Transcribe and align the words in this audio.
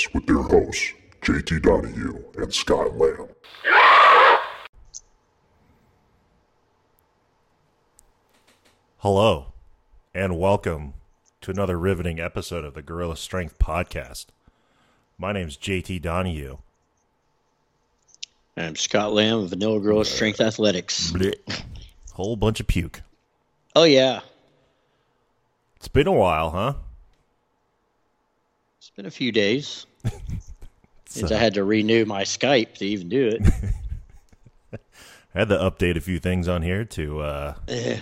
Podcast 0.00 0.14
with 0.14 0.26
their 0.26 0.36
hosts, 0.42 0.92
JT 1.22 1.62
Donahue 1.62 2.22
and 2.38 2.52
Scott 2.52 2.96
Lamb. 2.96 3.28
Hello, 8.98 9.52
and 10.14 10.38
welcome 10.38 10.94
to 11.40 11.50
another 11.50 11.78
riveting 11.78 12.20
episode 12.20 12.64
of 12.64 12.74
the 12.74 12.82
Gorilla 12.82 13.16
Strength 13.16 13.58
Podcast. 13.58 14.26
My 15.18 15.32
name's 15.32 15.56
JT 15.56 16.02
Donahue. 16.02 16.58
I'm 18.56 18.76
Scott 18.76 19.12
Lamb 19.12 19.38
of 19.38 19.50
Vanilla 19.50 19.80
Gorilla 19.80 20.04
Strength 20.04 20.40
Athletics. 20.40 21.12
Whole 22.12 22.36
bunch 22.36 22.60
of 22.60 22.66
puke. 22.66 23.00
Oh 23.74 23.84
yeah, 23.84 24.20
It's 25.76 25.88
been 25.88 26.06
a 26.06 26.12
while, 26.12 26.50
huh? 26.50 26.74
It's 28.90 28.96
been 28.96 29.06
a 29.06 29.10
few 29.10 29.30
days 29.32 29.86
since 31.06 31.30
I 31.30 31.38
had 31.38 31.54
to 31.54 31.64
renew 31.64 32.04
my 32.04 32.22
Skype 32.22 32.74
to 32.78 32.84
even 32.86 33.08
do 33.08 33.28
it. 33.28 33.42
I 35.34 35.38
had 35.38 35.48
to 35.50 35.56
update 35.58 35.96
a 35.96 36.00
few 36.00 36.18
things 36.18 36.48
on 36.48 36.62
here 36.62 36.84
to 36.86 37.20
uh, 37.20 37.54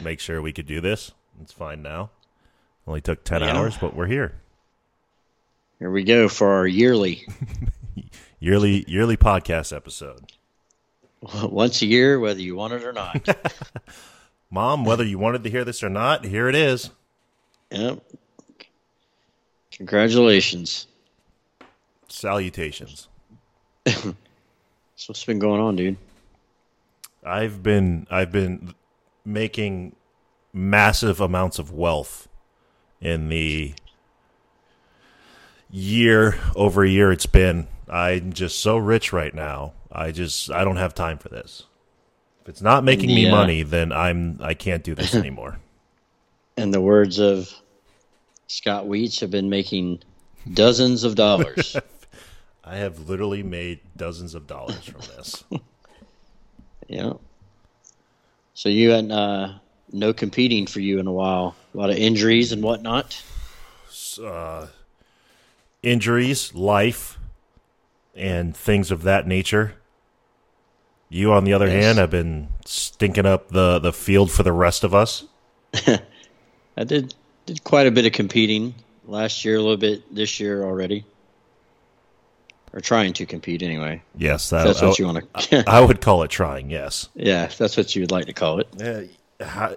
make 0.03 0.19
sure 0.19 0.41
we 0.41 0.53
could 0.53 0.66
do 0.66 0.81
this. 0.81 1.12
It's 1.42 1.53
fine 1.53 1.83
now. 1.83 2.11
Only 2.86 3.03
took 3.03 3.22
10 3.22 3.42
Yeah. 3.42 3.55
hours, 3.56 3.77
but 3.78 3.94
we're 3.94 4.06
here. 4.06 4.34
Here 5.78 5.91
we 5.91 6.05
go 6.05 6.28
for 6.28 6.48
our 6.48 6.66
yearly, 6.66 7.27
Yearly 8.41 8.84
yearly 8.89 9.16
podcast 9.16 9.77
episode. 9.77 10.33
once 11.42 11.83
a 11.83 11.86
year, 11.86 12.19
whether 12.19 12.41
you 12.41 12.56
want 12.56 12.72
it 12.72 12.83
or 12.84 12.92
not. 12.92 13.28
Mom, 14.50 14.84
whether 14.84 15.05
you 15.05 15.19
wanted 15.19 15.44
to 15.44 15.50
hear 15.50 15.64
this 15.64 15.83
or 15.83 15.89
not, 15.91 16.25
here 16.25 16.48
it 16.48 16.55
is. 16.55 16.91
yep. 17.70 18.03
Congratulations. 19.79 20.89
Salutations. 22.09 23.09
That's 23.84 24.05
what's 25.07 25.25
been 25.25 25.39
going 25.39 25.61
on, 25.61 25.77
dude. 25.77 25.97
I've 27.25 27.62
been 27.62 28.06
I've 28.11 28.33
been 28.33 28.75
making 29.25 29.95
massive 30.53 31.21
amounts 31.21 31.59
of 31.59 31.71
wealth 31.73 32.29
in 33.01 33.29
the 33.29 33.75
year 35.71 36.39
over 36.56 36.84
year 36.84 37.12
it's 37.12 37.27
been. 37.27 37.69
I'm 37.89 38.33
just 38.33 38.61
so 38.61 38.77
rich 38.77 39.12
right 39.12 39.34
now. 39.34 39.75
I 39.93 40.11
just 40.11 40.51
I 40.51 40.65
don't 40.65 40.77
have 40.77 40.95
time 40.95 41.19
for 41.19 41.29
this. 41.29 41.65
If 42.43 42.49
it's 42.49 42.62
not 42.62 42.83
making 42.83 43.09
me 43.09 43.27
Yeah. 43.27 43.33
Uh, 43.33 43.37
money, 43.37 43.62
then 43.62 43.93
I'm 43.93 44.39
I 44.43 44.55
can't 44.55 44.83
do 44.83 44.97
this 44.97 45.15
anymore. 45.15 45.59
In 46.56 46.73
the 46.73 46.81
words 46.81 47.21
of 47.21 47.55
Scott 48.48 48.86
Weech, 48.86 49.20
have 49.20 49.30
been 49.30 49.48
making 49.50 50.00
dozens 50.52 51.04
of 51.04 51.14
dollars. 51.14 51.77
I 52.64 52.77
have 52.77 53.08
literally 53.08 53.42
made 53.42 53.80
dozens 53.96 54.34
of 54.34 54.46
dollars 54.46 54.84
from 54.84 55.00
this. 55.16 55.44
yeah. 56.88 57.12
So 58.54 58.69
you 58.69 58.91
had 58.91 59.10
uh, 59.10 59.54
no 59.92 60.12
competing 60.12 60.66
for 60.66 60.81
you 60.81 60.98
in 60.98 61.06
a 61.06 61.12
while. 61.12 61.54
A 61.75 61.76
lot 61.76 61.91
of 61.91 61.97
injuries 61.97 62.53
and 62.53 62.62
whatnot. 62.62 63.22
Injuries, 65.82 66.54
life, 66.54 67.19
and 68.14 68.56
things 68.56 68.91
of 68.91 69.03
that 69.04 69.26
nature. 69.26 69.75
You, 71.08 71.32
on 71.32 71.44
the 71.44 71.53
other 71.53 71.69
Yes. 71.69 71.84
hand, 71.84 71.98
have 71.98 72.10
been 72.10 72.48
stinking 72.66 73.25
up 73.26 73.48
the, 73.50 73.78
the 73.78 73.92
field 73.92 74.31
for 74.31 74.42
the 74.42 74.53
rest 74.53 74.84
of 74.84 74.94
us. 74.94 75.25
I 76.76 76.84
did 76.84 77.14
did 77.48 77.64
quite 77.64 77.86
a 77.86 77.91
bit 77.91 78.04
of 78.04 78.12
competing 78.12 78.75
last 79.06 79.42
year, 79.44 79.56
a 79.56 79.60
little 79.60 79.78
bit 79.78 80.14
this 80.14 80.38
year 80.38 80.62
already, 80.62 81.04
or 82.75 82.81
trying 82.81 83.14
to 83.14 83.25
compete 83.25 83.62
anyway. 83.62 84.03
Yes, 84.16 84.50
that, 84.50 84.64
that's 84.64 84.82
what 84.82 84.98
you 84.98 85.06
want 85.06 85.32
to. 85.34 85.64
I 85.69 85.81
would 85.81 86.03
call 86.03 86.22
it 86.25 86.31
trying. 86.31 86.70
Yes, 86.70 87.08
yeah, 87.14 87.47
that's 87.47 87.76
what 87.76 87.97
you 87.97 88.03
would 88.03 88.10
like 88.10 88.26
to 88.26 88.34
call 88.34 88.60
it. 88.60 89.08
I, 89.41 89.76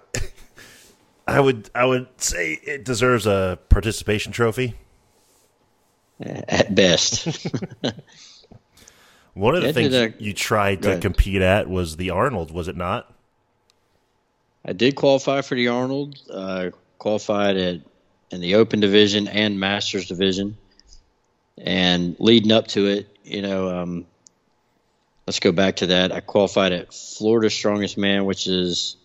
I 1.28 1.40
would 1.40 1.70
I 1.74 1.86
would 1.86 2.08
say 2.22 2.60
it 2.62 2.84
deserves 2.84 3.26
a 3.26 3.58
participation 3.70 4.34
trophy. 4.34 4.76
At 6.20 6.76
best, 6.76 7.48
One 9.34 9.56
of 9.56 9.62
the 9.62 9.68
Yeah, 9.68 9.74
things 9.74 9.94
a- 9.94 10.14
you 10.20 10.34
tried 10.34 10.84
to 10.84 11.00
compete 11.00 11.42
at 11.42 11.70
was 11.70 11.96
the 11.96 12.10
Arnold, 12.10 12.52
was 12.52 12.68
it 12.68 12.76
not? 12.76 13.12
I 14.64 14.74
did 14.74 14.96
qualify 14.96 15.42
for 15.42 15.56
the 15.56 15.70
Arnold. 15.70 16.20
Uh, 16.30 16.70
qualified 17.02 17.58
at 17.58 17.82
in 18.30 18.42
the 18.42 18.56
Open 18.56 18.80
division 18.80 19.28
and 19.28 19.60
Masters 19.60 20.08
division, 20.08 20.56
and 21.58 22.16
leading 22.20 22.52
up 22.52 22.68
to 22.68 22.86
it, 22.86 23.18
you 23.24 23.42
know, 23.42 23.68
um, 23.70 24.06
let's 25.26 25.40
go 25.40 25.52
back 25.52 25.78
to 25.78 25.88
that. 25.88 26.12
I 26.12 26.20
qualified 26.20 26.72
at 26.72 26.94
Florida 26.94 27.50
Strongest 27.50 27.98
Man, 27.98 28.26
which 28.26 28.46
is 28.46 28.98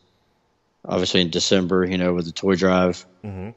obviously 0.85 1.23
in 1.23 1.31
December. 1.31 1.87
You 1.87 1.97
know, 1.97 2.12
with 2.12 2.27
the 2.27 2.33
toy 2.33 2.55
drive 2.55 3.05
Mhm. 3.25 3.55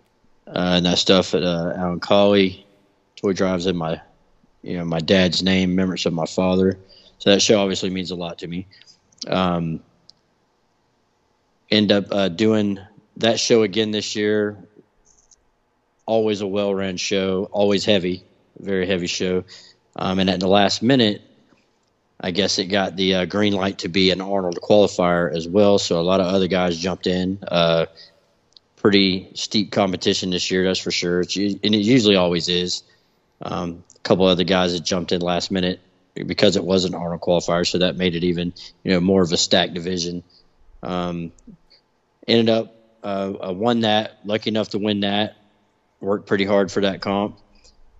uh, 0.48 0.52
and 0.78 0.86
that 0.86 0.98
stuff 1.00 1.34
at 1.36 1.44
uh, 1.44 1.74
Alan 1.76 2.00
Colley. 2.00 2.66
Toy 3.18 3.34
drives 3.34 3.66
in 3.66 3.76
my, 3.76 4.00
you 4.64 4.78
know, 4.78 4.86
my 4.86 5.02
dad's 5.02 5.44
name, 5.44 5.72
remembrance 5.72 6.06
of 6.06 6.14
my 6.14 6.26
father. 6.26 6.80
So 7.18 7.30
that 7.32 7.42
show 7.42 7.60
obviously 7.60 7.90
means 7.90 8.12
a 8.12 8.16
lot 8.16 8.38
to 8.40 8.48
me. 8.48 8.66
Um, 9.28 9.82
end 11.70 11.92
up 11.92 12.06
uh, 12.12 12.30
doing 12.30 12.80
that 13.19 13.40
show 13.40 13.63
again 13.63 13.91
this 13.91 14.16
year. 14.16 14.57
Always 16.06 16.41
a 16.41 16.47
well 16.47 16.74
run 16.74 16.97
show, 16.97 17.47
always 17.52 17.85
heavy, 17.85 18.24
very 18.57 18.88
heavy 18.88 19.07
show. 19.07 19.44
Um, 19.96 20.19
and 20.19 20.30
at 20.30 20.40
the 20.40 20.47
last 20.47 20.81
minute, 20.81 21.22
I 22.19 22.31
guess 22.31 22.59
it 22.59 22.66
got 22.66 22.96
the 22.96 23.16
uh, 23.16 23.25
green 23.25 23.53
light 23.53 23.80
to 23.80 23.90
be 23.90 24.12
an 24.12 24.22
Arnold 24.22 24.59
qualifier 24.62 25.34
as 25.34 25.47
well. 25.47 25.78
So 25.78 26.00
a 26.00 26.02
lot 26.02 26.19
of 26.19 26.28
other 26.28 26.47
guys 26.47 26.78
jumped 26.78 27.07
in. 27.07 27.40
Uh, 27.47 27.85
pretty 28.75 29.30
steep 29.36 29.72
competition 29.72 30.30
this 30.30 30.50
year, 30.50 30.63
that's 30.63 30.80
for 30.80 30.91
sure. 30.91 31.22
It's, 31.22 31.36
and 31.36 31.75
it 31.75 31.81
usually 31.81 32.16
always 32.16 32.50
is. 32.50 32.84
Um, 33.41 33.84
a 33.96 34.00
couple 34.00 34.25
other 34.25 34.44
guys 34.44 34.74
that 34.74 34.81
jumped 34.81 35.12
in 35.12 35.22
last 35.22 35.51
minute 35.51 35.80
because 36.13 36.56
it 36.56 36.63
was 36.63 36.86
an 36.86 36.96
Arnold 36.96 37.22
qualifier, 37.22 37.68
so 37.68 37.78
that 37.80 37.96
made 37.96 38.16
it 38.16 38.24
even 38.24 38.53
you 38.84 38.91
know 38.91 39.00
more 39.00 39.22
of 39.22 39.31
a 39.31 39.38
stacked 39.38 39.74
division. 39.74 40.24
Um, 40.84 41.31
ended 42.28 42.50
up 42.50 42.79
uh, 43.04 43.34
I 43.42 43.52
won 43.52 43.82
that, 43.82 44.20
lucky 44.26 44.50
enough 44.50 44.70
to 44.70 44.80
win 44.80 45.02
that. 45.02 45.36
Worked 46.02 46.28
pretty 46.28 46.46
hard 46.46 46.72
for 46.72 46.82
that 46.82 47.02
comp, 47.02 47.38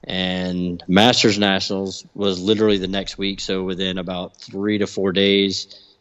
and 0.04 0.82
Masters 0.88 1.38
Nationals 1.38 2.06
was 2.14 2.40
literally 2.40 2.78
the 2.78 2.88
next 2.88 3.18
week. 3.18 3.42
So 3.42 3.64
within 3.64 3.98
about 3.98 4.40
three 4.40 4.78
to 4.78 4.88
four 4.88 5.12
days, 5.12 5.96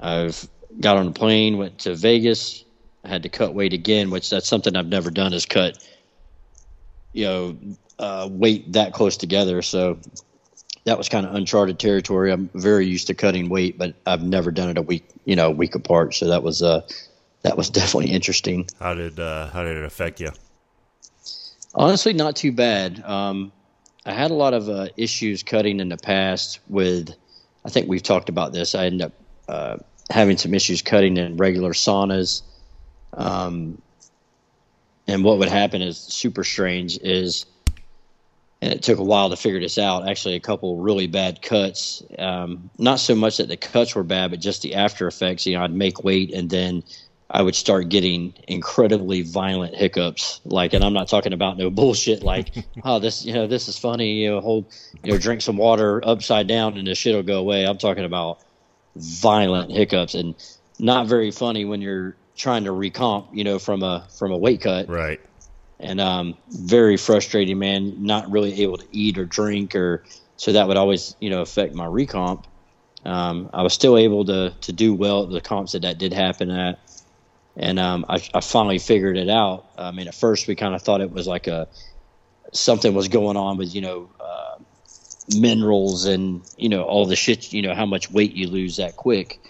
I've 0.00 0.48
got 0.80 0.96
on 0.96 1.08
a 1.08 1.12
plane, 1.12 1.58
went 1.58 1.80
to 1.80 1.94
Vegas. 1.94 2.64
I 3.04 3.08
had 3.08 3.24
to 3.24 3.28
cut 3.28 3.54
weight 3.54 3.74
again, 3.74 4.10
which 4.10 4.30
that's 4.30 4.48
something 4.48 4.74
I've 4.74 4.86
never 4.86 5.10
done 5.10 5.34
is 5.34 5.44
cut, 5.44 5.76
you 7.12 7.24
know, 7.26 7.58
uh, 7.98 8.28
weight 8.30 8.72
that 8.72 8.94
close 8.94 9.18
together. 9.18 9.60
So 9.60 9.98
that 10.84 10.98
was 10.98 11.08
kind 11.08 11.26
of 11.26 11.34
uncharted 11.34 11.78
territory. 11.78 12.32
I'm 12.32 12.50
very 12.54 12.86
used 12.86 13.08
to 13.08 13.14
cutting 13.14 13.48
weight, 13.48 13.78
but 13.78 13.94
I've 14.06 14.22
never 14.22 14.50
done 14.50 14.70
it 14.70 14.78
a 14.78 14.82
week, 14.82 15.04
you 15.24 15.36
know, 15.36 15.48
a 15.48 15.50
week 15.50 15.74
apart. 15.74 16.14
So 16.14 16.28
that 16.28 16.42
was 16.42 16.62
uh, 16.62 16.86
that 17.44 17.56
was 17.56 17.70
definitely 17.80 18.10
interesting. 18.10 18.66
How 18.80 18.94
did 18.94 19.20
uh, 19.20 19.46
how 19.48 19.62
did 19.62 19.76
it 19.76 19.84
affect 19.84 20.20
you? 20.20 20.30
Honestly, 21.74 22.12
not 22.12 22.36
too 22.36 22.52
bad. 22.52 23.02
Um, 23.04 23.52
I 24.06 24.12
had 24.12 24.30
a 24.30 24.34
lot 24.34 24.54
of 24.54 24.68
uh, 24.68 24.88
issues 24.96 25.42
cutting 25.42 25.80
in 25.80 25.88
the 25.88 25.96
past 25.96 26.60
with, 26.68 27.10
I 27.64 27.70
think 27.70 27.88
we've 27.88 28.02
talked 28.02 28.28
about 28.28 28.52
this. 28.52 28.74
I 28.74 28.86
ended 28.86 29.02
up 29.02 29.12
uh, 29.48 29.76
having 30.10 30.36
some 30.36 30.54
issues 30.54 30.82
cutting 30.82 31.16
in 31.16 31.36
regular 31.36 31.72
saunas. 31.72 32.42
Um, 33.14 33.80
and 35.08 35.24
what 35.24 35.38
would 35.38 35.48
happen 35.48 35.82
is 35.82 35.98
super 35.98 36.44
strange 36.44 36.98
is, 36.98 37.46
and 38.60 38.72
it 38.72 38.82
took 38.82 38.98
a 38.98 39.04
while 39.04 39.30
to 39.30 39.36
figure 39.36 39.60
this 39.60 39.78
out. 39.78 40.08
Actually, 40.08 40.34
a 40.34 40.40
couple 40.40 40.76
really 40.76 41.06
bad 41.06 41.42
cuts. 41.42 42.02
Um, 42.18 42.70
not 42.78 43.00
so 43.00 43.14
much 43.14 43.38
that 43.38 43.48
the 43.48 43.56
cuts 43.56 43.94
were 43.94 44.04
bad, 44.04 44.30
but 44.30 44.40
just 44.40 44.62
the 44.62 44.74
after 44.74 45.06
effects. 45.06 45.46
You 45.46 45.56
know, 45.56 45.64
I'd 45.64 45.72
make 45.72 46.04
weight 46.04 46.32
and 46.32 46.48
then 46.48 46.82
I 47.30 47.42
would 47.42 47.54
start 47.54 47.88
getting 47.88 48.34
incredibly 48.48 49.22
violent 49.22 49.74
hiccups. 49.74 50.40
Like, 50.44 50.74
and 50.74 50.84
I'm 50.84 50.92
not 50.92 51.08
talking 51.08 51.32
about 51.32 51.56
no 51.56 51.70
bullshit. 51.80 52.22
Like, 52.22 52.54
oh, 52.84 52.98
this, 52.98 53.24
you 53.24 53.32
know, 53.32 53.46
this 53.46 53.66
is 53.68 53.78
funny. 53.78 54.22
You 54.22 54.30
know, 54.32 54.40
hold, 54.40 54.66
you 55.02 55.12
know, 55.12 55.18
drink 55.18 55.40
some 55.42 55.56
water 55.56 56.06
upside 56.06 56.46
down 56.46 56.76
and 56.76 56.86
the 56.86 56.94
shit 56.94 57.14
will 57.14 57.22
go 57.22 57.38
away. 57.38 57.64
I'm 57.64 57.78
talking 57.78 58.04
about 58.04 58.38
violent 58.96 59.72
hiccups 59.72 60.14
and 60.14 60.34
not 60.78 61.06
very 61.06 61.30
funny 61.30 61.64
when 61.64 61.80
you're 61.80 62.16
trying 62.36 62.64
to 62.64 62.70
recomp, 62.70 63.28
you 63.32 63.44
know, 63.44 63.58
from 63.58 63.82
a 63.82 64.06
from 64.18 64.32
a 64.32 64.36
weight 64.36 64.60
cut 64.60 64.88
Right. 64.88 65.20
and 65.80 66.00
um, 66.00 66.36
very 66.48 66.96
frustrating, 66.96 67.58
man. 67.58 68.04
Not 68.04 68.30
really 68.30 68.62
able 68.62 68.76
to 68.76 68.86
eat 68.92 69.18
or 69.18 69.24
drink, 69.24 69.74
or 69.74 70.04
so 70.36 70.52
that 70.52 70.68
would 70.68 70.76
always, 70.76 71.16
you 71.20 71.30
know, 71.30 71.40
affect 71.42 71.74
my 71.74 71.86
recomp. 71.86 72.44
Um, 73.04 73.50
I 73.52 73.62
was 73.62 73.72
still 73.72 73.96
able 73.96 74.24
to 74.26 74.52
to 74.62 74.72
do 74.72 74.94
well 74.94 75.24
at 75.24 75.30
the 75.30 75.40
comps 75.40 75.72
that 75.72 75.82
that 75.82 75.98
did 75.98 76.12
happen 76.12 76.50
at, 76.50 76.78
and 77.56 77.78
um, 77.78 78.04
I, 78.08 78.22
I 78.34 78.40
finally 78.40 78.78
figured 78.78 79.16
it 79.16 79.28
out. 79.28 79.66
I 79.78 79.90
mean, 79.92 80.08
at 80.08 80.14
first 80.14 80.48
we 80.48 80.54
kind 80.56 80.74
of 80.74 80.82
thought 80.82 81.00
it 81.00 81.10
was 81.10 81.26
like 81.26 81.46
a 81.46 81.68
something 82.52 82.94
was 82.94 83.08
going 83.08 83.36
on 83.36 83.56
with 83.56 83.74
you 83.74 83.80
know 83.80 84.10
uh, 84.20 84.62
minerals 85.36 86.04
and 86.04 86.42
you 86.56 86.68
know 86.68 86.82
all 86.82 87.06
the 87.06 87.16
shit 87.16 87.52
you 87.52 87.62
know 87.62 87.74
how 87.74 87.86
much 87.86 88.10
weight 88.10 88.32
you 88.32 88.48
lose 88.48 88.76
that 88.76 88.96
quick. 88.96 89.40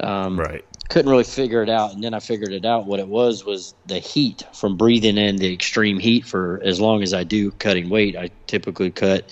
Um, 0.00 0.38
Right. 0.38 0.64
couldn't 0.88 1.10
really 1.10 1.24
figure 1.24 1.62
it 1.62 1.68
out 1.68 1.92
and 1.92 2.02
then 2.02 2.14
i 2.14 2.18
figured 2.18 2.52
it 2.52 2.64
out 2.64 2.86
what 2.86 2.98
it 2.98 3.08
was 3.08 3.44
was 3.44 3.74
the 3.84 3.98
heat 3.98 4.42
from 4.54 4.76
breathing 4.78 5.18
in 5.18 5.36
the 5.36 5.52
extreme 5.52 5.98
heat 5.98 6.24
for 6.24 6.60
as 6.64 6.80
long 6.80 7.02
as 7.02 7.12
i 7.12 7.24
do 7.24 7.50
cutting 7.50 7.90
weight 7.90 8.16
i 8.16 8.30
typically 8.46 8.90
cut 8.90 9.30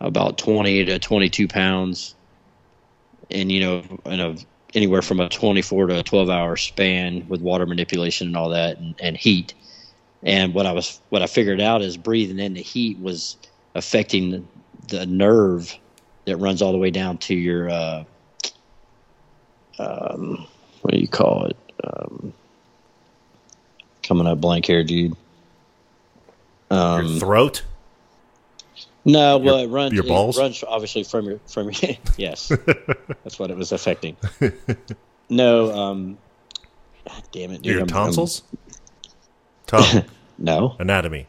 about 0.00 0.36
20 0.36 0.84
to 0.84 0.98
22 0.98 1.48
pounds 1.48 2.14
and 3.30 3.50
you 3.50 3.60
know 3.60 3.82
in 4.06 4.20
a 4.20 4.36
anywhere 4.78 5.02
from 5.02 5.20
a 5.20 5.28
24 5.28 5.88
to 5.88 5.98
a 5.98 6.02
12 6.02 6.30
hour 6.30 6.56
span 6.56 7.28
with 7.28 7.40
water 7.40 7.66
manipulation 7.66 8.28
and 8.28 8.36
all 8.36 8.48
that 8.48 8.78
and, 8.78 8.94
and 9.00 9.16
heat 9.16 9.52
and 10.22 10.54
what 10.54 10.66
i 10.66 10.72
was 10.72 11.00
what 11.08 11.20
i 11.20 11.26
figured 11.26 11.60
out 11.60 11.82
is 11.82 11.96
breathing 11.96 12.38
in 12.38 12.54
the 12.54 12.62
heat 12.62 12.98
was 13.00 13.36
affecting 13.74 14.30
the, 14.30 14.42
the 14.88 15.06
nerve 15.06 15.76
that 16.24 16.36
runs 16.36 16.62
all 16.62 16.72
the 16.72 16.78
way 16.78 16.90
down 16.90 17.18
to 17.18 17.34
your 17.34 17.68
uh, 17.68 18.04
um, 19.78 20.46
what 20.82 20.94
do 20.94 21.00
you 21.00 21.08
call 21.08 21.46
it? 21.46 21.56
Um, 21.84 22.32
coming 24.02 24.26
up 24.26 24.40
blank 24.40 24.66
here, 24.66 24.84
dude. 24.84 25.16
Um, 26.70 27.06
Your 27.06 27.18
throat. 27.20 27.62
No, 29.04 29.38
well, 29.38 29.58
it 29.58 29.68
runs. 29.68 29.92
your 29.94 30.04
balls? 30.04 30.38
It 30.38 30.42
runs 30.42 30.64
obviously 30.66 31.04
from 31.04 31.26
your 31.26 31.40
from 31.46 31.70
your. 31.70 31.96
yes, 32.16 32.48
that's 33.24 33.38
what 33.38 33.50
it 33.50 33.56
was 33.56 33.72
affecting. 33.72 34.16
No, 35.30 35.70
um, 35.74 36.16
God 37.06 37.22
damn 37.32 37.50
it, 37.50 37.60
dude. 37.60 37.66
Your 37.72 37.78
I'm- 37.80 37.86
tonsils. 37.86 38.42
I'm- 39.72 40.04
no. 40.38 40.74
Anatomy. 40.78 41.26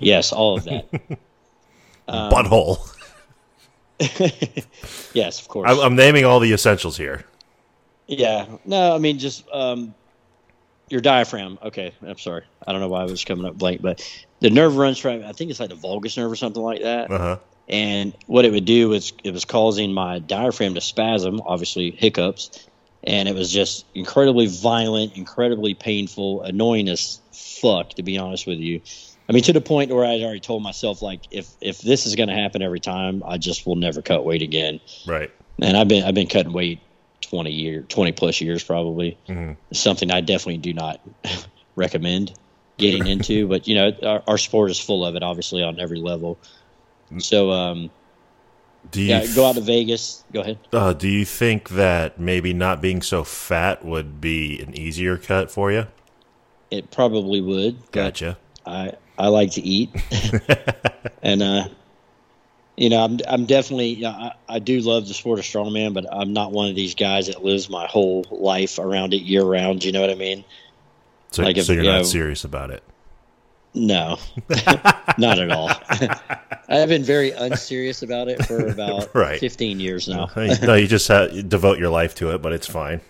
yes, 0.00 0.32
all 0.32 0.56
of 0.56 0.62
that. 0.64 0.86
Um, 2.06 2.30
Butthole. 2.30 2.78
yes, 5.12 5.40
of 5.40 5.48
course. 5.48 5.68
I'm, 5.70 5.80
I'm 5.80 5.96
naming 5.96 6.24
all 6.24 6.38
the 6.38 6.52
essentials 6.52 6.96
here. 6.96 7.24
Yeah. 8.06 8.46
No, 8.64 8.94
I 8.94 8.98
mean 8.98 9.18
just 9.18 9.44
um, 9.52 9.94
your 10.88 11.00
diaphragm. 11.00 11.58
Okay, 11.62 11.92
I'm 12.06 12.18
sorry. 12.18 12.44
I 12.66 12.72
don't 12.72 12.80
know 12.80 12.88
why 12.88 13.00
I 13.00 13.04
was 13.04 13.24
coming 13.24 13.46
up 13.46 13.56
blank, 13.56 13.82
but 13.82 14.02
the 14.44 14.50
nerve 14.50 14.76
runs 14.76 14.98
from 14.98 15.24
I 15.24 15.32
think 15.32 15.50
it's 15.50 15.58
like 15.58 15.70
the 15.70 15.74
vagus 15.74 16.18
nerve 16.18 16.30
or 16.30 16.36
something 16.36 16.62
like 16.62 16.82
that. 16.82 17.10
Uh 17.10 17.18
huh. 17.18 17.38
And 17.66 18.12
what 18.26 18.44
it 18.44 18.52
would 18.52 18.66
do 18.66 18.90
was 18.90 19.14
it 19.24 19.32
was 19.32 19.46
causing 19.46 19.94
my 19.94 20.18
diaphragm 20.18 20.74
to 20.74 20.82
spasm, 20.82 21.40
obviously 21.46 21.90
hiccups, 21.92 22.68
and 23.02 23.26
it 23.26 23.34
was 23.34 23.50
just 23.50 23.86
incredibly 23.94 24.46
violent, 24.46 25.16
incredibly 25.16 25.72
painful, 25.72 26.42
annoying 26.42 26.90
as 26.90 27.22
fuck, 27.32 27.94
to 27.94 28.02
be 28.02 28.18
honest 28.18 28.46
with 28.46 28.58
you. 28.58 28.82
I 29.30 29.32
mean, 29.32 29.44
to 29.44 29.54
the 29.54 29.62
point 29.62 29.90
where 29.90 30.04
I'd 30.04 30.20
already 30.20 30.40
told 30.40 30.62
myself, 30.62 31.00
like, 31.00 31.22
if 31.30 31.48
if 31.62 31.80
this 31.80 32.04
is 32.04 32.14
going 32.14 32.28
to 32.28 32.34
happen 32.34 32.60
every 32.60 32.80
time, 32.80 33.22
I 33.26 33.38
just 33.38 33.66
will 33.66 33.76
never 33.76 34.02
cut 34.02 34.26
weight 34.26 34.42
again. 34.42 34.78
Right. 35.06 35.30
And 35.58 35.74
I've 35.74 35.88
been 35.88 36.04
I've 36.04 36.14
been 36.14 36.26
cutting 36.26 36.52
weight 36.52 36.80
twenty 37.22 37.52
year, 37.52 37.80
twenty 37.88 38.12
plus 38.12 38.42
years 38.42 38.62
probably. 38.62 39.16
Mhm. 39.26 39.56
Something 39.72 40.10
I 40.10 40.20
definitely 40.20 40.58
do 40.58 40.74
not 40.74 41.00
recommend 41.76 42.34
getting 42.78 43.06
into. 43.06 43.46
But 43.48 43.66
you 43.68 43.74
know, 43.74 43.92
our, 44.02 44.22
our 44.26 44.38
sport 44.38 44.70
is 44.70 44.80
full 44.80 45.04
of 45.04 45.14
it, 45.16 45.22
obviously 45.22 45.62
on 45.62 45.78
every 45.80 46.00
level. 46.00 46.38
So 47.18 47.50
um, 47.50 47.90
Do 48.90 49.00
you 49.00 49.08
yeah, 49.08 49.26
go 49.34 49.46
out 49.46 49.54
to 49.54 49.60
Vegas. 49.60 50.24
Go 50.32 50.40
ahead. 50.40 50.58
uh, 50.72 50.92
do 50.92 51.08
you 51.08 51.24
think 51.24 51.70
that 51.70 52.18
maybe 52.18 52.52
not 52.52 52.80
being 52.82 53.02
so 53.02 53.24
fat 53.24 53.84
would 53.84 54.20
be 54.20 54.60
an 54.60 54.74
easier 54.76 55.16
cut 55.16 55.50
for 55.50 55.70
you? 55.70 55.86
It 56.70 56.90
probably 56.90 57.40
would. 57.40 57.90
Gotcha. 57.92 58.36
I 58.66 58.94
I 59.18 59.28
like 59.28 59.52
to 59.52 59.60
eat, 59.62 59.90
and 61.22 61.40
uh, 61.42 61.68
you 62.76 62.88
know, 62.88 63.04
I'm 63.04 63.18
I'm 63.28 63.44
definitely 63.46 63.90
yeah, 63.94 64.10
I, 64.10 64.32
I 64.48 64.58
do 64.58 64.80
love 64.80 65.06
the 65.06 65.14
sport 65.14 65.38
of 65.38 65.44
strongman, 65.44 65.94
but 65.94 66.06
I'm 66.10 66.32
not 66.32 66.50
one 66.50 66.68
of 66.68 66.74
these 66.74 66.94
guys 66.96 67.28
that 67.28 67.44
lives 67.44 67.68
my 67.70 67.86
whole 67.86 68.24
life 68.30 68.78
around 68.78 69.14
it 69.14 69.18
year 69.22 69.44
round. 69.44 69.84
You 69.84 69.92
know 69.92 70.00
what 70.00 70.10
I 70.10 70.14
mean? 70.16 70.44
So, 71.34 71.42
Like 71.42 71.56
if- 71.56 71.64
so 71.66 71.72
you're 71.72 71.82
you 71.84 71.90
not 71.90 71.96
know- 71.98 72.02
serious 72.04 72.44
about 72.44 72.70
it. 72.70 72.82
No, 73.76 74.18
not 75.18 75.40
at 75.40 75.50
all. 75.50 75.68
I've 76.68 76.88
been 76.88 77.02
very 77.02 77.32
unserious 77.32 78.02
about 78.02 78.28
it 78.28 78.46
for 78.46 78.68
about 78.68 79.12
Right. 79.16 79.40
15 79.40 79.80
years 79.80 80.06
now. 80.06 80.30
no, 80.36 80.74
you 80.74 80.86
just 80.86 81.08
ha 81.08 81.26
devote 81.26 81.80
your 81.80 81.88
life 81.90 82.14
to 82.16 82.32
it, 82.32 82.40
but 82.40 82.52
it's 82.52 82.68
fine. 82.68 83.00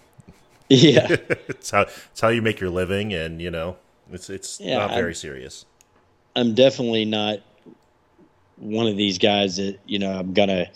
yeah, 0.71 1.07
It's 1.49 1.71
how 1.71 1.83
it's 1.83 2.21
how 2.23 2.29
you 2.29 2.41
make 2.41 2.61
your 2.61 2.71
living, 2.71 3.13
and 3.13 3.43
you 3.43 3.51
know, 3.51 3.77
it's 4.11 4.31
it's 4.31 4.59
Yeah, 4.59 4.79
not 4.79 4.91
I'm- 4.93 4.99
very 5.01 5.15
serious. 5.15 5.67
I'm 6.35 6.55
definitely 6.55 7.05
not 7.05 7.41
one 8.57 8.87
of 8.87 8.97
these 8.97 9.19
guys 9.19 9.57
that 9.57 9.79
you 9.87 9.99
know 9.99 10.13
I'm 10.19 10.33
gonna 10.33 10.69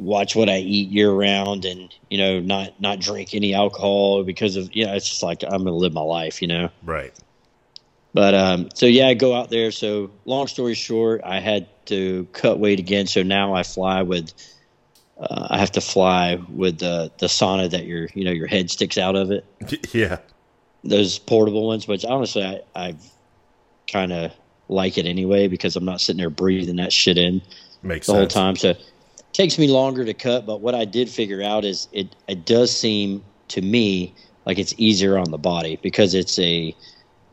watch 0.00 0.34
what 0.34 0.48
I 0.48 0.58
eat 0.58 0.90
year 0.90 1.10
round 1.10 1.64
and 1.64 1.94
you 2.08 2.18
know 2.18 2.40
not 2.40 2.80
not 2.80 3.00
drink 3.00 3.34
any 3.34 3.54
alcohol 3.54 4.24
because 4.24 4.56
of 4.56 4.74
you 4.74 4.86
know 4.86 4.94
it's 4.94 5.08
just 5.08 5.22
like 5.22 5.42
I'm 5.42 5.64
gonna 5.64 5.72
live 5.72 5.92
my 5.92 6.00
life, 6.00 6.42
you 6.42 6.48
know. 6.48 6.70
Right. 6.82 7.12
But 8.12 8.34
um, 8.34 8.68
so 8.74 8.86
yeah, 8.86 9.08
I 9.08 9.14
go 9.14 9.34
out 9.34 9.50
there. 9.50 9.70
So 9.70 10.10
long 10.24 10.46
story 10.46 10.74
short, 10.74 11.20
I 11.24 11.40
had 11.40 11.68
to 11.86 12.26
cut 12.32 12.58
weight 12.58 12.78
again. 12.78 13.06
So 13.06 13.22
now 13.22 13.54
I 13.54 13.62
fly 13.62 14.02
with, 14.02 14.32
uh, 15.18 15.46
I 15.50 15.58
have 15.58 15.70
to 15.72 15.80
fly 15.80 16.42
with 16.48 16.78
the 16.78 17.12
the 17.18 17.26
sauna 17.26 17.70
that 17.70 17.86
your 17.86 18.08
you 18.14 18.24
know 18.24 18.32
your 18.32 18.46
head 18.46 18.70
sticks 18.70 18.98
out 18.98 19.16
of 19.16 19.30
it. 19.30 19.44
Yeah. 19.94 20.18
Those 20.82 21.18
portable 21.18 21.66
ones, 21.66 21.86
which 21.86 22.04
honestly 22.04 22.42
I 22.42 22.62
I've 22.74 23.04
kind 23.86 24.12
of 24.12 24.32
like 24.68 24.96
it 24.96 25.04
anyway 25.04 25.46
because 25.46 25.76
I'm 25.76 25.84
not 25.84 26.00
sitting 26.00 26.18
there 26.18 26.30
breathing 26.30 26.76
that 26.76 26.92
shit 26.92 27.18
in 27.18 27.42
Makes 27.82 28.06
the 28.06 28.14
whole 28.14 28.26
time. 28.26 28.56
So 28.56 28.74
takes 29.32 29.58
me 29.58 29.68
longer 29.68 30.04
to 30.04 30.14
cut. 30.14 30.46
But 30.46 30.60
what 30.60 30.74
I 30.74 30.84
did 30.84 31.08
figure 31.08 31.42
out 31.42 31.64
is 31.64 31.88
it 31.92 32.16
it 32.28 32.44
does 32.44 32.76
seem 32.76 33.24
to 33.48 33.60
me 33.60 34.14
like 34.46 34.58
it's 34.58 34.74
easier 34.76 35.18
on 35.18 35.30
the 35.30 35.38
body 35.38 35.78
because 35.82 36.14
it's 36.14 36.38
a 36.38 36.74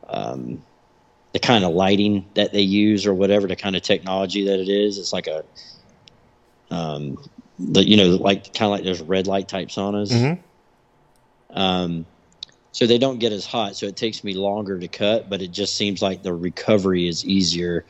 um, 0.08 0.62
the 1.32 1.38
kind 1.38 1.64
of 1.64 1.72
lighting 1.74 2.24
that 2.34 2.52
they 2.52 2.62
use 2.62 3.06
or 3.06 3.14
whatever 3.14 3.46
the 3.46 3.56
kind 3.56 3.76
of 3.76 3.82
technology 3.82 4.44
that 4.46 4.58
it 4.60 4.68
is. 4.68 4.98
It's 4.98 5.12
like 5.12 5.26
a 5.26 5.44
um, 6.70 7.18
the 7.58 7.86
you 7.86 7.96
know 7.96 8.16
like 8.16 8.54
kind 8.54 8.66
of 8.66 8.70
like 8.70 8.84
those 8.84 9.02
red 9.02 9.26
light 9.26 9.48
type 9.48 9.68
saunas. 9.68 10.12
Mhm. 10.12 10.38
Um, 11.50 12.06
so 12.72 12.86
they 12.86 12.98
don't 12.98 13.18
get 13.18 13.32
as 13.32 13.46
hot, 13.46 13.76
so 13.76 13.86
it 13.86 13.96
takes 13.96 14.22
me 14.22 14.34
longer 14.34 14.78
to 14.78 14.86
cut, 14.86 15.28
but 15.28 15.42
it 15.42 15.50
just 15.50 15.76
seems 15.76 16.00
like 16.02 16.22
the 16.22 16.34
recovery 16.34 17.08
is 17.08 17.24
easier, 17.24 17.84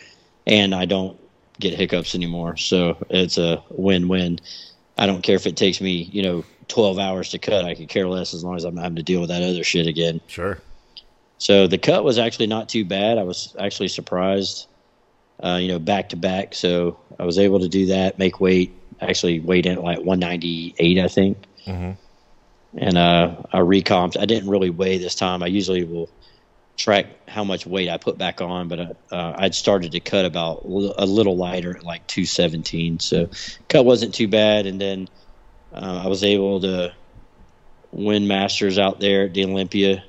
and 0.46 0.74
I 0.74 0.86
don't 0.86 1.18
get 1.60 1.74
hiccups 1.74 2.14
anymore. 2.14 2.56
So 2.56 2.96
it's 3.10 3.38
a 3.38 3.62
win-win. 3.70 4.38
I 4.96 5.06
don't 5.06 5.22
care 5.22 5.36
if 5.36 5.46
it 5.46 5.56
takes 5.56 5.80
me, 5.80 6.08
you 6.12 6.22
know, 6.22 6.44
12 6.68 6.98
hours 6.98 7.30
to 7.30 7.38
cut. 7.38 7.64
I 7.64 7.74
could 7.74 7.88
care 7.88 8.08
less 8.08 8.34
as 8.34 8.44
long 8.44 8.56
as 8.56 8.64
I'm 8.64 8.74
not 8.74 8.82
having 8.82 8.96
to 8.96 9.02
deal 9.02 9.20
with 9.20 9.30
that 9.30 9.42
other 9.42 9.64
shit 9.64 9.86
again. 9.86 10.20
Sure. 10.26 10.58
So 11.38 11.66
the 11.66 11.78
cut 11.78 12.04
was 12.04 12.18
actually 12.18 12.48
not 12.48 12.68
too 12.68 12.84
bad. 12.84 13.16
I 13.16 13.22
was 13.22 13.54
actually 13.58 13.88
surprised, 13.88 14.66
uh, 15.42 15.58
you 15.60 15.68
know, 15.68 15.78
back 15.78 16.08
to 16.10 16.16
back. 16.16 16.54
So 16.54 16.98
I 17.18 17.24
was 17.24 17.38
able 17.38 17.60
to 17.60 17.68
do 17.68 17.86
that, 17.86 18.18
make 18.18 18.40
weight, 18.40 18.72
actually 19.00 19.40
weighed 19.40 19.66
in 19.66 19.78
at 19.78 19.84
like 19.84 19.98
198, 19.98 20.98
I 20.98 21.08
think. 21.08 21.38
Mhm. 21.64 21.96
And 22.76 22.98
uh, 22.98 23.36
I 23.52 23.60
recomped. 23.60 24.16
I 24.18 24.26
didn't 24.26 24.50
really 24.50 24.70
weigh 24.70 24.98
this 24.98 25.14
time. 25.14 25.42
I 25.42 25.46
usually 25.46 25.84
will 25.84 26.10
track 26.78 27.06
how 27.28 27.44
much 27.44 27.66
weight 27.66 27.90
I 27.90 27.98
put 27.98 28.16
back 28.16 28.40
on, 28.40 28.68
but 28.68 28.96
uh, 29.10 29.34
I'd 29.36 29.54
started 29.54 29.92
to 29.92 30.00
cut 30.00 30.24
about 30.24 30.62
a 30.64 31.04
little 31.04 31.36
lighter 31.36 31.76
at 31.76 31.84
like 31.84 32.06
217. 32.06 33.00
So 33.00 33.28
cut 33.68 33.84
wasn't 33.84 34.14
too 34.14 34.28
bad. 34.28 34.66
And 34.66 34.80
then 34.80 35.08
uh, 35.74 36.02
I 36.04 36.06
was 36.06 36.24
able 36.24 36.60
to 36.60 36.94
win 37.92 38.26
Masters 38.26 38.78
out 38.78 39.00
there 39.00 39.24
at 39.24 39.34
the 39.34 39.44
Olympia 39.44 40.04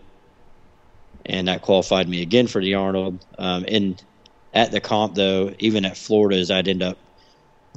and 1.25 1.47
that 1.47 1.61
qualified 1.61 2.07
me 2.07 2.21
again 2.21 2.47
for 2.47 2.61
the 2.61 2.75
Arnold. 2.75 3.23
Um, 3.37 3.65
and 3.67 4.01
at 4.53 4.71
the 4.71 4.79
comp, 4.79 5.15
though, 5.15 5.53
even 5.59 5.85
at 5.85 5.97
Florida's, 5.97 6.49
I'd 6.49 6.67
end 6.67 6.83
up 6.83 6.97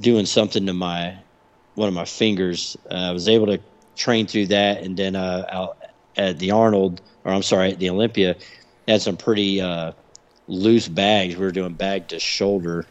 doing 0.00 0.26
something 0.26 0.66
to 0.66 0.72
my 0.72 1.18
one 1.74 1.88
of 1.88 1.94
my 1.94 2.04
fingers. 2.04 2.76
Uh, 2.90 2.94
I 2.94 3.10
was 3.12 3.28
able 3.28 3.46
to 3.46 3.60
train 3.96 4.26
through 4.26 4.48
that, 4.48 4.82
and 4.82 4.96
then 4.96 5.16
uh, 5.16 5.46
out 5.50 5.78
at 6.16 6.38
the 6.38 6.50
Arnold, 6.50 7.00
or 7.24 7.32
I'm 7.32 7.42
sorry, 7.42 7.72
at 7.72 7.78
the 7.78 7.90
Olympia, 7.90 8.36
had 8.88 9.02
some 9.02 9.16
pretty 9.16 9.60
uh, 9.60 9.92
loose 10.48 10.88
bags. 10.88 11.36
We 11.36 11.44
were 11.44 11.52
doing 11.52 11.74
bag 11.74 12.08
to 12.08 12.18
shoulder, 12.18 12.86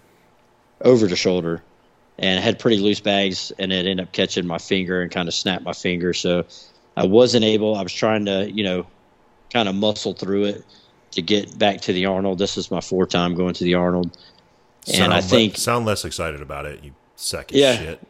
over 0.82 1.08
to 1.08 1.16
shoulder, 1.16 1.62
and 2.20 2.44
had 2.44 2.60
pretty 2.60 2.78
loose 2.78 3.00
bags, 3.00 3.52
and 3.60 3.72
it 3.72 3.86
ended 3.86 4.00
up 4.02 4.12
catching 4.14 4.46
my 4.46 4.58
finger 4.58 5.02
and 5.02 5.12
kind 5.12 5.28
of 5.28 5.34
snapped 5.34 5.64
my 5.64 5.74
finger. 5.74 6.14
So 6.14 6.46
I 6.96 7.06
wasn't 7.06 7.46
able. 7.46 7.76
I 7.76 7.84
was 7.84 7.94
trying 7.94 8.26
to, 8.26 8.50
you 8.52 8.64
know, 8.64 8.86
kind 9.52 9.68
of 9.68 9.76
muscle 9.76 10.14
through 10.14 10.46
it 10.46 10.66
to 11.12 11.22
get 11.22 11.58
back 11.58 11.82
to 11.82 11.94
the 11.94 12.06
Arnold. 12.06 12.38
This 12.40 12.58
is 12.58 12.72
my 12.72 12.82
fourth 12.82 13.10
time 13.10 13.36
going 13.36 13.54
to 13.56 13.64
the 13.64 13.74
Arnold, 13.76 14.18
and 14.88 14.96
Sound 14.98 15.14
I 15.14 15.18
le- 15.18 15.22
think 15.22 15.58
sound 15.58 15.86
less 15.86 16.06
excited 16.06 16.42
about 16.42 16.66
it. 16.66 16.84
You 16.84 16.92
of 17.34 17.52
Yeah. 17.52 17.76
shit. 17.78 18.08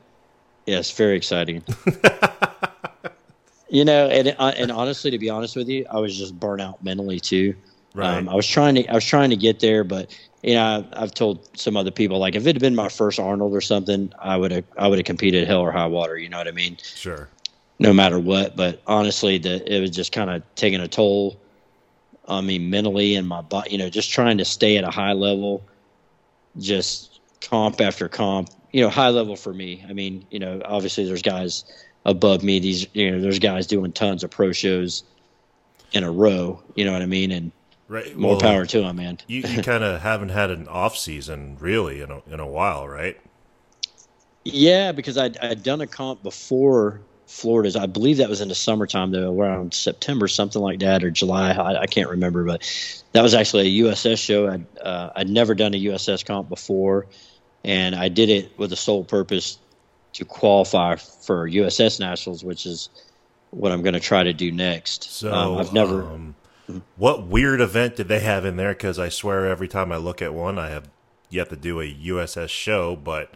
Yes, 0.67 0.91
very 0.91 1.17
exciting. 1.17 1.63
you 3.69 3.83
know, 3.85 4.07
and 4.07 4.35
uh, 4.37 4.53
and 4.55 4.71
honestly, 4.71 5.11
to 5.11 5.17
be 5.17 5.29
honest 5.29 5.55
with 5.55 5.67
you, 5.67 5.85
I 5.89 5.97
was 5.99 6.17
just 6.17 6.39
burnt 6.39 6.61
out 6.61 6.83
mentally 6.83 7.19
too. 7.19 7.55
Right. 7.93 8.17
Um, 8.17 8.29
I 8.29 8.35
was 8.35 8.47
trying 8.47 8.75
to 8.75 8.87
I 8.87 8.95
was 8.95 9.05
trying 9.05 9.29
to 9.31 9.35
get 9.35 9.59
there, 9.59 9.83
but 9.83 10.15
you 10.43 10.53
know, 10.55 10.87
I, 10.93 11.03
I've 11.03 11.13
told 11.13 11.57
some 11.57 11.75
other 11.75 11.91
people 11.91 12.19
like 12.19 12.35
if 12.35 12.47
it 12.47 12.55
had 12.55 12.61
been 12.61 12.75
my 12.75 12.89
first 12.89 13.19
Arnold 13.19 13.53
or 13.53 13.61
something, 13.61 14.13
I 14.19 14.37
would 14.37 14.51
have 14.51 14.63
I 14.77 14.87
would 14.87 14.97
have 14.97 15.05
competed 15.05 15.47
hell 15.47 15.59
or 15.61 15.71
high 15.71 15.87
water. 15.87 16.17
You 16.17 16.29
know 16.29 16.37
what 16.37 16.47
I 16.47 16.51
mean? 16.51 16.77
Sure. 16.81 17.27
No 17.79 17.93
matter 17.93 18.19
what. 18.19 18.55
But 18.55 18.81
honestly, 18.87 19.37
the 19.37 19.61
it 19.73 19.81
was 19.81 19.91
just 19.91 20.11
kind 20.11 20.29
of 20.29 20.43
taking 20.55 20.79
a 20.79 20.87
toll 20.87 21.37
on 22.25 22.45
me 22.45 22.59
mentally 22.59 23.15
and 23.15 23.27
my 23.27 23.41
body. 23.41 23.71
You 23.71 23.77
know, 23.77 23.89
just 23.89 24.11
trying 24.11 24.37
to 24.37 24.45
stay 24.45 24.77
at 24.77 24.83
a 24.83 24.91
high 24.91 25.13
level, 25.13 25.63
just 26.57 27.19
comp 27.41 27.81
after 27.81 28.07
comp. 28.07 28.49
You 28.71 28.81
know, 28.81 28.89
high 28.89 29.09
level 29.09 29.35
for 29.35 29.53
me. 29.53 29.83
I 29.89 29.91
mean, 29.91 30.25
you 30.31 30.39
know, 30.39 30.61
obviously 30.63 31.03
there's 31.05 31.21
guys 31.21 31.65
above 32.05 32.41
me. 32.41 32.59
These 32.59 32.87
you 32.93 33.11
know, 33.11 33.19
there's 33.19 33.39
guys 33.39 33.67
doing 33.67 33.91
tons 33.91 34.23
of 34.23 34.31
pro 34.31 34.53
shows 34.53 35.03
in 35.91 36.05
a 36.05 36.11
row. 36.11 36.63
You 36.75 36.85
know 36.85 36.93
what 36.93 37.01
I 37.01 37.05
mean? 37.05 37.31
And 37.31 37.51
Right. 37.91 38.15
more 38.15 38.31
well, 38.31 38.39
power 38.39 38.65
to 38.65 38.83
him, 38.83 38.95
man. 38.95 39.17
You, 39.27 39.41
you 39.41 39.61
kind 39.63 39.83
of 39.83 39.99
haven't 40.01 40.29
had 40.29 40.49
an 40.49 40.69
off 40.69 40.95
season 40.95 41.57
really 41.59 41.99
in 41.99 42.09
a, 42.09 42.21
in 42.31 42.39
a 42.39 42.47
while, 42.47 42.87
right? 42.87 43.19
Yeah, 44.45 44.93
because 44.93 45.17
I'd, 45.17 45.37
I'd 45.39 45.61
done 45.61 45.81
a 45.81 45.87
comp 45.87 46.23
before 46.23 47.01
Florida's. 47.27 47.75
I 47.75 47.87
believe 47.87 48.17
that 48.17 48.29
was 48.29 48.39
in 48.39 48.47
the 48.47 48.55
summertime, 48.55 49.11
though, 49.11 49.37
around 49.37 49.73
September, 49.73 50.29
something 50.29 50.61
like 50.61 50.79
that, 50.79 51.03
or 51.03 51.11
July. 51.11 51.51
I, 51.51 51.81
I 51.81 51.85
can't 51.85 52.09
remember, 52.09 52.45
but 52.45 52.61
that 53.11 53.23
was 53.23 53.33
actually 53.33 53.67
a 53.67 53.83
USS 53.83 54.23
show. 54.23 54.47
I'd, 54.47 54.77
uh, 54.79 55.09
I'd 55.13 55.29
never 55.29 55.53
done 55.53 55.73
a 55.73 55.77
USS 55.77 56.25
comp 56.25 56.47
before, 56.47 57.07
and 57.65 57.93
I 57.93 58.07
did 58.07 58.29
it 58.29 58.57
with 58.57 58.69
the 58.69 58.77
sole 58.77 59.03
purpose 59.03 59.59
to 60.13 60.23
qualify 60.23 60.95
for 60.95 61.45
USS 61.49 61.99
Nationals, 61.99 62.41
which 62.41 62.65
is 62.65 62.87
what 63.49 63.73
I'm 63.73 63.81
going 63.81 63.95
to 63.95 63.99
try 63.99 64.23
to 64.23 64.31
do 64.31 64.49
next. 64.49 65.11
So 65.11 65.33
um, 65.33 65.57
I've 65.57 65.73
never. 65.73 66.03
um, 66.03 66.35
what 66.95 67.27
weird 67.27 67.61
event 67.61 67.95
did 67.95 68.07
they 68.07 68.19
have 68.19 68.45
in 68.45 68.57
there? 68.57 68.73
Because 68.73 68.99
I 68.99 69.09
swear 69.09 69.47
every 69.47 69.67
time 69.67 69.91
I 69.91 69.97
look 69.97 70.21
at 70.21 70.33
one, 70.33 70.59
I 70.59 70.69
have 70.69 70.89
yet 71.29 71.49
to 71.49 71.55
do 71.55 71.79
a 71.81 71.85
USS 71.93 72.49
show, 72.49 72.95
but 72.95 73.33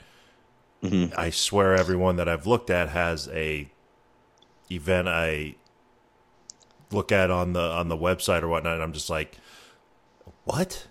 Mm-hmm. 0.83 1.19
I 1.19 1.31
swear 1.31 1.73
every 1.73 1.95
one 1.95 2.17
that 2.17 2.29
I've 2.29 2.45
looked 2.45 2.69
at 2.69 2.89
has 2.89 3.27
a 3.29 3.69
event 4.69 5.07
I 5.07 5.55
look 6.91 7.11
at 7.11 7.31
on 7.31 7.53
the 7.53 7.61
on 7.61 7.87
the 7.87 7.97
website 7.97 8.43
or 8.43 8.47
whatnot. 8.49 8.75
And 8.75 8.83
I'm 8.83 8.93
just 8.93 9.09
like, 9.09 9.37
what? 10.43 10.85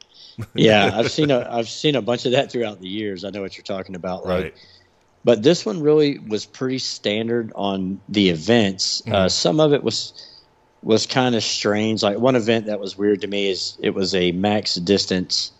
yeah, 0.54 0.90
I've 0.94 1.10
seen 1.10 1.30
a 1.30 1.46
I've 1.50 1.68
seen 1.68 1.94
a 1.94 2.00
bunch 2.02 2.24
of 2.24 2.32
that 2.32 2.50
throughout 2.50 2.80
the 2.80 2.88
years. 2.88 3.24
I 3.24 3.30
know 3.30 3.42
what 3.42 3.56
you're 3.56 3.64
talking 3.64 3.94
about. 3.96 4.24
Like, 4.24 4.42
Right. 4.44 4.54
but 5.24 5.42
this 5.42 5.66
one 5.66 5.82
really 5.82 6.18
was 6.18 6.46
pretty 6.46 6.78
standard 6.78 7.52
on 7.54 8.00
the 8.08 8.30
events. 8.30 9.02
Uh, 9.06 9.28
some 9.28 9.60
of 9.60 9.74
it 9.74 9.82
was 9.82 10.14
was 10.82 11.06
kind 11.06 11.34
of 11.34 11.42
strange. 11.42 12.02
Like 12.02 12.18
one 12.18 12.36
event 12.36 12.66
that 12.66 12.80
was 12.80 12.96
weird 12.96 13.20
to 13.22 13.26
me 13.26 13.50
is 13.50 13.76
it 13.80 13.90
was 13.90 14.14
a 14.14 14.32
max 14.32 14.74
distance 14.76 15.52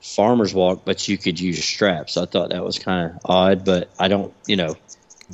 farmers 0.00 0.52
walk, 0.54 0.82
but 0.84 1.06
you 1.06 1.16
could 1.16 1.38
use 1.38 1.62
straps. 1.64 2.16
I 2.16 2.26
thought 2.26 2.50
that 2.50 2.64
was 2.64 2.78
kind 2.78 3.10
of 3.10 3.18
odd, 3.24 3.64
but 3.64 3.90
I 3.98 4.08
don't, 4.08 4.32
you 4.46 4.56
know, 4.56 4.76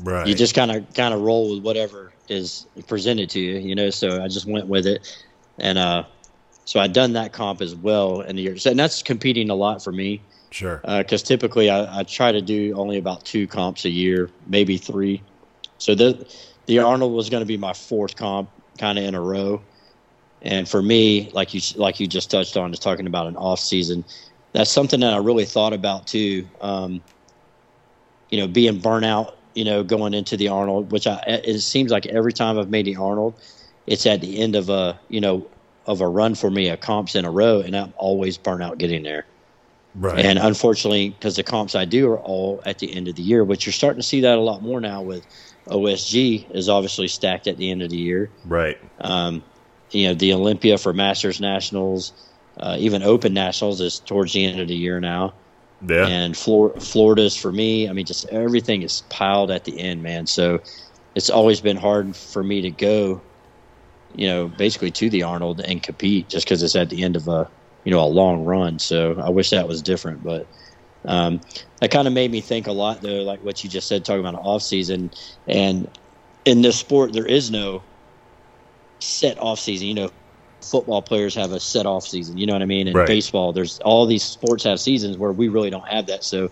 Right. 0.04 0.26
you 0.28 0.34
just 0.34 0.54
kind 0.54 0.70
of 0.70 0.94
kind 0.94 1.12
of 1.12 1.20
roll 1.22 1.54
with 1.54 1.64
whatever 1.64 2.12
is 2.28 2.66
presented 2.86 3.30
to 3.30 3.40
you, 3.40 3.58
you 3.58 3.74
know. 3.74 3.90
So 3.90 4.22
I 4.22 4.28
just 4.28 4.46
went 4.46 4.68
with 4.68 4.86
it, 4.86 5.08
and 5.58 5.76
uh, 5.76 6.04
so 6.66 6.78
I'd 6.78 6.92
done 6.92 7.14
that 7.14 7.32
comp 7.32 7.60
as 7.62 7.74
well 7.74 8.20
in 8.20 8.36
the 8.36 8.42
years, 8.42 8.66
and 8.66 8.78
that's 8.78 9.02
competing 9.02 9.50
a 9.50 9.56
lot 9.56 9.82
for 9.82 9.90
me 9.90 10.20
sure. 10.52 10.80
because 10.84 11.22
typically 11.24 11.68
I, 11.68 12.00
I 12.00 12.02
try 12.04 12.30
to 12.30 12.40
do 12.40 12.74
only 12.76 12.98
about 12.98 13.24
two 13.24 13.48
comps 13.48 13.84
a 13.86 13.90
year, 13.90 14.30
maybe 14.46 14.76
three. 14.76 15.20
So 15.78 15.96
the 15.96 16.24
the 16.66 16.78
Arnold 16.78 17.12
was 17.12 17.28
going 17.28 17.40
to 17.40 17.46
be 17.46 17.56
my 17.56 17.72
fourth 17.72 18.14
comp, 18.14 18.50
kind 18.78 18.98
of 18.98 19.04
in 19.04 19.14
a 19.14 19.20
row. 19.20 19.60
And 20.42 20.68
for 20.68 20.80
me, 20.80 21.30
like 21.32 21.52
you 21.52 21.60
like 21.76 21.98
you 21.98 22.06
just 22.06 22.30
touched 22.30 22.56
on, 22.56 22.72
is 22.72 22.78
talking 22.78 23.06
about 23.06 23.26
an 23.26 23.36
off 23.36 23.60
season. 23.60 24.04
That's 24.52 24.70
something 24.70 25.00
that 25.00 25.12
I 25.12 25.18
really 25.18 25.44
thought 25.44 25.72
about 25.72 26.06
too. 26.06 26.46
Um, 26.60 27.02
you 28.30 28.38
know, 28.38 28.46
being 28.46 28.80
burnout. 28.80 29.34
You 29.54 29.64
know, 29.64 29.82
going 29.82 30.14
into 30.14 30.36
the 30.36 30.48
Arnold, 30.48 30.92
which 30.92 31.08
I 31.08 31.16
it 31.26 31.58
seems 31.60 31.90
like 31.90 32.06
every 32.06 32.32
time 32.32 32.58
I've 32.58 32.70
made 32.70 32.86
the 32.86 32.94
Arnold, 32.94 33.34
it's 33.88 34.06
at 34.06 34.20
the 34.20 34.38
end 34.38 34.54
of 34.54 34.68
a 34.68 34.98
you 35.08 35.20
know 35.20 35.44
of 35.86 36.00
a 36.00 36.06
run 36.06 36.34
for 36.36 36.50
me, 36.50 36.68
a 36.68 36.76
comps 36.76 37.16
in 37.16 37.24
a 37.24 37.30
row, 37.30 37.60
and 37.60 37.74
I'm 37.74 37.92
always 37.96 38.38
burnt 38.38 38.62
out 38.62 38.78
getting 38.78 39.02
there. 39.02 39.24
right. 39.94 40.24
And 40.24 40.38
unfortunately, 40.38 41.10
because 41.10 41.34
the 41.34 41.42
comps 41.42 41.74
I 41.74 41.86
do 41.86 42.08
are 42.10 42.20
all 42.20 42.62
at 42.66 42.78
the 42.78 42.94
end 42.94 43.08
of 43.08 43.16
the 43.16 43.22
year, 43.22 43.42
which 43.42 43.66
you're 43.66 43.72
starting 43.72 44.00
to 44.00 44.06
see 44.06 44.20
that 44.20 44.36
a 44.36 44.40
lot 44.40 44.62
more 44.62 44.80
now 44.80 45.02
with 45.02 45.26
OSG 45.68 46.54
is 46.54 46.68
obviously 46.68 47.08
stacked 47.08 47.46
at 47.46 47.56
the 47.56 47.70
end 47.70 47.82
of 47.82 47.90
the 47.90 47.96
year. 47.96 48.30
right. 48.44 48.78
Um, 49.00 49.42
you 49.90 50.08
know, 50.08 50.14
the 50.14 50.34
Olympia 50.34 50.76
for 50.76 50.92
Masters 50.92 51.40
Nationals, 51.40 52.12
uh, 52.58 52.76
even 52.78 53.02
Open 53.02 53.32
Nationals 53.32 53.80
is 53.80 54.00
towards 54.00 54.34
the 54.34 54.44
end 54.44 54.60
of 54.60 54.68
the 54.68 54.74
year 54.74 55.00
now. 55.00 55.32
Yeah. 55.86 56.06
And 56.06 56.36
Flor- 56.36 56.78
Florida's 56.78 57.36
for 57.36 57.52
me, 57.52 57.88
I 57.88 57.92
mean, 57.92 58.04
just 58.04 58.28
everything 58.28 58.82
is 58.82 59.02
piled 59.08 59.50
at 59.50 59.64
the 59.64 59.78
end, 59.78 60.02
man. 60.02 60.26
So 60.26 60.60
it's 61.14 61.30
always 61.30 61.60
been 61.60 61.76
hard 61.76 62.16
for 62.16 62.42
me 62.42 62.62
to 62.62 62.70
go, 62.70 63.20
you 64.14 64.26
know, 64.26 64.48
basically 64.48 64.90
to 64.92 65.08
the 65.08 65.22
Arnold 65.22 65.60
and 65.60 65.82
compete 65.82 66.28
just 66.28 66.46
because 66.46 66.62
it's 66.62 66.76
at 66.76 66.90
the 66.90 67.02
end 67.02 67.16
of 67.16 67.28
a, 67.28 67.48
you 67.84 67.92
know, 67.92 68.00
a 68.00 68.06
long 68.06 68.44
run. 68.44 68.78
So 68.78 69.18
I 69.20 69.30
wish 69.30 69.50
that 69.50 69.68
was 69.68 69.80
different, 69.80 70.22
but 70.22 70.46
um, 71.04 71.40
that 71.80 71.90
kind 71.90 72.06
of 72.06 72.14
made 72.14 72.30
me 72.30 72.40
think 72.40 72.66
a 72.66 72.72
lot, 72.72 73.02
though, 73.02 73.22
like 73.22 73.40
what 73.40 73.62
you 73.62 73.70
just 73.70 73.88
said, 73.88 74.04
talking 74.04 74.20
about 74.20 74.34
an 74.34 74.40
off 74.40 74.62
season. 74.62 75.10
And 75.46 75.88
in 76.44 76.62
this 76.62 76.78
sport, 76.78 77.12
there 77.12 77.26
is 77.26 77.50
no 77.50 77.84
set 79.00 79.38
off 79.38 79.60
season. 79.60 79.88
You 79.88 79.94
know, 79.94 80.10
football 80.62 81.02
players 81.02 81.34
have 81.34 81.52
a 81.52 81.60
set 81.60 81.86
off 81.86 82.06
season. 82.06 82.36
You 82.36 82.46
know 82.46 82.52
what 82.52 82.62
I 82.62 82.66
mean? 82.66 82.88
And 82.88 82.96
Right. 82.96 83.06
baseball, 83.06 83.52
there's 83.52 83.78
all 83.80 84.06
these 84.06 84.24
sports 84.24 84.64
have 84.64 84.80
seasons 84.80 85.16
where 85.16 85.32
we 85.32 85.48
really 85.48 85.70
don't 85.70 85.88
have 85.88 86.06
that. 86.06 86.24
So 86.24 86.50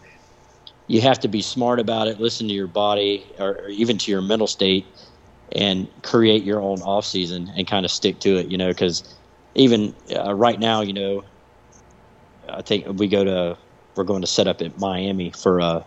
you 0.87 1.01
have 1.01 1.19
to 1.21 1.29
be 1.29 1.43
smart 1.43 1.81
about 1.81 2.09
it, 2.09 2.21
listen 2.21 2.47
to 2.49 2.55
your 2.55 2.69
body 2.69 3.35
or, 3.39 3.59
or 3.59 3.69
even 3.69 3.99
to 3.99 4.11
your 4.11 4.23
mental 4.23 4.47
state, 4.47 4.97
and 5.53 5.89
create 6.03 6.45
your 6.45 6.61
own 6.61 6.83
off 6.83 7.05
season 7.05 7.49
and 7.57 7.67
kind 7.67 7.85
of 7.85 7.91
stick 7.91 8.21
to 8.21 8.37
it. 8.39 8.47
You 8.51 8.59
know, 8.59 8.69
because 8.69 9.19
even 9.55 9.95
uh, 10.15 10.35
right 10.35 10.59
now, 10.59 10.83
you 10.83 10.93
know, 10.93 11.25
I 12.49 12.63
think 12.63 12.87
we 12.99 13.09
go 13.09 13.25
to 13.25 13.59
we're 13.97 14.05
going 14.05 14.21
to 14.23 14.27
set 14.27 14.47
up 14.47 14.61
at 14.63 14.79
Miami 14.79 15.31
for 15.31 15.59
a, 15.61 15.85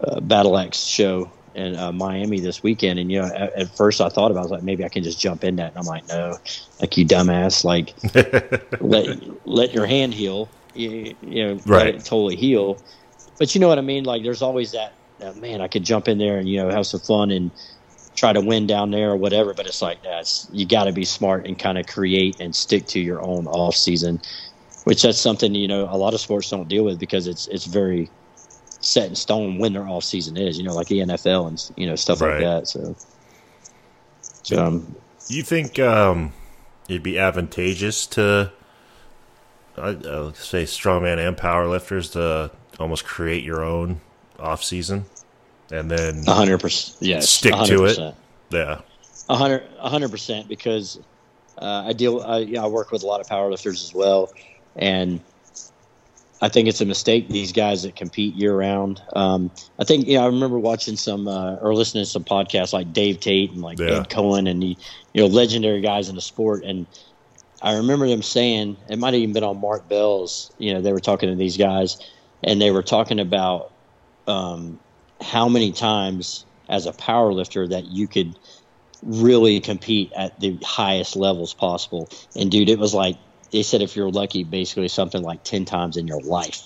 a 0.00 0.20
Battle 0.20 0.56
Axe 0.58 0.78
show 0.84 1.30
in 1.54 1.76
uh, 1.76 1.90
Miami 1.92 2.40
this 2.40 2.62
weekend. 2.62 2.98
And 2.98 3.10
you 3.10 3.20
know, 3.20 3.26
at, 3.28 3.52
at 3.54 3.76
first 3.76 4.00
I 4.00 4.08
thought 4.08 4.30
about, 4.30 4.40
it, 4.40 4.42
I 4.42 4.44
was 4.44 4.50
like, 4.52 4.62
maybe 4.62 4.84
I 4.84 4.88
can 4.88 5.02
just 5.02 5.20
jump 5.20 5.44
in 5.44 5.56
that. 5.56 5.70
And 5.70 5.78
I'm 5.78 5.84
like, 5.86 6.06
no, 6.08 6.38
like 6.80 6.96
you 6.96 7.04
dumbass, 7.06 7.64
like 7.64 7.94
let 8.80 9.46
let 9.46 9.72
your 9.72 9.86
hand 9.86 10.14
heal. 10.14 10.48
You, 10.74 11.16
you 11.20 11.44
know, 11.46 11.52
let 11.54 11.66
Right. 11.66 11.94
it 11.96 12.04
totally 12.04 12.36
heal. 12.36 12.80
But 13.38 13.54
you 13.54 13.60
know 13.60 13.68
what 13.68 13.78
I 13.78 13.82
mean? 13.82 14.04
Like, 14.04 14.22
there's 14.22 14.42
always 14.42 14.72
that, 14.72 14.92
that 15.18 15.36
man. 15.36 15.60
I 15.60 15.68
could 15.68 15.82
jump 15.82 16.08
in 16.08 16.18
there 16.18 16.38
and 16.38 16.48
you 16.48 16.58
know 16.62 16.70
have 16.70 16.86
some 16.86 17.00
fun 17.00 17.30
and 17.30 17.50
try 18.14 18.32
to 18.32 18.40
win 18.40 18.66
down 18.66 18.90
there 18.90 19.10
or 19.10 19.16
whatever. 19.16 19.52
But 19.54 19.66
it's 19.66 19.82
like 19.82 20.02
that's 20.04 20.46
you 20.52 20.66
got 20.66 20.84
to 20.84 20.92
be 20.92 21.04
smart 21.04 21.46
and 21.46 21.58
kind 21.58 21.78
of 21.78 21.86
create 21.86 22.38
and 22.38 22.54
stick 22.54 22.86
to 22.88 23.00
your 23.00 23.20
own 23.22 23.46
off 23.48 23.74
season, 23.74 24.20
which 24.84 25.02
that's 25.02 25.18
something 25.18 25.54
you 25.54 25.68
know 25.68 25.84
a 25.90 25.96
lot 25.96 26.14
of 26.14 26.20
sports 26.20 26.50
don't 26.50 26.68
deal 26.68 26.84
with 26.84 26.98
because 26.98 27.26
it's 27.26 27.46
it's 27.48 27.66
very 27.66 28.10
set 28.80 29.08
in 29.08 29.14
stone 29.14 29.58
when 29.58 29.72
their 29.72 29.86
off 29.88 30.04
season 30.04 30.36
is. 30.36 30.58
You 30.58 30.64
know, 30.64 30.74
like 30.74 30.88
the 30.88 31.00
NFL 31.00 31.48
and 31.48 31.70
you 31.76 31.86
know 31.86 31.96
stuff 31.96 32.20
Right. 32.20 32.40
like 32.40 32.40
that. 32.40 32.68
So, 32.68 32.96
so 34.42 34.64
um, 34.66 34.96
You 35.28 35.42
think 35.42 35.78
um, 35.78 36.32
it'd 36.88 37.02
be 37.02 37.18
advantageous 37.18 38.06
to, 38.08 38.52
uh, 39.76 39.80
uh, 39.80 40.32
say, 40.32 40.64
strongman 40.64 41.18
and 41.26 41.36
powerlifters 41.36 42.12
to 42.12 42.50
almost 42.78 43.04
create 43.04 43.44
your 43.44 43.62
own 43.62 44.00
off 44.38 44.64
season, 44.64 45.04
and 45.70 45.90
then 45.90 46.24
hundred 46.26 46.58
percent, 46.58 46.96
yes, 47.00 47.28
Stick 47.28 47.54
a 47.54 47.64
to 47.66 47.84
it. 47.84 47.98
yeah, 48.50 48.80
A 49.28 49.36
hundred, 49.36 49.62
a 49.78 49.88
hundred 49.88 50.10
percent, 50.10 50.48
because 50.48 50.98
uh, 51.58 51.84
I 51.86 51.92
deal, 51.92 52.20
I, 52.22 52.38
you 52.38 52.54
know, 52.54 52.64
I 52.64 52.66
work 52.68 52.90
with 52.90 53.02
a 53.02 53.06
lot 53.06 53.20
of 53.20 53.26
powerlifters 53.28 53.84
as 53.84 53.92
well, 53.94 54.32
and 54.76 55.20
I 56.42 56.48
think 56.48 56.68
it's 56.68 56.80
a 56.80 56.86
mistake 56.86 57.28
these 57.28 57.52
guys 57.52 57.82
that 57.82 57.96
compete 57.96 58.34
year 58.34 58.56
round. 58.56 59.00
Um, 59.14 59.50
I 59.78 59.84
think, 59.84 60.06
you 60.06 60.14
know, 60.14 60.22
I 60.22 60.26
remember 60.26 60.58
watching 60.58 60.96
some 60.96 61.28
uh, 61.28 61.56
or 61.56 61.74
listening 61.74 62.04
to 62.04 62.10
some 62.10 62.24
podcasts 62.24 62.72
like 62.72 62.92
Dave 62.94 63.20
Tate 63.20 63.50
and 63.52 63.60
like 63.60 63.78
Yeah. 63.78 64.00
Ed 64.00 64.08
Coan 64.08 64.48
and 64.48 64.62
the, 64.62 64.76
you 65.12 65.20
know, 65.20 65.26
legendary 65.26 65.82
guys 65.82 66.08
in 66.08 66.14
the 66.14 66.22
sport, 66.22 66.64
and 66.64 66.86
I 67.62 67.76
remember 67.76 68.08
them 68.08 68.22
saying 68.22 68.78
it 68.88 68.98
might 68.98 69.12
have 69.12 69.22
even 69.22 69.34
been 69.34 69.44
on 69.44 69.60
Mark 69.60 69.88
Bell's. 69.88 70.50
You 70.58 70.72
know, 70.72 70.80
they 70.80 70.92
were 70.92 71.00
talking 71.00 71.28
to 71.28 71.36
these 71.36 71.56
guys, 71.58 71.98
and 72.42 72.60
they 72.60 72.70
were 72.70 72.82
talking 72.82 73.20
about 73.20 73.72
um, 74.26 74.80
how 75.20 75.48
many 75.48 75.72
times 75.72 76.46
as 76.70 76.86
a 76.86 76.92
power 76.92 77.32
lifter 77.32 77.68
that 77.68 77.86
you 77.86 78.08
could 78.08 78.38
really 79.02 79.60
compete 79.60 80.12
at 80.16 80.38
the 80.40 80.58
highest 80.64 81.16
levels 81.16 81.52
possible. 81.52 82.08
And 82.34 82.50
dude, 82.50 82.70
it 82.70 82.78
was 82.78 82.94
like 82.94 83.16
they 83.52 83.62
said 83.62 83.82
if 83.82 83.96
you're 83.96 84.10
lucky, 84.10 84.44
basically 84.44 84.88
something 84.88 85.22
like 85.22 85.44
ten 85.44 85.64
times 85.64 85.96
in 85.96 86.06
your 86.06 86.20
life. 86.20 86.60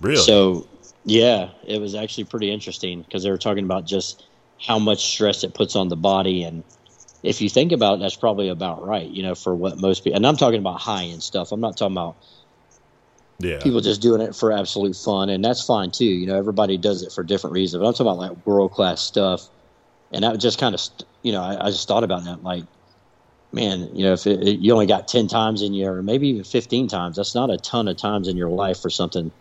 really. 0.00 0.26
So 0.26 0.68
Yeah, 1.04 1.50
it 1.66 1.80
was 1.80 1.94
actually 1.94 2.24
pretty 2.24 2.50
interesting 2.52 3.02
because 3.02 3.22
they 3.22 3.30
were 3.30 3.38
talking 3.38 3.64
about 3.64 3.86
just 3.86 4.22
how 4.60 4.78
much 4.78 5.06
stress 5.14 5.44
it 5.44 5.54
puts 5.54 5.74
on 5.76 5.88
the 5.88 5.96
body, 5.96 6.42
and 6.42 6.64
if 7.22 7.40
you 7.40 7.48
think 7.48 7.72
about 7.72 7.94
it, 7.96 8.00
that's 8.00 8.16
probably 8.16 8.48
about 8.50 8.84
right. 8.86 9.08
You 9.08 9.22
know, 9.22 9.34
for 9.34 9.54
what 9.56 9.78
most 9.78 10.04
people, 10.04 10.16
and 10.16 10.26
I'm 10.26 10.36
talking 10.36 10.60
about 10.60 10.80
high 10.80 11.04
end 11.06 11.22
stuff. 11.22 11.52
I'm 11.52 11.60
not 11.60 11.76
talking 11.78 11.94
about 11.96 12.18
Yeah. 13.40 13.58
people 13.60 13.80
just 13.80 14.00
doing 14.00 14.20
it 14.20 14.34
for 14.34 14.52
absolute 14.52 14.96
fun, 14.96 15.28
and 15.30 15.44
that's 15.44 15.64
fine 15.64 15.90
too. 15.90 16.04
You 16.04 16.26
know, 16.26 16.36
everybody 16.38 16.78
does 16.78 17.02
it 17.02 17.12
for 17.12 17.22
different 17.24 17.54
reasons. 17.54 17.80
But 17.80 17.88
I'm 17.88 17.94
talking 17.94 18.06
about 18.06 18.18
like 18.18 18.46
world 18.46 18.72
class 18.72 19.02
stuff, 19.02 19.40
and 20.12 20.24
that 20.24 20.38
just 20.40 20.58
kind 20.58 20.74
of, 20.74 20.80
you 21.22 21.32
know, 21.32 21.42
I, 21.42 21.66
I 21.66 21.70
just 21.70 21.88
thought 21.88 22.04
about 22.04 22.24
that. 22.24 22.42
Like, 22.42 22.64
man, 23.52 23.94
you 23.94 24.04
know, 24.04 24.12
if 24.12 24.26
it, 24.26 24.46
it- 24.46 24.60
you 24.60 24.72
only 24.72 24.86
got 24.86 25.08
ten 25.08 25.28
times 25.28 25.62
in 25.62 25.74
your, 25.74 25.96
or 25.98 26.02
maybe 26.02 26.28
even 26.28 26.44
fifteen 26.44 26.88
times, 26.88 27.16
that's 27.16 27.34
not 27.34 27.50
a 27.50 27.58
ton 27.58 27.88
of 27.88 27.96
times 27.96 28.28
in 28.28 28.36
your 28.36 28.50
life 28.50 28.80
for 28.80 28.90
something 28.90 29.32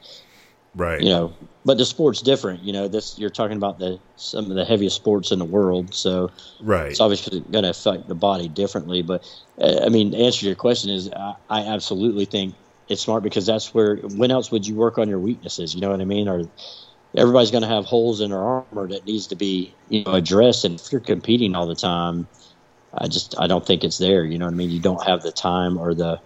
right. 0.76 1.02
you 1.02 1.10
know 1.10 1.36
but 1.66 1.78
the 1.78 1.86
sport's 1.86 2.22
different 2.22 2.62
you 2.64 2.74
know 2.74 2.88
this 2.88 3.18
you're 3.18 3.30
talking 3.30 3.58
about 3.58 3.80
the 3.80 4.00
some 4.16 4.50
of 4.52 4.56
the 4.56 4.66
heaviest 4.66 4.96
sports 4.96 5.32
in 5.32 5.40
the 5.40 5.46
world 5.46 5.94
so 5.94 6.30
right. 6.60 6.90
it's 6.90 7.00
obviously 7.00 7.42
going 7.52 7.64
to 7.64 7.70
affect 7.70 8.08
the 8.08 8.16
body 8.16 8.48
differently 8.50 9.02
but 9.02 9.24
uh, 9.62 9.80
i 9.86 9.90
mean 9.90 10.12
the 10.12 10.18
answer 10.18 10.42
to 10.42 10.46
your 10.48 10.56
question 10.56 10.90
is 10.90 11.10
I, 11.16 11.34
I 11.50 11.62
absolutely 11.68 12.26
think 12.26 12.56
it's 12.88 13.02
smart 13.04 13.24
because 13.24 13.46
that's 13.46 13.74
where 13.74 13.98
when 13.98 14.32
else 14.32 14.52
would 14.52 14.66
you 14.68 14.76
work 14.76 14.98
on 14.98 15.08
your 15.08 15.20
weaknesses 15.20 15.74
you 15.74 15.82
know 15.82 15.90
what 15.92 16.02
i 16.02 16.06
mean 16.06 16.28
or 16.28 16.44
everybody's 17.18 17.52
going 17.52 17.64
to 17.64 17.70
have 17.70 17.86
holes 17.86 18.22
in 18.22 18.32
their 18.32 18.44
armor 18.44 18.88
that 18.90 19.06
needs 19.06 19.28
to 19.28 19.36
be 19.36 19.78
you 19.88 20.04
know 20.06 20.14
addressed 20.14 20.66
and 20.66 20.80
if 20.80 20.92
you're 20.92 21.02
competing 21.02 21.56
all 21.56 21.68
the 21.68 21.76
time 21.76 22.28
i 22.94 23.08
just 23.08 23.36
i 23.40 23.48
don't 23.48 23.66
think 23.66 23.84
it's 23.84 23.98
there 23.98 24.26
you 24.26 24.38
know 24.38 24.46
what 24.46 24.54
i 24.54 24.58
mean 24.58 24.70
you 24.70 24.80
don't 24.80 25.06
have 25.06 25.22
the 25.22 25.32
time 25.32 25.78
or 25.78 25.94
the 25.94 26.20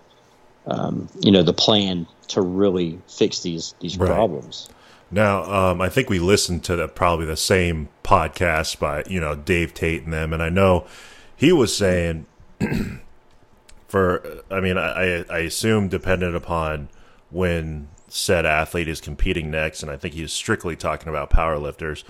um, 0.66 1.10
you 1.20 1.30
know 1.32 1.44
the 1.44 1.54
plan 1.54 2.08
to 2.30 2.42
really 2.42 3.00
fix 3.08 3.42
these 3.42 3.76
these 3.82 3.98
Right. 3.98 4.08
problems 4.08 4.70
Now, 5.12 5.44
um, 5.44 5.82
I 5.82 5.90
think 5.90 6.10
we 6.10 6.18
listened 6.20 6.64
to 6.64 6.76
the, 6.76 6.88
probably 6.88 7.26
the 7.28 7.38
same 7.38 7.90
podcast 8.04 8.80
by 8.80 9.04
you 9.08 9.20
know 9.20 9.36
Dave 9.36 9.74
Tate 9.74 10.04
and 10.04 10.14
them, 10.14 10.32
and 10.34 10.42
I 10.42 10.50
know 10.50 10.86
he 11.36 11.52
was 11.52 11.76
saying 11.76 12.26
for 13.88 14.42
I 14.50 14.60
mean 14.60 14.78
I 14.78 15.24
I 15.30 15.40
assume 15.40 15.88
dependent 15.90 16.36
upon 16.36 16.90
when 17.30 17.90
said 18.08 18.46
athlete 18.46 18.88
is 18.88 19.02
competing 19.02 19.52
next, 19.52 19.82
and 19.84 19.92
I 19.92 19.98
think 19.98 20.14
he's 20.14 20.32
strictly 20.32 20.76
talking 20.76 21.10
about 21.10 21.30
powerlifters. 21.30 22.04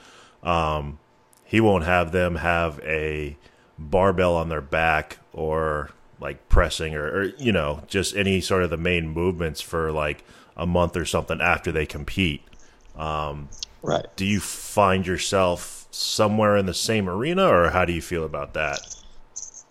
Um, 0.43 0.99
he 1.43 1.59
won't 1.59 1.85
have 1.85 2.11
them 2.11 2.35
have 2.35 2.79
a 2.83 3.37
barbell 3.77 4.35
on 4.35 4.49
their 4.49 4.61
back 4.61 5.19
or 5.33 5.91
like 6.19 6.47
pressing 6.49 6.95
or, 6.95 7.05
or 7.07 7.23
you 7.37 7.51
know 7.51 7.83
just 7.87 8.15
any 8.15 8.39
sort 8.41 8.63
of 8.63 8.69
the 8.69 8.77
main 8.77 9.07
movements 9.09 9.61
for 9.61 9.91
like 9.91 10.23
a 10.55 10.65
month 10.65 10.95
or 10.95 11.05
something 11.05 11.41
after 11.41 11.71
they 11.71 11.85
compete 11.85 12.41
Um 12.95 13.49
right 13.83 14.07
do 14.15 14.25
you 14.25 14.39
find 14.39 15.07
yourself 15.07 15.87
somewhere 15.91 16.57
in 16.57 16.65
the 16.67 16.73
same 16.73 17.09
arena 17.09 17.47
or 17.47 17.69
how 17.71 17.85
do 17.85 17.93
you 17.93 18.01
feel 18.01 18.23
about 18.25 18.53
that 18.55 18.81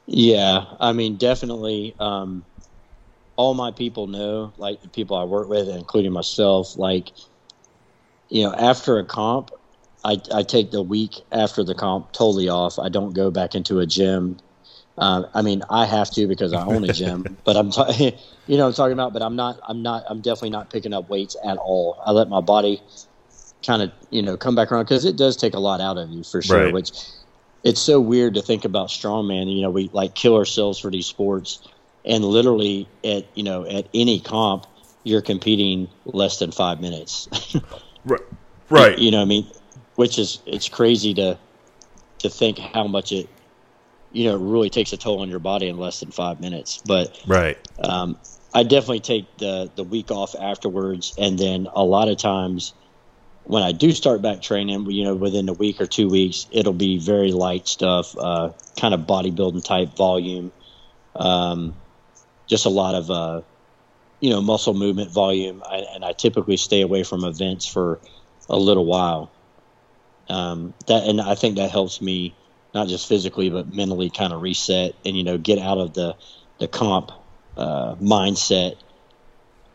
Yeah, 0.07 0.65
I 0.81 0.93
mean, 0.93 1.17
definitely. 1.17 1.95
Um, 1.99 2.45
all 3.37 3.55
my 3.55 3.73
people 3.73 4.07
know, 4.09 4.55
like 4.59 4.83
the 4.83 4.89
people 4.89 5.17
I 5.17 5.25
work 5.25 5.49
with, 5.49 5.69
including 5.69 6.13
myself, 6.13 6.77
like, 6.77 7.11
you 8.29 8.43
know, 8.45 8.55
after 8.55 8.99
a 8.99 9.05
comp, 9.05 9.51
I, 10.05 10.21
I 10.35 10.43
take 10.43 10.71
the 10.71 10.83
week 10.83 11.21
after 11.31 11.63
the 11.63 11.75
comp 11.75 12.13
totally 12.13 12.49
off. 12.49 12.79
I 12.79 12.89
don't 12.89 13.13
go 13.13 13.31
back 13.31 13.55
into 13.55 13.79
a 13.79 13.87
gym. 13.87 14.39
Uh, 14.99 15.25
I 15.33 15.43
mean, 15.43 15.63
I 15.71 15.87
have 15.87 16.11
to 16.13 16.27
because 16.27 16.53
I 16.53 16.65
own 16.65 16.85
a 16.85 16.93
gym, 16.93 17.37
but 17.45 17.57
I'm, 17.57 17.67
you 17.99 18.57
know, 18.57 18.65
what 18.65 18.69
I'm 18.69 18.73
talking 18.75 18.93
about. 18.93 19.13
But 19.13 19.23
I'm 19.23 19.37
not. 19.37 19.61
I'm 19.67 19.83
not. 19.83 20.05
I'm 20.09 20.21
definitely 20.21 20.51
not 20.51 20.71
picking 20.71 20.93
up 20.93 21.09
weights 21.09 21.37
at 21.45 21.57
all. 21.57 22.01
I 22.05 22.11
let 22.11 22.29
my 22.29 22.41
body 22.41 22.83
kind 23.65 23.83
of, 23.83 23.93
you 24.11 24.23
know, 24.23 24.37
come 24.37 24.55
back 24.55 24.73
around 24.73 24.85
because 24.85 25.05
it 25.05 25.17
does 25.17 25.37
take 25.37 25.55
a 25.55 25.61
lot 25.61 25.81
out 25.81 25.99
of 25.99 26.11
you 26.11 26.25
for 26.25 26.43
sure. 26.43 26.65
Right. 26.65 26.75
Which 26.75 26.91
it's 27.65 27.81
so 27.81 28.01
weird 28.01 28.35
to 28.35 28.43
think 28.43 28.65
about 28.65 28.89
strongman. 28.89 29.55
You 29.55 29.63
know, 29.63 29.71
we 29.71 29.89
like 29.93 30.15
kill 30.15 30.37
ourselves 30.37 30.79
for 30.79 30.91
these 30.91 31.07
sports, 31.07 31.67
and 32.05 32.25
literally 32.25 32.89
at 33.05 33.27
you 33.35 33.45
know 33.45 33.65
at 33.65 33.87
any 33.95 34.21
comp, 34.21 34.67
you're 35.05 35.23
competing 35.23 35.89
less 36.05 36.39
than 36.39 36.51
five 36.51 36.81
minutes. 36.81 37.29
right 38.05 38.21
right 38.69 38.99
you 38.99 39.11
know, 39.11 39.19
what 39.19 39.25
I 39.25 39.27
mean, 39.27 39.47
which 39.97 40.19
is 40.19 40.41
it's 40.47 40.69
crazy 40.69 41.15
to 41.15 41.39
to 42.19 42.31
think 42.31 42.59
how 42.59 42.87
much 42.87 43.13
it 43.13 43.29
you 44.13 44.25
know 44.25 44.37
really 44.37 44.71
takes 44.71 44.93
a 44.93 44.97
toll 44.97 45.21
on 45.21 45.29
your 45.29 45.39
body 45.39 45.69
in 45.69 45.79
less 45.79 46.01
than 46.01 46.11
five 46.11 46.41
minutes. 46.41 46.81
But 46.87 47.19
right 47.27 47.59
um, 47.83 48.19
I 48.55 48.63
definitely 48.63 49.01
take 49.01 49.39
the 49.39 49.71
the 49.75 49.85
week 49.85 50.11
off 50.11 50.35
afterwards, 50.39 51.15
and 51.19 51.39
then 51.39 51.69
a 51.75 51.85
lot 51.85 52.09
of 52.09 52.19
times 52.19 52.75
when 53.45 53.63
I 53.63 53.73
do 53.73 53.91
start 53.93 54.23
back 54.23 54.41
training, 54.41 54.89
you 54.91 55.05
know, 55.05 55.15
within 55.15 55.49
a 55.49 55.53
week 55.53 55.81
or 55.81 55.87
two 55.87 56.09
weeks, 56.09 56.47
it'll 56.53 56.73
be 56.73 56.99
very 56.99 57.33
light 57.33 57.67
stuff, 57.67 58.17
uh, 58.17 58.51
kind 58.79 58.95
of 58.95 59.01
bodybuilding 59.01 59.65
type 59.65 59.97
volume, 59.97 60.53
um, 61.17 61.75
just 62.49 62.67
a 62.67 62.71
lot 62.71 62.95
of 62.95 63.11
uh, 63.11 63.43
you 64.21 64.31
know 64.31 64.41
muscle 64.41 64.75
movement 64.75 65.11
volume, 65.11 65.63
I, 65.69 65.85
and 65.95 66.05
I 66.05 66.13
typically 66.13 66.57
stay 66.57 66.83
away 66.83 67.03
from 67.03 67.25
events 67.25 67.67
for 67.67 68.01
a 68.49 68.57
little 68.57 68.85
while. 68.85 69.32
Um, 70.29 70.75
that 70.87 71.05
and 71.05 71.21
I 71.21 71.35
think 71.35 71.57
that 71.57 71.71
helps 71.71 72.01
me 72.01 72.35
not 72.75 72.89
just 72.89 73.09
physically 73.09 73.51
but 73.51 73.73
mentally 73.75 74.09
kind 74.09 74.33
of 74.33 74.41
reset 74.41 74.95
and 75.05 75.17
you 75.17 75.25
know 75.25 75.37
get 75.37 75.59
out 75.59 75.79
of 75.79 75.95
the 75.95 76.17
the 76.59 76.69
comp 76.69 77.11
uh, 77.57 77.97
mindset, 77.97 78.77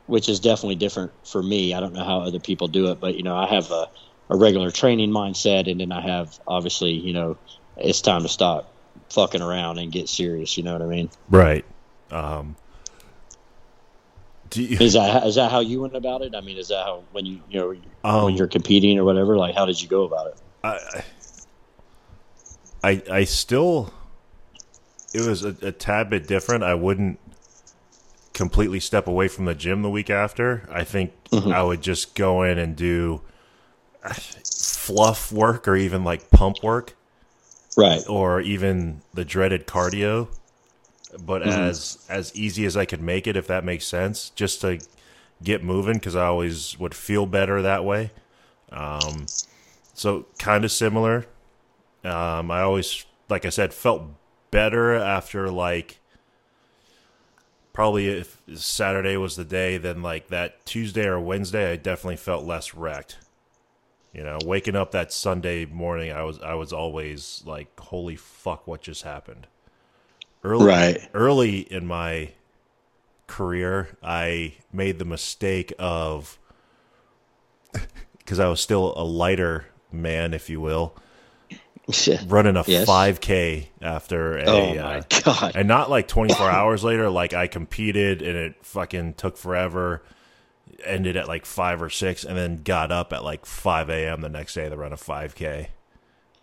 which 0.06 0.30
is 0.30 0.40
definitely 0.40 0.76
different 0.76 1.12
for 1.26 1.44
me. 1.44 1.74
I 1.74 1.80
don't 1.80 1.94
know 1.94 2.04
how 2.04 2.22
other 2.22 2.40
people 2.40 2.68
do 2.68 2.92
it, 2.92 3.00
but 3.00 3.16
you 3.16 3.24
know, 3.24 3.36
I 3.36 3.48
have 3.48 3.70
a, 3.72 3.88
a 4.30 4.38
regular 4.38 4.72
training 4.72 5.12
mindset, 5.12 5.70
and 5.70 5.80
then 5.80 5.92
I 5.92 6.02
have 6.02 6.40
obviously, 6.48 6.92
you 6.92 7.14
know, 7.14 7.38
it's 7.76 8.02
time 8.02 8.24
to 8.24 8.30
stop 8.30 8.74
fucking 9.10 9.42
around 9.42 9.78
and 9.78 9.92
get 9.92 10.10
serious. 10.10 10.58
You 10.58 10.64
know 10.64 10.74
what 10.74 10.82
I 10.82 10.86
mean? 10.86 11.10
right 11.30 11.66
um 12.12 12.56
you, 14.56 14.78
Is 14.80 14.94
that 14.94 15.26
is 15.26 15.36
that 15.36 15.52
how 15.52 15.60
you 15.60 15.82
went 15.82 15.96
about 15.96 16.22
it? 16.22 16.36
I 16.36 16.42
mean, 16.42 16.58
is 16.58 16.68
that 16.70 16.86
how 16.86 17.04
when 17.12 17.26
you 17.26 17.42
you 17.50 17.60
know 17.60 17.76
Um, 18.04 18.26
when 18.26 18.38
you're 18.38 18.48
competing 18.48 18.98
or 19.00 19.04
whatever? 19.04 19.38
Like, 19.38 19.56
how 19.56 19.66
did 19.66 19.82
you 19.82 19.88
go 19.88 20.04
about 20.04 20.28
it? 20.28 20.38
I, 20.64 21.04
I 22.84 23.02
I 23.12 23.24
still 23.24 23.94
it 25.14 25.26
was 25.28 25.44
a, 25.44 25.56
a 25.62 25.72
tad 25.72 26.10
bit 26.10 26.28
different. 26.28 26.64
I 26.64 26.74
wouldn't 26.76 27.20
completely 28.34 28.80
step 28.80 29.08
away 29.08 29.28
from 29.28 29.46
the 29.46 29.56
gym 29.56 29.82
the 29.82 29.90
week 29.90 30.10
after. 30.10 30.68
I 30.72 30.84
think 30.84 31.12
I 31.34 31.64
would 31.64 31.82
just 31.82 32.14
go 32.16 32.44
in 32.44 32.58
and 32.60 32.76
do 32.76 33.22
uh, 34.04 34.14
fluff 34.14 35.32
work 35.32 35.68
or 35.68 35.76
even 35.76 36.04
like 36.04 36.30
pump 36.30 36.64
work 36.64 36.96
Right. 37.76 38.02
or 38.08 38.42
even 38.42 39.02
the 39.14 39.26
dreaded 39.26 39.68
cardio 39.68 40.28
but 41.26 41.44
as 41.44 42.06
as 42.10 42.36
easy 42.36 42.66
as 42.66 42.76
I 42.76 42.86
could 42.86 43.02
make 43.02 43.28
it 43.28 43.36
if 43.36 43.48
that 43.48 43.64
makes 43.64 43.86
sense 43.86 44.30
just 44.32 44.62
to 44.62 44.80
get 45.42 45.64
moving 45.64 45.94
because 45.94 46.16
I 46.16 46.26
always 46.26 46.78
would 46.80 46.94
feel 46.96 47.26
better 47.26 47.62
that 47.62 47.86
way. 47.86 48.12
Um 48.72 49.26
so 49.94 50.26
kind 50.38 50.66
of 50.66 50.72
similar. 50.72 51.26
Um 52.04 52.52
I 52.52 52.62
always 52.62 53.06
like 53.30 53.46
I 53.46 53.50
said 53.50 53.74
felt 53.74 54.04
better 54.52 54.96
after 54.96 55.50
like 55.50 56.00
probably 57.74 58.08
if 58.08 58.42
Saturday 58.56 59.18
was 59.18 59.36
the 59.36 59.46
day 59.46 59.78
then 59.78 60.02
like 60.02 60.28
that 60.28 60.66
Tuesday 60.66 61.06
or 61.06 61.20
Wednesday 61.20 61.72
I 61.72 61.76
definitely 61.76 62.18
felt 62.18 62.46
less 62.46 62.74
wrecked. 62.74 63.18
You 64.14 64.24
know, 64.24 64.40
waking 64.44 64.76
up 64.76 64.92
that 64.92 65.14
Sunday 65.14 65.66
morning, 65.66 66.12
I 66.12 66.24
was 66.24 66.40
I 66.40 66.56
was 66.56 66.74
always 66.74 67.44
like, 67.46 67.80
"Holy 67.80 68.16
fuck, 68.16 68.66
what 68.66 68.82
just 68.82 69.04
happened?" 69.04 69.46
Early, 70.48 70.66
Right. 70.66 71.10
early 71.14 71.60
in 71.60 71.86
my 71.88 72.32
career, 73.28 73.98
I 74.02 74.54
made 74.72 75.00
the 75.00 75.06
mistake 75.06 75.74
of 75.78 76.40
because 78.20 78.40
I 78.40 78.48
was 78.48 78.60
still 78.62 78.94
a 78.98 79.04
lighter 79.04 79.66
man, 79.92 80.34
if 80.34 80.50
you 80.50 80.62
will, 80.62 80.96
running 82.28 82.56
a 82.58 82.64
Yes. 82.68 82.88
5K 82.88 83.68
after 83.82 84.38
a 84.38 84.44
oh 84.46 84.72
uh, 84.72 84.84
my 84.84 85.22
god. 85.24 85.52
and 85.56 85.68
not 85.68 85.90
like 85.90 86.08
24 86.08 86.50
hours 86.50 86.84
later 86.84 87.10
like 87.10 87.34
i 87.34 87.48
competed 87.48 88.22
and 88.22 88.36
it 88.38 88.56
fucking 88.66 89.14
took 89.14 89.38
forever 89.38 90.04
ended 90.84 91.16
at 91.16 91.30
like 91.30 91.46
5 91.46 91.82
or 91.84 91.90
6 91.90 92.26
and 92.26 92.38
then 92.38 92.58
got 92.58 92.92
up 92.92 93.14
at 93.14 93.24
like 93.24 93.46
5 93.46 93.90
a.m 93.90 94.20
the 94.20 94.28
next 94.28 94.54
day 94.54 94.68
to 94.68 94.76
run 94.76 94.92
a 94.92 94.98
5k 94.98 95.68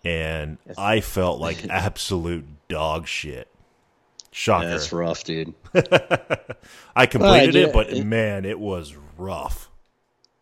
and 0.02 0.56
i 0.78 1.00
felt 1.00 1.40
like 1.40 1.66
absolute 1.68 2.46
dog 2.68 3.06
shit 3.06 3.48
shocker 4.34 4.68
That's 4.68 4.92
rough, 4.92 5.24
dude. 5.24 5.54
i 6.96 7.06
completed 7.06 7.54
Well, 7.54 7.68
it 7.68 7.72
but 7.72 7.90
it- 7.90 8.04
man 8.04 8.44
it 8.44 8.58
was 8.58 8.94
rough 9.16 9.70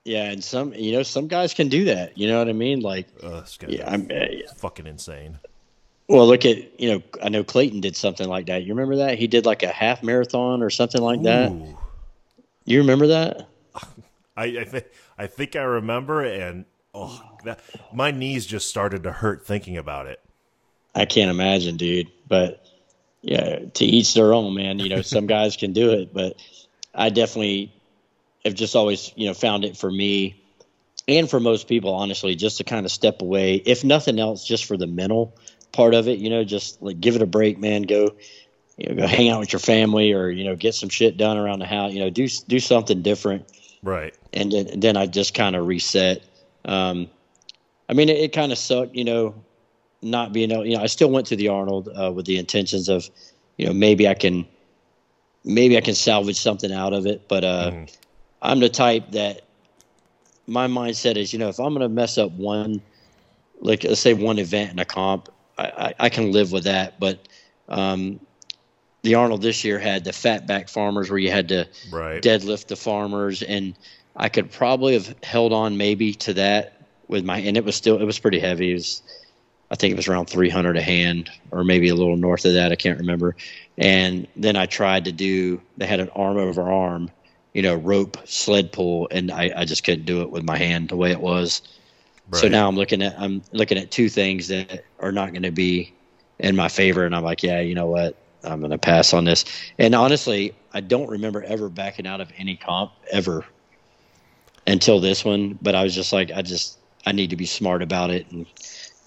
Yeah, 0.04 0.30
and 0.30 0.42
some 0.42 0.74
you 0.74 0.92
know 0.92 1.02
some 1.02 1.28
guys 1.28 1.54
can 1.54 1.68
do 1.68 1.84
that. 1.86 2.16
You 2.16 2.28
know 2.28 2.38
what 2.38 2.48
I 2.48 2.52
mean? 2.52 2.80
Like, 2.80 3.06
guy 3.20 3.44
yeah, 3.68 3.90
I'm. 3.90 4.10
Uh, 4.10 4.52
fucking 4.56 4.86
insane 4.86 5.38
well, 6.08 6.26
look 6.26 6.44
at 6.44 6.80
you 6.80 6.90
know 6.92 7.02
I 7.22 7.28
know 7.28 7.42
Clayton 7.42 7.80
did 7.80 7.96
something 7.96 8.28
like 8.28 8.46
that. 8.46 8.64
You 8.64 8.74
remember 8.74 8.96
that? 8.96 9.18
He 9.18 9.26
did 9.26 9.46
like 9.46 9.62
a 9.62 9.68
half 9.68 10.02
marathon 10.02 10.62
or 10.62 10.70
something 10.70 11.00
like 11.00 11.22
that. 11.22 11.52
You 12.64 12.78
remember 12.78 13.08
that? 13.08 13.48
I 14.36 14.44
I, 14.44 14.64
th- 14.64 14.86
I 15.18 15.26
think 15.26 15.56
I 15.56 15.62
remember, 15.62 16.22
and 16.22 16.64
oh, 16.94 17.22
that, 17.44 17.60
my 17.92 18.10
knees 18.10 18.46
just 18.46 18.68
started 18.68 19.02
to 19.04 19.12
hurt 19.12 19.46
thinking 19.46 19.76
about 19.76 20.06
it. 20.06 20.20
I 20.94 21.06
can't 21.06 21.30
imagine, 21.30 21.76
dude. 21.76 22.08
But 22.28 22.64
yeah, 23.22 23.60
to 23.74 23.84
each 23.84 24.14
their 24.14 24.34
own, 24.34 24.54
man. 24.54 24.78
You 24.78 24.88
know, 24.88 25.02
some 25.02 25.26
guys 25.26 25.56
can 25.56 25.72
do 25.72 25.92
it, 25.92 26.12
but 26.12 26.36
I 26.94 27.08
definitely 27.08 27.72
have 28.44 28.54
just 28.54 28.76
always, 28.76 29.12
you 29.16 29.26
know, 29.26 29.34
found 29.34 29.64
it 29.64 29.76
for 29.76 29.90
me 29.90 30.42
and 31.08 31.28
for 31.28 31.40
most 31.40 31.68
people, 31.68 31.94
honestly, 31.94 32.34
just 32.34 32.58
to 32.58 32.64
kind 32.64 32.84
of 32.86 32.92
step 32.92 33.22
away, 33.22 33.56
if 33.56 33.84
nothing 33.84 34.18
else, 34.18 34.44
just 34.44 34.64
for 34.64 34.76
the 34.76 34.86
mental 34.86 35.36
part 35.72 35.94
of 35.94 36.08
it. 36.08 36.18
You 36.18 36.30
know, 36.30 36.44
just 36.44 36.82
like 36.82 37.00
give 37.00 37.16
it 37.16 37.22
a 37.22 37.26
break, 37.26 37.58
man. 37.58 37.82
Go, 37.82 38.14
you 38.76 38.88
know, 38.88 39.02
go 39.02 39.06
hang 39.06 39.28
out 39.28 39.40
with 39.40 39.52
your 39.52 39.60
family, 39.60 40.12
or 40.12 40.28
you 40.28 40.44
know, 40.44 40.56
get 40.56 40.74
some 40.74 40.88
shit 40.88 41.16
done 41.16 41.36
around 41.36 41.60
the 41.60 41.66
house. 41.66 41.92
You 41.92 42.00
know, 42.00 42.10
do 42.10 42.28
do 42.48 42.60
something 42.60 43.02
different. 43.02 43.46
Right. 43.82 44.14
And 44.32 44.52
then, 44.52 44.66
and 44.68 44.82
then 44.82 44.96
I 44.96 45.06
just 45.06 45.34
kind 45.34 45.56
of 45.56 45.66
reset. 45.66 46.22
Um, 46.64 47.10
I 47.88 47.94
mean, 47.94 48.08
it, 48.08 48.18
it 48.18 48.32
kind 48.32 48.52
of 48.52 48.58
sucked, 48.58 48.94
you 48.94 49.04
know, 49.04 49.34
not 50.02 50.32
being 50.32 50.50
able. 50.50 50.66
You 50.66 50.76
know, 50.76 50.82
I 50.82 50.86
still 50.86 51.10
went 51.10 51.26
to 51.28 51.36
the 51.36 51.48
Arnold 51.48 51.88
uh, 51.88 52.12
with 52.12 52.26
the 52.26 52.38
intentions 52.38 52.88
of, 52.88 53.08
you 53.56 53.66
know, 53.66 53.72
maybe 53.72 54.08
I 54.08 54.14
can, 54.14 54.46
maybe 55.44 55.76
I 55.76 55.80
can 55.80 55.94
salvage 55.94 56.38
something 56.38 56.72
out 56.72 56.92
of 56.92 57.06
it. 57.06 57.28
But 57.28 57.44
uh, 57.44 57.70
mm. 57.70 57.96
I'm 58.42 58.60
the 58.60 58.68
type 58.68 59.12
that 59.12 59.42
my 60.46 60.66
mindset 60.66 61.16
is, 61.16 61.32
you 61.32 61.38
know, 61.38 61.48
if 61.48 61.58
I'm 61.58 61.70
going 61.70 61.80
to 61.80 61.88
mess 61.88 62.18
up 62.18 62.32
one, 62.32 62.82
like 63.60 63.84
let's 63.84 64.00
say 64.00 64.12
one 64.12 64.38
event 64.38 64.72
in 64.72 64.78
a 64.80 64.84
comp, 64.84 65.28
I, 65.56 65.64
I, 65.64 65.94
I 66.00 66.08
can 66.08 66.32
live 66.32 66.50
with 66.50 66.64
that. 66.64 66.98
But 66.98 67.28
um, 67.68 68.18
the 69.02 69.14
Arnold 69.14 69.42
this 69.42 69.64
year 69.64 69.78
had 69.78 70.04
the 70.04 70.12
fat 70.12 70.46
back 70.46 70.68
farmers 70.68 71.10
where 71.10 71.18
you 71.18 71.30
had 71.30 71.48
to 71.48 71.68
right. 71.92 72.22
deadlift 72.22 72.66
the 72.66 72.76
farmers, 72.76 73.42
and 73.42 73.74
I 74.16 74.28
could 74.28 74.50
probably 74.50 74.94
have 74.94 75.14
held 75.22 75.52
on 75.52 75.76
maybe 75.76 76.12
to 76.14 76.34
that 76.34 76.86
with 77.08 77.24
my, 77.24 77.38
and 77.38 77.56
it 77.56 77.64
was 77.64 77.76
still 77.76 78.00
it 78.00 78.04
was 78.04 78.18
pretty 78.18 78.40
heavy. 78.40 78.70
It 78.70 78.74
was, 78.74 79.02
I 79.72 79.74
think 79.74 79.92
it 79.92 79.96
was 79.96 80.06
around 80.06 80.26
300 80.26 80.76
a 80.76 80.82
hand, 80.82 81.30
or 81.50 81.64
maybe 81.64 81.88
a 81.88 81.94
little 81.94 82.18
north 82.18 82.44
of 82.44 82.52
that. 82.52 82.72
I 82.72 82.76
can't 82.76 82.98
remember. 82.98 83.34
And 83.78 84.28
then 84.36 84.54
I 84.54 84.66
tried 84.66 85.06
to 85.06 85.12
do. 85.12 85.62
They 85.78 85.86
had 85.86 85.98
an 85.98 86.10
arm 86.10 86.36
over 86.36 86.70
arm, 86.70 87.10
you 87.54 87.62
know, 87.62 87.74
rope 87.74 88.18
sled 88.26 88.70
pull, 88.70 89.08
and 89.10 89.30
I, 89.30 89.50
I 89.56 89.64
just 89.64 89.82
couldn't 89.82 90.04
do 90.04 90.20
it 90.20 90.30
with 90.30 90.44
my 90.44 90.58
hand 90.58 90.90
the 90.90 90.96
way 90.96 91.10
it 91.10 91.20
was. 91.20 91.62
Right. 92.30 92.42
So 92.42 92.48
now 92.48 92.68
I'm 92.68 92.76
looking 92.76 93.00
at 93.00 93.18
I'm 93.18 93.42
looking 93.52 93.78
at 93.78 93.90
two 93.90 94.10
things 94.10 94.48
that 94.48 94.84
are 95.00 95.10
not 95.10 95.32
going 95.32 95.42
to 95.42 95.50
be 95.50 95.94
in 96.38 96.54
my 96.54 96.68
favor, 96.68 97.06
and 97.06 97.16
I'm 97.16 97.24
like, 97.24 97.42
yeah, 97.42 97.60
you 97.60 97.74
know 97.74 97.86
what, 97.86 98.14
I'm 98.44 98.60
going 98.60 98.72
to 98.72 98.78
pass 98.78 99.14
on 99.14 99.24
this. 99.24 99.46
And 99.78 99.94
honestly, 99.94 100.54
I 100.74 100.80
don't 100.82 101.08
remember 101.08 101.42
ever 101.44 101.70
backing 101.70 102.06
out 102.06 102.20
of 102.20 102.30
any 102.36 102.56
comp 102.56 102.92
ever 103.10 103.46
until 104.66 105.00
this 105.00 105.24
one. 105.24 105.58
But 105.62 105.74
I 105.74 105.82
was 105.82 105.94
just 105.94 106.12
like, 106.12 106.30
I 106.30 106.42
just 106.42 106.78
I 107.06 107.12
need 107.12 107.30
to 107.30 107.36
be 107.36 107.46
smart 107.46 107.80
about 107.80 108.10
it 108.10 108.30
and 108.30 108.44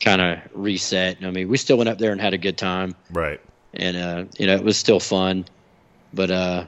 kind 0.06 0.22
of 0.22 0.40
reset. 0.54 1.18
I 1.24 1.32
mean, 1.32 1.50
we 1.50 1.58
still 1.58 1.78
went 1.78 1.90
up 1.90 1.98
there 1.98 2.12
and 2.12 2.22
had 2.22 2.34
a 2.34 2.38
good 2.38 2.58
time, 2.58 2.96
right? 3.12 3.42
And 3.74 3.98
uh, 3.98 4.26
you 4.38 4.48
know, 4.48 4.56
it 4.56 4.64
was 4.64 4.78
still 4.78 5.00
fun, 5.00 5.46
but 6.14 6.32
uh, 6.32 6.66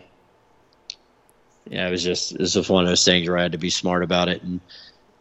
yeah, 1.69 1.87
it 1.87 1.91
was 1.91 2.03
just 2.03 2.33
it 2.33 2.39
was 2.39 2.53
just 2.53 2.69
one 2.69 2.83
of 2.83 2.89
those 2.89 3.05
things 3.05 3.29
where 3.29 3.37
I 3.37 3.43
had 3.43 3.51
to 3.53 3.57
be 3.57 3.69
smart 3.69 4.03
about 4.03 4.27
it, 4.27 4.41
and 4.41 4.59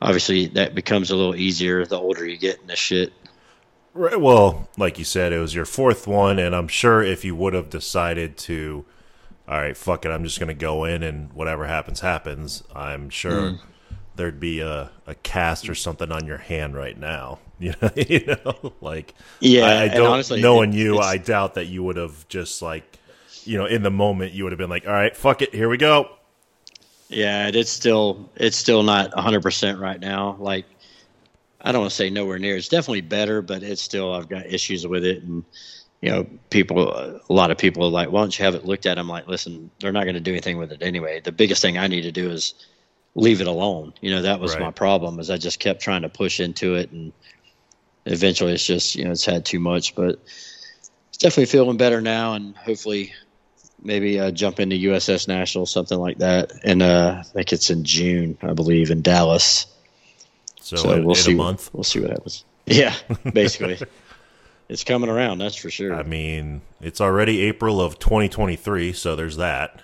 obviously 0.01 0.47
that 0.49 0.75
becomes 0.75 1.11
a 1.11 1.17
little 1.17 1.37
easier 1.37 1.85
the 1.85 1.99
older 1.99 2.27
you 2.27 2.39
get 2.39 2.61
in 2.61 2.67
this 2.67 2.79
shit. 2.79 3.13
Right. 3.93 4.21
Well, 4.21 4.69
like 4.77 4.99
you 4.99 5.05
said, 5.05 5.33
it 5.33 5.39
was 5.39 5.55
your 5.55 5.65
fourth 5.65 6.07
one, 6.07 6.39
and 6.39 6.55
I'm 6.55 6.69
sure 6.69 7.03
if 7.03 7.25
you 7.25 7.35
would 7.35 7.55
have 7.55 7.71
decided 7.71 8.37
to, 8.39 8.85
all 9.49 9.59
right, 9.59 9.77
fuck 9.77 10.05
it, 10.05 10.11
I'm 10.11 10.23
just 10.23 10.39
to 10.49 10.55
go 10.55 10.85
in 10.85 11.03
and 11.03 11.33
whatever 11.33 11.67
happens, 11.67 12.01
happens. 12.01 12.63
I'm 12.75 13.09
sure 13.09 13.53
mm. 13.53 13.61
There'd 14.17 14.41
be 14.41 14.61
a, 14.61 14.91
a 15.07 15.15
cast 15.17 15.69
or 15.69 15.75
something 15.75 16.11
on 16.11 16.27
your 16.27 16.39
hand 16.39 16.75
right 16.75 16.99
now. 16.99 17.39
You 17.59 17.73
know, 17.81 17.91
you 17.97 18.27
know, 18.27 18.75
like 18.83 19.15
yeah. 19.41 19.65
I, 19.65 19.85
I 19.85 19.89
don't 19.89 20.13
honestly, 20.13 20.43
knowing 20.43 20.75
it, 20.75 20.77
you, 20.77 20.99
I 20.99 21.17
doubt 21.17 21.55
that 21.55 21.65
you 21.65 21.83
would 21.85 21.97
have 21.97 22.29
just 22.29 22.61
like, 22.61 22.99
you 23.45 23.57
know, 23.57 23.65
in 23.65 23.83
the 23.83 23.91
moment 23.91 24.35
you 24.35 24.45
would 24.45 24.53
have 24.53 24.59
been 24.59 24.69
like, 24.69 24.87
all 24.87 24.93
right, 24.93 25.17
fuck 25.17 25.41
it, 25.41 25.55
here 25.55 25.71
we 25.71 25.79
go. 25.79 26.11
Yeah, 27.09 27.49
it's 27.49 27.71
still 27.71 28.29
it's 28.37 28.59
still 28.59 28.83
not 28.83 29.15
100 29.15 29.41
percent 29.41 29.79
right 29.79 29.99
now. 29.99 30.37
Like 30.39 30.67
I 31.63 31.73
don't 31.73 31.81
want 31.81 31.91
to 31.93 31.97
say 31.97 32.11
nowhere 32.11 32.39
near. 32.39 32.57
It's 32.57 32.69
definitely 32.69 33.01
better, 33.01 33.41
but 33.41 33.63
it's 33.63 33.81
still 33.81 34.13
I've 34.13 34.29
got 34.29 34.45
issues 34.47 34.87
with 34.87 35.05
it, 35.05 35.23
and 35.23 35.43
you 36.01 36.11
know, 36.11 36.27
people. 36.51 36.93
A 36.93 37.21
lot 37.29 37.51
of 37.51 37.59
people 37.59 37.85
are 37.85 37.91
like, 37.91 38.11
"Why 38.11 38.21
don't 38.21 38.39
you 38.39 38.45
have 38.45 38.55
it 38.55 38.67
looked 38.67 38.87
at?" 38.87 38.99
I'm 38.99 39.09
like, 39.09 39.27
"Listen, 39.27 39.71
they're 39.81 39.93
not 39.93 40.05
going 40.05 40.15
to 40.15 40.21
do 40.21 40.33
anything 40.33 40.59
with 40.59 40.73
it 40.73 40.83
anyway. 40.83 41.21
The 41.21 41.33
biggest 41.33 41.63
thing 41.63 41.79
I 41.79 41.87
need 41.87 42.03
to 42.03 42.13
do 42.13 42.31
is 42.31 42.55
leave 43.17 43.41
it 43.41 43.49
alone. 43.49 43.95
You 44.01 44.11
know, 44.11 44.23
that 44.23 44.39
was 44.39 44.53
right. 44.55 44.61
my 44.63 44.71
problem. 44.71 45.19
Is 45.19 45.31
I 45.31 45.39
just 45.39 45.59
kept 45.59 45.81
trying 45.81 46.03
to 46.03 46.09
push 46.09 46.39
into 46.39 46.77
it, 46.77 46.93
and 46.93 47.13
eventually, 48.05 48.53
it's 48.53 48.65
just 48.65 48.95
you 48.95 49.05
know, 49.05 49.11
it's 49.11 49.25
had 49.25 49.45
too 49.45 49.59
much. 49.59 49.97
But 49.97 50.21
it's 51.09 51.19
definitely 51.19 51.47
feeling 51.47 51.77
better 51.77 52.01
now, 52.01 52.35
and 52.35 52.57
hopefully, 52.57 53.13
maybe 53.83 54.21
uh, 54.21 54.31
jump 54.31 54.61
into 54.61 54.77
USS 54.77 55.27
National, 55.27 55.67
something 55.67 55.99
like 55.99 56.19
that. 56.19 56.53
And 56.63 56.83
uh, 56.83 57.17
I 57.19 57.23
think 57.23 57.53
it's 57.53 57.71
in 57.71 57.83
June, 57.85 58.39
I 58.43 58.53
believe, 58.53 58.91
in 58.91 59.03
Dallas. 59.03 59.67
So, 60.61 60.77
so 60.77 60.89
we'll 61.01 61.11
in 61.11 61.15
see. 61.15 61.33
A 61.33 61.37
month. 61.37 61.71
We'll 61.73 61.85
see 61.85 62.01
what 62.01 62.11
happens. 62.11 62.45
Yeah, 62.69 62.97
basically, 63.33 63.79
it's 64.69 64.83
coming 64.83 65.09
around. 65.09 65.39
That's 65.39 65.55
for 65.55 65.71
sure. 65.71 65.95
I 65.95 66.03
mean, 66.03 66.63
it's 66.81 67.01
already 67.01 67.43
April 67.43 67.81
of 67.81 68.01
2023, 68.01 68.93
so 68.93 69.15
there's 69.15 69.37
that. 69.37 69.83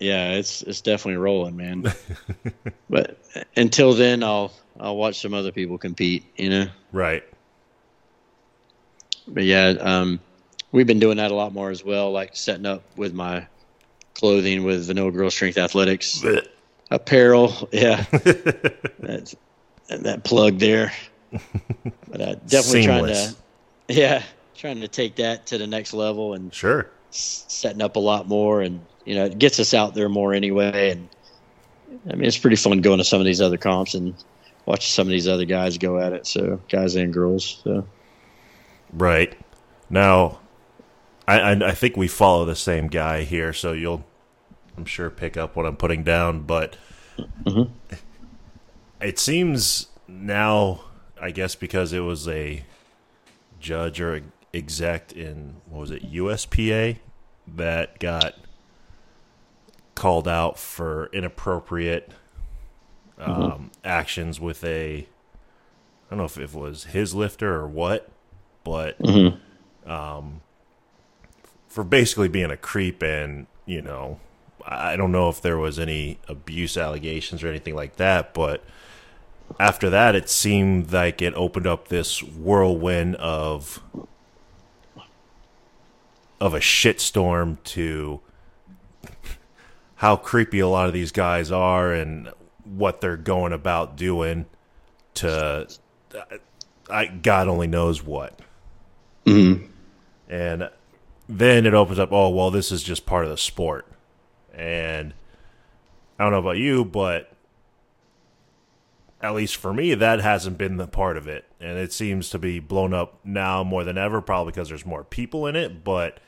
Yeah, 0.00 0.32
it's 0.32 0.62
it's 0.62 0.80
definitely 0.80 1.18
rolling, 1.18 1.56
man. 1.56 1.92
but 2.90 3.18
until 3.54 3.92
then, 3.92 4.24
I'll 4.24 4.52
I'll 4.80 4.96
watch 4.96 5.20
some 5.20 5.34
other 5.34 5.52
people 5.52 5.76
compete. 5.76 6.24
You 6.36 6.50
know. 6.50 6.66
Right. 6.90 7.22
But 9.28 9.44
yeah, 9.44 9.74
um, 9.80 10.18
we've 10.72 10.86
been 10.86 10.98
doing 10.98 11.18
that 11.18 11.30
a 11.30 11.34
lot 11.34 11.52
more 11.52 11.70
as 11.70 11.84
well, 11.84 12.10
like 12.10 12.34
setting 12.34 12.66
up 12.66 12.82
with 12.96 13.12
my 13.12 13.46
clothing 14.14 14.64
with 14.64 14.86
Vanilla 14.86 15.10
Gorilla 15.10 15.30
Strength 15.30 15.58
Athletics 15.58 16.24
apparel. 16.90 17.68
Yeah, 17.72 18.04
that's 18.98 19.36
that 19.88 20.24
plug 20.24 20.58
there. 20.58 20.92
But 22.08 22.20
uh, 22.20 22.34
definitely 22.46 22.82
Seamless. 22.82 23.22
trying 23.24 23.34
to, 23.88 23.94
yeah, 23.94 24.22
trying 24.54 24.80
to 24.80 24.88
take 24.88 25.16
that 25.16 25.46
to 25.48 25.58
the 25.58 25.66
next 25.66 25.92
level 25.92 26.34
and 26.34 26.52
sure 26.52 26.90
setting 27.10 27.82
up 27.82 27.96
a 27.96 28.00
lot 28.00 28.28
more, 28.28 28.62
and 28.62 28.80
you 29.04 29.14
know, 29.14 29.26
it 29.26 29.38
gets 29.38 29.58
us 29.60 29.74
out 29.74 29.94
there 29.94 30.08
more 30.08 30.32
anyway. 30.34 30.90
And 30.90 31.08
I 32.10 32.16
mean, 32.16 32.24
it's 32.24 32.38
pretty 32.38 32.56
fun 32.56 32.80
going 32.80 32.98
to 32.98 33.04
some 33.04 33.20
of 33.20 33.26
these 33.26 33.40
other 33.40 33.56
comps 33.56 33.94
and 33.94 34.14
watching 34.66 34.90
some 34.90 35.06
of 35.06 35.10
these 35.10 35.28
other 35.28 35.44
guys 35.44 35.78
go 35.78 35.98
at 35.98 36.12
it. 36.12 36.26
So 36.26 36.60
guys 36.68 36.96
and 36.96 37.12
girls. 37.12 37.60
So 37.64 37.86
right 38.92 39.36
now, 39.88 40.40
I, 41.26 41.40
I, 41.40 41.68
I 41.68 41.72
think 41.72 41.96
we 41.96 42.08
follow 42.08 42.44
the 42.44 42.56
same 42.56 42.88
guy 42.88 43.22
here, 43.22 43.52
so 43.52 43.72
you'll 43.72 44.04
I'm 44.76 44.84
sure 44.84 45.10
pick 45.10 45.36
up 45.36 45.56
what 45.56 45.66
I'm 45.66 45.76
putting 45.76 46.04
down, 46.04 46.42
but. 46.42 46.76
Mm-hmm 47.44 47.72
it 49.00 49.18
seems 49.18 49.86
now, 50.06 50.82
I 51.20 51.30
guess, 51.30 51.54
because 51.54 51.92
it 51.92 52.00
was 52.00 52.28
a 52.28 52.64
judge 53.58 54.00
or 54.00 54.22
exec 54.52 55.12
in 55.12 55.56
what 55.68 55.80
was 55.80 55.90
it 55.90 56.12
USPA 56.12 56.98
that 57.56 57.98
got 57.98 58.34
called 60.00 60.26
out 60.26 60.58
for 60.58 61.10
inappropriate 61.12 62.10
um, 63.18 63.34
mm-hmm. 63.34 63.66
actions 63.84 64.40
with 64.40 64.64
a 64.64 65.00
I 65.00 65.06
don't 66.08 66.18
know 66.20 66.24
if 66.24 66.38
it 66.38 66.54
was 66.54 66.84
his 66.84 67.14
lifter 67.14 67.54
or 67.56 67.68
what, 67.68 68.08
but 68.64 68.98
mm-hmm. 68.98 69.90
um, 69.90 70.40
for 71.68 71.84
basically 71.84 72.28
being 72.28 72.50
a 72.50 72.56
creep 72.56 73.02
and 73.02 73.46
you 73.66 73.82
know 73.82 74.18
I 74.64 74.96
don't 74.96 75.12
know 75.12 75.28
if 75.28 75.42
there 75.42 75.58
was 75.58 75.78
any 75.78 76.18
abuse 76.28 76.78
allegations 76.78 77.42
or 77.42 77.48
anything 77.48 77.74
like 77.74 77.96
that, 77.96 78.32
but 78.32 78.64
after 79.58 79.90
that, 79.90 80.16
it 80.16 80.30
seemed 80.30 80.94
like 80.94 81.20
it 81.20 81.34
opened 81.34 81.66
up 81.66 81.88
this 81.88 82.22
whirlwind 82.22 83.16
of 83.16 83.82
of 86.40 86.54
a 86.54 86.60
shitstorm 86.60 87.62
to 87.64 88.22
how 90.00 90.16
creepy 90.16 90.60
a 90.60 90.66
lot 90.66 90.86
of 90.86 90.94
these 90.94 91.12
guys 91.12 91.52
are 91.52 91.92
and 91.92 92.32
what 92.64 93.02
they're 93.02 93.18
going 93.18 93.52
about 93.52 93.96
doing 93.96 94.46
to 95.12 95.68
I 96.88 97.06
God 97.08 97.48
only 97.48 97.66
knows 97.66 98.02
what. 98.02 98.38
Mm-hmm. 99.26 99.66
And 100.30 100.70
then 101.28 101.66
it 101.66 101.74
opens 101.74 101.98
up, 101.98 102.12
oh 102.12 102.30
well, 102.30 102.50
this 102.50 102.72
is 102.72 102.82
just 102.82 103.04
part 103.04 103.24
of 103.24 103.30
the 103.30 103.36
sport. 103.36 103.86
And 104.54 105.12
I 106.18 106.22
don't 106.22 106.32
know 106.32 106.38
about 106.38 106.56
you, 106.56 106.82
but 106.82 107.30
at 109.20 109.34
least 109.34 109.56
for 109.56 109.74
me, 109.74 109.92
that 109.92 110.20
hasn't 110.22 110.56
been 110.56 110.78
the 110.78 110.86
part 110.86 111.18
of 111.18 111.28
it. 111.28 111.44
And 111.60 111.76
it 111.76 111.92
seems 111.92 112.30
to 112.30 112.38
be 112.38 112.58
blown 112.58 112.94
up 112.94 113.20
now 113.22 113.62
more 113.62 113.84
than 113.84 113.98
ever, 113.98 114.22
probably 114.22 114.52
because 114.52 114.70
there's 114.70 114.86
more 114.86 115.04
people 115.04 115.46
in 115.46 115.56
it. 115.56 115.84
But 115.84 116.20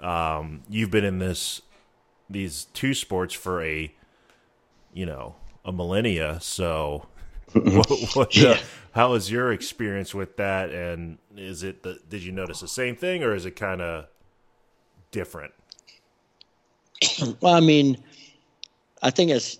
um, 0.00 0.62
you've 0.70 0.90
been 0.90 1.04
in 1.04 1.18
this 1.18 1.60
these 2.30 2.66
two 2.74 2.94
sports 2.94 3.34
for 3.34 3.62
a 3.62 3.94
you 4.92 5.06
know 5.06 5.36
a 5.64 5.72
millennia, 5.72 6.38
so 6.40 7.06
what, 7.52 7.90
what, 8.14 8.36
uh, 8.38 8.40
Yeah. 8.40 8.60
how 8.92 9.12
was 9.12 9.30
your 9.30 9.52
experience 9.52 10.14
with 10.14 10.36
that? 10.36 10.70
And 10.70 11.18
is 11.36 11.62
it 11.62 11.82
the, 11.82 11.98
did 12.08 12.22
you 12.22 12.32
notice 12.32 12.60
the 12.60 12.68
same 12.68 12.96
thing, 12.96 13.22
or 13.22 13.34
is 13.34 13.44
it 13.46 13.52
kind 13.52 13.80
of 13.82 14.06
different? 15.10 15.52
Well, 17.40 17.54
I 17.54 17.60
mean, 17.60 17.96
I 19.02 19.10
think 19.10 19.30
it's 19.30 19.58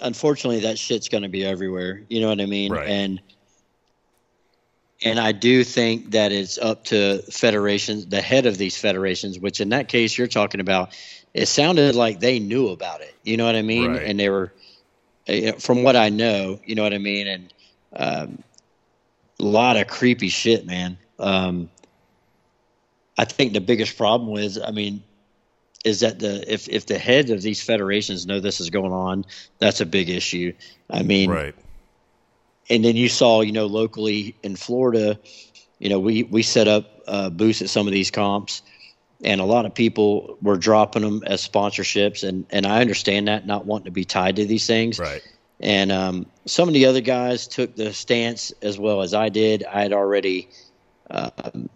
unfortunately 0.00 0.60
that 0.60 0.78
shit's 0.78 1.08
going 1.08 1.22
to 1.24 1.28
be 1.28 1.44
everywhere. 1.44 2.02
You 2.08 2.20
know 2.20 2.28
what 2.28 2.40
I 2.40 2.46
mean? 2.46 2.72
Right. 2.72 2.88
And 2.88 3.20
and 5.02 5.18
I 5.20 5.32
do 5.32 5.62
think 5.64 6.12
that 6.12 6.32
it's 6.32 6.58
up 6.58 6.84
to 6.86 7.22
federations, 7.30 8.06
the 8.06 8.20
head 8.22 8.46
of 8.46 8.56
these 8.56 8.76
federations, 8.78 9.38
which 9.38 9.60
in 9.60 9.68
that 9.70 9.88
case 9.88 10.16
you're 10.16 10.26
talking 10.26 10.60
about. 10.60 10.94
It 11.36 11.48
sounded 11.48 11.94
like 11.94 12.18
they 12.18 12.38
knew 12.38 12.68
about 12.68 13.02
it. 13.02 13.14
You 13.22 13.36
know 13.36 13.44
what 13.44 13.56
I 13.56 13.62
mean? 13.62 13.92
Right. 13.92 14.02
And 14.04 14.18
they 14.18 14.30
were, 14.30 14.54
uh, 15.28 15.52
from 15.58 15.82
what 15.82 15.94
I 15.94 16.08
know, 16.08 16.58
you 16.64 16.74
know 16.74 16.82
what 16.82 16.94
I 16.94 16.98
mean. 16.98 17.26
And 17.26 17.54
um, 17.92 18.42
a 19.38 19.44
lot 19.44 19.76
of 19.76 19.86
creepy 19.86 20.30
shit, 20.30 20.64
man. 20.64 20.96
Um, 21.18 21.68
I 23.18 23.26
think 23.26 23.52
the 23.52 23.60
biggest 23.60 23.98
problem 23.98 24.30
with, 24.30 24.56
I 24.66 24.70
mean, 24.70 25.02
is 25.84 26.00
that 26.00 26.18
the 26.20 26.50
if 26.50 26.70
if 26.70 26.86
the 26.86 26.98
heads 26.98 27.30
of 27.30 27.42
these 27.42 27.62
federations 27.62 28.26
know 28.26 28.40
this 28.40 28.58
is 28.58 28.70
going 28.70 28.92
on, 28.92 29.26
that's 29.58 29.82
a 29.82 29.86
big 29.86 30.08
issue. 30.08 30.54
I 30.88 31.02
mean, 31.02 31.28
Right. 31.30 31.54
and 32.70 32.82
then 32.82 32.96
you 32.96 33.10
saw, 33.10 33.42
you 33.42 33.52
know, 33.52 33.66
locally 33.66 34.34
in 34.42 34.56
Florida, 34.56 35.18
you 35.78 35.90
know, 35.90 36.00
we 36.00 36.22
we 36.22 36.42
set 36.42 36.66
up 36.66 37.02
uh, 37.06 37.28
booths 37.28 37.60
at 37.60 37.68
some 37.68 37.86
of 37.86 37.92
these 37.92 38.10
comps, 38.10 38.62
and 39.26 39.40
a 39.40 39.44
lot 39.44 39.66
of 39.66 39.74
people 39.74 40.38
were 40.42 40.56
dropping 40.56 41.02
them 41.02 41.22
as 41.26 41.46
sponsorships, 41.46 42.26
and 42.26 42.46
and 42.50 42.66
I 42.66 42.80
understand 42.80 43.28
that, 43.28 43.46
not 43.46 43.66
wanting 43.66 43.86
to 43.86 43.92
be 43.92 44.04
tied 44.04 44.36
to 44.36 44.46
these 44.46 44.66
things, 44.66 45.00
Right. 45.00 45.22
and 45.60 45.92
um, 45.92 46.26
some 46.46 46.68
of 46.68 46.74
the 46.74 46.86
other 46.86 47.02
guys 47.02 47.48
took 47.48 47.76
the 47.76 47.92
stance 47.92 48.52
as 48.62 48.78
well 48.78 49.02
as 49.02 49.14
I 49.14 49.30
did. 49.30 49.64
I 49.64 49.82
had 49.82 49.92
already 49.92 50.48
um, 51.10 51.68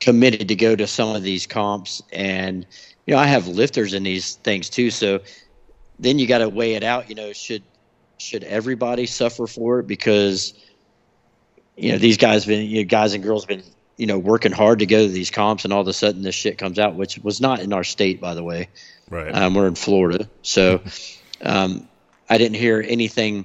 committed 0.00 0.48
to 0.48 0.56
go 0.56 0.74
to 0.76 0.86
some 0.86 1.14
of 1.14 1.22
these 1.22 1.46
comps, 1.46 2.02
and 2.12 2.66
you 3.06 3.14
know 3.14 3.20
I 3.20 3.26
have 3.26 3.46
lifters 3.48 3.94
in 3.94 4.02
these 4.04 4.36
things 4.36 4.70
too. 4.70 4.90
So 4.90 5.20
then 5.98 6.18
you 6.18 6.26
got 6.26 6.38
to 6.38 6.48
weigh 6.48 6.74
it 6.74 6.84
out. 6.84 7.08
You 7.08 7.14
know, 7.16 7.32
should 7.32 7.64
should 8.18 8.44
everybody 8.44 9.06
suffer 9.06 9.46
for 9.46 9.80
it 9.80 9.86
because 9.86 10.54
you 11.76 11.92
know 11.92 11.98
these 11.98 12.16
guys 12.18 12.46
been 12.46 12.66
you 12.66 12.82
know, 12.82 12.88
guys 12.88 13.14
and 13.14 13.22
girls 13.22 13.46
been 13.46 13.62
you 13.96 14.06
know 14.06 14.18
working 14.18 14.52
hard 14.52 14.80
to 14.80 14.86
go 14.86 15.06
to 15.06 15.12
these 15.12 15.30
comps, 15.30 15.64
and 15.64 15.72
all 15.72 15.80
of 15.80 15.88
a 15.88 15.92
sudden 15.92 16.22
this 16.22 16.34
shit 16.34 16.58
comes 16.58 16.78
out, 16.78 16.94
which 16.94 17.18
was 17.18 17.40
not 17.40 17.60
in 17.60 17.72
our 17.72 17.84
state, 17.84 18.20
by 18.20 18.34
the 18.34 18.42
way. 18.42 18.68
Right. 19.10 19.34
Um, 19.34 19.54
we're 19.54 19.68
in 19.68 19.74
Florida, 19.74 20.28
so 20.42 20.82
um, 21.42 21.88
I 22.28 22.38
didn't 22.38 22.56
hear 22.56 22.84
anything, 22.86 23.44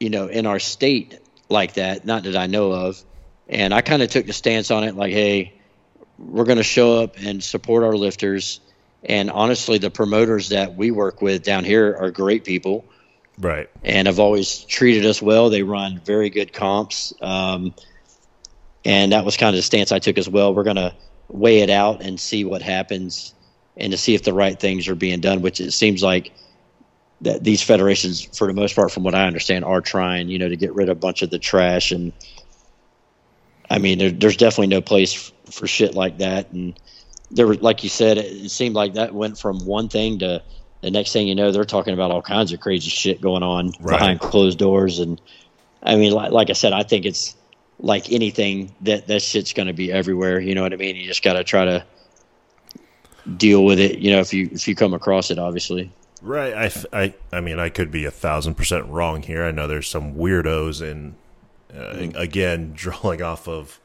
you 0.00 0.10
know, 0.10 0.28
in 0.28 0.46
our 0.46 0.58
state 0.58 1.18
like 1.48 1.74
that. 1.74 2.04
Not 2.04 2.24
that 2.24 2.36
I 2.36 2.46
know 2.46 2.72
of, 2.72 3.02
and 3.48 3.74
I 3.74 3.80
kind 3.80 4.02
of 4.02 4.10
took 4.10 4.26
the 4.26 4.32
stance 4.32 4.70
on 4.70 4.84
it, 4.84 4.94
like, 4.94 5.12
hey, 5.12 5.54
we're 6.18 6.44
going 6.44 6.58
to 6.58 6.64
show 6.64 7.02
up 7.02 7.16
and 7.18 7.42
support 7.42 7.84
our 7.84 7.96
lifters. 7.96 8.60
And 9.04 9.30
honestly, 9.30 9.78
the 9.78 9.90
promoters 9.90 10.48
that 10.48 10.74
we 10.74 10.90
work 10.90 11.22
with 11.22 11.44
down 11.44 11.64
here 11.64 11.96
are 11.98 12.10
great 12.10 12.44
people 12.44 12.84
right. 13.38 13.70
and 13.84 14.06
have 14.06 14.18
always 14.18 14.64
treated 14.64 15.06
us 15.06 15.22
well. 15.22 15.50
They 15.50 15.62
run 15.62 16.00
very 16.04 16.30
good 16.30 16.52
comps. 16.52 17.12
Um, 17.20 17.74
and 18.84 19.12
that 19.12 19.24
was 19.24 19.36
kind 19.36 19.50
of 19.54 19.58
the 19.58 19.62
stance 19.62 19.92
I 19.92 19.98
took 19.98 20.18
as 20.18 20.28
well. 20.28 20.54
We're 20.54 20.64
going 20.64 20.76
to 20.76 20.94
weigh 21.28 21.60
it 21.60 21.70
out 21.70 22.02
and 22.02 22.18
see 22.18 22.44
what 22.44 22.62
happens 22.62 23.34
and 23.76 23.92
to 23.92 23.98
see 23.98 24.14
if 24.14 24.24
the 24.24 24.32
right 24.34 24.58
things 24.58 24.88
are 24.88 24.94
being 24.94 25.20
done, 25.20 25.42
which 25.42 25.60
it 25.60 25.72
seems 25.72 26.02
like 26.02 26.32
that 27.22 27.44
these 27.44 27.62
federations, 27.62 28.22
for 28.36 28.46
the 28.46 28.54
most 28.54 28.74
part, 28.76 28.90
from 28.92 29.04
what 29.04 29.14
I 29.14 29.26
understand, 29.26 29.64
are 29.64 29.80
trying, 29.80 30.28
you 30.28 30.38
know, 30.38 30.48
to 30.48 30.56
get 30.56 30.74
rid 30.74 30.88
of 30.88 30.96
a 30.96 31.00
bunch 31.00 31.22
of 31.22 31.30
the 31.30 31.38
trash. 31.38 31.90
And 31.92 32.12
I 33.70 33.78
mean, 33.78 33.98
there, 33.98 34.10
there's 34.10 34.36
definitely 34.36 34.68
no 34.68 34.80
place 34.80 35.14
f- 35.16 35.54
for 35.54 35.66
shit 35.66 35.94
like 35.94 36.18
that. 36.18 36.50
And 36.52 36.78
there 37.30 37.46
were, 37.46 37.56
like 37.56 37.82
you 37.82 37.88
said, 37.90 38.18
it, 38.18 38.26
it 38.26 38.50
seemed 38.50 38.74
like 38.74 38.94
that 38.94 39.14
went 39.14 39.38
from 39.38 39.64
one 39.66 39.88
thing 39.88 40.20
to 40.20 40.42
the 40.82 40.90
next 40.90 41.12
thing 41.12 41.26
you 41.28 41.34
know, 41.34 41.50
they're 41.52 41.64
talking 41.64 41.94
about 41.94 42.10
all 42.12 42.22
kinds 42.22 42.52
of 42.52 42.60
crazy 42.60 42.90
shit 42.90 43.20
going 43.20 43.42
on 43.42 43.72
Right. 43.80 43.98
behind 43.98 44.20
closed 44.20 44.58
doors. 44.58 45.00
And 45.00 45.20
I 45.82 45.96
mean, 45.96 46.12
like, 46.12 46.32
like 46.32 46.50
I 46.50 46.54
said, 46.54 46.72
I 46.72 46.84
think 46.84 47.04
it's 47.04 47.34
like 47.80 48.10
anything 48.10 48.74
that 48.82 49.06
that 49.06 49.22
shit's 49.22 49.52
going 49.52 49.68
to 49.68 49.72
be 49.72 49.92
everywhere. 49.92 50.40
You 50.40 50.54
know 50.54 50.62
what 50.62 50.72
I 50.72 50.76
mean? 50.76 50.96
You 50.96 51.04
just 51.04 51.22
got 51.22 51.34
to 51.34 51.44
try 51.44 51.64
to 51.64 51.84
deal 53.36 53.64
with 53.64 53.78
it. 53.78 53.98
You 53.98 54.12
know, 54.12 54.20
if 54.20 54.32
you 54.32 54.48
if 54.52 54.66
you 54.66 54.74
come 54.74 54.94
across 54.94 55.30
it, 55.30 55.38
obviously. 55.38 55.92
Right. 56.20 56.52
i 56.52 56.72
i, 56.92 57.14
I 57.32 57.40
mean, 57.40 57.58
I 57.58 57.68
could 57.68 57.90
be 57.90 58.04
a 58.04 58.10
thousand 58.10 58.54
percent 58.54 58.86
wrong 58.86 59.22
here. 59.22 59.44
I 59.44 59.50
know 59.50 59.66
there's 59.66 59.88
some 59.88 60.14
weirdos, 60.14 60.82
and 60.82 61.14
uh, 61.74 62.18
again, 62.18 62.72
drawing 62.76 63.22
off 63.22 63.46
of 63.48 63.80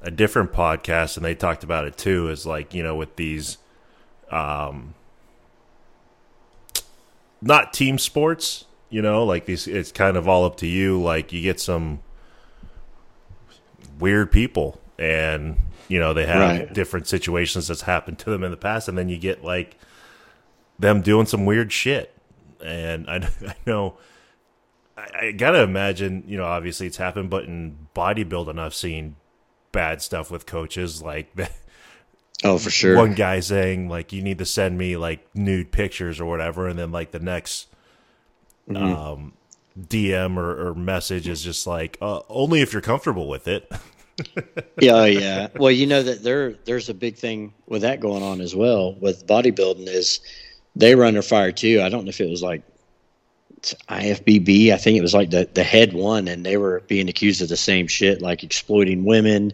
a 0.00 0.10
different 0.10 0.52
podcast, 0.52 1.16
and 1.16 1.24
they 1.24 1.34
talked 1.34 1.64
about 1.64 1.86
it 1.86 1.96
too. 1.96 2.28
Is 2.28 2.46
like 2.46 2.74
you 2.74 2.82
know 2.82 2.94
with 2.94 3.16
these, 3.16 3.58
um, 4.30 4.94
not 7.42 7.72
team 7.72 7.98
sports. 7.98 8.66
You 8.90 9.02
know, 9.02 9.24
like 9.24 9.46
these, 9.46 9.66
it's 9.66 9.90
kind 9.90 10.16
of 10.16 10.28
all 10.28 10.44
up 10.44 10.56
to 10.58 10.68
you. 10.68 11.02
Like 11.02 11.32
you 11.32 11.42
get 11.42 11.58
some 11.58 12.00
weird 13.98 14.30
people, 14.32 14.80
and 14.98 15.56
you 15.88 15.98
know 15.98 16.14
they 16.14 16.26
have 16.26 16.38
Right. 16.40 16.72
different 16.72 17.06
situations 17.06 17.68
that's 17.68 17.82
happened 17.82 18.18
to 18.20 18.30
them 18.30 18.42
in 18.44 18.50
the 18.50 18.56
past, 18.56 18.88
and 18.88 18.96
then 18.98 19.08
you 19.08 19.18
get 19.18 19.44
like 19.44 19.76
them 20.78 21.00
doing 21.02 21.26
some 21.26 21.44
weird 21.46 21.72
shit. 21.72 22.12
And 22.64 23.08
I, 23.08 23.16
I 23.46 23.54
know, 23.66 23.98
I, 24.96 25.26
I 25.28 25.32
gotta 25.32 25.62
imagine, 25.62 26.24
you 26.26 26.36
know, 26.36 26.44
obviously 26.44 26.86
it's 26.86 26.96
happened, 26.96 27.30
but 27.30 27.44
in 27.44 27.88
bodybuilding, 27.94 28.58
I've 28.58 28.74
seen 28.74 29.16
bad 29.72 30.00
stuff 30.02 30.30
with 30.30 30.46
coaches. 30.46 31.02
Like 31.02 31.34
Oh, 32.44 32.58
for 32.58 32.68
sure. 32.70 32.96
one 32.96 33.14
guy 33.14 33.40
saying, 33.40 33.88
like, 33.88 34.12
you 34.12 34.20
need 34.20 34.38
to 34.38 34.44
send 34.44 34.76
me 34.76 34.96
like 34.98 35.26
nude 35.34 35.72
pictures 35.72 36.20
or 36.20 36.26
whatever, 36.26 36.68
and 36.68 36.78
then 36.78 36.92
like 36.92 37.10
the 37.10 37.18
next 37.20 37.68
um, 38.74 39.32
DM 39.80 40.36
or, 40.36 40.68
or 40.68 40.74
message 40.74 41.28
is 41.28 41.42
just 41.42 41.66
like, 41.66 41.98
uh, 42.00 42.20
only 42.28 42.60
if 42.60 42.72
you're 42.72 42.82
comfortable 42.82 43.28
with 43.28 43.48
it. 43.48 43.70
yeah, 44.80 44.92
oh, 44.92 45.04
yeah. 45.04 45.48
Well, 45.56 45.70
you 45.70 45.86
know 45.86 46.02
that 46.02 46.22
there 46.22 46.52
there's 46.64 46.88
a 46.88 46.94
big 46.94 47.16
thing 47.16 47.52
with 47.66 47.82
that 47.82 48.00
going 48.00 48.22
on 48.22 48.40
as 48.40 48.54
well 48.54 48.94
with 48.94 49.26
bodybuilding 49.26 49.88
is 49.88 50.20
they 50.76 50.94
run 50.94 51.08
under 51.08 51.22
fire 51.22 51.52
too. 51.52 51.80
I 51.82 51.88
don't 51.88 52.04
know 52.04 52.10
if 52.10 52.20
it 52.20 52.30
was 52.30 52.42
like 52.42 52.62
IFBB. 53.88 54.72
I 54.72 54.76
think 54.76 54.98
it 54.98 55.02
was 55.02 55.14
like 55.14 55.30
the 55.30 55.48
the 55.54 55.64
head 55.64 55.92
one, 55.92 56.28
and 56.28 56.44
they 56.44 56.56
were 56.56 56.82
being 56.86 57.08
accused 57.08 57.42
of 57.42 57.48
the 57.48 57.56
same 57.56 57.86
shit, 57.86 58.22
like 58.22 58.44
exploiting 58.44 59.04
women, 59.04 59.52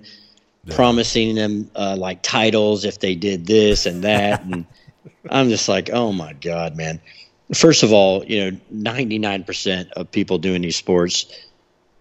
promising 0.69 1.35
them 1.35 1.71
uh, 1.75 1.97
like 1.99 2.23
titles 2.23 2.85
if 2.85 2.99
they 2.99 3.15
did 3.15 3.47
this 3.47 3.87
and 3.87 4.03
that, 4.05 4.45
and 4.45 4.67
I'm 5.31 5.49
just 5.49 5.69
like, 5.69 5.91
oh 5.91 6.13
my 6.13 6.33
god, 6.35 6.77
man. 6.77 7.01
First 7.55 7.83
of 7.83 7.93
all, 7.93 8.25
you 8.25 8.51
know, 8.51 8.59
99% 8.73 9.91
of 9.93 10.11
people 10.11 10.39
doing 10.39 10.63
these 10.63 10.77
sports, 10.77 11.27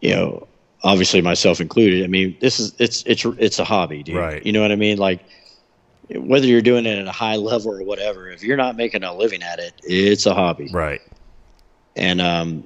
you 0.02 0.12
know, 0.12 0.48
obviously 0.84 1.22
myself 1.22 1.60
included. 1.60 2.04
I 2.04 2.08
mean, 2.08 2.38
this 2.40 2.60
is 2.60 2.74
it's 2.80 3.04
it's 3.06 3.26
it's 3.26 3.60
a 3.60 3.66
hobby, 3.66 4.04
dude. 4.04 4.16
Right. 4.16 4.46
You 4.46 4.52
know 4.52 4.62
what 4.62 4.72
I 4.72 4.76
mean? 4.76 4.98
Like 4.98 5.22
whether 6.16 6.48
you're 6.48 6.62
doing 6.62 6.86
it 6.86 6.98
at 6.98 7.08
a 7.08 7.12
high 7.12 7.36
level 7.36 7.74
or 7.74 7.84
whatever, 7.84 8.30
if 8.30 8.44
you're 8.44 8.58
not 8.58 8.76
making 8.76 9.04
a 9.04 9.14
living 9.14 9.44
at 9.44 9.60
it, 9.60 9.74
it's 9.84 10.26
a 10.26 10.34
hobby. 10.34 10.70
Right. 10.72 11.02
And 11.96 12.22
um 12.22 12.64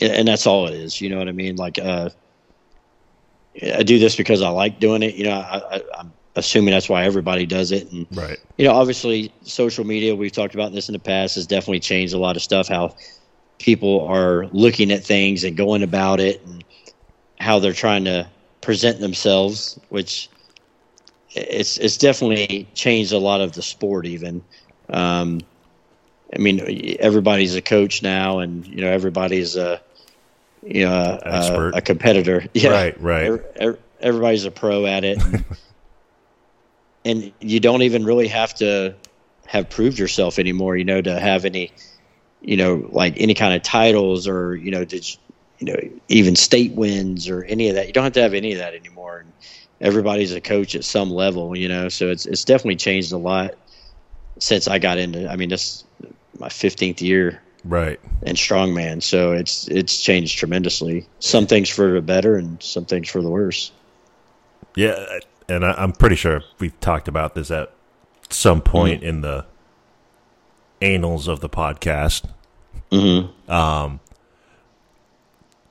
and 0.00 0.26
that's 0.26 0.46
all 0.46 0.66
it 0.66 0.74
is. 0.74 1.00
You 1.00 1.10
know 1.10 1.18
what 1.18 1.28
I 1.28 1.32
mean? 1.32 1.56
Like 1.56 1.78
uh 1.78 2.10
I 3.62 3.82
do 3.82 3.98
this 3.98 4.16
because 4.16 4.42
I 4.42 4.48
like 4.48 4.80
doing 4.80 5.02
it. 5.02 5.14
You 5.14 5.24
know, 5.24 5.38
I, 5.38 5.76
I, 5.76 5.82
I'm 5.98 6.12
assuming 6.36 6.72
that's 6.72 6.88
why 6.88 7.04
everybody 7.04 7.46
does 7.46 7.70
it. 7.72 7.90
And 7.92 8.06
Right. 8.12 8.38
you 8.58 8.66
know, 8.66 8.72
obviously, 8.74 9.32
social 9.42 9.84
media, 9.84 10.14
we've 10.14 10.32
talked 10.32 10.54
about 10.54 10.72
this 10.72 10.88
in 10.88 10.92
the 10.92 10.98
past, 10.98 11.34
has 11.36 11.46
definitely 11.46 11.80
changed 11.80 12.14
a 12.14 12.18
lot 12.18 12.36
of 12.36 12.42
stuff. 12.42 12.68
How 12.68 12.94
people 13.58 14.06
are 14.08 14.46
looking 14.52 14.90
at 14.90 15.04
things 15.04 15.44
and 15.44 15.56
going 15.56 15.82
about 15.82 16.20
it, 16.20 16.40
and 16.46 16.64
how 17.38 17.58
they're 17.58 17.72
trying 17.72 18.04
to 18.04 18.26
present 18.60 18.98
themselves, 19.00 19.78
which 19.90 20.28
it's 21.32 21.78
it's 21.78 21.96
definitely 21.96 22.66
changed 22.74 23.12
a 23.12 23.18
lot 23.18 23.40
of 23.40 23.52
the 23.52 23.62
sport. 23.62 24.06
Even, 24.06 24.42
um, 24.90 25.40
I 26.34 26.38
mean, 26.38 26.96
everybody's 27.00 27.54
a 27.54 27.62
coach 27.62 28.02
now, 28.02 28.38
and 28.40 28.66
you 28.66 28.80
know, 28.80 28.90
everybody's 28.90 29.56
a 29.56 29.80
you 30.64 30.84
know 30.84 31.18
a, 31.22 31.36
Expert. 31.36 31.74
a, 31.74 31.78
a 31.78 31.80
competitor. 31.80 32.44
Yeah, 32.54 32.70
Right, 32.70 33.00
right. 33.00 33.24
Every- 33.26 33.40
every- 33.56 33.78
everybody's 34.00 34.44
a 34.44 34.50
pro 34.50 34.86
at 34.86 35.04
it. 35.04 35.18
And, 37.04 37.32
you 37.40 37.60
don't 37.60 37.82
even 37.82 38.04
really 38.04 38.28
have 38.28 38.54
to 38.56 38.94
have 39.46 39.68
proved 39.68 39.98
yourself 39.98 40.38
anymore, 40.38 40.76
you 40.76 40.84
know, 40.84 41.02
to 41.02 41.20
have 41.20 41.44
any, 41.44 41.72
you 42.40 42.56
know, 42.56 42.88
like 42.90 43.14
any 43.18 43.34
kind 43.34 43.54
of 43.54 43.62
titles 43.62 44.26
or, 44.26 44.56
you 44.56 44.70
know, 44.70 44.84
did 44.84 45.06
you, 45.08 45.16
you 45.58 45.66
know, 45.66 45.76
even 46.08 46.34
state 46.34 46.72
wins 46.72 47.28
or 47.28 47.44
any 47.44 47.68
of 47.68 47.74
that. 47.76 47.86
You 47.86 47.92
don't 47.92 48.04
have 48.04 48.14
to 48.14 48.22
have 48.22 48.34
any 48.34 48.52
of 48.52 48.58
that 48.58 48.74
anymore. 48.74 49.18
And 49.18 49.32
everybody's 49.80 50.32
a 50.32 50.40
coach 50.40 50.74
at 50.74 50.84
some 50.84 51.10
level, 51.10 51.56
you 51.56 51.68
know, 51.68 51.88
so 51.88 52.10
it's, 52.10 52.26
it's 52.26 52.44
definitely 52.44 52.76
changed 52.76 53.12
a 53.12 53.18
lot 53.18 53.54
since 54.38 54.66
I 54.66 54.78
got 54.78 54.98
into, 54.98 55.28
I 55.28 55.36
mean, 55.36 55.48
this 55.48 55.84
my 56.38 56.48
15th 56.48 57.00
year 57.00 57.40
Right. 57.64 57.98
and 58.24 58.36
strongman. 58.36 59.02
So 59.02 59.32
it's 59.32 59.68
it's 59.68 60.00
changed 60.00 60.38
tremendously. 60.38 61.08
Some 61.20 61.46
things 61.46 61.70
for 61.70 61.92
the 61.92 62.02
better, 62.02 62.36
and 62.36 62.62
some 62.62 62.84
things 62.84 63.08
for 63.08 63.22
the 63.22 63.30
worse. 63.30 63.72
Yeah, 64.76 65.18
and 65.48 65.64
I, 65.64 65.72
I'm 65.72 65.92
pretty 65.92 66.16
sure 66.16 66.42
we've 66.58 66.78
talked 66.80 67.08
about 67.08 67.34
this 67.34 67.50
at 67.50 67.72
some 68.30 68.60
point 68.60 69.02
in 69.02 69.20
the 69.20 69.46
annals 70.80 71.28
of 71.28 71.40
the 71.40 71.48
podcast. 71.48 72.28
Mm-hmm. 72.90 73.50
Um, 73.50 74.00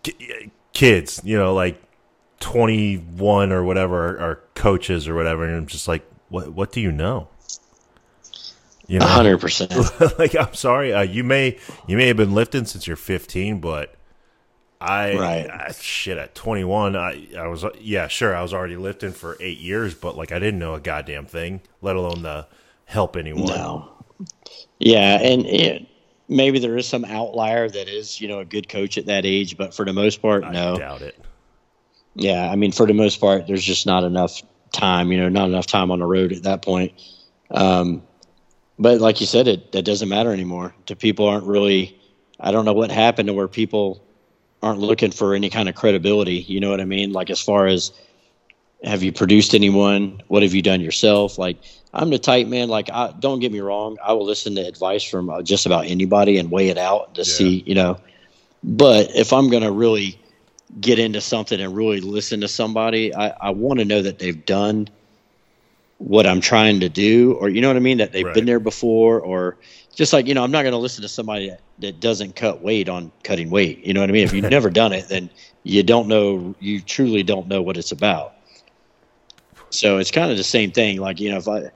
ki- 0.04 0.52
kids, 0.74 1.22
you 1.24 1.38
know, 1.38 1.54
like 1.54 1.82
21 2.40 3.52
or 3.52 3.64
whatever, 3.64 4.18
are 4.20 4.42
coaches 4.56 5.08
or 5.08 5.16
whatever, 5.16 5.46
and 5.46 5.56
I'm 5.56 5.68
just 5.68 5.88
like, 5.88 6.06
what? 6.30 6.52
What 6.54 6.72
do 6.72 6.82
you 6.82 6.92
know? 6.92 7.28
You 8.88 9.00
A 9.00 9.06
hundred 9.06 9.40
percent. 9.40 9.72
like 10.20 10.36
I'm 10.36 10.54
sorry, 10.54 10.94
uh, 10.94 11.04
you 11.04 11.24
may 11.24 11.58
you 11.88 11.96
may 11.96 12.08
have 12.08 12.18
been 12.18 12.34
lifting 12.34 12.66
since 12.66 12.86
you're 12.86 12.98
15, 12.98 13.62
but 13.62 13.96
I, 14.84 15.16
Right. 15.16 15.50
I 15.50 15.72
shit 15.72 16.18
at 16.18 16.36
21, 16.36 16.96
I 16.96 17.28
I 17.38 17.48
was 17.48 17.64
yeah 17.80 18.08
sure 18.08 18.36
I 18.36 18.42
was 18.42 18.54
already 18.54 18.76
lifting 18.76 19.14
for 19.14 19.38
eight 19.40 19.60
years, 19.60 19.96
but 19.96 20.18
like 20.18 20.32
I 20.32 20.40
didn't 20.40 20.60
know 20.60 20.74
a 20.74 20.82
goddamn 20.82 21.26
thing, 21.26 21.62
let 21.82 21.96
alone 21.96 22.22
the 22.22 22.48
help 22.86 23.16
anyone. 23.16 23.46
No. 23.46 23.90
Yeah, 24.80 25.20
and 25.22 25.46
it, 25.46 25.88
maybe 26.28 26.60
there 26.60 26.78
is 26.78 26.88
some 26.88 27.06
outlier 27.06 27.70
that 27.70 27.88
is, 27.88 28.20
you 28.20 28.28
know, 28.28 28.40
a 28.40 28.46
good 28.46 28.68
coach 28.68 28.98
at 28.98 29.06
that 29.06 29.26
age, 29.26 29.56
but 29.58 29.74
for 29.74 29.86
the 29.86 29.94
most 29.94 30.22
part, 30.22 30.44
I 30.44 30.52
no. 30.52 30.76
doubt 30.76 31.02
it. 31.02 31.18
Yeah, 32.16 32.50
I 32.50 32.56
mean, 32.56 32.72
for 32.72 32.86
the 32.86 32.94
most 32.94 33.20
part, 33.22 33.48
there's 33.48 33.64
just 33.64 33.86
not 33.86 34.04
enough 34.04 34.42
time. 34.74 35.12
You 35.12 35.20
know, 35.20 35.30
not 35.30 35.48
enough 35.48 35.66
time 35.66 35.92
on 35.92 36.00
the 36.00 36.06
road 36.06 36.34
at 36.34 36.44
that 36.44 36.62
point. 36.62 36.94
Um, 37.52 38.04
but 38.78 39.00
like 39.00 39.22
you 39.22 39.28
said, 39.28 39.48
it 39.48 39.72
that 39.72 39.84
doesn't 39.84 40.10
matter 40.10 40.34
anymore. 40.34 40.76
The 40.88 40.96
people 40.96 41.28
aren't 41.28 41.46
really. 41.46 42.00
I 42.40 42.52
don't 42.52 42.66
know 42.66 42.74
what 42.74 42.92
happened 42.92 43.28
to 43.28 43.34
where 43.34 43.48
people 43.48 44.04
aren't 44.64 44.80
looking 44.80 45.12
for 45.12 45.36
any 45.36 45.50
kind 45.50 45.70
of 45.70 45.76
credibility. 45.76 46.38
You 46.38 46.62
know 46.62 46.72
what 46.72 46.82
I 46.82 46.86
mean? 46.86 47.12
Like 47.14 47.30
as 47.30 47.42
far 47.42 47.68
as 47.68 47.92
have 48.84 49.04
you 49.04 49.12
produced 49.14 49.56
anyone? 49.56 50.22
What 50.28 50.44
have 50.44 50.54
you 50.54 50.62
done 50.62 50.82
yourself? 50.82 51.38
Like 51.38 51.58
I'm 51.94 52.10
the 52.10 52.20
type 52.20 52.48
man. 52.48 52.70
Like 52.70 52.90
I, 52.92 53.14
don't 53.20 53.40
get 53.40 53.52
me 53.52 53.60
wrong, 53.62 53.98
I 54.06 54.14
will 54.14 54.26
listen 54.26 54.56
to 54.56 54.62
advice 54.62 55.04
from 55.04 55.30
uh, 55.30 55.42
just 55.44 55.66
about 55.66 55.86
anybody 55.88 56.38
and 56.38 56.52
weigh 56.52 56.70
it 56.70 56.78
out 56.78 57.16
to 57.16 57.26
see. 57.26 57.64
You 57.66 57.76
know, 57.76 58.00
but 58.64 59.16
if 59.16 59.34
I'm 59.34 59.50
gonna 59.50 59.72
really 59.72 60.20
get 60.80 61.00
into 61.00 61.22
something 61.22 61.60
and 61.60 61.76
really 61.76 62.02
listen 62.02 62.42
to 62.42 62.48
somebody, 62.48 63.14
I, 63.16 63.34
I 63.42 63.50
want 63.52 63.80
to 63.80 63.86
know 63.86 64.02
that 64.02 64.20
they've 64.20 64.46
done 64.46 64.90
what 65.98 66.26
I'm 66.26 66.42
trying 66.42 66.82
to 66.82 66.90
do, 66.90 67.34
or 67.34 67.50
you 67.50 67.62
know 67.62 67.68
what 67.70 67.78
I 67.78 67.82
mean, 67.82 67.98
that 68.00 68.12
they've 68.12 68.26
Right. 68.26 68.34
been 68.34 68.46
there 68.46 68.60
before, 68.60 69.22
or 69.22 69.58
just 69.96 70.14
like 70.14 70.28
you 70.28 70.34
know, 70.34 70.44
I'm 70.44 70.52
not 70.52 70.64
going 70.64 70.74
to 70.74 70.78
listen 70.78 71.02
to 71.04 71.08
somebody 71.10 71.50
that, 71.50 71.62
that 71.80 72.00
doesn't 72.00 72.36
cut 72.36 72.62
weight 72.62 72.90
on 72.90 73.12
cutting 73.24 73.50
weight. 73.50 73.86
You 73.86 73.94
know 73.94 74.02
what 74.02 74.10
I 74.10 74.14
mean? 74.14 74.24
If 74.24 74.34
you've 74.34 74.44
never 74.50 74.70
done 74.70 74.94
it, 74.94 75.08
then 75.10 75.30
you 75.64 75.84
don't 75.84 76.08
know, 76.08 76.56
you 76.60 76.82
truly 76.82 77.24
don't 77.24 77.48
know 77.48 77.62
what 77.62 77.78
it's 77.78 77.92
about. 77.92 78.34
So 79.70 79.98
it's 79.98 80.12
kind 80.12 80.30
of 80.32 80.38
the 80.38 80.44
same 80.44 80.72
thing. 80.72 81.00
Like 81.00 81.20
you 81.20 81.32
know, 81.32 81.38
if 81.38 81.48
I 81.48 81.72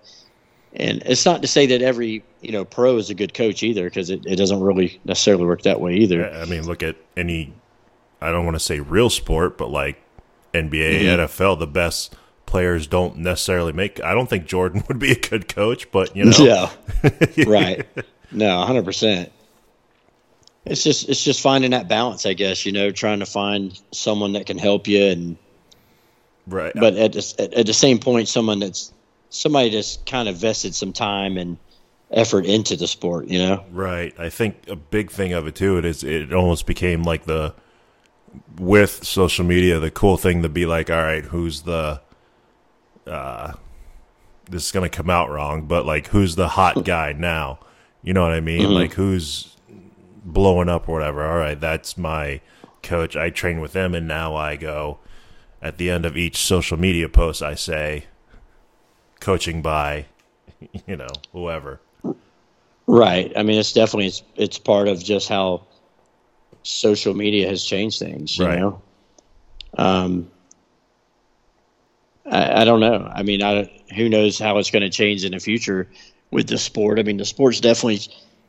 and 0.73 1.01
it's 1.05 1.25
not 1.25 1.41
to 1.41 1.47
say 1.47 1.65
that 1.67 1.81
every 1.81 2.23
you 2.41 2.51
know 2.51 2.65
pro 2.65 2.97
is 2.97 3.09
a 3.09 3.15
good 3.15 3.33
coach 3.33 3.63
either, 3.63 3.85
because 3.85 4.09
it, 4.09 4.25
it 4.25 4.35
doesn't 4.35 4.59
really 4.59 4.99
necessarily 5.05 5.45
work 5.45 5.63
that 5.63 5.81
way 5.81 5.95
either. 5.95 6.29
I 6.31 6.45
mean, 6.45 6.65
look 6.65 6.83
at 6.83 6.95
any. 7.15 7.53
I 8.21 8.31
don't 8.31 8.45
want 8.45 8.55
to 8.55 8.59
say 8.59 8.79
real 8.79 9.09
sport, 9.09 9.57
but 9.57 9.69
like 9.69 10.01
NBA, 10.53 11.01
Mhm. 11.01 11.17
NFL, 11.19 11.59
the 11.59 11.67
best 11.67 12.15
players 12.47 12.87
don't 12.87 13.17
necessarily 13.17 13.73
make. 13.73 14.03
I 14.03 14.15
don't 14.15 14.27
think 14.27 14.47
Jordan 14.47 14.83
would 14.87 14.97
be 14.97 15.11
a 15.11 15.19
good 15.19 15.47
coach, 15.47 15.91
but 15.91 16.15
you 16.15 16.25
know, 16.25 16.31
Yeah. 16.39 17.45
right. 17.45 17.85
No, 18.31 18.65
hundred 18.65 18.85
percent. 18.85 19.31
It's 20.65 20.83
just 20.83 21.07
it's 21.07 21.23
just 21.23 21.39
finding 21.41 21.71
that 21.71 21.87
balance, 21.87 22.25
I 22.25 22.33
guess. 22.33 22.65
You 22.65 22.71
know, 22.71 22.91
trying 22.91 23.19
to 23.19 23.25
find 23.25 23.79
someone 23.91 24.33
that 24.33 24.47
can 24.47 24.57
help 24.57 24.87
you, 24.87 25.05
and 25.05 25.37
right. 26.47 26.73
but 26.75 26.95
at 26.95 27.13
the, 27.13 27.35
at, 27.39 27.53
at 27.53 27.65
the 27.67 27.73
same 27.73 27.99
point, 27.99 28.27
someone 28.27 28.59
that's 28.59 28.91
somebody 29.29 29.69
that's 29.69 29.99
kind 30.05 30.27
of 30.27 30.35
vested 30.35 30.73
some 30.73 30.91
time 30.91 31.37
and 31.37 31.57
effort 32.11 32.45
into 32.45 32.75
the 32.75 32.87
sport. 32.87 33.27
You 33.27 33.39
know. 33.39 33.63
Right. 33.71 34.13
I 34.19 34.29
think 34.29 34.67
a 34.67 34.75
big 34.75 35.09
thing 35.09 35.31
of 35.31 35.47
it 35.47 35.55
too. 35.55 35.77
It 35.77 35.85
is. 35.85 36.03
It 36.03 36.33
almost 36.33 36.65
became 36.65 37.03
like 37.03 37.25
the 37.25 37.53
with 38.59 39.05
social 39.05 39.45
media, 39.45 39.79
the 39.79 39.91
cool 39.91 40.17
thing 40.17 40.41
to 40.41 40.49
be 40.49 40.65
like, 40.65 40.89
all 40.89 41.01
right, 41.01 41.23
who's 41.23 41.61
the 41.61 42.01
uh, 43.07 43.53
this 44.49 44.65
is 44.65 44.71
gonna 44.71 44.89
come 44.89 45.09
out 45.09 45.29
wrong, 45.29 45.63
but 45.63 45.85
like, 45.85 46.07
who's 46.07 46.35
the 46.35 46.49
hot 46.49 46.83
guy 46.85 47.13
now? 47.13 47.59
You 48.03 48.13
know 48.13 48.23
what 48.23 48.33
I 48.33 48.39
mean? 48.41 48.67
Mhm. 48.69 48.73
Like, 48.73 48.93
who's 48.93 49.55
blowing 50.23 50.69
up 50.69 50.87
or 50.87 50.93
whatever? 50.93 51.25
All 51.29 51.37
right, 51.37 51.59
that's 51.59 51.97
my 51.97 52.41
coach. 52.83 53.15
I 53.15 53.29
train 53.29 53.59
with 53.59 53.73
them, 53.73 53.93
and 53.95 54.07
now 54.07 54.35
I 54.35 54.55
go 54.55 54.99
at 55.61 55.77
the 55.77 55.89
end 55.89 56.05
of 56.05 56.15
each 56.15 56.37
social 56.37 56.77
media 56.77 57.09
post. 57.09 57.41
I 57.41 57.55
say, 57.55 58.05
coaching 59.19 59.61
by, 59.61 60.05
you 60.87 60.95
know, 60.95 61.07
whoever. 61.33 61.81
Right. 62.89 63.33
I 63.35 63.43
mean, 63.43 63.59
it's 63.59 63.73
definitely 63.73 64.07
it's, 64.07 64.23
it's 64.37 64.57
part 64.57 64.87
of 64.87 65.03
just 65.03 65.27
how 65.27 65.63
social 66.63 67.13
media 67.13 67.47
has 67.49 67.63
changed 67.65 67.99
things. 67.99 68.37
You 68.37 68.45
Right. 68.45 68.59
know. 68.59 68.81
Um. 69.77 70.31
I, 72.29 72.61
I 72.61 72.65
don't 72.65 72.79
know. 72.79 73.09
I 73.13 73.23
mean, 73.23 73.41
I 73.41 73.71
who 73.95 74.09
knows 74.09 74.37
how 74.39 74.57
it's 74.57 74.71
going 74.71 74.83
to 74.83 74.89
change 74.89 75.23
in 75.23 75.31
the 75.31 75.39
future 75.39 75.89
with 76.31 76.47
the 76.47 76.57
sport. 76.57 76.99
I 76.99 77.03
mean, 77.03 77.17
the 77.17 77.25
sport's 77.25 77.59
definitely 77.59 77.99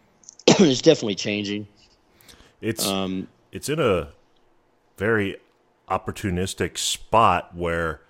it's 0.46 0.82
definitely 0.82 1.14
changing. 1.14 1.66
It's 2.60 2.86
Um. 2.86 3.28
it's 3.52 3.68
in 3.68 3.78
a 3.80 4.08
very 4.96 5.36
opportunistic 5.88 6.76
spot 6.76 7.54
where 7.56 8.00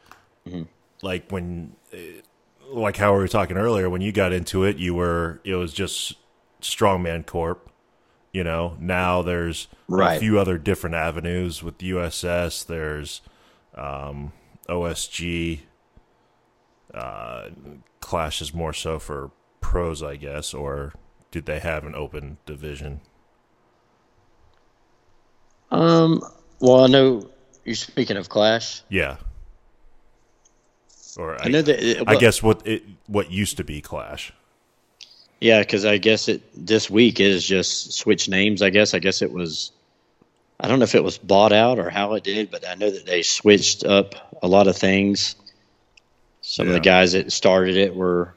like 1.03 1.31
when 1.31 1.77
eh, 1.93 2.23
like 2.71 2.97
how 2.97 3.13
we 3.13 3.19
were 3.19 3.29
talking 3.29 3.57
earlier 3.57 3.89
when 3.89 4.01
you 4.01 4.11
got 4.11 4.33
into 4.33 4.65
it 4.65 4.77
you 4.79 4.95
were 4.95 5.41
it 5.45 5.55
was 5.55 5.73
just 5.73 6.15
strongman 6.61 7.25
corp 7.25 7.71
you 8.33 8.43
know 8.43 8.77
now 8.81 9.23
there's 9.23 9.69
a 10.17 10.19
few 10.19 10.39
other 10.39 10.59
different 10.59 10.97
avenues 10.97 11.63
with 11.63 11.79
the 11.79 11.91
uss 11.91 12.67
there's 12.67 13.21
um 13.75 14.33
osg 14.69 15.61
uh 16.95 17.49
clash 18.01 18.41
is 18.41 18.53
more 18.55 18.73
so 18.73 18.99
for 18.99 19.31
pros 19.61 20.03
i 20.03 20.17
guess 20.17 20.55
or 20.55 20.93
did 21.31 21.47
they 21.47 21.59
have 21.59 21.85
an 21.85 21.95
open 21.95 22.39
division 22.47 23.01
Um. 25.71 26.23
Well, 26.61 26.85
I 26.85 26.87
know 26.89 27.29
you're 27.65 27.75
speaking 27.77 28.17
of 28.17 28.29
Clash. 28.29 28.83
Yeah. 28.89 29.19
Or 31.17 31.35
I, 31.41 31.45
I 31.45 31.49
know 31.49 31.63
that. 31.63 31.79
it- 31.81 32.09
I 32.09 32.17
guess 32.17 32.43
what 32.43 32.67
it 32.67 32.83
what 33.07 33.31
used 33.31 33.59
to 33.59 33.65
be 33.65 33.81
Clash. 33.81 34.33
Yeah, 35.41 35.61
because 35.61 35.85
I 35.85 35.99
guess 35.99 36.29
it 36.29 36.43
this 36.55 36.89
week 36.91 37.21
is 37.21 37.47
just 37.47 37.93
switch 37.93 38.29
names. 38.29 38.63
I 38.63 38.71
guess. 38.71 38.95
I 38.95 38.99
guess 38.99 39.21
it 39.23 39.31
was. 39.31 39.71
I 40.59 40.67
don't 40.67 40.79
know 40.81 40.85
if 40.85 40.95
it 40.97 41.05
was 41.05 41.19
bought 41.19 41.53
out 41.53 41.79
or 41.79 41.91
how 41.91 42.15
it 42.15 42.25
did, 42.25 42.51
but 42.51 42.67
I 42.67 42.75
know 42.75 42.91
that 42.91 43.07
they 43.07 43.23
switched 43.23 43.85
up 43.85 44.28
a 44.43 44.49
lot 44.49 44.67
of 44.67 44.77
things. 44.77 45.37
Some 46.41 46.67
of 46.69 46.73
the 46.73 46.81
guys 46.81 47.13
that 47.13 47.31
started 47.31 47.77
it 47.77 47.95
were 47.95 48.35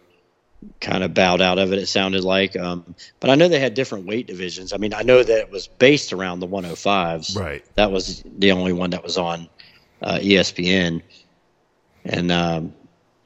kind 0.80 1.04
of 1.04 1.14
bowed 1.14 1.42
out 1.42 1.60
of 1.60 1.72
it. 1.72 1.80
It 1.80 1.88
sounded 1.88 2.24
like, 2.24 2.58
um, 2.58 2.96
but 3.20 3.30
I 3.30 3.36
know 3.36 3.48
they 3.48 3.60
had 3.60 3.74
different 3.74 4.06
weight 4.06 4.28
divisions. 4.28 4.74
I 4.74 4.78
mean, 4.78 4.94
I 4.94 5.02
know 5.02 5.24
that 5.24 5.40
it 5.40 5.52
was 5.52 5.68
based 5.68 6.12
around 6.12 6.40
the 6.40 6.48
105s. 6.48 7.38
Right. 7.38 7.64
That 7.76 7.92
was 7.92 8.24
the 8.38 8.52
only 8.52 8.74
one 8.74 8.90
that 8.90 9.04
was 9.04 9.18
on 9.18 9.48
uh, 10.02 10.20
ESPN, 10.22 11.02
and 12.04 12.32
um, 12.32 12.74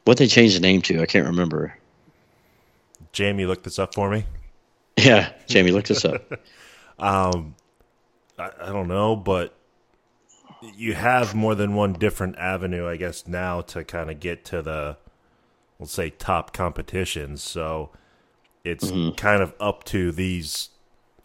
what 0.03 0.17
they 0.17 0.27
changed 0.27 0.55
the 0.55 0.61
name 0.61 0.81
to, 0.83 1.01
I 1.01 1.05
can't 1.05 1.25
remember. 1.25 1.75
Jamie 3.11 3.45
looked 3.45 3.63
this 3.63 3.79
up 3.79 3.95
for 3.95 4.09
me. 4.09 4.25
Yeah, 4.97 5.31
Jamie, 5.47 5.71
look 5.71 5.85
this 5.85 6.05
up. 6.05 6.31
Um 6.97 7.55
I, 8.37 8.51
I 8.61 8.65
don't 8.67 8.87
know, 8.87 9.15
but 9.15 9.54
you 10.61 10.93
have 10.93 11.35
more 11.35 11.55
than 11.55 11.75
one 11.75 11.93
different 11.93 12.37
avenue, 12.37 12.87
I 12.87 12.97
guess, 12.97 13.27
now 13.27 13.61
to 13.61 13.83
kind 13.83 14.09
of 14.09 14.19
get 14.19 14.45
to 14.45 14.61
the 14.61 14.97
let's 15.79 15.91
say 15.91 16.09
top 16.09 16.53
competitions. 16.53 17.41
So 17.43 17.91
it's 18.63 18.91
mm-hmm. 18.91 19.15
kind 19.15 19.41
of 19.41 19.53
up 19.59 19.83
to 19.85 20.11
these 20.11 20.69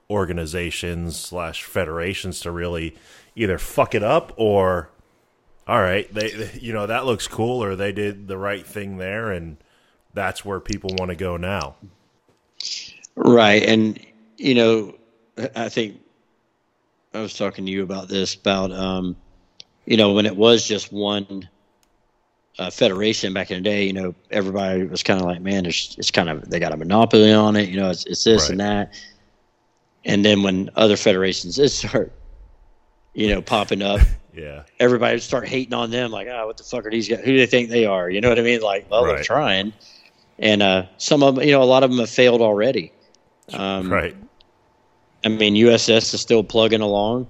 organizations 0.08 1.16
slash 1.18 1.62
federations 1.62 2.40
to 2.40 2.50
really 2.50 2.96
either 3.36 3.58
fuck 3.58 3.94
it 3.94 4.02
up 4.02 4.32
or 4.36 4.90
all 5.66 5.80
right, 5.80 6.12
they, 6.12 6.30
they 6.30 6.58
you 6.60 6.72
know 6.72 6.86
that 6.86 7.06
looks 7.06 7.26
cool 7.28 7.62
or 7.62 7.76
they 7.76 7.92
did 7.92 8.28
the 8.28 8.38
right 8.38 8.66
thing 8.66 8.96
there 8.96 9.30
and 9.30 9.56
that's 10.14 10.44
where 10.44 10.60
people 10.60 10.90
want 10.98 11.10
to 11.10 11.16
go 11.16 11.36
now. 11.36 11.76
Right. 13.16 13.62
And, 13.62 13.98
you 14.36 14.54
know, 14.54 14.94
I 15.54 15.68
think 15.68 16.00
I 17.12 17.20
was 17.20 17.34
talking 17.34 17.66
to 17.66 17.72
you 17.72 17.82
about 17.82 18.08
this 18.08 18.34
about, 18.34 18.70
um, 18.72 19.16
you 19.86 19.96
know, 19.96 20.12
when 20.12 20.26
it 20.26 20.36
was 20.36 20.66
just 20.66 20.92
one 20.92 21.48
uh, 22.58 22.70
federation 22.70 23.32
back 23.32 23.50
in 23.50 23.56
the 23.62 23.68
day, 23.68 23.84
you 23.84 23.92
know, 23.92 24.14
everybody 24.30 24.84
was 24.84 25.02
kind 25.02 25.20
of 25.20 25.26
like, 25.26 25.40
man, 25.40 25.66
it's, 25.66 25.96
it's 25.98 26.10
kind 26.10 26.28
of, 26.28 26.48
they 26.48 26.60
got 26.60 26.72
a 26.72 26.76
monopoly 26.76 27.32
on 27.32 27.56
it. 27.56 27.68
You 27.68 27.80
know, 27.80 27.90
it's, 27.90 28.06
it's 28.06 28.22
this 28.24 28.48
and 28.50 28.60
that. 28.60 28.94
and 30.04 30.24
then 30.24 30.42
when 30.42 30.70
other 30.76 30.96
federations 30.96 31.56
did 31.56 31.70
start, 31.70 32.12
you 33.14 33.28
know, 33.28 33.42
popping 33.42 33.82
up, 33.82 34.00
Yeah. 34.32 34.62
everybody 34.78 35.14
would 35.16 35.22
start 35.24 35.48
hating 35.48 35.74
on 35.74 35.90
them, 35.90 36.12
like, 36.12 36.28
oh, 36.28 36.46
what 36.46 36.56
the 36.56 36.62
fuck 36.62 36.86
are 36.86 36.90
these 36.90 37.08
guys? 37.08 37.18
Who 37.18 37.32
do 37.32 37.36
they 37.38 37.46
think 37.46 37.68
they 37.68 37.84
are? 37.84 38.08
You 38.08 38.20
know 38.20 38.28
what 38.28 38.38
I 38.38 38.42
mean? 38.42 38.60
Like, 38.60 38.88
well, 38.88 39.04
they're 39.04 39.24
trying, 39.24 39.72
and 40.38 40.62
uh, 40.62 40.86
some 40.98 41.24
of 41.24 41.34
them, 41.34 41.44
you 41.44 41.50
know, 41.50 41.62
a 41.62 41.64
lot 41.64 41.82
of 41.82 41.90
them 41.90 41.98
have 41.98 42.08
failed 42.10 42.40
already. 42.40 42.92
Um, 43.52 43.92
Right. 43.92 44.14
I 45.24 45.28
mean, 45.28 45.54
USS 45.54 46.14
is 46.14 46.20
still 46.20 46.42
plugging 46.42 46.80
along, 46.80 47.28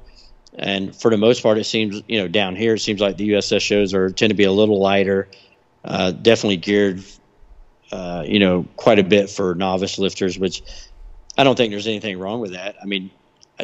and 0.55 0.95
for 0.95 1.11
the 1.11 1.16
most 1.16 1.43
part, 1.43 1.59
it 1.59 1.64
seems 1.64 2.03
you 2.09 2.18
know 2.18 2.28
down 2.28 2.57
here, 2.57 2.74
it 2.74 2.80
seems 2.80 3.01
like 3.01 3.16
the 3.16 3.30
USS 3.30 3.61
shows 3.61 3.95
are 3.95 4.11
tend 4.11 4.30
to 4.30 4.36
be 4.36 4.45
a 4.45 4.53
little 4.53 4.80
lighter, 4.80 5.28
uh, 5.84 6.12
definitely 6.12 6.57
geared, 6.57 7.03
uh, 7.93 8.24
you 8.26 8.38
know, 8.38 8.66
quite 8.76 8.99
a 8.99 9.05
bit 9.05 9.28
for 9.28 9.55
novice 9.55 9.99
lifters, 9.99 10.38
which 10.38 10.62
I 11.36 11.45
don't 11.45 11.57
think 11.57 11.70
there's 11.72 11.86
anything 11.86 12.18
wrong 12.18 12.41
with 12.41 12.53
that. 12.53 12.76
I 12.80 12.86
mean, 12.86 13.11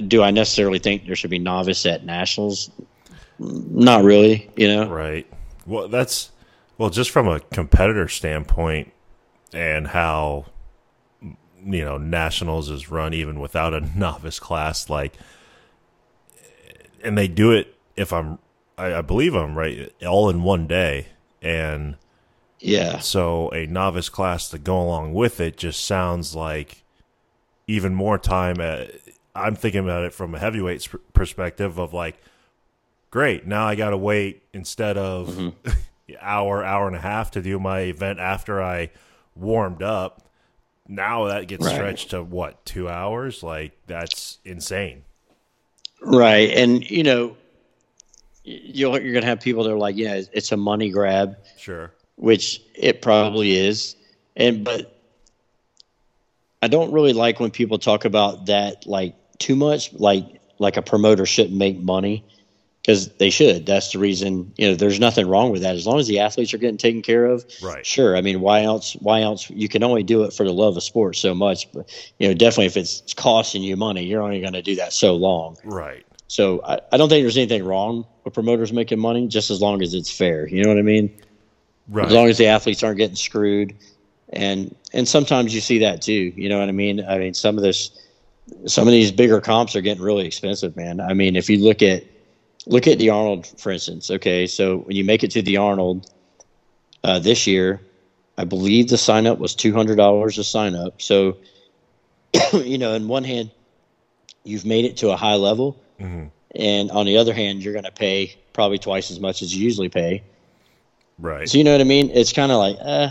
do 0.08 0.22
I 0.22 0.30
necessarily 0.30 0.78
think 0.78 1.06
there 1.06 1.16
should 1.16 1.30
be 1.30 1.38
novice 1.38 1.86
at 1.86 2.04
nationals? 2.04 2.70
Not 3.38 4.02
really, 4.02 4.50
you 4.56 4.68
know. 4.68 4.88
Right. 4.88 5.26
Well, 5.66 5.88
that's 5.88 6.30
well, 6.78 6.90
just 6.90 7.10
from 7.10 7.28
a 7.28 7.40
competitor 7.40 8.08
standpoint, 8.08 8.92
and 9.52 9.88
how 9.88 10.46
you 11.66 11.84
know 11.84 11.98
nationals 11.98 12.70
is 12.70 12.90
run 12.90 13.12
even 13.12 13.40
without 13.40 13.74
a 13.74 13.80
novice 13.98 14.38
class, 14.38 14.88
like, 14.88 15.14
and 17.02 17.18
they 17.18 17.28
do 17.28 17.52
it. 17.52 17.74
If 17.96 18.12
I'm, 18.12 18.38
I, 18.78 18.94
I 18.94 19.00
believe 19.02 19.34
I'm 19.34 19.56
right, 19.56 19.92
all 20.06 20.30
in 20.30 20.42
one 20.42 20.66
day, 20.66 21.08
and 21.42 21.96
Yeah, 22.60 22.98
so 22.98 23.50
a 23.50 23.66
novice 23.66 24.08
class 24.08 24.48
to 24.50 24.58
go 24.58 24.80
along 24.80 25.14
with 25.14 25.40
it 25.40 25.56
just 25.56 25.84
sounds 25.84 26.34
like 26.34 26.84
even 27.66 27.94
more 27.94 28.18
time. 28.18 28.60
At, 28.60 28.92
I'm 29.34 29.56
thinking 29.56 29.80
about 29.80 30.04
it 30.04 30.14
from 30.14 30.34
a 30.34 30.38
heavyweight 30.38 30.88
perspective 31.12 31.78
of 31.78 31.92
like, 31.92 32.16
great, 33.10 33.46
now 33.46 33.66
I 33.66 33.74
got 33.74 33.90
to 33.90 33.96
wait 33.96 34.42
instead 34.52 34.96
of 34.96 35.28
mm-hmm. 35.28 35.70
hour, 36.20 36.64
hour 36.64 36.86
and 36.86 36.96
a 36.96 37.00
half 37.00 37.30
to 37.32 37.42
do 37.42 37.58
my 37.58 37.80
event 37.80 38.18
after 38.18 38.62
I 38.62 38.90
warmed 39.34 39.82
up. 39.82 40.25
Now 40.88 41.24
that 41.26 41.48
gets 41.48 41.64
Right. 41.64 41.74
stretched 41.74 42.10
to 42.10 42.22
what 42.22 42.64
two 42.64 42.88
hours? 42.88 43.42
Like 43.42 43.72
that's 43.86 44.38
insane. 44.44 45.04
right. 46.00 46.50
And 46.50 46.88
you 46.88 47.02
know, 47.02 47.36
you'll, 48.44 49.00
you're 49.00 49.14
gonna 49.14 49.26
have 49.26 49.40
people 49.40 49.64
that 49.64 49.72
are 49.72 49.78
like, 49.78 49.96
yeah, 49.96 50.20
it's 50.32 50.52
a 50.52 50.56
money 50.56 50.90
grab. 50.90 51.36
Sure. 51.56 51.92
which 52.16 52.62
it 52.74 53.02
probably 53.02 53.56
is. 53.56 53.96
And 54.36 54.64
but 54.64 54.96
I 56.62 56.68
don't 56.68 56.92
really 56.92 57.12
like 57.12 57.40
when 57.40 57.50
people 57.50 57.78
talk 57.78 58.04
about 58.04 58.46
that 58.46 58.86
like 58.86 59.14
too 59.38 59.56
much, 59.56 59.92
like 59.94 60.40
like 60.58 60.76
a 60.76 60.82
promoter 60.82 61.26
shouldn't 61.26 61.56
make 61.56 61.78
money 61.80 62.24
because 62.86 63.08
they 63.14 63.30
should. 63.30 63.66
That's 63.66 63.90
the 63.90 63.98
reason. 63.98 64.52
You 64.56 64.68
know, 64.68 64.74
there's 64.76 65.00
nothing 65.00 65.26
wrong 65.26 65.50
with 65.50 65.62
that 65.62 65.74
as 65.74 65.88
long 65.88 65.98
as 65.98 66.06
the 66.06 66.20
athletes 66.20 66.54
are 66.54 66.58
getting 66.58 66.76
taken 66.76 67.02
care 67.02 67.24
of. 67.24 67.44
Right. 67.60 67.84
Sure. 67.84 68.16
I 68.16 68.20
mean, 68.20 68.40
why 68.40 68.62
else? 68.62 68.92
Why 69.00 69.22
else? 69.22 69.50
You 69.50 69.68
can 69.68 69.82
only 69.82 70.04
do 70.04 70.22
it 70.22 70.32
for 70.32 70.44
the 70.44 70.52
love 70.52 70.76
of 70.76 70.84
sport 70.84 71.16
so 71.16 71.34
much. 71.34 71.70
But 71.72 71.92
you 72.18 72.28
know, 72.28 72.34
definitely 72.34 72.66
if 72.66 72.76
it's 72.76 73.12
costing 73.14 73.64
you 73.64 73.76
money, 73.76 74.04
you're 74.04 74.22
only 74.22 74.40
going 74.40 74.52
to 74.52 74.62
do 74.62 74.76
that 74.76 74.92
so 74.92 75.16
long. 75.16 75.56
Right. 75.64 76.06
So 76.28 76.62
I, 76.64 76.78
I 76.92 76.96
don't 76.96 77.08
think 77.08 77.24
there's 77.24 77.36
anything 77.36 77.64
wrong 77.64 78.06
with 78.22 78.34
promoters 78.34 78.72
making 78.72 79.00
money, 79.00 79.26
just 79.26 79.50
as 79.50 79.60
long 79.60 79.82
as 79.82 79.92
it's 79.92 80.16
fair. 80.16 80.46
You 80.46 80.62
know 80.62 80.68
what 80.68 80.78
I 80.78 80.82
mean? 80.82 81.10
Right. 81.88 82.06
as 82.06 82.12
long 82.12 82.28
as 82.28 82.38
the 82.38 82.46
athletes 82.46 82.82
aren't 82.82 82.98
getting 82.98 83.16
screwed 83.16 83.74
and 84.30 84.74
and 84.92 85.06
sometimes 85.06 85.54
you 85.54 85.60
see 85.60 85.78
that 85.78 86.02
too 86.02 86.32
you 86.34 86.48
know 86.48 86.58
what 86.58 86.68
i 86.68 86.72
mean 86.72 87.00
i 87.06 87.16
mean 87.16 87.32
some 87.32 87.56
of 87.56 87.62
this 87.62 87.96
some 88.66 88.88
of 88.88 88.92
these 88.92 89.12
bigger 89.12 89.40
comps 89.40 89.76
are 89.76 89.80
getting 89.80 90.02
really 90.02 90.26
expensive 90.26 90.74
man 90.74 91.00
i 91.00 91.14
mean 91.14 91.36
if 91.36 91.48
you 91.48 91.58
look 91.58 91.82
at 91.82 92.02
look 92.66 92.86
at 92.86 92.98
the 92.98 93.10
arnold 93.10 93.46
for 93.58 93.70
instance 93.72 94.10
okay 94.10 94.46
so 94.46 94.78
when 94.78 94.96
you 94.96 95.04
make 95.04 95.22
it 95.24 95.30
to 95.30 95.42
the 95.42 95.56
arnold 95.56 96.10
uh, 97.04 97.18
this 97.18 97.46
year 97.46 97.80
i 98.36 98.44
believe 98.44 98.88
the 98.88 98.98
sign 98.98 99.26
up 99.26 99.38
was 99.38 99.54
$200 99.54 100.34
to 100.34 100.44
sign 100.44 100.74
up 100.74 101.00
so 101.00 101.36
you 102.52 102.78
know 102.78 102.94
in 102.94 103.06
one 103.08 103.24
hand 103.24 103.50
you've 104.44 104.64
made 104.64 104.84
it 104.84 104.96
to 104.98 105.10
a 105.10 105.16
high 105.16 105.34
level 105.36 105.76
Mhm. 106.00 106.30
and 106.54 106.90
on 106.90 107.06
the 107.06 107.16
other 107.16 107.32
hand 107.32 107.62
you're 107.62 107.72
going 107.72 107.84
to 107.84 107.90
pay 107.92 108.36
probably 108.52 108.78
twice 108.78 109.10
as 109.10 109.18
much 109.20 109.42
as 109.42 109.54
you 109.54 109.64
usually 109.64 109.88
pay 109.88 110.22
right. 111.18 111.48
so 111.48 111.56
you 111.58 111.64
know 111.64 111.72
what 111.72 111.80
I 111.80 111.84
mean? 111.84 112.10
It's 112.10 112.32
kind 112.32 112.52
of 112.52 112.58
like, 112.58 112.76
uh, 112.80 113.08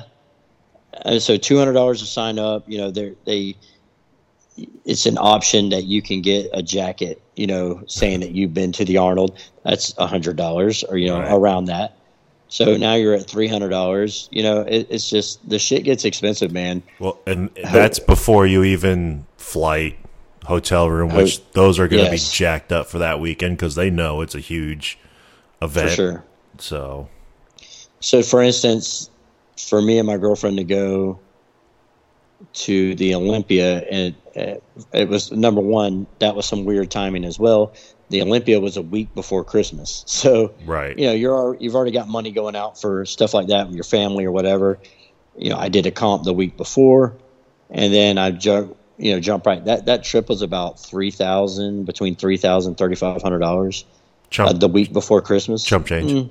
uh, 1.06 1.20
so 1.20 1.38
two 1.38 1.58
hundred 1.58 1.74
dollars 1.74 2.00
to 2.02 2.06
sign 2.06 2.38
up. 2.40 2.64
You 2.68 2.78
know, 2.78 2.92
they 2.92 3.14
they, 3.26 3.56
it's 4.58 5.06
an 5.06 5.18
option 5.18 5.70
that 5.70 5.84
you 5.84 6.02
can 6.02 6.22
get 6.22 6.50
a 6.54 6.62
jacket. 6.64 7.22
You 7.36 7.48
know, 7.48 7.84
saying 7.88 8.22
that 8.22 8.32
you've 8.32 8.54
been 8.54 8.72
to 8.74 8.86
the 8.86 8.98
Arnold. 8.98 9.38
That's 9.64 9.94
a 9.98 10.08
hundred 10.08 10.38
dollars, 10.38 10.84
or 10.84 10.98
you 10.98 11.08
know, 11.10 11.20
Right. 11.20 11.34
around 11.34 11.66
that. 11.66 11.98
So 12.48 12.78
now 12.78 12.94
you're 12.96 13.14
at 13.16 13.28
three 13.30 13.48
hundred 13.48 13.70
dollars. 13.70 14.30
You 14.32 14.44
know, 14.44 14.62
it, 14.62 14.88
it's 14.90 15.10
just 15.10 15.48
the 15.50 15.60
shit 15.60 15.84
gets 15.84 16.06
expensive, 16.06 16.52
man. 16.52 16.84
Well, 17.00 17.20
and 17.28 17.50
that's 17.72 18.00
before 18.00 18.46
you 18.48 18.64
even 18.64 19.26
flight, 19.38 19.98
hotel 20.46 20.90
room, 20.90 21.14
which 21.14 21.42
those 21.52 21.80
are 21.80 21.88
going 21.88 22.06
to 22.06 22.12
Yes. 22.12 22.32
be 22.32 22.36
jacked 22.38 22.72
up 22.72 22.88
for 22.88 23.00
that 23.00 23.20
weekend 23.20 23.58
because 23.58 23.76
they 23.76 23.90
know 23.90 24.22
it's 24.22 24.36
a 24.36 24.40
huge 24.40 24.98
event. 25.62 25.90
For 25.90 25.96
sure. 25.96 26.26
So, 26.60 27.10
So, 28.00 28.22
for 28.22 28.42
instance, 28.42 29.10
for 29.58 29.82
me 29.82 29.98
and 29.98 30.08
my 30.08 30.18
girlfriend 30.18 30.58
to 30.58 30.64
go 30.64 31.20
to 32.54 32.96
the 32.96 33.16
Olympia, 33.16 33.80
and 33.80 34.16
it, 34.34 34.64
it 34.94 35.10
was 35.10 35.32
number 35.32 35.62
one. 35.62 36.08
That 36.20 36.36
was 36.36 36.46
some 36.46 36.66
weird 36.66 36.92
timing 36.92 37.26
as 37.26 37.40
well. 37.40 37.74
The 38.10 38.22
Olympia 38.22 38.60
was 38.60 38.78
a 38.78 38.82
week 38.82 39.14
before 39.16 39.44
Christmas, 39.44 40.04
so 40.08 40.54
right. 40.66 40.98
you 40.98 41.08
know 41.08 41.14
you're 41.14 41.58
you've 41.60 41.76
already 41.76 41.92
got 41.92 42.08
money 42.08 42.32
going 42.32 42.56
out 42.56 42.80
for 42.80 43.06
stuff 43.06 43.34
like 43.34 43.48
that 43.48 43.68
with 43.68 43.76
your 43.76 43.84
family 43.84 44.26
or 44.26 44.32
whatever. 44.32 44.80
You 45.38 45.50
know, 45.50 45.58
I 45.58 45.70
did 45.70 45.86
a 45.86 45.92
comp 45.92 46.24
the 46.24 46.34
week 46.34 46.56
before, 46.58 47.16
and 47.70 47.94
then 47.94 48.18
I 48.18 48.32
jump 48.32 48.78
you 48.98 49.14
know 49.14 49.20
jump 49.20 49.46
right. 49.46 49.64
That 49.66 49.86
that 49.86 50.04
trip 50.04 50.30
was 50.30 50.42
about 50.42 50.80
three 50.80 51.12
thousand 51.12 51.86
between 51.86 52.16
three 52.16 52.38
thousand 52.38 52.76
thirty 52.76 52.96
five 52.96 53.22
hundred 53.22 53.40
dollars 53.40 53.86
uh, 54.38 54.54
the 54.54 54.68
week 54.68 54.94
before 54.94 55.22
Christmas. 55.22 55.64
chump 55.64 55.88
change. 55.88 56.12
Mm. 56.12 56.30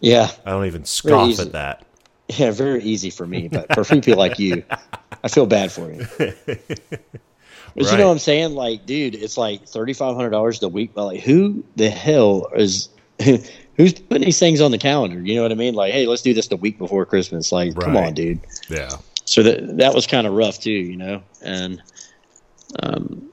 Yeah, 0.00 0.30
I 0.44 0.50
don't 0.50 0.66
even 0.66 0.84
scoff 0.84 1.38
at 1.38 1.52
that. 1.52 1.84
Yeah, 2.28 2.50
very 2.50 2.82
easy 2.82 3.10
for 3.10 3.26
me, 3.26 3.48
but 3.48 3.74
for 3.74 3.84
people 3.84 4.16
like 4.16 4.38
you, 4.38 4.64
I 5.22 5.28
feel 5.28 5.46
bad 5.46 5.72
for 5.72 5.92
you. 5.92 6.06
But 7.76 7.90
you 7.90 7.98
know 7.98 8.06
what 8.06 8.12
I'm 8.12 8.18
saying? 8.20 8.54
Like, 8.54 8.86
dude, 8.86 9.16
it's 9.16 9.36
like 9.36 9.66
thirty 9.66 9.94
five 9.94 10.14
hundred 10.14 10.30
dollars 10.30 10.62
a 10.62 10.68
week. 10.68 10.92
But 10.94 11.06
like, 11.06 11.20
who 11.20 11.64
the 11.74 11.90
hell 11.90 12.46
is 12.54 12.88
who's 13.76 13.94
putting 13.94 14.24
these 14.24 14.38
things 14.38 14.60
on 14.60 14.70
the 14.70 14.78
calendar? 14.78 15.20
You 15.20 15.34
know 15.34 15.42
what 15.42 15.52
I 15.52 15.56
mean? 15.56 15.74
Like, 15.74 15.92
hey, 15.92 16.06
let's 16.06 16.22
do 16.22 16.34
this 16.34 16.48
the 16.48 16.56
week 16.56 16.78
before 16.78 17.04
Christmas. 17.04 17.50
Like, 17.50 17.74
come 17.78 17.96
on, 17.96 18.14
dude. 18.14 18.40
Yeah. 18.68 18.90
So 19.24 19.42
that 19.42 19.78
that 19.78 19.94
was 19.94 20.06
kind 20.06 20.26
of 20.26 20.34
rough 20.34 20.60
too, 20.60 20.70
you 20.70 20.96
know. 20.96 21.22
And 21.42 21.82
um, 22.80 23.30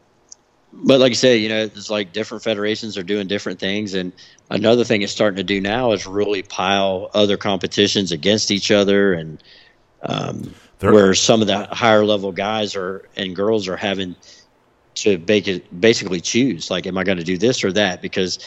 but 0.73 0.99
like 0.99 1.11
I 1.11 1.15
say, 1.15 1.37
you 1.37 1.49
know, 1.49 1.63
it's 1.63 1.91
like 1.91 2.11
different 2.11 2.43
federations 2.43 2.97
are 2.97 3.03
doing 3.03 3.27
different 3.27 3.59
things, 3.59 3.93
and 3.93 4.11
another 4.51 4.83
thing 4.83 5.01
it's 5.01 5.11
starting 5.11 5.37
to 5.37 5.43
do 5.43 5.59
now 5.59 5.91
is 5.93 6.05
really 6.05 6.43
pile 6.43 7.09
other 7.13 7.37
competitions 7.37 8.11
against 8.11 8.51
each 8.51 8.69
other, 8.69 9.13
and 9.13 9.41
um, 10.03 10.53
where 10.79 11.13
some 11.13 11.41
of 11.41 11.47
the 11.47 11.65
higher 11.65 12.05
level 12.05 12.31
guys 12.31 12.75
are 12.75 13.07
and 13.15 13.35
girls 13.35 13.67
are 13.67 13.77
having 13.77 14.15
to 14.95 15.13
it, 15.13 15.81
basically 15.81 16.19
choose 16.21 16.69
like, 16.69 16.85
am 16.85 16.97
I 16.97 17.03
going 17.03 17.17
to 17.17 17.23
do 17.23 17.37
this 17.37 17.63
or 17.63 17.71
that? 17.73 18.01
Because 18.01 18.39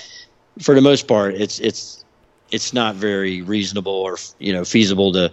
for 0.61 0.75
the 0.75 0.81
most 0.81 1.09
part, 1.09 1.35
it's 1.35 1.59
it's 1.59 2.05
it's 2.51 2.73
not 2.73 2.95
very 2.95 3.43
reasonable 3.43 3.93
or 3.93 4.19
you 4.39 4.53
know 4.53 4.65
feasible 4.65 5.13
to 5.13 5.33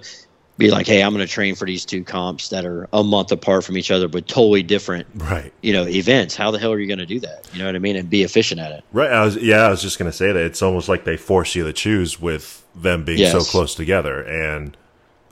be 0.58 0.70
like, 0.70 0.86
hey, 0.86 1.02
I'm 1.02 1.14
going 1.14 1.26
to 1.26 1.32
train 1.32 1.56
for 1.56 1.66
these 1.66 1.86
two 1.86 2.04
comps 2.04 2.50
that 2.50 2.66
are 2.66 2.88
a 2.94 3.04
month 3.04 3.32
apart 3.32 3.64
from 3.64 3.78
each 3.78 3.90
other, 3.90 4.08
but 4.08 4.28
totally 4.28 4.62
different, 4.62 5.08
Right. 5.16 5.52
you 5.62 5.74
know, 5.74 5.88
events. 5.88 6.36
How 6.36 6.52
the 6.52 6.60
hell 6.60 6.72
are 6.72 6.80
you 6.80 6.88
going 6.88 7.00
to 7.00 7.06
do 7.06 7.20
that? 7.22 7.48
You 7.54 7.60
know 7.60 7.66
what 7.66 7.76
I 7.76 7.80
mean? 7.80 7.96
And 7.96 8.10
be 8.10 8.22
efficient 8.24 8.62
at 8.62 8.72
it. 8.72 8.84
Right. 8.92 9.12
I 9.12 9.24
was, 9.26 9.38
yeah, 9.38 9.62
I 9.66 9.70
was 9.70 9.82
just 9.82 9.98
going 9.98 10.12
to 10.12 10.16
say 10.16 10.28
that 10.32 10.44
it's 10.44 10.62
almost 10.62 10.88
like 10.88 11.04
they 11.04 11.18
force 11.18 11.56
you 11.56 11.64
to 11.64 11.74
choose 11.74 12.20
with 12.22 12.64
them 12.76 13.04
being 13.06 13.30
so 13.32 13.40
close 13.42 13.74
together. 13.76 14.22
And 14.22 14.78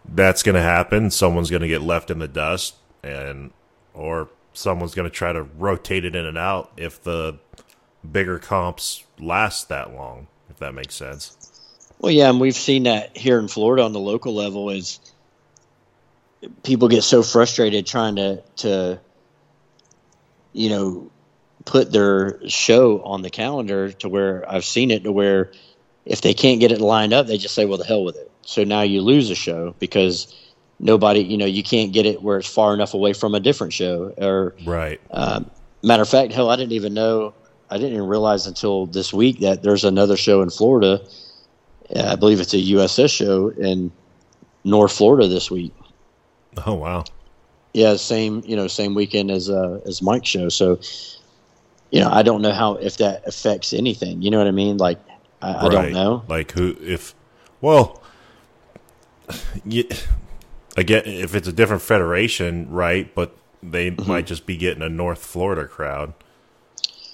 that's 0.06 0.42
going 0.42 0.56
to 0.56 0.62
happen. 0.62 1.12
Someone's 1.12 1.50
going 1.52 1.62
to 1.62 1.68
get 1.68 1.82
left 1.82 2.10
in 2.10 2.20
the 2.20 2.28
dust 2.28 2.76
and, 3.04 3.52
or 3.94 4.30
someone's 4.54 4.96
going 4.96 5.08
to 5.10 5.16
try 5.16 5.32
to 5.32 5.44
rotate 5.44 6.06
it 6.06 6.16
in 6.16 6.26
and 6.26 6.38
out 6.38 6.72
if 6.76 7.04
the 7.04 7.38
bigger 8.10 8.40
comps 8.40 9.04
last 9.20 9.70
that 9.70 9.94
long, 9.94 10.28
if 10.50 10.58
that 10.58 10.74
makes 10.74 10.96
sense. 10.96 11.36
Well, 12.00 12.12
yeah, 12.12 12.30
and 12.30 12.40
we've 12.40 12.56
seen 12.56 12.84
that 12.84 13.16
here 13.18 13.38
in 13.40 13.50
Florida 13.50 13.84
on 13.84 13.92
the 13.92 14.00
local 14.00 14.34
level 14.34 14.70
is 14.70 15.00
people 16.64 16.88
get 16.88 17.04
so 17.04 17.24
frustrated 17.24 17.86
trying 17.86 18.16
to 18.16 18.42
to 18.58 19.00
you 20.54 20.70
know 20.70 21.12
put 21.66 21.92
their 21.92 22.40
show 22.48 23.02
on 23.04 23.22
the 23.22 23.30
calendar 23.30 23.92
to 23.92 24.10
where 24.10 24.50
I've 24.50 24.66
seen 24.66 24.92
it 24.92 25.04
to 25.04 25.12
where 25.12 25.52
if 26.06 26.22
they 26.22 26.34
can't 26.34 26.60
get 26.60 26.72
it 26.72 26.82
lined 26.82 27.14
up, 27.14 27.28
they 27.28 27.38
just 27.38 27.54
say, 27.54 27.66
"Well, 27.66 27.78
the 27.78 27.84
hell 27.84 28.04
with 28.04 28.16
it." 28.16 28.32
So 28.42 28.64
now 28.64 28.82
you 28.82 29.02
lose 29.02 29.30
a 29.30 29.36
show 29.36 29.76
because 29.80 30.34
nobody, 30.80 31.22
you 31.22 31.38
know, 31.38 31.46
you 31.46 31.62
can't 31.62 31.92
get 31.92 32.06
it 32.06 32.22
where 32.22 32.38
it's 32.38 32.48
far 32.48 32.74
enough 32.74 32.94
away 32.94 33.14
from 33.14 33.36
a 33.36 33.40
different 33.40 33.74
show, 33.74 34.14
or 34.18 34.56
Right. 34.66 35.00
um, 35.12 35.52
matter 35.84 36.02
of 36.02 36.10
fact, 36.10 36.34
hell, 36.34 36.50
I 36.50 36.56
didn't 36.56 36.72
even 36.72 36.94
know. 36.94 37.34
I 37.70 37.78
didn't 37.78 37.94
even 37.94 38.08
realize 38.08 38.48
until 38.48 38.88
this 38.88 39.14
week 39.14 39.42
that 39.42 39.62
there's 39.62 39.84
another 39.84 40.18
show 40.18 40.42
in 40.42 40.50
Florida. 40.50 41.02
I 41.96 42.16
believe 42.16 42.40
it's 42.40 42.54
a 42.54 42.58
USS 42.58 43.12
show 43.12 43.50
in 43.50 43.92
North 44.64 44.92
Florida 44.92 45.28
this 45.28 45.52
week. 45.52 45.74
Oh 46.66 46.76
wow. 46.76 47.12
Yeah, 47.74 47.96
same 47.98 48.42
you 48.46 48.56
know 48.56 48.68
same 48.68 48.96
weekend 48.96 49.30
as 49.32 49.50
uh, 49.50 49.80
as 49.86 50.02
Mike's 50.02 50.30
show. 50.30 50.50
So, 50.50 50.80
you 51.92 52.00
know, 52.00 52.10
I 52.10 52.24
don't 52.24 52.42
know 52.42 52.52
how 52.54 52.76
if 52.76 52.98
that 52.98 53.28
affects 53.28 53.74
anything. 53.74 54.22
You 54.22 54.32
know 54.32 54.38
what 54.38 54.48
I 54.48 54.52
mean? 54.52 54.78
Like, 54.78 55.00
I, 55.42 55.66
I 55.66 55.70
don't 55.70 55.92
know. 55.92 56.26
Like 56.28 56.52
who 56.52 56.76
if 56.82 57.16
well 57.62 58.02
you, 59.66 59.86
again 60.78 61.04
if 61.06 61.36
it's 61.36 61.48
a 61.48 61.54
different 61.54 61.82
federation, 61.82 62.70
right, 62.70 63.14
but 63.14 63.36
they 63.62 63.92
Mm-hmm. 63.98 64.08
might 64.08 64.26
just 64.26 64.46
be 64.46 64.58
getting 64.58 64.84
a 64.84 64.90
North 64.90 65.20
Florida 65.26 65.68
crowd. 65.68 66.14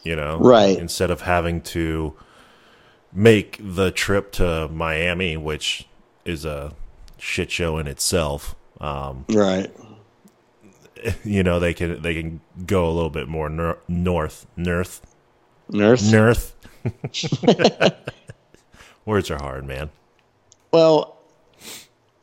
You 0.03 0.15
know, 0.15 0.45
Right. 0.45 0.77
Instead 0.77 1.09
of 1.11 1.21
having 1.21 1.61
to 1.61 2.13
make 3.13 3.59
the 3.61 3.91
trip 3.91 4.31
to 4.33 4.67
Miami, 4.69 5.38
which 5.38 5.88
is 6.25 6.45
a 6.45 6.73
shit 7.17 7.51
show 7.51 7.77
in 7.77 7.88
itself. 7.88 8.55
Um, 8.82 9.26
Right. 9.30 9.71
you 11.23 11.43
know, 11.43 11.59
they 11.59 11.73
can 11.73 12.01
they 12.01 12.13
can 12.13 12.41
go 12.65 12.89
a 12.89 12.91
little 12.91 13.09
bit 13.09 13.28
more 13.28 13.49
nor- 13.49 13.80
north, 13.88 14.45
north, 14.57 15.01
Nurse. 15.69 16.11
north. 16.11 16.55
Words 19.05 19.30
are 19.32 19.38
hard, 19.38 19.65
man. 19.65 19.89
Well, 20.71 21.17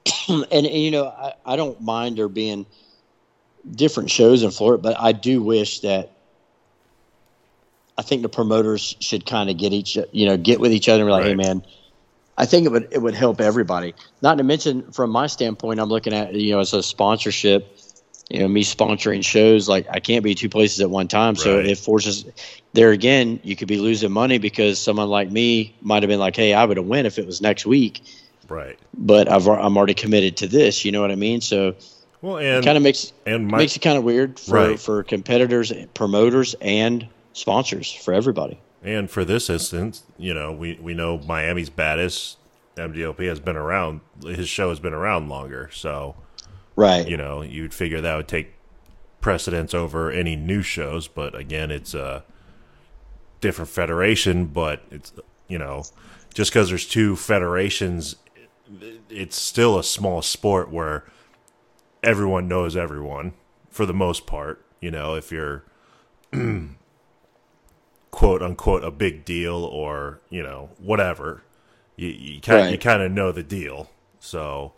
and, 0.29 0.47
and 0.51 0.67
you 0.67 0.91
know, 0.91 1.07
I, 1.07 1.35
I 1.47 1.57
don't 1.57 1.81
mind 1.81 2.19
there 2.19 2.29
being 2.29 2.67
different 3.71 4.11
shows 4.11 4.43
in 4.43 4.51
Florida, 4.51 4.83
but 4.83 4.97
I 4.99 5.13
do 5.13 5.43
wish 5.43 5.81
that 5.81 6.11
I 7.97 8.03
think 8.03 8.23
the 8.23 8.29
promoters 8.29 8.97
should 9.01 9.27
kind 9.27 9.49
of 9.51 9.57
get 9.59 9.73
each, 9.73 9.97
you 10.13 10.27
know, 10.27 10.37
get 10.37 10.59
with 10.61 10.73
each 10.73 10.89
other 10.89 11.03
and 11.03 11.09
be 11.09 11.13
like, 11.13 11.25
hey, 11.25 11.35
man, 11.35 11.65
I 12.39 12.47
think 12.47 12.67
it 12.67 12.71
would 12.73 12.89
it 12.91 12.99
would 12.99 13.15
help 13.15 13.41
everybody. 13.41 13.95
Not 14.23 14.39
to 14.39 14.45
mention, 14.45 14.91
from 14.93 15.11
my 15.11 15.27
standpoint, 15.27 15.81
I'm 15.81 15.89
looking 15.89 16.13
at 16.15 16.35
you 16.35 16.53
know 16.53 16.61
as 16.61 16.73
a 16.73 16.83
sponsorship. 16.83 17.79
You 18.31 18.39
know, 18.41 18.49
me 18.49 18.65
sponsoring 18.65 19.23
shows 19.23 19.69
like 19.69 19.87
I 19.91 20.01
can't 20.01 20.25
be 20.25 20.35
two 20.35 20.49
places 20.49 20.81
at 20.81 20.89
one 20.89 21.07
time, 21.09 21.37
so 21.37 21.57
Right. 21.57 21.67
it 21.67 21.79
forces. 21.79 22.25
There 22.73 22.91
again, 22.91 23.41
you 23.43 23.57
could 23.57 23.69
be 23.69 23.77
losing 23.77 24.11
money 24.11 24.39
because 24.39 24.79
someone 24.79 25.09
like 25.09 25.31
me 25.31 25.77
might 25.83 26.03
have 26.03 26.09
been 26.09 26.21
like, 26.21 26.35
"Hey, 26.37 26.55
I 26.55 26.65
would 26.65 26.79
have 26.79 26.87
win 26.87 27.05
if 27.05 27.19
it 27.19 27.27
was 27.27 27.43
next 27.43 27.67
week." 27.67 28.01
Right. 28.49 28.79
but 28.97 29.31
I've 29.31 29.47
I'm 29.49 29.77
already 29.77 29.95
committed 29.95 30.37
to 30.39 30.47
this. 30.47 30.85
You 30.85 30.93
know 30.93 31.01
what 31.03 31.11
I 31.11 31.15
mean? 31.15 31.41
So 31.43 31.75
Well, 32.23 32.39
it 32.39 32.47
and 32.47 32.65
kind 32.65 32.77
of 32.77 32.83
makes 32.83 33.13
and 33.27 33.47
my 33.47 33.59
makes 33.59 33.77
it 33.77 33.81
kind 33.81 33.99
of 33.99 34.05
weird 34.05 34.39
for 34.41 34.55
Right. 34.55 34.81
for 34.81 35.03
competitors, 35.03 35.73
promoters, 35.95 36.55
and 36.63 37.07
sponsors 37.35 37.93
for 37.93 38.15
everybody. 38.15 38.59
And 38.83 39.11
for 39.11 39.25
this 39.25 39.49
instance, 39.49 40.03
you 40.19 40.35
know, 40.35 40.53
we 40.53 40.79
we 40.81 40.95
know 40.95 41.19
Miami's 41.19 41.71
baddest 41.71 42.39
MDLP 42.77 43.27
has 43.29 43.41
been 43.41 43.57
around. 43.57 44.01
His 44.25 44.49
show 44.49 44.69
has 44.71 44.81
been 44.81 44.95
around 44.95 45.29
longer, 45.29 45.69
so 45.73 46.17
Right. 46.75 47.07
you 47.07 47.17
know 47.17 47.43
you'd 47.43 47.75
figure 47.75 48.01
that 48.01 48.17
would 48.17 48.29
take 48.29 48.55
precedence 49.21 49.75
over 49.75 50.11
any 50.11 50.37
new 50.37 50.63
shows. 50.63 51.07
But 51.09 51.35
again, 51.35 51.71
it's 51.71 51.95
a 51.95 52.25
different 53.41 53.71
federation. 53.71 54.47
But 54.47 54.83
it's 54.91 55.13
you 55.49 55.59
know 55.59 55.85
just 56.35 56.51
because 56.51 56.69
there's 56.71 56.87
two 56.87 57.15
federations, 57.15 58.17
it's 59.11 59.39
still 59.39 59.79
a 59.79 59.85
small 59.85 60.23
sport 60.23 60.71
where 60.71 61.05
everyone 62.03 62.49
knows 62.49 62.75
everyone 62.77 63.35
for 63.71 63.85
the 63.87 63.95
most 63.95 64.27
part. 64.27 64.65
You 64.81 64.91
know, 64.91 65.15
if 65.15 65.31
you're 65.31 65.63
quote 68.13 68.43
unquote 68.43 68.85
a 68.85 68.93
big 68.93 69.25
deal 69.25 69.57
or 69.65 70.21
you 70.31 70.45
know 70.45 70.71
whatever, 70.79 71.43
you 71.97 72.09
you 72.09 72.41
kind 72.41 72.71
you 72.71 72.79
kind 72.79 73.03
of 73.03 73.11
know 73.11 73.33
the 73.33 73.43
deal. 73.43 73.91
So 74.21 74.75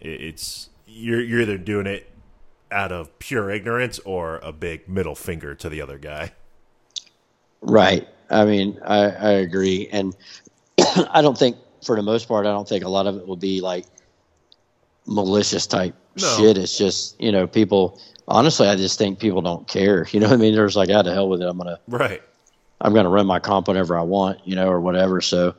it's 0.00 0.68
you're 0.86 1.22
you're 1.22 1.40
either 1.40 1.56
doing 1.56 1.86
it 1.86 2.10
out 2.70 2.92
of 2.92 3.18
pure 3.18 3.50
ignorance 3.50 3.98
or 4.00 4.38
a 4.38 4.52
big 4.52 4.88
middle 4.88 5.14
finger 5.14 5.54
to 5.54 5.68
the 5.70 5.80
other 5.80 5.96
guy. 5.98 6.32
Right. 7.62 8.06
I 8.30 8.44
mean, 8.44 8.78
I, 8.84 9.10
I 9.10 9.30
agree, 9.32 9.88
and 9.92 10.16
I 11.10 11.20
don't 11.20 11.36
think, 11.36 11.56
for 11.84 11.96
the 11.96 12.02
most 12.02 12.26
part, 12.28 12.46
I 12.46 12.50
don't 12.50 12.66
think 12.68 12.82
a 12.82 12.88
lot 12.88 13.06
of 13.06 13.16
it 13.16 13.26
will 13.26 13.36
be 13.36 13.60
like 13.60 13.84
malicious 15.06 15.66
type 15.66 15.94
No. 16.16 16.36
shit. 16.38 16.56
It's 16.58 16.76
just 16.78 17.20
you 17.20 17.30
know 17.32 17.46
people. 17.46 18.00
Honestly, 18.28 18.68
I 18.68 18.76
just 18.76 18.98
think 18.98 19.18
people 19.18 19.42
don't 19.42 19.66
care. 19.68 20.06
You 20.12 20.20
know 20.20 20.28
what 20.28 20.34
I 20.34 20.36
mean? 20.38 20.54
There's 20.54 20.76
like, 20.76 20.88
out 20.90 21.02
to 21.02 21.12
hell 21.12 21.28
with 21.28 21.42
it. 21.42 21.46
I'm 21.48 21.58
gonna 21.58 21.78
Right. 21.88 22.22
I'm 22.82 22.92
going 22.92 23.04
to 23.04 23.10
run 23.10 23.26
my 23.26 23.38
comp 23.38 23.68
whenever 23.68 23.96
I 23.96 24.02
want, 24.02 24.40
you 24.44 24.56
know, 24.56 24.68
or 24.68 24.80
whatever. 24.80 25.20
So 25.20 25.54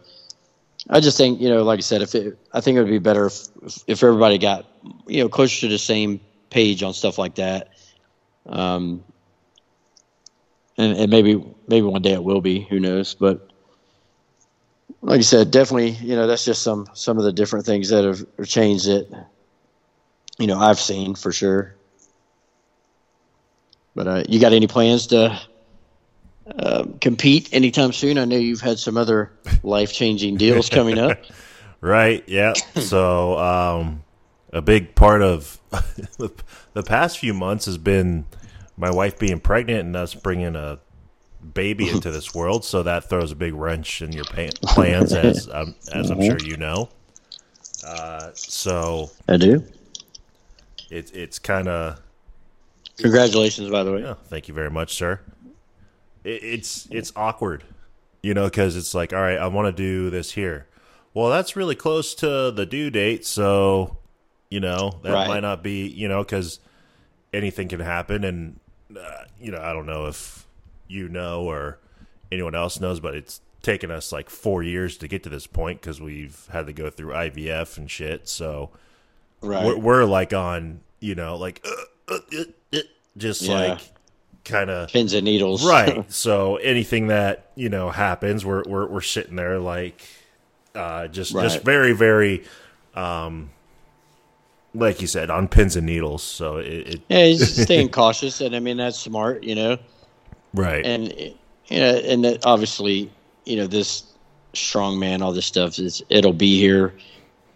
I 0.90 1.00
just 1.00 1.18
think, 1.18 1.40
you 1.40 1.48
know, 1.48 1.64
like 1.64 1.80
I 1.80 1.82
said, 1.82 2.02
if 2.02 2.14
it, 2.14 2.38
I 2.52 2.60
think 2.60 2.76
it 2.76 2.82
would 2.82 2.90
be 2.90 3.00
better 3.00 3.28
if, 3.28 3.48
if 3.88 4.04
everybody 4.04 4.38
got, 4.38 4.66
you 5.08 5.24
know, 5.24 5.30
closer 5.30 5.62
to 5.62 5.68
the 5.70 5.78
same 5.78 6.20
page 6.50 6.84
on 6.84 6.94
stuff 6.94 7.18
like 7.18 7.36
that. 7.36 7.70
Um, 8.46 9.06
and, 10.78 10.98
and 10.98 11.10
maybe, 11.10 11.42
maybe 11.70 11.88
one 11.88 12.02
day 12.02 12.12
it 12.12 12.24
will 12.24 12.42
be, 12.42 12.60
who 12.60 12.80
knows, 12.82 13.14
but 13.14 13.48
like 15.02 15.20
I 15.20 15.24
said, 15.24 15.50
definitely, 15.50 15.92
you 15.92 16.16
know, 16.16 16.28
that's 16.28 16.44
just 16.44 16.62
some, 16.62 16.88
some 16.94 17.18
of 17.18 17.24
the 17.24 17.32
different 17.32 17.66
things 17.66 17.88
that 17.90 18.04
have 18.04 18.48
changed 18.48 18.88
it, 18.88 19.10
you 20.40 20.48
know, 20.48 20.60
I've 20.60 20.80
seen 20.80 21.16
for 21.16 21.32
sure. 21.32 21.76
But, 23.96 24.08
uh, 24.08 24.24
you 24.28 24.42
got 24.42 24.52
any 24.52 24.68
plans 24.68 25.08
to, 25.08 25.40
um, 26.60 26.98
compete 27.00 27.50
anytime 27.52 27.92
soon. 27.94 28.18
I 28.18 28.26
know 28.26 28.38
you've 28.38 28.62
had 28.62 28.80
some 28.80 28.98
other 28.98 29.32
life 29.64 29.92
changing 29.94 30.38
deals 30.38 30.70
coming 30.70 30.98
up. 30.98 31.20
Right. 31.82 32.24
Yeah. 32.28 32.54
so, 32.76 33.38
um, 33.38 34.06
a 34.54 34.62
big 34.62 34.96
part 34.96 35.22
of 35.22 35.60
the 36.18 36.82
past 36.82 37.18
few 37.18 37.34
months 37.34 37.66
has 37.66 37.78
been 37.78 38.24
my 38.78 38.90
wife 38.90 39.20
being 39.20 39.42
pregnant 39.42 39.88
and 39.88 39.96
us 39.98 40.14
bringing 40.14 40.56
a 40.56 40.80
baby 41.54 41.90
into 41.90 42.10
this 42.10 42.34
world. 42.34 42.64
So 42.64 42.84
that 42.84 43.10
throws 43.10 43.34
a 43.34 43.36
big 43.36 43.54
wrench 43.54 44.02
in 44.02 44.14
your 44.14 44.24
plans, 44.24 45.12
as 45.14 45.50
um, 45.52 45.76
as 45.94 46.10
I'm 46.10 46.22
sure 46.22 46.40
you 46.40 46.56
know. 46.56 46.88
Uh, 47.86 48.32
so 48.34 49.12
I 49.28 49.36
do. 49.36 49.62
it's 50.90 51.12
it's 51.12 51.38
kind 51.38 51.68
of 51.68 52.00
Congratulations, 52.98 53.70
by 53.70 53.84
the 53.84 53.92
way. 53.92 54.02
Yeah, 54.02 54.14
thank 54.28 54.48
you 54.48 54.54
very 54.54 54.70
much, 54.70 54.96
sir. 54.96 55.20
It, 56.24 56.44
it's 56.44 56.88
it's 56.92 57.12
awkward, 57.16 57.64
you 58.22 58.34
know, 58.34 58.46
because 58.46 58.76
it's 58.76 58.94
like, 58.94 59.14
all 59.14 59.22
right, 59.22 59.38
I 59.38 59.48
want 59.48 59.68
to 59.76 59.84
do 59.84 60.10
this 60.10 60.32
here. 60.34 60.68
Well, 61.14 61.30
that's 61.30 61.56
really 61.56 61.76
close 61.76 62.16
to 62.16 62.52
the 62.52 62.66
due 62.66 62.90
date, 62.90 63.26
so 63.26 63.98
you 64.50 64.60
know 64.60 65.00
that 65.04 65.14
Right. 65.14 65.28
might 65.28 65.40
not 65.42 65.62
be, 65.64 65.88
you 65.88 66.08
know, 66.08 66.24
because 66.24 66.60
anything 67.34 67.68
can 67.68 67.80
happen, 67.80 68.24
and 68.24 68.60
uh, 68.98 69.26
you 69.40 69.52
know, 69.52 69.62
I 69.62 69.74
don't 69.74 69.86
know 69.86 70.08
if 70.08 70.48
you 70.88 71.08
know 71.10 71.44
or 71.44 71.80
anyone 72.32 72.56
else 72.56 72.80
knows, 72.80 73.00
but 73.00 73.16
it's 73.16 73.42
taken 73.62 73.90
us 73.92 74.12
like 74.12 74.30
four 74.30 74.62
years 74.62 74.98
to 74.98 75.08
get 75.08 75.24
to 75.24 75.30
this 75.30 75.48
point 75.48 75.80
because 75.80 76.02
we've 76.02 76.48
had 76.52 76.66
to 76.68 76.74
go 76.74 76.90
through 76.90 77.14
IVF 77.14 77.78
and 77.78 77.90
shit. 77.90 78.28
So 78.28 78.72
Right. 79.42 79.66
we're, 79.66 79.78
we're 79.78 80.04
like 80.06 80.34
on, 80.34 80.82
you 81.00 81.16
know, 81.16 81.38
like 81.38 81.66
uh, 81.66 82.14
uh, 82.14 82.20
uh, 82.38 82.44
uh, 82.74 82.80
just 83.18 83.42
Yeah. 83.44 83.54
like 83.54 83.80
kind 84.44 84.70
of 84.70 84.90
Pins 84.90 85.14
and 85.14 85.26
needles. 85.26 85.66
right. 85.66 86.12
so 86.12 86.58
anything 86.58 87.08
that 87.08 87.52
you 87.56 87.70
know 87.70 87.90
happens, 87.90 88.46
we're 88.46 88.64
we're 88.64 88.88
we're 88.88 89.02
sitting 89.02 89.36
there 89.36 89.60
like 89.60 90.02
uh, 90.76 91.08
just 91.08 91.32
just 91.34 91.64
very 91.64 91.94
very, 91.94 92.44
um, 92.96 93.52
like 94.74 95.02
you 95.02 95.08
said, 95.08 95.30
on 95.30 95.48
pins 95.48 95.76
and 95.76 95.86
needles. 95.86 96.24
So 96.24 96.58
it, 96.58 96.66
it 96.66 97.02
yeah, 97.10 97.26
he's 97.26 97.62
staying 97.64 97.90
cautious, 97.90 98.42
and 98.42 98.56
I 98.56 98.60
mean 98.60 98.78
that's 98.78 99.00
smart, 99.00 99.44
you 99.44 99.56
know. 99.56 99.78
right 100.54 100.86
And 100.86 101.14
you 101.68 101.80
know, 101.80 101.96
and 102.06 102.24
that 102.26 102.46
obviously, 102.46 103.12
you 103.46 103.58
know, 103.58 103.68
this 103.68 104.04
strong 104.54 105.00
man, 105.00 105.22
all 105.22 105.32
this 105.32 105.46
stuff 105.46 105.80
is 105.80 106.04
it'll 106.10 106.34
be 106.34 106.60
here 106.60 106.94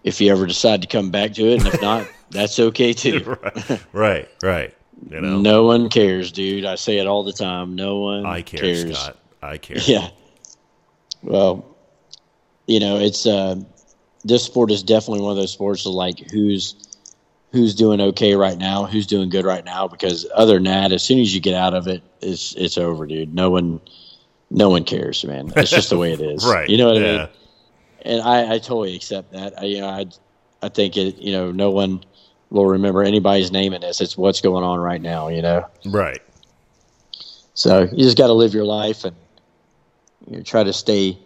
if 0.04 0.22
you 0.22 0.32
ever 0.32 0.46
decide 0.46 0.82
to 0.82 0.88
come 0.88 1.12
back 1.12 1.34
to 1.34 1.48
it, 1.48 1.60
and 1.60 1.74
if 1.74 1.82
not, 1.82 2.08
that's 2.32 2.60
okay 2.60 2.94
too. 2.94 3.38
right 3.70 3.82
right 3.94 4.30
right. 4.42 4.77
You 5.10 5.22
know, 5.22 5.40
No 5.40 5.64
one 5.64 5.90
cares, 5.90 6.32
dude. 6.32 6.66
I 6.66 6.76
say 6.76 6.98
it 6.98 7.08
all 7.08 7.24
the 7.24 7.34
time. 7.34 7.76
No 7.76 8.00
one 8.00 8.26
I 8.26 8.42
care, 8.42 8.60
cares. 8.62 8.98
Scott. 8.98 9.18
I 9.42 9.58
care. 9.58 9.78
Yeah. 9.80 10.10
Well, 11.22 11.76
you 12.68 12.80
know, 12.80 12.98
it's 13.00 13.26
uh, 13.26 13.56
this 14.24 14.44
sport 14.44 14.72
is 14.72 14.84
definitely 14.84 15.22
one 15.22 15.32
of 15.32 15.38
those 15.38 15.52
sports 15.52 15.86
of 15.86 15.94
like 15.94 16.20
who's 16.32 16.76
who's 17.52 17.74
doing 17.76 18.02
okay 18.02 18.36
right 18.36 18.58
now, 18.58 18.86
who's 18.86 19.08
doing 19.08 19.30
good 19.30 19.46
right 19.46 19.64
now. 19.64 19.88
Because 19.88 20.28
other 20.36 20.56
than 20.56 20.64
that, 20.64 20.92
as 20.92 21.04
soon 21.04 21.20
as 21.20 21.34
you 21.34 21.40
get 21.42 21.56
out 21.56 21.74
of 21.74 21.88
it, 21.88 22.04
it's 22.22 22.56
it's 22.56 22.78
over, 22.78 23.06
dude. 23.06 23.34
No 23.34 23.50
one, 23.50 23.80
no 24.50 24.70
one 24.70 24.84
cares, 24.84 25.24
man. 25.24 25.52
It's 25.56 25.72
just 25.72 25.90
the 25.90 25.98
way 25.98 26.14
it 26.14 26.22
is, 26.22 26.46
Right. 26.50 26.70
You 26.70 26.78
know 26.78 26.88
what 26.88 26.98
I 26.98 27.00
mean? 27.00 27.28
And 28.04 28.22
I, 28.22 28.56
I 28.56 28.60
totally 28.60 28.96
accept 28.96 29.34
that. 29.34 29.60
I, 29.60 29.66
you 29.66 29.82
know, 29.82 29.88
I, 29.88 30.06
I 30.62 30.70
think 30.70 30.98
it. 30.98 31.18
You 31.18 31.32
know, 31.34 31.52
no 31.52 31.72
one 31.72 32.04
will 32.50 32.66
remember 32.66 33.04
anybody's 33.04 33.52
name 33.52 33.74
in 33.74 33.82
this. 33.82 34.02
It's 34.02 34.18
what's 34.18 34.42
going 34.42 34.64
on 34.64 34.80
right 34.80 35.02
now. 35.02 35.28
You 35.28 35.42
know. 35.42 35.66
Right. 35.86 36.22
So 37.54 37.84
you 37.92 38.04
just 38.04 38.18
got 38.18 38.28
to 38.28 38.34
live 38.34 38.54
your 38.54 38.66
life 38.66 39.04
and 39.04 39.16
you 40.28 40.38
know, 40.38 40.44
try 40.44 40.64
to 40.64 40.74
stay, 40.74 41.18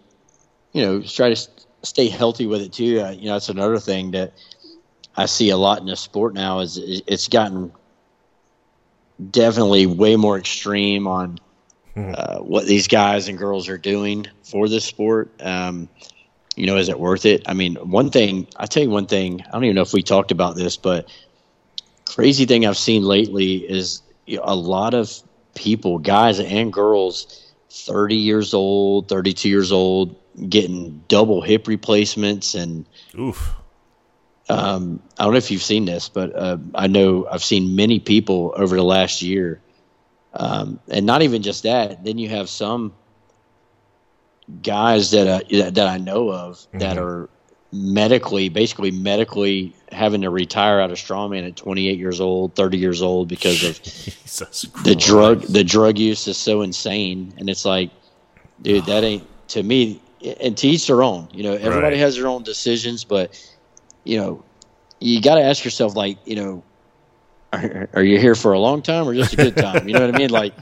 you 0.71 0.81
know, 0.81 1.01
try 1.01 1.29
to 1.29 1.35
st- 1.35 1.65
stay 1.83 2.07
healthy 2.07 2.47
with 2.47 2.61
it 2.61 2.71
too. 2.71 3.01
Uh, 3.01 3.11
you 3.11 3.25
know, 3.25 3.33
that's 3.33 3.49
another 3.49 3.79
thing 3.79 4.11
that 4.11 4.33
I 5.15 5.25
see 5.25 5.49
a 5.49 5.57
lot 5.57 5.79
in 5.79 5.87
the 5.87 5.95
sport 5.95 6.33
now 6.33 6.59
is 6.59 6.77
it's 6.77 7.27
gotten 7.27 7.73
definitely 9.29 9.85
way 9.85 10.15
more 10.15 10.37
extreme 10.37 11.05
on 11.05 11.37
uh, 11.97 12.39
what 12.39 12.65
these 12.65 12.87
guys 12.87 13.27
and 13.27 13.37
girls 13.37 13.67
are 13.67 13.77
doing 13.77 14.25
for 14.43 14.69
this 14.69 14.85
sport. 14.85 15.31
Um, 15.41 15.89
you 16.55 16.65
know, 16.65 16.77
is 16.77 16.89
it 16.89 16.99
worth 16.99 17.25
it? 17.25 17.43
I 17.47 17.53
mean, 17.53 17.75
one 17.75 18.09
thing 18.09 18.47
I 18.57 18.65
tell 18.65 18.83
you, 18.83 18.89
one 18.89 19.07
thing 19.07 19.41
I 19.47 19.51
don't 19.51 19.63
even 19.63 19.75
know 19.75 19.81
if 19.81 19.93
we 19.93 20.03
talked 20.03 20.31
about 20.31 20.55
this, 20.55 20.77
but 20.77 21.09
crazy 22.05 22.45
thing 22.45 22.65
I've 22.65 22.77
seen 22.77 23.03
lately 23.03 23.57
is 23.57 24.01
a 24.27 24.55
lot 24.55 24.93
of 24.93 25.11
people, 25.55 25.99
guys 25.99 26.39
and 26.39 26.71
girls, 26.71 27.51
thirty 27.69 28.15
years 28.15 28.53
old, 28.53 29.07
thirty-two 29.07 29.49
years 29.49 29.71
old, 29.71 30.15
getting 30.49 31.03
double 31.07 31.41
hip 31.41 31.67
replacements 31.67 32.55
and. 32.55 32.85
Oof. 33.17 33.55
Um, 34.49 35.01
I 35.17 35.23
don't 35.23 35.31
know 35.31 35.37
if 35.37 35.49
you've 35.49 35.63
seen 35.63 35.85
this, 35.85 36.09
but 36.09 36.35
uh, 36.35 36.57
I 36.75 36.87
know 36.87 37.25
I've 37.25 37.43
seen 37.43 37.77
many 37.77 37.99
people 37.99 38.53
over 38.57 38.75
the 38.75 38.83
last 38.83 39.21
year, 39.21 39.61
um, 40.33 40.81
and 40.89 41.05
not 41.05 41.21
even 41.21 41.41
just 41.41 41.63
that. 41.63 42.03
Then 42.03 42.17
you 42.17 42.27
have 42.27 42.49
some 42.49 42.93
guys 44.63 45.11
that 45.11 45.27
uh, 45.27 45.71
that 45.71 45.87
I 45.87 45.97
know 45.97 46.31
of 46.31 46.57
mm-hmm. 46.57 46.79
that 46.79 46.97
are 46.97 47.29
medically, 47.71 48.49
basically 48.49 48.91
medically 48.91 49.73
having 49.91 50.21
to 50.21 50.29
retire 50.29 50.79
out 50.79 50.91
of 50.91 50.97
strongman 50.97 51.47
at 51.47 51.55
28 51.55 51.97
years 51.97 52.19
old, 52.19 52.55
30 52.55 52.77
years 52.77 53.01
old 53.01 53.27
because 53.27 53.63
of 53.63 53.81
the 54.83 54.95
drug. 54.95 55.41
The 55.43 55.63
drug 55.63 55.97
use 55.97 56.27
is 56.27 56.37
so 56.37 56.61
insane, 56.61 57.33
and 57.37 57.49
it's 57.49 57.65
like, 57.65 57.91
dude, 58.61 58.85
that 58.85 59.03
ain't 59.03 59.27
to 59.49 59.63
me. 59.63 60.01
And 60.39 60.55
to 60.59 60.67
each 60.67 60.85
their 60.85 61.01
own. 61.01 61.29
You 61.33 61.41
know, 61.41 61.53
everybody 61.53 61.95
right. 61.95 61.97
has 61.97 62.15
their 62.15 62.27
own 62.27 62.43
decisions, 62.43 63.03
but 63.03 63.43
you 64.03 64.17
know, 64.17 64.43
you 64.99 65.19
got 65.19 65.35
to 65.35 65.41
ask 65.41 65.65
yourself, 65.65 65.95
like, 65.95 66.17
you 66.25 66.35
know, 66.35 66.63
are, 67.53 67.89
are, 67.93 68.03
you 68.03 68.19
here 68.19 68.35
for 68.35 68.53
a 68.53 68.59
long 68.59 68.81
time 68.81 69.07
or 69.07 69.13
just 69.13 69.33
a 69.33 69.37
good 69.37 69.57
time? 69.57 69.87
You 69.87 69.95
know 69.95 70.05
what 70.05 70.15
I 70.15 70.17
mean? 70.17 70.29
Like, 70.29 70.53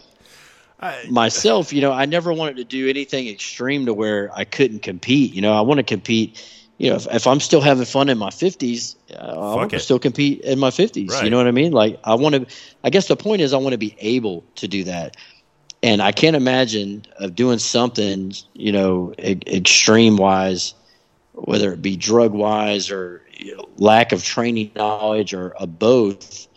I, 0.82 1.06
myself, 1.10 1.74
you 1.74 1.82
know, 1.82 1.92
I 1.92 2.06
never 2.06 2.32
wanted 2.32 2.58
to 2.58 2.64
do 2.64 2.88
anything 2.88 3.28
extreme 3.28 3.86
to 3.88 3.94
where 3.94 4.32
I 4.34 4.46
couldn't 4.46 4.82
compete. 4.82 5.34
You 5.34 5.42
know, 5.42 5.54
I 5.54 5.62
want 5.62 5.80
to 5.80 5.84
compete. 5.84 6.44
You 6.78 6.92
know, 6.92 6.96
if, 6.96 7.08
if 7.14 7.28
I'm 7.28 7.42
still 7.42 7.60
having 7.60 7.84
fun 7.84 8.08
in 8.08 8.18
my 8.18 8.30
50s, 8.30 8.96
uh, 9.14 9.18
I 9.18 9.56
want 9.56 9.72
to 9.72 9.80
still 9.80 10.00
compete 10.00 10.42
in 10.42 10.58
my 10.60 10.70
50s. 10.70 11.10
Right. 11.10 11.24
You 11.26 11.30
know 11.30 11.38
what 11.38 11.48
I 11.48 11.52
mean? 11.52 11.74
Like, 11.74 12.00
I 12.06 12.16
want 12.16 12.36
to. 12.36 12.56
I 12.84 12.90
guess 12.90 13.10
the 13.10 13.18
point 13.18 13.42
is, 13.42 13.54
I 13.54 13.58
want 13.58 13.74
to 13.74 13.78
be 13.78 13.96
able 14.00 14.46
to 14.56 14.68
do 14.68 14.86
that. 14.86 15.18
And 15.84 16.02
I 16.02 16.12
can't 16.12 16.36
imagine 16.36 17.06
of 17.18 17.36
doing 17.36 17.60
something, 17.60 18.34
you 18.54 18.72
know, 18.72 19.14
e- 19.18 19.40
extreme 19.48 20.18
wise, 20.18 20.74
whether 21.34 21.74
it 21.74 21.82
be 21.82 21.96
drug 21.96 22.34
wise 22.34 22.92
or 22.92 23.22
you 23.38 23.56
know, 23.56 23.70
lack 23.78 24.12
of 24.12 24.24
training 24.24 24.72
knowledge 24.76 25.34
or 25.34 25.56
a 25.60 25.66
both 25.68 26.49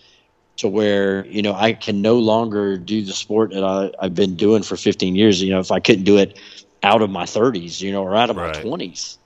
to 0.62 0.68
where 0.68 1.26
you 1.26 1.42
know 1.42 1.54
I 1.54 1.72
can 1.72 2.02
no 2.02 2.18
longer 2.18 2.76
do 2.78 3.02
the 3.02 3.12
sport 3.12 3.50
that 3.50 3.64
I, 3.64 3.90
have 4.00 4.14
been 4.14 4.36
doing 4.36 4.62
for 4.62 4.76
15 4.76 5.14
years. 5.16 5.42
You 5.42 5.50
know, 5.50 5.60
if 5.60 5.70
I 5.70 5.80
couldn't 5.80 6.04
do 6.04 6.18
it 6.18 6.38
out 6.82 7.02
of 7.02 7.10
my 7.10 7.24
30s, 7.24 7.80
you 7.80 7.92
know, 7.92 8.02
or 8.02 8.16
out 8.16 8.30
of 8.30 8.36
right. 8.36 8.54
my 8.56 8.62
20s. 8.62 9.18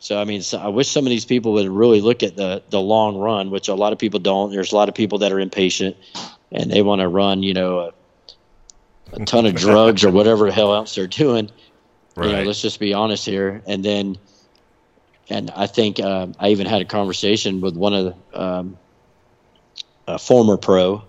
So 0.00 0.20
I 0.20 0.24
mean, 0.24 0.42
so 0.42 0.58
I 0.58 0.68
wish 0.68 0.88
some 0.88 1.06
of 1.06 1.10
these 1.10 1.24
people 1.24 1.52
would 1.54 1.68
really 1.68 2.00
look 2.00 2.22
at 2.22 2.36
the 2.36 2.62
the 2.70 2.80
long 2.80 3.18
run, 3.18 3.50
which 3.50 3.68
a 3.68 3.74
lot 3.74 3.92
of 3.92 3.98
people 3.98 4.20
don't. 4.20 4.50
There's 4.50 4.72
a 4.72 4.76
lot 4.76 4.88
of 4.88 4.94
people 4.94 5.18
that 5.18 5.32
are 5.32 5.40
impatient 5.40 5.96
and 6.50 6.70
they 6.70 6.82
want 6.82 7.00
to 7.00 7.08
run, 7.08 7.42
you 7.42 7.54
know, 7.54 7.78
a, 7.78 7.92
a 9.12 9.24
ton 9.24 9.46
of 9.46 9.54
drugs 9.54 10.04
or 10.04 10.10
whatever 10.10 10.46
the 10.46 10.52
hell 10.52 10.74
else 10.74 10.94
they're 10.94 11.06
doing. 11.06 11.50
Right. 12.16 12.30
You 12.30 12.36
know, 12.36 12.42
let's 12.44 12.62
just 12.62 12.80
be 12.80 12.94
honest 12.94 13.26
here. 13.26 13.62
And 13.66 13.84
then 13.84 14.16
and 15.28 15.50
I 15.50 15.66
think 15.66 16.00
uh, 16.00 16.28
I 16.38 16.50
even 16.50 16.66
had 16.66 16.80
a 16.82 16.86
conversation 16.86 17.60
with 17.60 17.76
one 17.76 17.94
of 17.94 18.04
the 18.32 18.40
um, 18.42 18.78
a 20.06 20.18
former 20.18 20.56
pro 20.56 21.02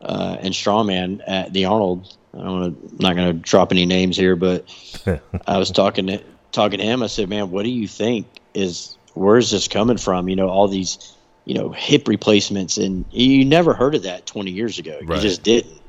uh, 0.00 0.36
and 0.40 0.54
strongman 0.54 1.22
at 1.26 1.52
the 1.52 1.66
Arnold. 1.66 2.16
I 2.34 2.38
don't 2.38 2.52
wanna, 2.52 2.66
I'm 2.66 2.96
not 2.98 3.16
going 3.16 3.28
to 3.28 3.32
drop 3.32 3.72
any 3.72 3.86
names 3.86 4.16
here, 4.16 4.36
but 4.36 4.64
I 5.46 5.58
was 5.58 5.70
talking 5.70 6.06
to 6.08 6.22
talking 6.52 6.78
to 6.78 6.84
him. 6.84 7.02
I 7.02 7.08
said, 7.08 7.28
"Man, 7.28 7.50
what 7.50 7.64
do 7.64 7.70
you 7.70 7.88
think 7.88 8.26
is 8.54 8.96
where 9.14 9.36
is 9.36 9.50
this 9.50 9.68
coming 9.68 9.96
from? 9.96 10.28
You 10.28 10.36
know, 10.36 10.48
all 10.48 10.68
these 10.68 11.16
you 11.44 11.54
know 11.54 11.70
hip 11.70 12.08
replacements, 12.08 12.78
and 12.78 13.04
you 13.10 13.44
never 13.44 13.74
heard 13.74 13.94
of 13.94 14.04
that 14.04 14.26
20 14.26 14.50
years 14.50 14.78
ago. 14.78 14.98
Right. 15.02 15.16
You 15.16 15.22
just 15.22 15.42
didn't. 15.42 15.80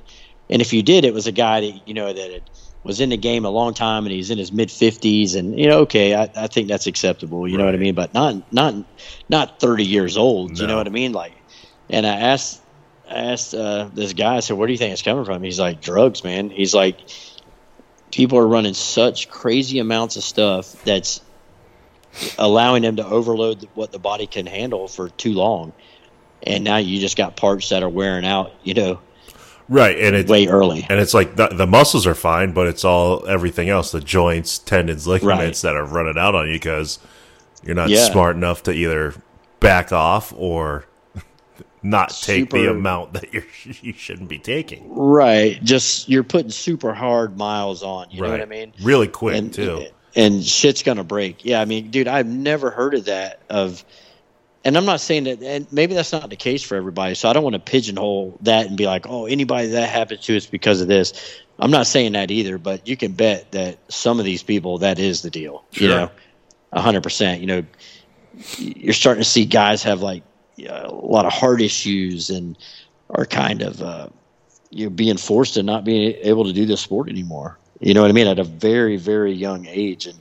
And 0.50 0.62
if 0.62 0.74
you 0.74 0.84
did, 0.84 1.06
it 1.06 1.14
was 1.14 1.28
a 1.28 1.32
guy 1.32 1.62
that 1.62 1.88
you 1.88 1.94
know 1.94 2.12
that 2.12 2.32
had 2.32 2.44
was 2.84 3.00
in 3.00 3.10
the 3.10 3.18
game 3.18 3.46
a 3.46 3.50
long 3.50 3.74
time 3.74 4.06
and 4.06 4.12
he's 4.12 4.30
in 4.30 4.38
his 4.38 4.52
mid 4.52 4.70
50s 4.70 5.36
and 5.36 5.60
you 5.60 5.68
know 5.68 5.80
okay 5.80 6.16
I, 6.16 6.30
I 6.36 6.48
think 6.48 6.68
that's 6.68 6.88
acceptable 6.88 7.48
you 7.48 7.56
right. 7.56 7.60
know 7.60 7.66
what 7.66 7.76
i 7.76 7.78
mean 7.78 7.96
but 7.96 8.14
not 8.14 8.52
not 8.52 8.74
not 9.30 9.60
30 9.60 9.86
years 9.86 10.18
old 10.18 10.54
no. 10.54 10.62
you 10.62 10.68
know 10.68 10.78
what 10.78 10.88
i 10.88 10.90
mean 10.90 11.12
like 11.12 11.34
and 11.92 12.08
i 12.08 12.16
asked 12.16 12.60
I 13.08 13.16
asked 13.16 13.54
uh, 13.54 13.90
this 13.94 14.14
guy 14.14 14.38
i 14.38 14.40
said 14.40 14.58
where 14.58 14.68
do 14.68 14.74
you 14.74 14.78
think 14.78 14.94
it's 14.94 15.02
coming 15.02 15.26
from 15.26 15.44
he's 15.44 15.60
like 15.60 15.82
drugs 15.82 16.24
man 16.24 16.50
he's 16.50 16.74
like 16.74 16.98
people 18.12 18.38
are 18.38 18.48
running 18.48 18.74
such 18.74 19.30
crazy 19.30 19.80
amounts 19.80 20.16
of 20.16 20.24
stuff 20.24 20.82
that's 20.84 21.22
allowing 22.38 22.84
them 22.84 22.98
to 22.98 23.06
overload 23.06 23.68
what 23.74 23.92
the 23.92 24.00
body 24.00 24.28
can 24.28 24.46
handle 24.46 24.88
for 24.88 25.10
too 25.10 25.34
long 25.34 25.74
and 26.44 26.64
now 26.64 26.78
you 26.78 27.00
just 27.00 27.18
got 27.18 27.36
parts 27.36 27.70
that 27.70 27.84
are 27.84 27.90
wearing 27.90 28.26
out 28.26 28.54
you 28.64 28.74
know 28.74 29.00
right 29.70 29.98
and 30.00 30.16
it's 30.16 30.30
way 30.30 30.48
early 30.48 30.86
and 30.90 31.00
it's 31.00 31.14
like 31.14 31.36
the, 31.36 31.48
the, 31.48 31.68
muscles 31.68 32.06
are 32.06 32.16
fine 32.16 32.52
but 32.52 32.68
it's 32.68 32.84
all 32.84 33.26
everything 33.28 33.70
else 33.70 33.92
the 33.92 34.02
joints 34.02 34.60
tendons 34.60 35.08
ligaments 35.08 35.64
right. 35.64 35.72
that 35.72 35.78
are 35.78 35.86
running 35.86 36.18
out 36.18 36.36
on 36.36 36.48
you 36.48 36.54
because 36.54 37.00
you're 37.64 37.76
not 37.76 37.90
yeah. 37.90 38.10
smart 38.12 38.36
enough 38.36 38.64
to 38.64 38.74
either 38.74 39.14
back 39.60 39.92
off 39.92 40.34
or 40.36 40.86
not 41.84 42.10
take 42.10 42.44
super, 42.44 42.58
the 42.58 42.70
amount 42.70 43.14
that 43.14 43.34
you 43.34 43.44
you 43.82 43.94
shouldn't 43.94 44.30
be 44.30 44.40
taking 44.40 44.94
right 44.94 45.64
just 45.64 46.10
you're 46.10 46.24
putting 46.24 46.52
super 46.52 46.94
hard 46.94 47.38
miles 47.38 47.84
on 47.84 48.10
you 48.12 48.22
right. 48.22 48.28
know 48.28 48.34
what 48.34 48.42
i 48.42 48.46
mean 48.46 48.74
really 48.82 49.08
quick 49.08 49.36
and, 49.36 49.54
too 49.54 49.86
and 50.16 50.44
shit's 50.44 50.84
gonna 50.84 51.04
break 51.04 51.44
yeah 51.46 51.60
i 51.60 51.66
mean 51.66 51.90
dude 51.90 52.08
i've 52.08 52.28
never 52.28 52.70
heard 52.70 52.94
of 52.94 53.06
that 53.06 53.42
of 53.50 53.84
and 54.64 54.78
I'm 54.78 54.86
not 54.86 55.02
saying 55.02 55.24
that, 55.24 55.42
and 55.42 55.72
maybe 55.72 55.96
that's 55.96 56.12
not 56.12 56.30
the 56.30 56.36
case 56.36 56.62
for 56.62 56.76
everybody. 56.76 57.16
So 57.16 57.30
I 57.30 57.34
don't 57.34 57.44
want 57.44 57.56
to 57.56 57.60
pigeonhole 57.60 58.38
that 58.42 58.68
and 58.68 58.78
be 58.78 58.86
like, 58.86 59.08
oh, 59.08 59.26
anybody 59.26 59.70
that 59.70 59.90
happens 59.90 60.22
to 60.26 60.36
is 60.36 60.46
because 60.46 60.82
of 60.82 60.88
this. 60.88 61.14
I'm 61.58 61.72
not 61.72 61.88
saying 61.88 62.14
that 62.14 62.32
either, 62.32 62.58
but 62.58 62.88
you 62.88 62.96
can 62.96 63.14
bet 63.14 63.52
that 63.52 63.78
some 63.92 64.20
of 64.20 64.26
these 64.26 64.44
people, 64.44 64.80
that 64.80 65.00
is 65.00 65.22
the 65.22 65.30
deal. 65.30 65.64
Sure. 65.72 65.88
You 65.88 65.94
know, 65.96 66.12
hundred 66.74 67.02
percent. 67.04 67.42
You 67.42 67.48
know, 67.48 67.64
you're 68.58 68.94
starting 68.94 69.24
to 69.24 69.30
see 69.30 69.46
guys 69.46 69.84
have 69.84 70.02
like 70.02 70.24
a 70.60 70.90
lot 70.92 71.26
of 71.26 71.34
heart 71.34 71.62
issues 71.62 72.30
and 72.30 72.58
are 73.12 73.26
kind 73.26 73.62
of 73.62 73.82
uh, 73.82 74.08
you're 74.70 74.90
being 74.90 75.18
forced 75.18 75.56
to 75.56 75.64
not 75.64 75.84
being 75.84 76.16
able 76.22 76.46
to 76.46 76.54
do 76.54 76.66
this 76.66 76.82
sport 76.82 77.10
anymore. 77.10 77.58
You 77.80 77.94
know 77.94 78.02
what 78.02 78.10
I 78.10 78.14
mean? 78.14 78.28
At 78.28 78.40
a 78.40 78.44
very, 78.44 78.98
very 78.98 79.34
young 79.34 79.66
age, 79.68 80.06
and 80.06 80.18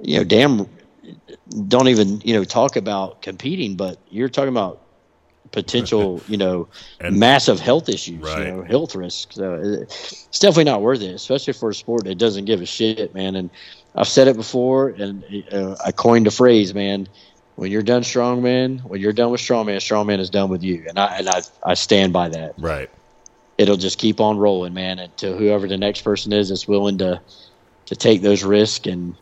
you 0.00 0.18
know, 0.18 0.24
damn 0.24 0.68
don't 1.68 1.88
even 1.88 2.20
you 2.22 2.34
know 2.34 2.44
talk 2.44 2.76
about 2.76 3.22
competing, 3.22 3.76
but 3.76 3.98
you're 4.10 4.28
talking 4.28 4.48
about 4.48 4.80
potential 5.50 6.22
you 6.28 6.36
know 6.36 6.68
and, 7.00 7.18
massive 7.18 7.60
health 7.60 7.88
issues, 7.88 8.22
right. 8.22 8.46
you 8.46 8.52
know, 8.52 8.62
health 8.62 8.94
risks. 8.94 9.36
So 9.36 9.54
it's 9.54 10.38
definitely 10.38 10.64
not 10.64 10.82
worth 10.82 11.02
it, 11.02 11.14
especially 11.14 11.52
for 11.52 11.70
a 11.70 11.74
sport 11.74 12.04
that 12.04 12.16
doesn't 12.16 12.44
give 12.44 12.60
a 12.60 12.66
shit, 12.66 13.14
man. 13.14 13.36
And 13.36 13.50
I've 13.94 14.08
said 14.08 14.28
it 14.28 14.36
before, 14.36 14.90
and 14.90 15.24
uh, 15.52 15.76
I 15.84 15.92
coined 15.92 16.26
a 16.26 16.30
phrase, 16.30 16.74
man. 16.74 17.08
When 17.56 17.70
you're 17.70 17.82
done 17.82 18.02
strongman, 18.02 18.82
when 18.82 19.00
you're 19.00 19.12
done 19.12 19.30
with 19.30 19.40
strongman, 19.40 19.76
strongman 19.76 20.18
is 20.18 20.30
done 20.30 20.48
with 20.48 20.62
you, 20.62 20.84
and 20.88 20.98
I 20.98 21.18
and 21.18 21.28
I 21.28 21.42
I 21.64 21.74
stand 21.74 22.12
by 22.12 22.28
that. 22.30 22.54
Right. 22.58 22.90
It'll 23.58 23.76
just 23.76 23.98
keep 23.98 24.20
on 24.20 24.38
rolling, 24.38 24.74
man, 24.74 24.98
until 24.98 25.36
whoever 25.36 25.68
the 25.68 25.76
next 25.76 26.00
person 26.00 26.32
is 26.32 26.48
that's 26.48 26.66
willing 26.66 26.98
to 26.98 27.20
to 27.86 27.96
take 27.96 28.22
those 28.22 28.42
risks 28.42 28.86
and 28.86 29.14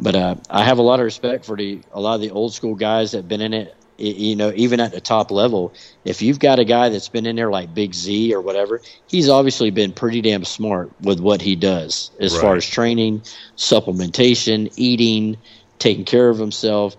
but 0.00 0.14
uh, 0.14 0.36
I 0.48 0.64
have 0.64 0.78
a 0.78 0.82
lot 0.82 1.00
of 1.00 1.04
respect 1.04 1.44
for 1.44 1.56
the 1.56 1.80
a 1.92 2.00
lot 2.00 2.14
of 2.14 2.20
the 2.20 2.30
old 2.30 2.54
school 2.54 2.74
guys 2.74 3.12
that 3.12 3.18
have 3.18 3.28
been 3.28 3.40
in 3.40 3.52
it. 3.52 3.76
You 3.98 4.34
know, 4.34 4.52
even 4.56 4.80
at 4.80 4.90
the 4.90 5.00
top 5.00 5.30
level, 5.30 5.72
if 6.04 6.22
you've 6.22 6.40
got 6.40 6.58
a 6.58 6.64
guy 6.64 6.88
that's 6.88 7.08
been 7.08 7.26
in 7.26 7.36
there 7.36 7.50
like 7.50 7.72
Big 7.72 7.94
Z 7.94 8.34
or 8.34 8.40
whatever, 8.40 8.80
he's 9.06 9.28
obviously 9.28 9.70
been 9.70 9.92
pretty 9.92 10.20
damn 10.22 10.44
smart 10.44 10.90
with 11.02 11.20
what 11.20 11.40
he 11.40 11.54
does 11.54 12.10
as 12.18 12.32
right. 12.32 12.40
far 12.40 12.56
as 12.56 12.66
training, 12.66 13.20
supplementation, 13.56 14.72
eating, 14.76 15.36
taking 15.82 16.04
care 16.04 16.28
of 16.28 16.38
himself. 16.38 16.96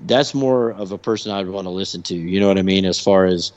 That's 0.00 0.34
more 0.34 0.70
of 0.70 0.92
a 0.92 0.98
person 0.98 1.30
I'd 1.30 1.46
want 1.46 1.66
to 1.66 1.70
listen 1.70 2.02
to. 2.04 2.14
You 2.14 2.40
know 2.40 2.48
what 2.48 2.58
I 2.58 2.62
mean? 2.62 2.84
As 2.86 2.98
far 2.98 3.26
as 3.26 3.52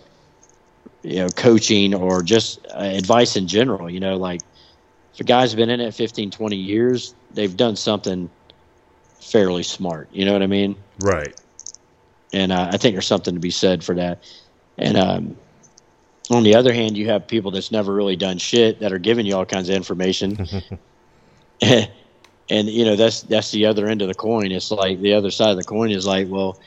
you 1.04 1.18
know, 1.18 1.30
coaching 1.30 1.96
or 1.96 2.22
just 2.22 2.66
uh, 2.68 2.80
advice 2.80 3.38
in 3.38 3.48
general. 3.48 3.90
You 3.90 4.02
know, 4.02 4.18
like 4.18 4.42
if 5.14 5.22
a 5.22 5.24
guy's 5.24 5.56
been 5.56 5.70
in 5.70 5.80
it 5.80 5.94
15, 5.94 6.32
20 6.32 6.56
years, 6.56 7.16
they've 7.34 7.56
done 7.56 7.76
something 7.78 8.30
fairly 9.22 9.64
smart. 9.64 10.10
You 10.12 10.26
know 10.26 10.34
what 10.34 10.44
I 10.44 10.48
mean? 10.48 10.76
Right. 11.00 11.34
And 12.34 12.52
uh, 12.52 12.70
I 12.72 12.78
think 12.78 12.94
there's 12.94 13.08
something 13.08 13.34
to 13.34 13.40
be 13.40 13.52
said 13.52 13.84
for 13.84 13.96
that. 13.96 14.24
And 14.78 14.98
um, 14.98 15.38
on 16.30 16.44
the 16.44 16.56
other 16.56 16.74
hand, 16.74 16.98
you 16.98 17.08
have 17.08 17.26
people 17.26 17.52
that's 17.52 17.72
never 17.72 17.94
really 17.94 18.18
done 18.18 18.38
shit 18.38 18.82
that 18.82 18.92
are 18.92 19.00
giving 19.00 19.26
you 19.26 19.36
all 19.36 19.46
kinds 19.46 19.70
of 19.70 19.76
information. 19.76 20.46
and 22.50 22.68
you 22.68 22.86
know 22.86 22.96
that's 22.96 23.24
that's 23.24 23.52
the 23.52 23.66
other 23.66 23.88
end 23.88 24.02
of 24.02 24.08
the 24.08 24.14
coin. 24.14 24.52
It's 24.52 24.72
like 24.72 25.00
the 25.00 25.14
other 25.14 25.32
side 25.32 25.52
of 25.52 25.58
the 25.58 25.64
coin 25.64 25.92
is 25.92 26.06
like, 26.06 26.28
well, 26.30 26.60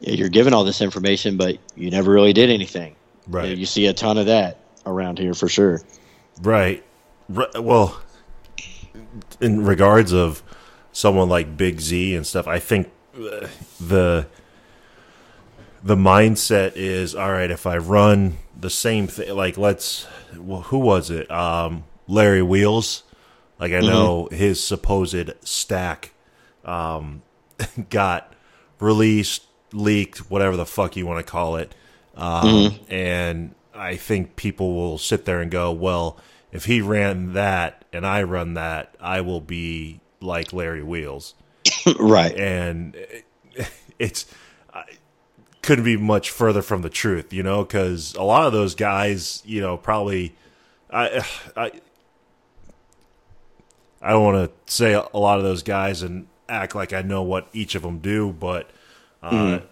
you're 0.00 0.28
given 0.28 0.54
all 0.54 0.64
this 0.64 0.80
information, 0.80 1.36
but 1.36 1.58
you 1.74 1.90
never 1.90 2.10
really 2.10 2.32
did 2.32 2.50
anything. 2.50 2.94
Right. 3.26 3.44
You, 3.44 3.54
know, 3.54 3.60
you 3.60 3.66
see 3.66 3.86
a 3.86 3.92
ton 3.92 4.18
of 4.18 4.26
that 4.26 4.58
around 4.86 5.18
here 5.18 5.34
for 5.34 5.48
sure. 5.48 5.82
Right. 6.40 6.84
right. 7.28 7.62
Well, 7.62 8.00
in 9.40 9.64
regards 9.64 10.12
of 10.12 10.42
someone 10.92 11.28
like 11.28 11.56
Big 11.56 11.80
Z 11.80 12.14
and 12.14 12.26
stuff, 12.26 12.46
I 12.46 12.58
think 12.58 12.90
uh, 13.14 13.48
the 13.80 14.26
the 15.82 15.96
mindset 15.96 16.72
is 16.74 17.14
all 17.14 17.32
right. 17.32 17.50
If 17.50 17.66
I 17.66 17.76
run 17.76 18.38
the 18.58 18.70
same 18.70 19.06
thing, 19.06 19.34
like 19.34 19.56
let's, 19.56 20.06
well, 20.36 20.62
who 20.62 20.78
was 20.78 21.10
it? 21.10 21.30
Um, 21.30 21.84
Larry 22.06 22.42
Wheels. 22.42 23.04
Like 23.58 23.72
I 23.72 23.80
know 23.80 24.24
mm-hmm. 24.24 24.34
his 24.34 24.62
supposed 24.62 25.32
stack 25.42 26.12
um, 26.64 27.22
got 27.90 28.32
released, 28.80 29.44
leaked, 29.72 30.30
whatever 30.30 30.56
the 30.56 30.66
fuck 30.66 30.96
you 30.96 31.06
want 31.06 31.24
to 31.24 31.30
call 31.30 31.56
it, 31.56 31.74
um, 32.16 32.44
mm-hmm. 32.44 32.92
and 32.92 33.54
I 33.74 33.96
think 33.96 34.36
people 34.36 34.74
will 34.74 34.98
sit 34.98 35.24
there 35.24 35.40
and 35.40 35.50
go, 35.50 35.72
well, 35.72 36.18
if 36.52 36.64
he 36.64 36.80
ran 36.80 37.34
that 37.34 37.84
and 37.92 38.06
I 38.06 38.22
run 38.22 38.54
that, 38.54 38.94
I 39.00 39.20
will 39.20 39.40
be 39.40 40.00
like 40.20 40.52
Larry 40.52 40.82
Wheels. 40.82 41.34
right. 41.98 42.34
And 42.34 42.96
it's 43.98 44.26
couldn't 45.62 45.84
be 45.84 45.98
much 45.98 46.30
further 46.30 46.62
from 46.62 46.80
the 46.80 46.88
truth, 46.88 47.30
you 47.30 47.42
know, 47.42 47.62
because 47.62 48.14
a 48.14 48.22
lot 48.22 48.46
of 48.46 48.54
those 48.54 48.74
guys, 48.74 49.42
you 49.44 49.60
know, 49.60 49.76
probably 49.76 50.34
I 50.90 51.22
I 51.56 51.72
I 54.00 54.10
don't 54.10 54.24
want 54.24 54.50
to 54.50 54.72
say 54.72 54.92
a 54.92 55.18
lot 55.18 55.38
of 55.38 55.44
those 55.44 55.62
guys 55.62 56.02
and 56.02 56.26
act 56.48 56.74
like 56.74 56.92
I 56.92 57.02
know 57.02 57.22
what 57.22 57.48
each 57.52 57.74
of 57.74 57.82
them 57.82 57.98
do, 57.98 58.32
but 58.32 58.70
uh, 59.22 59.30
mm-hmm. 59.30 59.66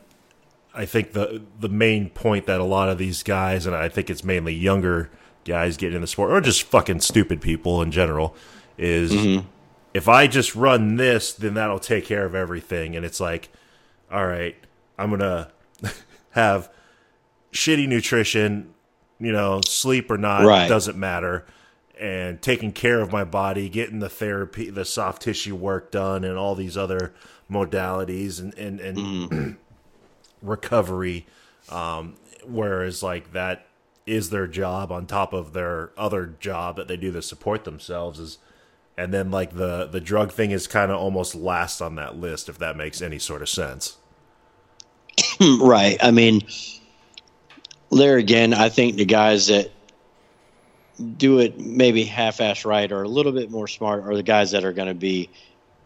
I 0.74 0.84
think 0.84 1.12
the 1.12 1.42
the 1.58 1.68
main 1.68 2.10
point 2.10 2.46
that 2.46 2.60
a 2.60 2.64
lot 2.64 2.88
of 2.88 2.98
these 2.98 3.22
guys, 3.22 3.66
and 3.66 3.74
I 3.74 3.88
think 3.88 4.10
it's 4.10 4.24
mainly 4.24 4.54
younger 4.54 5.10
guys 5.44 5.76
getting 5.76 5.96
in 5.96 6.00
the 6.00 6.06
sport, 6.06 6.32
or 6.32 6.40
just 6.40 6.64
fucking 6.64 7.00
stupid 7.00 7.40
people 7.40 7.80
in 7.82 7.90
general, 7.90 8.34
is 8.76 9.12
mm-hmm. 9.12 9.46
if 9.94 10.08
I 10.08 10.26
just 10.26 10.54
run 10.54 10.96
this, 10.96 11.32
then 11.32 11.54
that'll 11.54 11.78
take 11.78 12.04
care 12.04 12.26
of 12.26 12.34
everything. 12.34 12.96
And 12.96 13.06
it's 13.06 13.20
like, 13.20 13.48
all 14.10 14.26
right, 14.26 14.56
I'm 14.98 15.10
gonna 15.10 15.50
have 16.30 16.70
shitty 17.52 17.88
nutrition, 17.88 18.74
you 19.18 19.32
know, 19.32 19.60
sleep 19.64 20.10
or 20.10 20.18
not 20.18 20.44
right. 20.44 20.68
doesn't 20.68 20.96
matter. 20.98 21.46
And 21.98 22.42
taking 22.42 22.72
care 22.72 23.00
of 23.00 23.10
my 23.10 23.24
body, 23.24 23.70
getting 23.70 24.00
the 24.00 24.10
therapy, 24.10 24.68
the 24.68 24.84
soft 24.84 25.22
tissue 25.22 25.54
work 25.54 25.90
done, 25.90 26.24
and 26.24 26.36
all 26.36 26.54
these 26.54 26.76
other 26.76 27.14
modalities, 27.50 28.38
and 28.38 28.52
and, 28.54 28.80
and 28.80 28.98
mm. 28.98 29.56
recovery. 30.42 31.26
Um, 31.70 32.16
whereas 32.46 33.02
like 33.02 33.32
that 33.32 33.66
is 34.06 34.30
their 34.30 34.46
job 34.46 34.92
on 34.92 35.06
top 35.06 35.32
of 35.32 35.52
their 35.52 35.90
other 35.96 36.34
job 36.38 36.76
that 36.76 36.88
they 36.88 36.96
do 36.96 37.10
to 37.12 37.20
support 37.20 37.64
themselves 37.64 38.20
is 38.20 38.38
and 38.96 39.12
then 39.12 39.30
like 39.30 39.54
the 39.54 39.86
the 39.86 40.00
drug 40.00 40.32
thing 40.32 40.52
is 40.52 40.66
kind 40.66 40.90
of 40.90 40.98
almost 40.98 41.34
last 41.34 41.80
on 41.80 41.96
that 41.96 42.16
list 42.16 42.48
if 42.48 42.58
that 42.58 42.76
makes 42.76 43.02
any 43.02 43.18
sort 43.18 43.42
of 43.42 43.48
sense 43.48 43.96
right 45.60 45.98
i 46.00 46.10
mean 46.10 46.40
there 47.90 48.16
again 48.16 48.54
i 48.54 48.68
think 48.68 48.96
the 48.96 49.04
guys 49.04 49.48
that 49.48 49.70
do 51.16 51.40
it 51.40 51.58
maybe 51.58 52.04
half-ass 52.04 52.64
right 52.64 52.90
or 52.90 53.02
a 53.02 53.08
little 53.08 53.32
bit 53.32 53.50
more 53.50 53.68
smart 53.68 54.04
are 54.04 54.16
the 54.16 54.22
guys 54.22 54.50
that 54.50 54.64
are 54.64 54.72
going 54.72 54.88
to 54.88 54.94
be 54.94 55.28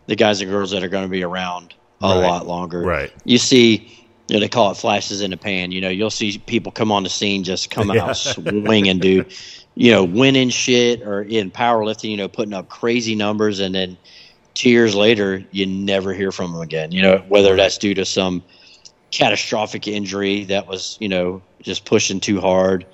the 0.07 0.17
guys 0.17 0.41
and 0.41 0.51
girls 0.51 0.71
that 0.71 0.83
are 0.85 0.89
going 0.89 1.05
to 1.05 1.11
be 1.11 1.23
around 1.23 1.75
a 2.03 2.07
right. 2.07 2.27
lot 2.27 2.47
longer 2.47 2.81
right 2.81 3.13
you 3.25 3.39
see 3.39 4.01
you 4.31 4.37
know, 4.37 4.41
they 4.41 4.49
call 4.49 4.71
it 4.71 4.77
flashes 4.77 5.23
in 5.23 5.33
the 5.33 5.37
pan. 5.37 5.73
You 5.73 5.81
know, 5.81 5.89
you'll 5.89 6.09
see 6.09 6.39
people 6.39 6.71
come 6.71 6.93
on 6.93 7.03
the 7.03 7.09
scene 7.09 7.43
just 7.43 7.69
come 7.69 7.91
yeah. 7.95 8.05
out 8.05 8.17
swinging, 8.17 9.01
dude. 9.01 9.35
You 9.75 9.91
know, 9.91 10.05
winning 10.05 10.51
shit 10.51 11.03
or 11.03 11.23
in 11.23 11.51
powerlifting, 11.51 12.11
you 12.11 12.17
know, 12.17 12.29
putting 12.29 12.55
up 12.55 12.69
crazy 12.69 13.17
numbers, 13.17 13.59
and 13.59 13.75
then 13.75 13.99
two 14.55 14.71
years 14.71 14.95
later, 14.95 15.45
you 15.51 15.67
never 15.67 16.15
hear 16.15 16.31
from 16.31 16.53
them 16.53 16.61
again. 16.61 16.93
You 16.93 17.03
know, 17.03 17.25
whether 17.29 17.57
that's 17.57 17.77
due 17.77 17.93
to 17.95 18.05
some 18.05 18.45
catastrophic 19.11 19.89
injury 19.89 20.45
that 20.45 20.69
was, 20.69 20.97
you 21.01 21.09
know, 21.09 21.43
just 21.61 21.85
pushing 21.85 22.21
too 22.21 22.41
hard, 22.41 22.87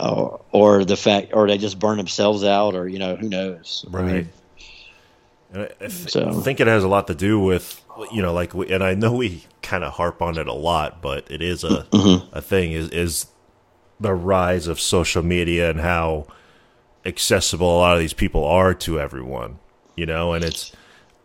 uh, 0.00 0.36
or 0.50 0.84
the 0.84 0.96
fact, 0.96 1.28
or 1.32 1.46
they 1.46 1.58
just 1.58 1.78
burn 1.78 1.98
themselves 1.98 2.42
out, 2.44 2.74
or 2.74 2.88
you 2.88 2.98
know, 2.98 3.16
who 3.16 3.28
knows? 3.28 3.84
Right. 3.88 4.04
I 4.04 4.12
mean, 4.12 5.68
I, 5.80 5.86
th- 5.86 6.10
so. 6.10 6.28
I 6.28 6.32
think 6.42 6.60
it 6.60 6.66
has 6.66 6.84
a 6.84 6.88
lot 6.88 7.06
to 7.08 7.14
do 7.14 7.38
with 7.38 7.82
you 8.12 8.22
know, 8.22 8.32
like, 8.32 8.54
we, 8.54 8.72
and 8.72 8.82
I 8.82 8.94
know 8.94 9.12
we 9.12 9.44
kind 9.62 9.84
of 9.84 9.94
harp 9.94 10.22
on 10.22 10.38
it 10.38 10.46
a 10.46 10.52
lot, 10.52 11.02
but 11.02 11.30
it 11.30 11.42
is 11.42 11.64
a 11.64 11.84
mm-hmm. 11.92 12.36
a 12.36 12.40
thing. 12.40 12.72
Is 12.72 12.88
is 12.90 13.26
the 13.98 14.14
rise 14.14 14.66
of 14.66 14.80
social 14.80 15.22
media 15.22 15.70
and 15.70 15.80
how 15.80 16.26
accessible 17.04 17.76
a 17.76 17.78
lot 17.78 17.94
of 17.94 18.00
these 18.00 18.12
people 18.12 18.44
are 18.44 18.74
to 18.74 18.98
everyone, 18.98 19.58
you 19.96 20.06
know, 20.06 20.32
and 20.32 20.44
it's 20.44 20.72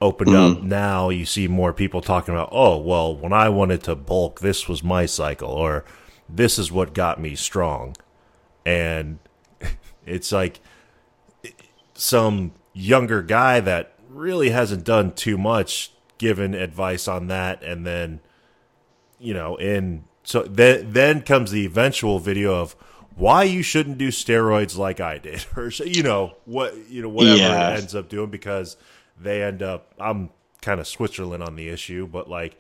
opened 0.02 0.32
mm-hmm. 0.32 0.58
up 0.58 0.64
now. 0.64 1.10
You 1.10 1.26
see 1.26 1.48
more 1.48 1.74
people 1.74 2.02
talking 2.02 2.34
about, 2.34 2.50
oh, 2.52 2.78
well, 2.78 3.16
when 3.16 3.34
I 3.34 3.50
wanted 3.50 3.84
to 3.84 3.96
bulk, 3.96 4.42
this 4.42 4.68
was 4.68 4.84
my 4.84 5.06
cycle, 5.06 5.50
or 5.50 5.86
this 6.28 6.60
is 6.60 6.72
what 6.72 6.94
got 6.94 7.20
me 7.20 7.36
strong, 7.36 7.96
and 8.66 9.20
it's 10.06 10.32
like 10.32 10.60
some 11.94 12.52
younger 12.74 13.22
guy 13.22 13.60
that 13.60 13.94
really 14.10 14.50
hasn't 14.50 14.84
done 14.84 15.14
too 15.14 15.38
much 15.38 15.92
given 16.18 16.54
advice 16.54 17.08
on 17.08 17.28
that 17.28 17.62
and 17.64 17.86
then 17.86 18.20
you 19.20 19.34
know 19.34 19.58
and 19.58 20.04
so 20.24 20.44
then 20.44 20.92
then 20.94 21.22
comes 21.22 21.52
the 21.52 21.66
eventual 21.66 22.20
video 22.20 22.56
of 22.56 22.74
why 23.16 23.44
you 23.44 23.62
shouldn't 23.62 23.98
do 23.98 24.10
steroids 24.10 24.78
like 24.78 25.00
I 25.00 25.18
did 25.18 25.46
or 25.58 25.70
you 25.70 26.04
know 26.04 26.36
what 26.46 26.76
you 26.90 27.02
know 27.02 27.10
whatever 27.10 27.38
yeah. 27.38 27.72
it 27.72 27.80
ends 27.80 27.96
up 27.96 28.10
doing 28.10 28.30
because 28.30 28.78
they 29.20 29.44
end 29.44 29.62
up 29.62 29.94
I'm 30.00 30.30
kind 30.62 30.80
of 30.80 30.88
Switzerland 30.88 31.44
on 31.44 31.56
the 31.56 31.70
issue 31.70 32.08
but 32.08 32.30
like 32.30 32.60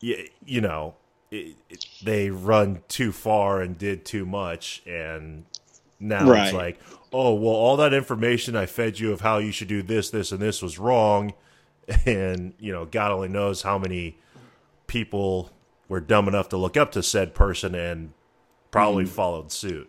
you, 0.00 0.28
you 0.44 0.60
know 0.60 0.94
it, 1.32 1.56
it, 1.70 1.86
they 2.02 2.30
run 2.30 2.82
too 2.88 3.10
far 3.10 3.62
and 3.62 3.78
did 3.78 4.04
too 4.04 4.26
much 4.26 4.82
and 4.86 5.44
now 5.98 6.28
right. 6.28 6.44
it's 6.44 6.54
like 6.54 6.78
oh 7.12 7.34
well 7.34 7.54
all 7.54 7.76
that 7.78 7.94
information 7.94 8.54
I 8.54 8.66
fed 8.66 9.00
you 9.00 9.12
of 9.12 9.22
how 9.22 9.38
you 9.38 9.50
should 9.50 9.68
do 9.68 9.82
this 9.82 10.10
this 10.10 10.30
and 10.30 10.40
this 10.40 10.62
was 10.62 10.78
wrong 10.78 11.32
and 12.06 12.52
you 12.58 12.72
know 12.72 12.84
god 12.84 13.10
only 13.10 13.28
knows 13.28 13.62
how 13.62 13.78
many 13.78 14.18
people 14.86 15.50
were 15.88 16.00
dumb 16.00 16.28
enough 16.28 16.50
to 16.50 16.56
look 16.56 16.76
up 16.76 16.92
to 16.92 17.02
said 17.02 17.34
person 17.34 17.74
and 17.74 18.12
probably 18.70 19.04
mm. 19.04 19.08
followed 19.08 19.50
suit 19.50 19.88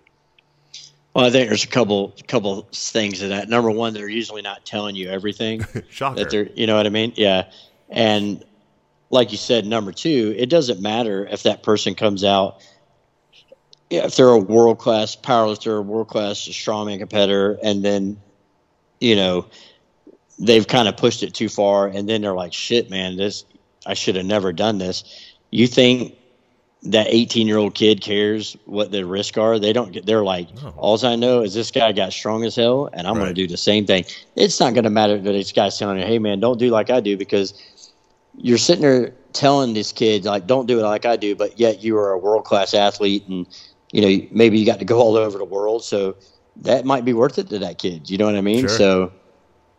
well 1.13 1.25
i 1.25 1.29
think 1.29 1.49
there's 1.49 1.63
a 1.65 1.67
couple 1.67 2.15
couple 2.27 2.67
things 2.71 3.21
in 3.21 3.29
that 3.29 3.49
number 3.49 3.69
one 3.69 3.93
they're 3.93 4.07
usually 4.07 4.41
not 4.41 4.65
telling 4.65 4.95
you 4.95 5.09
everything 5.09 5.63
Shocker. 5.89 6.19
that 6.19 6.29
they're 6.29 6.49
you 6.55 6.67
know 6.67 6.77
what 6.77 6.85
i 6.85 6.89
mean 6.89 7.13
yeah 7.15 7.49
and 7.89 8.43
like 9.13 9.31
you 9.31 9.37
said 9.37 9.65
number 9.65 9.91
two 9.91 10.33
it 10.37 10.49
doesn't 10.49 10.81
matter 10.81 11.25
if 11.27 11.43
that 11.43 11.63
person 11.63 11.95
comes 11.95 12.23
out 12.23 12.61
if 13.89 14.15
they're 14.15 14.27
a 14.29 14.37
world 14.37 14.79
class 14.79 15.15
powerlifter, 15.15 15.83
world 15.83 16.07
class 16.07 16.39
strongman 16.39 16.99
competitor, 16.99 17.59
and 17.63 17.83
then 17.83 18.19
you 18.99 19.15
know 19.15 19.45
they've 20.39 20.67
kind 20.67 20.87
of 20.87 20.97
pushed 20.97 21.23
it 21.23 21.33
too 21.33 21.49
far, 21.49 21.87
and 21.87 22.09
then 22.09 22.21
they're 22.21 22.33
like, 22.33 22.53
"Shit, 22.53 22.89
man, 22.89 23.17
this 23.17 23.45
I 23.85 23.93
should 23.93 24.15
have 24.15 24.25
never 24.25 24.51
done 24.51 24.77
this." 24.77 25.03
You 25.51 25.67
think 25.67 26.15
that 26.85 27.07
18 27.09 27.47
year 27.47 27.57
old 27.57 27.75
kid 27.75 28.01
cares 28.01 28.57
what 28.65 28.91
the 28.91 29.05
risks 29.05 29.37
are? 29.37 29.59
They 29.59 29.73
don't 29.73 29.91
get. 29.91 30.05
They're 30.05 30.23
like, 30.23 30.53
no. 30.61 30.73
all 30.75 31.05
I 31.05 31.15
know 31.15 31.41
is 31.41 31.53
this 31.53 31.71
guy 31.71 31.91
got 31.91 32.11
strong 32.11 32.43
as 32.43 32.55
hell, 32.55 32.89
and 32.91 33.07
I'm 33.07 33.13
right. 33.13 33.25
going 33.25 33.35
to 33.35 33.41
do 33.41 33.47
the 33.47 33.57
same 33.57 33.85
thing. 33.85 34.05
It's 34.35 34.59
not 34.59 34.73
going 34.73 34.83
to 34.83 34.89
matter 34.89 35.17
that 35.17 35.31
this 35.31 35.51
guy's 35.51 35.77
telling 35.77 35.99
you, 35.99 36.05
"Hey, 36.05 36.19
man, 36.19 36.39
don't 36.39 36.57
do 36.57 36.69
like 36.69 36.89
I 36.89 36.99
do," 36.99 37.15
because 37.15 37.53
you're 38.37 38.57
sitting 38.57 38.81
there 38.81 39.13
telling 39.33 39.73
this 39.73 39.91
kid 39.91 40.25
like, 40.25 40.47
"Don't 40.47 40.67
do 40.67 40.79
it 40.79 40.83
like 40.83 41.05
I 41.05 41.15
do," 41.15 41.35
but 41.35 41.59
yet 41.59 41.83
you 41.83 41.97
are 41.97 42.11
a 42.11 42.17
world 42.17 42.45
class 42.45 42.73
athlete, 42.73 43.27
and 43.27 43.47
you 43.91 44.01
know 44.01 44.27
maybe 44.31 44.59
you 44.59 44.65
got 44.65 44.79
to 44.79 44.85
go 44.85 44.99
all 44.99 45.15
over 45.15 45.37
the 45.37 45.45
world, 45.45 45.83
so 45.83 46.15
that 46.57 46.85
might 46.85 47.05
be 47.05 47.13
worth 47.13 47.39
it 47.39 47.49
to 47.49 47.59
that 47.59 47.77
kid. 47.77 48.09
You 48.09 48.17
know 48.17 48.25
what 48.25 48.35
I 48.35 48.41
mean? 48.41 48.61
Sure. 48.61 48.69
So 48.69 49.11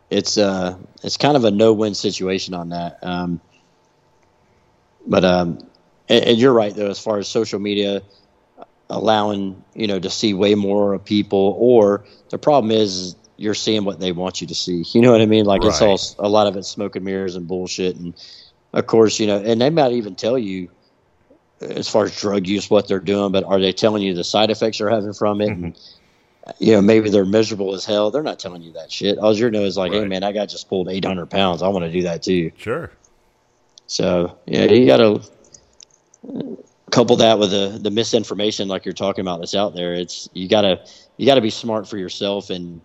it's 0.09 0.37
uh 0.37 0.77
it's 1.03 1.17
kind 1.17 1.35
of 1.35 1.43
a 1.43 1.51
no 1.51 1.73
win 1.73 1.95
situation 1.95 2.53
on 2.53 2.69
that. 2.69 2.99
Um, 3.01 3.41
but 5.07 5.23
um, 5.23 5.59
and, 6.09 6.25
and, 6.25 6.37
you're 6.37 6.53
right 6.53 6.75
though, 6.75 6.89
as 6.89 6.99
far 6.99 7.17
as 7.17 7.27
social 7.27 7.59
media 7.59 8.01
allowing 8.89 9.63
you 9.73 9.87
know 9.87 9.99
to 9.99 10.09
see 10.09 10.33
way 10.33 10.55
more 10.55 10.93
of 10.93 11.03
people, 11.03 11.55
or 11.59 12.05
the 12.29 12.37
problem 12.37 12.71
is 12.71 13.15
you're 13.37 13.53
seeing 13.53 13.83
what 13.83 13.99
they 13.99 14.11
want 14.11 14.41
you 14.41 14.47
to 14.47 14.55
see. 14.55 14.83
You 14.93 15.01
know 15.01 15.11
what 15.11 15.21
I 15.21 15.25
mean? 15.25 15.45
Like 15.45 15.61
right. 15.61 15.69
it's 15.69 15.81
all 15.81 16.25
a 16.25 16.29
lot 16.29 16.47
of 16.47 16.55
it's 16.55 16.67
smoke 16.67 16.95
and 16.95 17.05
mirrors 17.05 17.35
and 17.35 17.47
bullshit. 17.47 17.97
And 17.97 18.13
of 18.75 18.85
course, 18.85 19.19
you 19.19 19.27
know, 19.27 19.39
and 19.39 19.59
they 19.59 19.69
might 19.69 19.93
even 19.93 20.15
tell 20.15 20.37
you 20.37 20.69
as 21.61 21.87
far 21.87 22.05
as 22.05 22.19
drug 22.19 22.45
use, 22.45 22.69
what 22.69 22.87
they're 22.87 22.99
doing, 22.99 23.31
but 23.31 23.43
are 23.45 23.59
they 23.59 23.71
telling 23.71 24.03
you 24.03 24.13
the 24.13 24.23
side 24.23 24.51
effects 24.51 24.77
they're 24.77 24.89
having 24.89 25.13
from 25.13 25.41
it? 25.41 25.49
And, 25.49 25.79
you 26.59 26.73
know, 26.73 26.81
maybe 26.81 27.09
they're 27.09 27.25
miserable 27.25 27.73
as 27.73 27.85
hell. 27.85 28.11
They're 28.11 28.21
not 28.21 28.39
telling 28.39 28.61
you 28.61 28.73
that 28.73 28.91
shit. 28.91 29.17
All 29.17 29.33
you're 29.33 29.49
know 29.49 29.63
is 29.63 29.77
like, 29.77 29.93
hey, 29.93 30.05
man, 30.05 30.23
I 30.23 30.31
got 30.31 30.49
just 30.49 30.69
pulled 30.69 30.89
800 30.89 31.27
pounds. 31.27 31.63
I 31.63 31.69
want 31.69 31.85
to 31.85 31.91
do 31.91 32.03
that 32.03 32.21
too. 32.21 32.51
Sure. 32.57 32.91
So 33.87 34.37
yeah, 34.45 34.65
you 34.65 34.85
got 34.85 34.97
to 34.97 35.21
couple 36.91 37.17
that 37.17 37.39
with 37.39 37.51
the 37.51 37.77
the 37.81 37.91
misinformation 37.91 38.67
like 38.69 38.85
you're 38.85 38.93
talking 38.93 39.21
about 39.21 39.39
that's 39.39 39.55
out 39.55 39.75
there. 39.75 39.93
It's 39.93 40.29
you 40.33 40.47
gotta 40.47 40.85
you 41.17 41.25
gotta 41.25 41.41
be 41.41 41.49
smart 41.49 41.87
for 41.89 41.97
yourself 41.97 42.49
and 42.49 42.79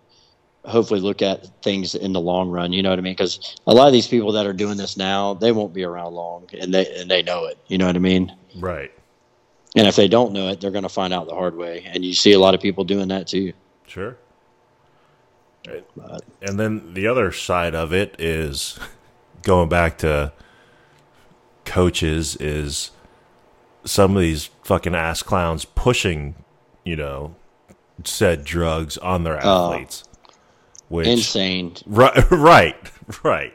hopefully 0.65 0.99
look 0.99 1.21
at 1.21 1.47
things 1.63 1.95
in 1.95 2.13
the 2.13 2.19
long 2.21 2.49
run. 2.49 2.71
You 2.73 2.83
know 2.83 2.89
what 2.91 2.99
I 2.99 3.01
mean? 3.01 3.13
Because 3.13 3.55
a 3.67 3.73
lot 3.73 3.87
of 3.87 3.93
these 3.93 4.07
people 4.07 4.31
that 4.33 4.45
are 4.45 4.53
doing 4.53 4.77
this 4.77 4.95
now, 4.97 5.33
they 5.33 5.51
won't 5.51 5.73
be 5.73 5.83
around 5.83 6.13
long, 6.13 6.47
and 6.59 6.73
they 6.73 6.85
and 6.99 7.09
they 7.09 7.21
know 7.23 7.45
it. 7.45 7.57
You 7.67 7.77
know 7.77 7.87
what 7.87 7.95
I 7.95 7.99
mean? 7.99 8.35
Right. 8.57 8.91
And 9.75 9.87
if 9.87 9.95
they 9.95 10.07
don't 10.09 10.33
know 10.33 10.49
it, 10.49 10.59
they're 10.59 10.69
going 10.71 10.83
to 10.83 10.89
find 10.89 11.13
out 11.13 11.27
the 11.27 11.33
hard 11.33 11.55
way. 11.55 11.83
And 11.85 12.03
you 12.03 12.13
see 12.13 12.33
a 12.33 12.39
lot 12.39 12.53
of 12.53 12.59
people 12.61 12.83
doing 12.83 13.07
that 13.07 13.27
too. 13.27 13.53
Sure. 13.87 14.17
And 16.41 16.59
then 16.59 16.93
the 16.93 17.07
other 17.07 17.31
side 17.31 17.75
of 17.75 17.93
it 17.93 18.15
is 18.19 18.77
going 19.43 19.69
back 19.69 19.97
to 19.99 20.33
coaches 21.65 22.35
is 22.37 22.91
some 23.85 24.15
of 24.15 24.21
these 24.21 24.49
fucking 24.63 24.95
ass 24.95 25.23
clowns 25.23 25.65
pushing, 25.65 26.35
you 26.83 26.95
know, 26.95 27.35
said 28.03 28.43
drugs 28.43 28.97
on 28.97 29.23
their 29.23 29.39
Oh. 29.45 29.71
athletes. 29.71 30.03
Which 30.91 31.07
Insane. 31.07 31.75
right 31.85 32.29
right 32.31 32.75
right. 33.23 33.53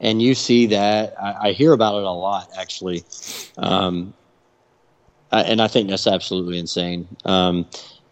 and 0.00 0.20
you 0.20 0.34
see 0.34 0.66
that 0.66 1.14
I, 1.20 1.48
I 1.48 1.52
hear 1.52 1.72
about 1.72 1.96
it 1.96 2.04
a 2.04 2.10
lot 2.10 2.50
actually 2.56 3.04
um, 3.56 4.12
I, 5.32 5.42
and 5.42 5.62
i 5.62 5.66
think 5.66 5.88
that's 5.88 6.06
absolutely 6.06 6.58
insane 6.58 7.08
um, 7.24 7.66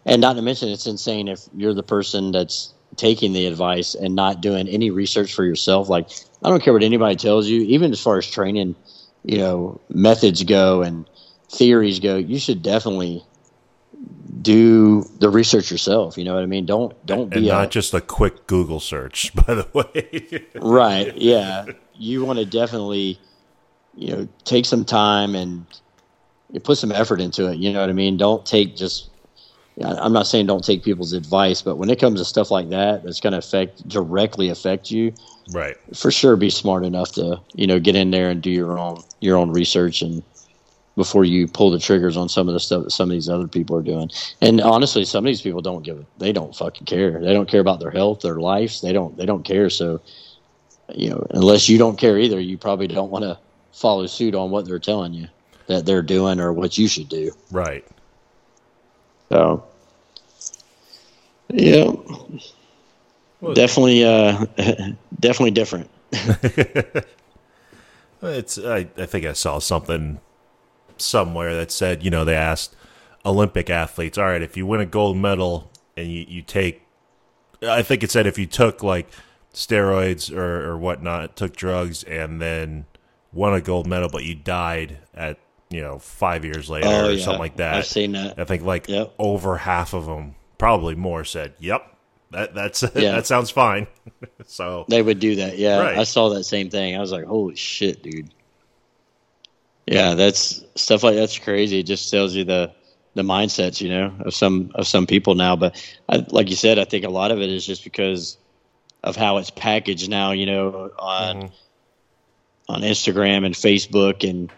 and 0.05 0.19
not 0.19 0.33
to 0.33 0.41
mention 0.41 0.69
it's 0.69 0.87
insane 0.87 1.27
if 1.27 1.41
you're 1.55 1.75
the 1.75 1.83
person 1.83 2.31
that's 2.31 2.73
taking 2.95 3.31
the 3.31 3.45
advice 3.45 3.93
and 3.93 4.15
not 4.15 4.41
doing 4.41 4.67
any 4.67 4.89
research 4.89 5.35
for 5.35 5.45
yourself 5.45 5.87
like 5.87 6.09
i 6.43 6.49
don't 6.49 6.63
care 6.63 6.73
what 6.73 6.83
anybody 6.83 7.15
tells 7.15 7.47
you 7.47 7.61
even 7.61 7.91
as 7.91 8.01
far 8.01 8.17
as 8.17 8.25
training 8.25 8.75
you 9.23 9.37
know 9.37 9.79
methods 9.89 10.43
go 10.43 10.81
and 10.81 11.07
theories 11.49 11.99
go 11.99 12.17
you 12.17 12.39
should 12.39 12.63
definitely 12.63 13.23
do 14.41 15.03
the 15.19 15.29
research 15.29 15.71
yourself 15.71 16.17
you 16.17 16.23
know 16.23 16.33
what 16.33 16.43
i 16.43 16.45
mean 16.45 16.65
don't 16.65 16.93
don't 17.05 17.33
And 17.33 17.43
be 17.43 17.49
a, 17.49 17.53
not 17.53 17.71
just 17.71 17.93
a 17.93 18.01
quick 18.01 18.47
Google 18.47 18.79
search, 18.79 19.33
by 19.47 19.53
the 19.53 19.67
way. 19.73 20.45
right 20.55 21.15
yeah 21.17 21.65
you 21.95 22.25
want 22.25 22.39
to 22.39 22.45
definitely 22.45 23.19
you 23.95 24.15
know 24.15 24.27
take 24.43 24.65
some 24.65 24.85
time 24.85 25.35
and 25.35 25.65
you 26.51 26.59
put 26.59 26.77
some 26.77 26.91
effort 26.91 27.21
into 27.21 27.47
it 27.47 27.57
you 27.57 27.71
know 27.71 27.81
what 27.81 27.89
i 27.89 27.93
mean 27.93 28.17
don't 28.17 28.45
take 28.45 28.75
just 28.75 29.09
i'm 29.83 30.13
not 30.13 30.27
saying 30.27 30.45
don't 30.45 30.63
take 30.63 30.83
people's 30.83 31.13
advice 31.13 31.61
but 31.61 31.77
when 31.77 31.89
it 31.89 31.99
comes 31.99 32.19
to 32.19 32.25
stuff 32.25 32.51
like 32.51 32.69
that 32.69 33.03
that's 33.03 33.19
going 33.19 33.33
to 33.33 33.39
affect 33.39 33.87
directly 33.87 34.49
affect 34.49 34.91
you 34.91 35.13
right. 35.53 35.77
for 35.95 36.11
sure 36.11 36.35
be 36.35 36.49
smart 36.49 36.83
enough 36.83 37.11
to 37.11 37.39
you 37.53 37.67
know 37.67 37.79
get 37.79 37.95
in 37.95 38.11
there 38.11 38.29
and 38.29 38.41
do 38.41 38.51
your 38.51 38.77
own 38.77 39.01
your 39.19 39.37
own 39.37 39.51
research 39.51 40.01
and 40.01 40.23
before 40.97 41.23
you 41.23 41.47
pull 41.47 41.69
the 41.69 41.77
triggers 41.77 42.17
on 42.17 42.27
some 42.27 42.47
of 42.47 42.55
the 42.55 42.59
stuff 42.59 42.83
that 42.83 42.89
some 42.89 43.09
of 43.09 43.13
these 43.13 43.29
other 43.29 43.47
people 43.47 43.77
are 43.77 43.83
doing. 43.83 44.09
And 44.41 44.59
honestly 44.59 45.05
some 45.05 45.23
of 45.23 45.27
these 45.27 45.43
people 45.43 45.61
don't 45.61 45.83
give 45.83 45.99
a 45.99 46.05
they 46.17 46.33
don't 46.33 46.53
fucking 46.53 46.85
care. 46.85 47.21
They 47.21 47.33
don't 47.33 47.47
care 47.47 47.61
about 47.61 47.79
their 47.79 47.91
health 47.91 48.21
their 48.21 48.39
lives. 48.39 48.81
They 48.81 48.91
don't 48.91 49.15
they 49.15 49.25
don't 49.25 49.45
care. 49.45 49.69
So 49.69 50.01
you 50.93 51.11
know 51.11 51.25
unless 51.29 51.69
you 51.69 51.77
don't 51.77 51.97
care 51.97 52.17
either 52.17 52.39
you 52.39 52.57
probably 52.57 52.87
don't 52.87 53.11
want 53.11 53.23
to 53.23 53.37
follow 53.71 54.07
suit 54.07 54.33
on 54.33 54.49
what 54.49 54.65
they're 54.65 54.79
telling 54.79 55.13
you 55.13 55.27
that 55.67 55.85
they're 55.85 56.01
doing 56.01 56.39
or 56.39 56.51
what 56.51 56.77
you 56.77 56.87
should 56.87 57.09
do. 57.09 57.31
Right. 57.51 57.85
so 59.29 59.63
yeah. 61.49 61.93
Definitely 63.53 64.03
uh 64.03 64.45
definitely 65.19 65.51
different. 65.51 65.89
It's 68.19 68.57
I, 68.57 68.87
I 68.97 69.05
think 69.05 69.25
I 69.25 69.33
saw 69.33 69.59
something 69.59 70.19
somewhere 71.01 71.55
that 71.55 71.71
said, 71.71 72.03
you 72.03 72.09
know, 72.09 72.23
they 72.25 72.35
asked 72.35 72.75
Olympic 73.25 73.69
athletes, 73.69 74.17
all 74.17 74.25
right, 74.25 74.41
if 74.41 74.55
you 74.57 74.65
win 74.65 74.79
a 74.81 74.85
gold 74.85 75.17
medal 75.17 75.71
and 75.95 76.07
you, 76.11 76.25
you 76.27 76.41
take 76.41 76.81
I 77.61 77.81
think 77.81 78.03
it 78.03 78.11
said 78.11 78.27
if 78.27 78.37
you 78.37 78.45
took 78.45 78.83
like 78.83 79.09
steroids 79.53 80.31
or, 80.35 80.69
or 80.69 80.77
whatnot, 80.77 81.35
took 81.35 81.55
drugs 81.55 82.03
and 82.03 82.41
then 82.41 82.85
won 83.33 83.53
a 83.53 83.61
gold 83.61 83.87
medal 83.87 84.09
but 84.09 84.23
you 84.23 84.35
died 84.35 84.99
at, 85.13 85.39
you 85.69 85.81
know, 85.81 85.99
five 85.99 86.45
years 86.45 86.69
later 86.69 86.87
oh 86.87 87.07
or 87.07 87.11
yeah 87.11 87.23
something 87.23 87.39
like 87.39 87.57
that. 87.57 87.73
i've 87.75 87.85
seen 87.85 88.11
that 88.13 88.39
I 88.39 88.43
think 88.45 88.63
like 88.63 88.87
Yep. 88.87 89.13
over 89.19 89.57
half 89.57 89.93
of 89.93 90.05
them, 90.05 90.35
probably 90.57 90.95
more, 90.95 91.23
said, 91.25 91.53
"Yep, 91.59 91.81
that 92.31 92.53
that's 92.55 92.83
Yeah. 92.95 93.11
that 93.13 93.25
sounds 93.25 93.49
fine." 93.49 93.87
so 94.45 94.85
They 94.87 95.01
would 95.01 95.19
do 95.19 95.35
that. 95.37 95.57
Yeah, 95.57 95.79
Right. 95.79 95.97
I 95.97 96.03
saw 96.03 96.29
that 96.29 96.43
same 96.45 96.69
thing. 96.69 96.95
I 96.95 96.99
was 96.99 97.11
like, 97.11 97.25
"Holy 97.25 97.55
shit, 97.55 98.01
dude!" 98.03 98.33
Yeah, 99.87 100.15
that's 100.15 100.63
stuff 100.75 101.03
like 101.03 101.15
that's 101.15 101.39
crazy. 101.39 101.79
It 101.79 101.83
just 101.83 102.11
tells 102.11 102.35
you 102.35 102.43
the 102.43 102.73
the 103.15 103.23
mindsets, 103.23 103.81
you 103.81 103.89
know, 103.89 104.13
of 104.19 104.33
some 104.33 104.71
of 104.75 104.85
some 104.85 105.07
people 105.07 105.35
now. 105.35 105.55
But 105.55 105.81
I, 106.09 106.25
like 106.29 106.49
you 106.49 106.55
said, 106.57 106.77
I 106.77 106.83
think 106.83 107.05
a 107.05 107.09
lot 107.09 107.31
of 107.31 107.41
it 107.41 107.49
is 107.49 107.65
just 107.65 107.83
because 107.83 108.37
of 109.03 109.15
how 109.15 109.37
it's 109.37 109.49
packaged 109.49 110.09
now. 110.09 110.31
You 110.31 110.45
know, 110.45 110.91
on 110.99 111.51
on 112.67 112.81
Instagram 112.81 113.45
and 113.45 113.55
Facebook, 113.55 114.29
and 114.29 114.51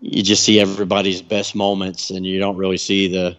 you 0.00 0.22
just 0.22 0.42
see 0.42 0.58
everybody's 0.58 1.20
best 1.20 1.54
moments, 1.54 2.10
and 2.10 2.26
you 2.26 2.38
don't 2.38 2.56
really 2.56 2.78
see 2.78 3.08
the 3.08 3.36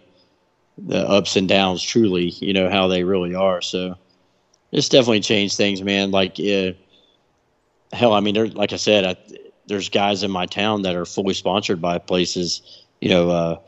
the 0.78 0.98
ups 0.98 1.34
and 1.34 1.48
downs. 1.48 1.82
Truly, 1.82 2.28
you 2.28 2.52
know 2.52 2.70
how 2.70 2.86
they 2.86 3.02
really 3.02 3.34
are. 3.34 3.60
So 3.60 3.96
it's 4.70 4.88
definitely 4.88 5.20
changed 5.20 5.56
things, 5.56 5.82
man. 5.82 6.12
Like, 6.12 6.38
uh, 6.38 6.72
hell, 7.92 8.12
I 8.12 8.20
mean, 8.20 8.52
like 8.54 8.72
I 8.72 8.76
said, 8.76 9.04
I, 9.04 9.16
there's 9.66 9.88
guys 9.88 10.22
in 10.22 10.30
my 10.30 10.46
town 10.46 10.82
that 10.82 10.94
are 10.94 11.04
fully 11.06 11.34
sponsored 11.34 11.80
by 11.80 11.98
places, 11.98 12.84
you 13.00 13.08
know, 13.08 13.30
uh, 13.30 13.58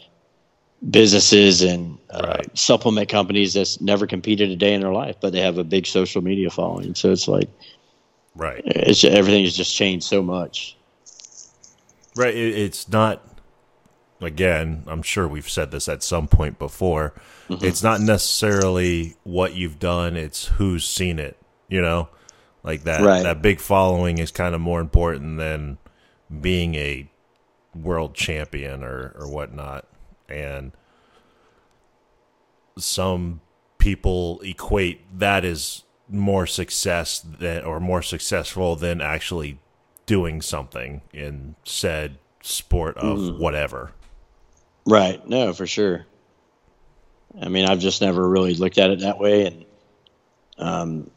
businesses 0.90 1.62
and 1.62 1.98
uh, 2.10 2.34
Right. 2.36 2.58
supplement 2.58 3.08
companies 3.08 3.54
that's 3.54 3.80
never 3.80 4.06
competed 4.06 4.50
a 4.50 4.56
day 4.56 4.74
in 4.74 4.80
their 4.80 4.92
life, 4.92 5.16
but 5.20 5.32
they 5.32 5.40
have 5.40 5.58
a 5.58 5.64
big 5.64 5.86
social 5.86 6.22
media 6.22 6.50
following. 6.50 6.94
So 6.94 7.10
it's 7.12 7.26
like, 7.28 7.48
right. 8.34 8.62
it's 8.66 9.02
everything 9.04 9.44
has 9.44 9.56
just 9.56 9.74
changed 9.74 10.06
so 10.06 10.22
much. 10.22 10.76
Right. 12.14 12.34
It, 12.34 12.54
it's 12.58 12.88
not, 12.88 13.22
again, 14.20 14.84
I'm 14.86 15.02
sure 15.02 15.26
we've 15.26 15.48
said 15.48 15.70
this 15.70 15.88
at 15.88 16.02
some 16.02 16.28
point 16.28 16.58
before. 16.58 17.14
Mm-hmm. 17.48 17.64
It's 17.64 17.82
not 17.82 18.00
necessarily 18.00 19.16
what 19.24 19.54
you've 19.54 19.78
done, 19.78 20.16
it's 20.16 20.46
who's 20.46 20.86
seen 20.86 21.18
it, 21.18 21.38
you 21.68 21.80
know? 21.80 22.08
Like 22.62 22.82
that, 22.84 23.02
Right. 23.02 23.22
that 23.22 23.40
big 23.42 23.60
following 23.60 24.18
is 24.18 24.30
kind 24.30 24.54
of 24.54 24.60
more 24.60 24.80
important 24.80 25.38
than 25.38 25.78
being 26.40 26.74
a 26.74 27.08
world 27.74 28.14
champion 28.14 28.82
or, 28.82 29.14
or 29.18 29.30
whatnot. 29.30 29.86
And 30.28 30.72
some 32.78 33.40
people 33.78 34.40
equate 34.40 35.00
that 35.18 35.44
as 35.44 35.82
more 36.08 36.46
success 36.46 37.20
than, 37.20 37.64
or 37.64 37.80
more 37.80 38.02
successful 38.02 38.76
than 38.76 39.00
actually 39.00 39.58
doing 40.06 40.40
something 40.40 41.02
in 41.12 41.54
said 41.64 42.18
sport 42.42 42.96
of 42.98 43.18
Mm-hmm. 43.18 43.42
whatever. 43.42 43.92
Right. 44.86 45.26
No, 45.28 45.52
for 45.52 45.66
sure. 45.66 46.06
I 47.40 47.48
mean, 47.48 47.66
I've 47.66 47.80
just 47.80 48.00
never 48.00 48.28
really 48.28 48.54
looked 48.54 48.78
at 48.78 48.90
it 48.90 49.00
that 49.00 49.18
way. 49.18 49.46
And 49.46 49.64
um, 50.58 51.10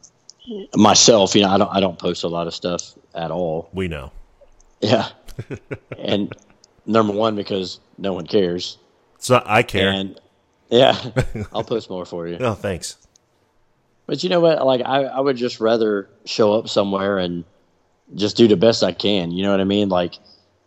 myself, 0.74 1.34
you 1.36 1.42
know, 1.42 1.50
I 1.50 1.58
don't, 1.58 1.70
I 1.72 1.80
don't 1.80 1.98
post 1.98 2.24
a 2.24 2.28
lot 2.28 2.46
of 2.46 2.54
stuff 2.54 2.94
at 3.14 3.30
all. 3.30 3.70
We 3.72 3.86
know. 3.88 4.10
Yeah. 4.80 5.08
and 5.98 6.32
number 6.86 7.12
one, 7.12 7.36
because 7.36 7.80
no 7.98 8.12
one 8.12 8.26
cares. 8.26 8.78
So 9.18 9.42
I 9.44 9.62
care. 9.62 9.90
And 9.90 10.20
yeah, 10.70 10.96
I'll 11.52 11.64
post 11.64 11.90
more 11.90 12.04
for 12.04 12.26
you. 12.26 12.38
oh, 12.40 12.54
thanks. 12.54 12.96
But 14.06 14.24
you 14.24 14.28
know 14.28 14.40
what? 14.40 14.64
Like, 14.64 14.82
I, 14.84 15.04
I 15.04 15.20
would 15.20 15.36
just 15.36 15.60
rather 15.60 16.08
show 16.24 16.54
up 16.54 16.68
somewhere 16.68 17.18
and 17.18 17.44
just 18.14 18.36
do 18.36 18.48
the 18.48 18.56
best 18.56 18.82
I 18.82 18.92
can. 18.92 19.30
You 19.30 19.44
know 19.44 19.52
what 19.52 19.60
I 19.60 19.64
mean? 19.64 19.88
Like, 19.88 20.14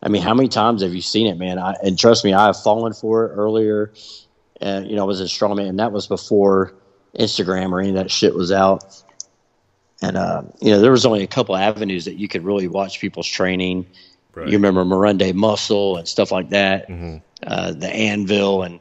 I 0.02 0.10
mean, 0.10 0.22
how 0.22 0.34
many 0.34 0.50
times 0.50 0.82
have 0.82 0.94
you 0.94 1.02
seen 1.02 1.28
it, 1.28 1.38
man? 1.38 1.60
I, 1.60 1.76
and 1.84 1.98
trust 1.98 2.24
me, 2.24 2.34
I 2.34 2.46
have 2.46 2.62
fallen 2.62 2.94
for 2.94 3.26
it 3.26 3.30
earlier. 3.36 3.94
And, 4.62 4.88
you 4.90 4.96
know, 4.96 5.04
I 5.04 5.06
was 5.06 5.20
in 5.20 5.28
strongman, 5.28 5.68
and 5.68 5.80
that 5.80 5.92
was 5.92 6.08
before 6.08 6.74
Instagram 7.18 7.72
or 7.72 7.80
any 7.80 7.90
of 7.90 7.96
that 7.96 8.12
shit 8.12 8.34
was 8.34 8.52
out. 8.52 9.03
And, 10.04 10.18
uh, 10.18 10.42
you 10.62 10.72
know, 10.72 10.82
there 10.82 10.92
was 10.92 11.06
only 11.06 11.24
a 11.24 11.28
couple 11.28 11.56
avenues 11.56 12.06
that 12.06 12.16
you 12.16 12.28
could 12.28 12.44
really 12.44 12.68
watch 12.68 13.00
people's 13.00 13.28
training. 13.28 13.86
Right. 14.36 14.48
You 14.48 14.54
remember 14.54 14.84
Monster 14.84 15.34
Muscle 15.34 15.98
and 15.98 16.08
stuff 16.08 16.32
like 16.32 16.50
that, 16.50 16.90
Mm-hmm. 16.90 17.18
uh, 17.48 17.72
the 17.72 17.88
Anvil 17.88 18.64
and 18.64 18.80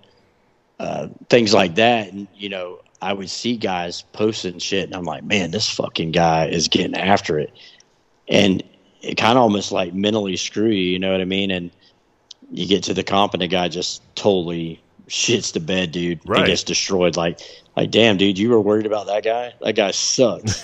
uh, 0.80 1.08
things 1.28 1.54
like 1.54 1.76
that. 1.76 2.12
And, 2.12 2.26
you 2.34 2.48
know, 2.48 2.80
I 3.00 3.12
would 3.12 3.30
see 3.30 3.56
guys 3.56 4.02
posting 4.12 4.58
shit, 4.58 4.84
and 4.84 4.94
I'm 4.94 5.04
like, 5.04 5.22
man, 5.24 5.50
this 5.50 5.68
fucking 5.68 6.12
guy 6.12 6.46
is 6.48 6.68
getting 6.68 6.96
after 6.96 7.38
it. 7.38 7.52
And 8.28 8.62
it 9.00 9.16
kind 9.16 9.36
of 9.36 9.42
almost 9.42 9.72
like 9.72 9.94
mentally 9.94 10.36
screw 10.36 10.68
you, 10.68 10.90
you 10.92 10.98
know 10.98 11.12
what 11.12 11.20
I 11.20 11.24
mean? 11.24 11.50
And 11.50 11.70
you 12.50 12.66
get 12.66 12.84
to 12.84 12.94
the 12.94 13.02
comp 13.02 13.34
and 13.34 13.42
the 13.42 13.48
guy 13.48 13.68
just 13.68 14.02
totally 14.14 14.80
shits 15.08 15.52
the 15.52 15.60
bed, 15.60 15.92
dude. 15.92 16.20
Right. 16.24 16.40
He 16.40 16.46
gets 16.46 16.62
destroyed. 16.62 17.16
Like, 17.16 17.40
like, 17.76 17.90
damn, 17.90 18.16
dude, 18.16 18.38
you 18.38 18.50
were 18.50 18.60
worried 18.60 18.86
about 18.86 19.06
that 19.06 19.24
guy. 19.24 19.52
That 19.60 19.74
guy 19.74 19.90
sucks. 19.92 20.62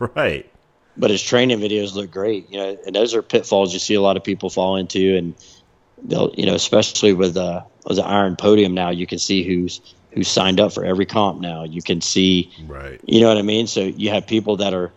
right. 0.16 0.50
but 0.96 1.10
his 1.10 1.22
training 1.22 1.58
videos 1.60 1.94
look 1.94 2.10
great. 2.10 2.50
You 2.50 2.58
know, 2.58 2.78
and 2.86 2.94
those 2.94 3.14
are 3.14 3.22
pitfalls 3.22 3.72
you 3.72 3.78
see 3.78 3.94
a 3.94 4.00
lot 4.00 4.16
of 4.16 4.24
people 4.24 4.50
fall 4.50 4.76
into, 4.76 5.16
and 5.16 5.34
they'll, 6.02 6.32
you 6.36 6.46
know, 6.46 6.54
especially 6.54 7.12
with 7.12 7.36
uh, 7.36 7.62
with 7.86 7.96
the 7.96 8.04
Iron 8.04 8.36
Podium 8.36 8.74
now, 8.74 8.90
you 8.90 9.06
can 9.06 9.18
see 9.18 9.42
who's 9.42 9.80
who 10.12 10.22
signed 10.22 10.60
up 10.60 10.72
for 10.72 10.84
every 10.84 11.06
comp 11.06 11.40
now. 11.40 11.64
You 11.64 11.82
can 11.82 12.00
see, 12.00 12.50
Right. 12.68 13.00
you 13.04 13.20
know 13.20 13.28
what 13.28 13.36
I 13.36 13.42
mean. 13.42 13.66
So 13.66 13.80
you 13.80 14.10
have 14.10 14.26
people 14.26 14.56
that 14.58 14.72
are 14.72 14.92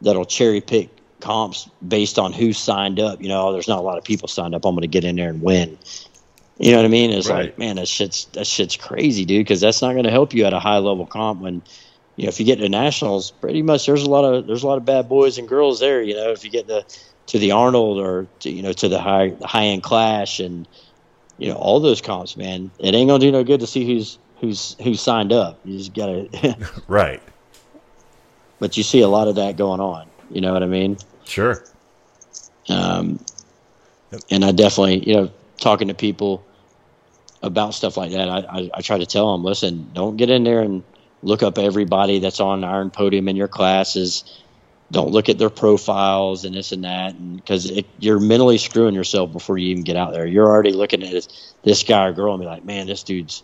that'll 0.00 0.24
cherry 0.24 0.60
pick 0.62 0.88
comps 1.20 1.68
based 1.86 2.18
on 2.18 2.32
who 2.32 2.52
signed 2.52 2.98
up. 2.98 3.20
You 3.22 3.28
know, 3.28 3.48
oh, 3.48 3.52
there's 3.52 3.68
not 3.68 3.78
a 3.78 3.82
lot 3.82 3.98
of 3.98 4.04
people 4.04 4.28
signed 4.28 4.54
up. 4.54 4.64
I'm 4.64 4.74
going 4.74 4.80
to 4.82 4.88
get 4.88 5.04
in 5.04 5.16
there 5.16 5.28
and 5.28 5.42
win. 5.42 5.78
You 6.62 6.70
know 6.70 6.76
what 6.76 6.84
I 6.84 6.88
mean? 6.90 7.10
It's 7.10 7.28
Right. 7.28 7.46
like, 7.46 7.58
man, 7.58 7.74
that 7.76 7.88
shit's 7.88 8.26
that 8.34 8.46
shit's 8.46 8.76
crazy, 8.76 9.24
dude. 9.24 9.40
Because 9.44 9.60
that's 9.60 9.82
not 9.82 9.94
going 9.94 10.04
to 10.04 10.12
help 10.12 10.32
you 10.32 10.44
at 10.44 10.52
a 10.52 10.60
high 10.60 10.78
level 10.78 11.06
comp 11.06 11.40
when, 11.40 11.60
you 12.14 12.24
know, 12.24 12.28
if 12.28 12.38
you 12.38 12.46
get 12.46 12.60
to 12.60 12.68
nationals, 12.68 13.32
pretty 13.32 13.62
much 13.62 13.84
there's 13.84 14.04
a 14.04 14.08
lot 14.08 14.22
of 14.24 14.46
there's 14.46 14.62
a 14.62 14.66
lot 14.68 14.78
of 14.78 14.84
bad 14.84 15.08
boys 15.08 15.38
and 15.38 15.48
girls 15.48 15.80
there. 15.80 16.00
You 16.00 16.14
know, 16.14 16.30
if 16.30 16.44
you 16.44 16.50
get 16.50 16.68
the 16.68 16.84
to 17.26 17.38
the 17.40 17.50
Arnold 17.50 17.98
or 17.98 18.28
to, 18.40 18.50
you 18.50 18.62
know 18.62 18.72
to 18.74 18.88
the 18.88 19.00
high 19.00 19.32
high 19.42 19.64
end 19.64 19.82
Clash 19.82 20.38
and 20.38 20.68
you 21.36 21.48
know 21.48 21.56
all 21.56 21.80
those 21.80 22.00
comps, 22.00 22.36
man, 22.36 22.70
it 22.78 22.94
ain't 22.94 23.08
gonna 23.08 23.18
do 23.18 23.32
no 23.32 23.42
good 23.42 23.58
to 23.58 23.66
see 23.66 23.84
who's 23.84 24.20
who's 24.38 24.76
who's 24.84 25.00
signed 25.00 25.32
up. 25.32 25.58
You 25.64 25.78
just 25.78 25.94
gotta, 25.94 26.28
Right. 26.86 27.20
but 28.60 28.76
you 28.76 28.84
see 28.84 29.00
a 29.00 29.08
lot 29.08 29.26
of 29.26 29.34
that 29.34 29.56
going 29.56 29.80
on. 29.80 30.06
You 30.30 30.40
know 30.40 30.52
what 30.52 30.62
I 30.62 30.66
mean? 30.66 30.96
Sure. 31.24 31.64
Um, 32.68 33.18
and 34.30 34.44
I 34.44 34.52
definitely, 34.52 35.08
you 35.08 35.14
know, 35.16 35.30
talking 35.60 35.88
to 35.88 35.94
people 35.94 36.46
about 37.42 37.74
stuff 37.74 37.96
like 37.96 38.12
that, 38.12 38.28
I, 38.28 38.38
I, 38.38 38.70
I 38.74 38.80
try 38.82 38.98
to 38.98 39.06
tell 39.06 39.32
them, 39.32 39.44
listen, 39.44 39.90
don't 39.92 40.16
get 40.16 40.30
in 40.30 40.44
there 40.44 40.60
and 40.60 40.82
look 41.22 41.42
up 41.42 41.58
everybody 41.58 42.18
that's 42.18 42.40
on 42.40 42.64
Iron 42.64 42.90
Podium 42.90 43.28
in 43.28 43.36
your 43.36 43.48
classes. 43.48 44.40
Don't 44.90 45.10
look 45.10 45.28
at 45.28 45.38
their 45.38 45.50
profiles 45.50 46.44
and 46.44 46.54
this 46.54 46.72
and 46.72 46.84
that, 46.84 47.14
and 47.14 47.36
because 47.36 47.70
you're 47.98 48.20
mentally 48.20 48.58
screwing 48.58 48.94
yourself 48.94 49.32
before 49.32 49.56
you 49.56 49.68
even 49.70 49.84
get 49.84 49.96
out 49.96 50.12
there. 50.12 50.26
You're 50.26 50.46
already 50.48 50.72
looking 50.72 51.02
at 51.02 51.10
this, 51.10 51.54
this 51.62 51.82
guy 51.82 52.06
or 52.06 52.12
girl 52.12 52.34
and 52.34 52.40
be 52.42 52.46
like, 52.46 52.64
man, 52.64 52.86
this 52.86 53.02
dude's 53.02 53.42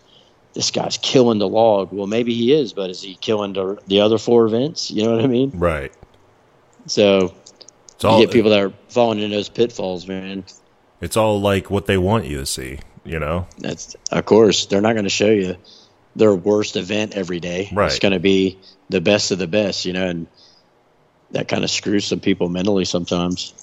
this 0.54 0.70
guy's 0.70 0.98
killing 0.98 1.38
the 1.38 1.48
log. 1.48 1.92
Well, 1.92 2.06
maybe 2.06 2.34
he 2.34 2.52
is, 2.52 2.72
but 2.72 2.90
is 2.90 3.00
he 3.02 3.14
killing 3.14 3.52
the, 3.52 3.78
the 3.86 4.00
other 4.00 4.18
four 4.18 4.46
events? 4.46 4.90
You 4.90 5.04
know 5.04 5.14
what 5.14 5.24
I 5.24 5.28
mean? 5.28 5.52
Right. 5.54 5.92
So 6.86 7.34
It's 7.94 8.04
all 8.04 8.18
you 8.18 8.26
get 8.26 8.32
people 8.32 8.50
that 8.50 8.60
are 8.60 8.72
falling 8.88 9.20
into 9.20 9.36
those 9.36 9.48
pitfalls, 9.48 10.06
man. 10.08 10.44
it's 11.00 11.16
all 11.16 11.40
like 11.40 11.70
what 11.70 11.86
they 11.86 11.96
want 11.98 12.24
you 12.26 12.38
to 12.38 12.46
see, 12.46 12.80
you 13.08 13.18
know? 13.18 13.46
That's 13.58 13.96
of 14.10 14.24
course 14.24 14.66
they're 14.66 14.80
not 14.80 14.92
going 14.92 15.04
to 15.04 15.10
show 15.10 15.30
you 15.30 15.56
their 16.16 16.34
worst 16.34 16.76
event 16.76 17.14
every 17.14 17.40
day. 17.40 17.70
Right. 17.72 17.86
It's 17.86 17.98
going 17.98 18.12
to 18.12 18.20
be 18.20 18.58
the 18.88 19.00
best 19.00 19.30
of 19.30 19.38
the 19.38 19.46
best, 19.46 19.84
you 19.84 19.92
know, 19.92 20.06
and 20.06 20.26
that 21.30 21.48
kind 21.48 21.64
of 21.64 21.70
screws 21.70 22.06
some 22.06 22.20
people 22.20 22.48
mentally 22.48 22.84
sometimes. 22.84 23.54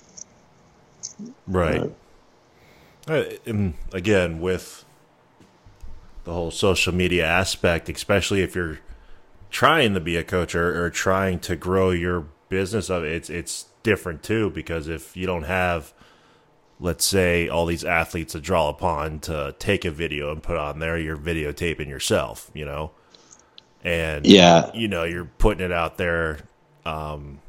Right. 1.47 1.91
Uh, 3.07 3.23
and 3.45 3.75
again, 3.93 4.39
with 4.39 4.85
the 6.23 6.33
whole 6.33 6.51
social 6.51 6.93
media 6.93 7.25
aspect, 7.25 7.89
especially 7.89 8.41
if 8.41 8.55
you're 8.55 8.79
trying 9.49 9.93
to 9.93 9.99
be 9.99 10.17
a 10.17 10.23
coach 10.23 10.55
or, 10.55 10.83
or 10.83 10.89
trying 10.89 11.39
to 11.39 11.55
grow 11.55 11.91
your 11.91 12.25
business 12.49 12.89
of 12.89 13.03
it, 13.03 13.11
it's 13.11 13.29
it's 13.29 13.65
different 13.83 14.23
too 14.23 14.49
because 14.49 14.87
if 14.87 15.15
you 15.15 15.27
don't 15.27 15.43
have 15.43 15.93
let's 16.79 17.05
say 17.05 17.47
all 17.47 17.65
these 17.65 17.83
athletes 17.85 18.33
to 18.33 18.41
draw 18.41 18.69
upon 18.69 19.19
to 19.21 19.55
take 19.59 19.85
a 19.85 19.91
video 19.91 20.31
and 20.31 20.43
put 20.43 20.57
on 20.57 20.79
there, 20.79 20.97
you're 20.97 21.17
videotaping 21.17 21.87
yourself, 21.87 22.51
you 22.53 22.65
know? 22.65 22.91
And 23.83 24.31
Yeah. 24.31 24.71
you 24.71 24.87
know, 24.87 25.03
you're 25.03 25.25
putting 25.25 25.65
it 25.65 25.71
out 25.71 25.97
there 25.97 26.39
um 26.85 27.41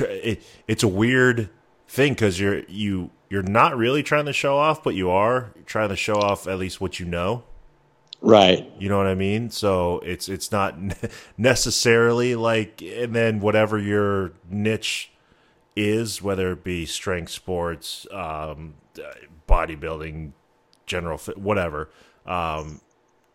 it, 0.00 0.42
it's 0.68 0.82
a 0.82 0.88
weird 0.88 1.50
thing 1.88 2.12
because 2.12 2.38
you're 2.40 2.62
you 2.68 3.10
you're 3.28 3.42
not 3.42 3.76
really 3.76 4.02
trying 4.02 4.26
to 4.26 4.32
show 4.32 4.56
off, 4.56 4.82
but 4.82 4.94
you 4.94 5.10
are 5.10 5.52
trying 5.66 5.88
to 5.88 5.96
show 5.96 6.20
off 6.20 6.46
at 6.46 6.58
least 6.58 6.80
what 6.80 7.00
you 7.00 7.06
know. 7.06 7.44
Right. 8.20 8.70
You 8.78 8.88
know 8.88 8.98
what 8.98 9.06
I 9.06 9.14
mean? 9.14 9.50
So 9.50 10.00
it's 10.00 10.28
it's 10.28 10.52
not 10.52 10.76
necessarily 11.38 12.34
like, 12.34 12.82
and 12.82 13.14
then 13.14 13.40
whatever 13.40 13.78
your 13.78 14.32
niche 14.50 15.10
is, 15.76 16.22
whether 16.22 16.52
it 16.52 16.64
be 16.64 16.86
strength 16.86 17.30
sports, 17.30 18.06
um, 18.10 18.74
bodybuilding, 19.46 20.32
general 20.86 21.18
fit, 21.18 21.38
whatever. 21.38 21.90
Um, 22.24 22.80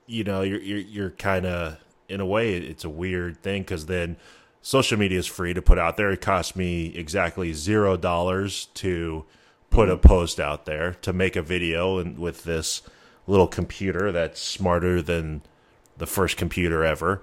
you 0.08 0.24
know, 0.24 0.42
you're 0.42 0.60
you're, 0.60 0.80
you're 0.80 1.10
kind 1.12 1.46
of 1.46 1.78
in 2.10 2.20
a 2.20 2.26
way, 2.26 2.56
it's 2.56 2.84
a 2.84 2.90
weird 2.90 3.42
thing 3.42 3.62
because 3.62 3.86
then 3.86 4.18
social 4.62 4.98
media 5.00 5.18
is 5.18 5.28
free 5.28 5.54
to 5.54 5.62
put 5.62 5.78
out 5.78 5.96
there. 5.96 6.12
It 6.12 6.22
costs 6.22 6.56
me 6.56 6.88
exactly 6.96 7.54
zero 7.54 7.96
dollars 7.96 8.66
to 8.76 9.26
put 9.70 9.90
a 9.90 9.96
post 9.98 10.40
out 10.40 10.66
there 10.66 10.96
to 10.96 11.14
make 11.14 11.36
a 11.38 11.42
video, 11.42 11.98
and 12.00 12.20
with 12.20 12.44
this 12.44 12.82
little 13.28 13.48
computer 13.48 14.12
that's 14.12 14.42
smarter 14.42 15.02
than 15.02 15.42
the 15.98 16.08
first 16.08 16.36
computer 16.36 16.84
ever, 16.84 17.22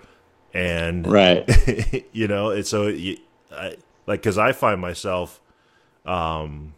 and 0.55 1.07
Right. 1.07 2.07
you 2.12 2.29
know, 2.29 2.51
it's 2.51 2.71
so 2.71 2.87
you, 2.87 3.19
I, 3.53 3.77
like 4.09 4.20
because 4.20 4.38
I 4.38 4.52
find 4.52 4.80
myself 4.80 5.40
um 6.04 6.74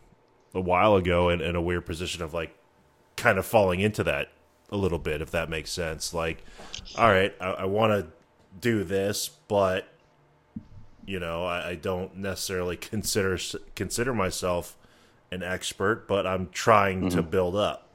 a 0.52 0.60
while 0.60 0.96
ago 0.96 1.28
in, 1.30 1.40
in 1.40 1.54
a 1.54 1.62
weird 1.62 1.86
position 1.86 2.22
of 2.22 2.34
like 2.34 2.54
kind 3.16 3.38
of 3.38 3.46
falling 3.46 3.80
into 3.80 4.02
that 4.04 4.28
a 4.70 4.76
little 4.76 4.98
bit, 4.98 5.20
if 5.20 5.30
that 5.30 5.48
makes 5.48 5.70
sense. 5.70 6.12
Like, 6.12 6.42
all 6.96 7.08
right, 7.08 7.34
I, 7.40 7.50
I 7.50 7.64
want 7.64 7.92
to 7.92 8.06
do 8.60 8.84
this, 8.84 9.30
but 9.48 9.86
you 11.06 11.20
know, 11.20 11.44
I, 11.44 11.70
I 11.70 11.74
don't 11.76 12.16
necessarily 12.16 12.76
consider 12.76 13.38
consider 13.74 14.12
myself 14.12 14.76
an 15.30 15.42
expert, 15.44 16.08
but 16.08 16.26
I'm 16.26 16.48
trying 16.50 17.08
to 17.10 17.22
build 17.22 17.54
up. 17.54 17.86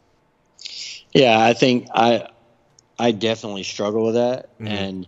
Yeah, 1.11 1.43
I 1.43 1.53
think 1.53 1.88
I 1.93 2.29
I 2.97 3.11
definitely 3.11 3.63
struggle 3.63 4.05
with 4.05 4.15
that, 4.15 4.49
and 4.59 5.05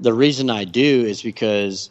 the 0.00 0.12
reason 0.12 0.50
I 0.50 0.64
do 0.64 1.04
is 1.04 1.22
because 1.22 1.90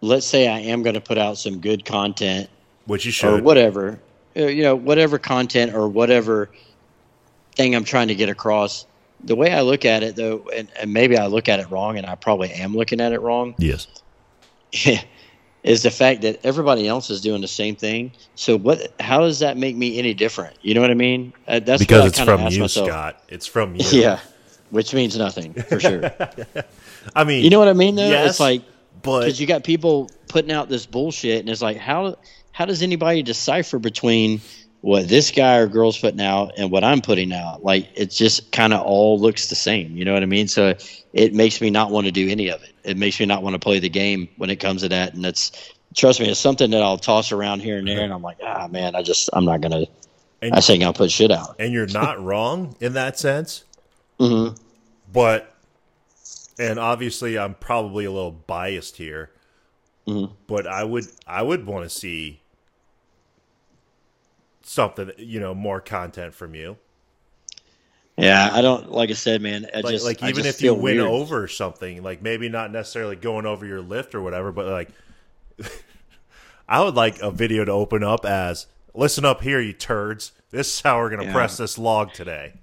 let's 0.00 0.26
say 0.26 0.48
I 0.48 0.58
am 0.60 0.82
going 0.82 0.94
to 0.94 1.00
put 1.00 1.18
out 1.18 1.38
some 1.38 1.60
good 1.60 1.84
content 1.84 2.48
Which 2.86 3.04
you 3.06 3.28
or 3.28 3.40
whatever, 3.40 3.98
uh, 4.36 4.46
you 4.46 4.62
know, 4.62 4.74
whatever 4.76 5.18
content 5.18 5.74
or 5.74 5.88
whatever 5.88 6.50
thing 7.54 7.74
I'm 7.74 7.84
trying 7.84 8.08
to 8.08 8.14
get 8.14 8.28
across. 8.28 8.86
The 9.24 9.34
way 9.34 9.52
I 9.52 9.62
look 9.62 9.84
at 9.84 10.02
it, 10.02 10.14
though, 10.14 10.48
and, 10.54 10.68
and 10.78 10.92
maybe 10.92 11.16
I 11.16 11.26
look 11.26 11.48
at 11.48 11.58
it 11.58 11.70
wrong, 11.70 11.96
and 11.96 12.06
I 12.06 12.14
probably 12.14 12.52
am 12.52 12.76
looking 12.76 13.00
at 13.00 13.12
it 13.12 13.20
wrong, 13.20 13.54
Yes. 13.58 13.86
is 15.62 15.82
the 15.82 15.90
fact 15.90 16.22
that 16.22 16.38
everybody 16.44 16.86
else 16.86 17.10
is 17.10 17.20
doing 17.20 17.40
the 17.40 17.48
same 17.48 17.74
thing. 17.74 18.12
So 18.36 18.56
what? 18.56 18.92
How 19.00 19.20
does 19.20 19.40
that 19.40 19.56
make 19.56 19.74
me 19.74 19.98
any 19.98 20.14
different? 20.14 20.56
You 20.62 20.74
know 20.74 20.80
what 20.80 20.90
I 20.90 20.94
mean? 20.94 21.32
Uh, 21.48 21.58
that's 21.60 21.80
Because 21.82 22.06
it's 22.06 22.20
from 22.20 22.46
you, 22.48 22.60
myself. 22.60 22.88
Scott. 22.88 23.22
It's 23.28 23.46
from 23.46 23.74
you. 23.76 23.84
Yeah, 23.90 24.20
which 24.70 24.94
means 24.94 25.16
nothing 25.18 25.54
for 25.54 25.80
sure. 25.80 26.10
I 27.16 27.24
mean, 27.24 27.42
You 27.42 27.50
know 27.50 27.58
what 27.58 27.68
I 27.68 27.72
mean? 27.72 27.96
Though 27.96 28.08
Yes, 28.08 28.30
it's 28.30 28.40
like 28.40 28.62
but 29.02 29.20
because 29.20 29.40
you 29.40 29.46
got 29.46 29.64
people 29.64 30.10
putting 30.28 30.52
out 30.52 30.68
this 30.68 30.86
bullshit, 30.86 31.40
and 31.40 31.48
it's 31.48 31.62
like 31.62 31.76
how 31.76 32.16
how 32.52 32.64
does 32.64 32.82
anybody 32.82 33.22
decipher 33.22 33.78
between 33.78 34.40
what 34.80 35.08
this 35.08 35.30
guy 35.30 35.56
or 35.56 35.66
girl's 35.66 35.98
putting 35.98 36.20
out 36.20 36.52
and 36.56 36.70
what 36.70 36.84
I'm 36.84 37.00
putting 37.00 37.32
out? 37.32 37.62
Like 37.64 37.88
it 37.94 38.10
just 38.10 38.52
kind 38.52 38.72
of 38.72 38.82
all 38.82 39.18
looks 39.18 39.48
the 39.48 39.54
same. 39.54 39.96
You 39.96 40.04
know 40.04 40.12
what 40.14 40.22
I 40.22 40.26
mean? 40.26 40.48
So 40.48 40.74
it 41.12 41.34
makes 41.34 41.60
me 41.60 41.70
not 41.70 41.90
want 41.90 42.06
to 42.06 42.12
do 42.12 42.28
any 42.28 42.48
of 42.48 42.62
it. 42.62 42.72
It 42.84 42.96
makes 42.96 43.18
me 43.20 43.26
not 43.26 43.42
want 43.42 43.54
to 43.54 43.58
play 43.58 43.78
the 43.78 43.88
game 43.88 44.28
when 44.36 44.50
it 44.50 44.56
comes 44.56 44.82
to 44.82 44.88
that, 44.90 45.14
and 45.14 45.24
that's 45.24 45.72
trust 45.94 46.20
me, 46.20 46.28
it's 46.28 46.38
something 46.40 46.70
that 46.70 46.82
I'll 46.82 46.98
toss 46.98 47.32
around 47.32 47.60
here 47.60 47.78
and 47.78 47.88
there, 47.88 48.00
and 48.04 48.12
I'm 48.12 48.22
like, 48.22 48.38
ah, 48.42 48.68
man, 48.68 48.94
I 48.94 49.02
just 49.02 49.30
I'm 49.32 49.44
not 49.44 49.60
gonna. 49.60 49.84
And- 50.42 50.54
I 50.54 50.60
think 50.60 50.82
I'll 50.82 50.92
put 50.92 51.10
shit 51.10 51.30
out. 51.32 51.56
and 51.58 51.72
you're 51.72 51.86
not 51.86 52.22
wrong 52.24 52.76
in 52.80 52.92
that 52.92 53.18
sense. 53.18 53.64
hmm 54.20 54.48
But, 55.12 55.52
and 56.58 56.78
obviously, 56.78 57.38
I'm 57.38 57.54
probably 57.54 58.04
a 58.04 58.10
little 58.10 58.32
biased 58.32 58.96
here. 58.96 59.30
Mhm. 60.06 60.32
But 60.46 60.66
I 60.66 60.84
would, 60.84 61.06
I 61.26 61.42
would 61.42 61.66
want 61.66 61.84
to 61.84 61.90
see 61.90 62.40
something, 64.62 65.10
you 65.18 65.40
know, 65.40 65.54
more 65.54 65.80
content 65.80 66.34
from 66.34 66.54
you. 66.54 66.76
Yeah, 68.16 68.48
I 68.52 68.62
don't 68.62 68.90
like 68.90 69.10
I 69.10 69.14
said, 69.14 69.42
man. 69.42 69.66
I 69.74 69.80
Like, 69.80 69.92
just 69.92 70.04
like 70.06 70.22
even 70.22 70.42
just 70.44 70.58
if 70.58 70.62
you 70.62 70.72
win 70.74 70.96
weird. 70.96 71.00
over 71.08 71.46
something, 71.48 72.02
like 72.02 72.22
maybe 72.22 72.48
not 72.48 72.72
necessarily 72.72 73.14
going 73.16 73.44
over 73.46 73.66
your 73.66 73.82
lift 73.82 74.14
or 74.14 74.22
whatever, 74.22 74.52
but 74.52 74.66
like, 74.66 74.88
I 76.68 76.82
would 76.82 76.94
like 76.94 77.20
a 77.20 77.30
video 77.30 77.64
to 77.64 77.72
open 77.72 78.02
up 78.02 78.24
as, 78.24 78.66
"Listen 78.94 79.24
up 79.26 79.42
here, 79.42 79.60
you 79.60 79.72
turds. 79.74 80.32
This 80.50 80.74
is 80.76 80.80
how 80.80 80.98
we're 80.98 81.10
gonna 81.10 81.24
Yeah. 81.24 81.32
press 81.32 81.58
this 81.58 81.76
log 81.76 82.14
today." 82.14 82.54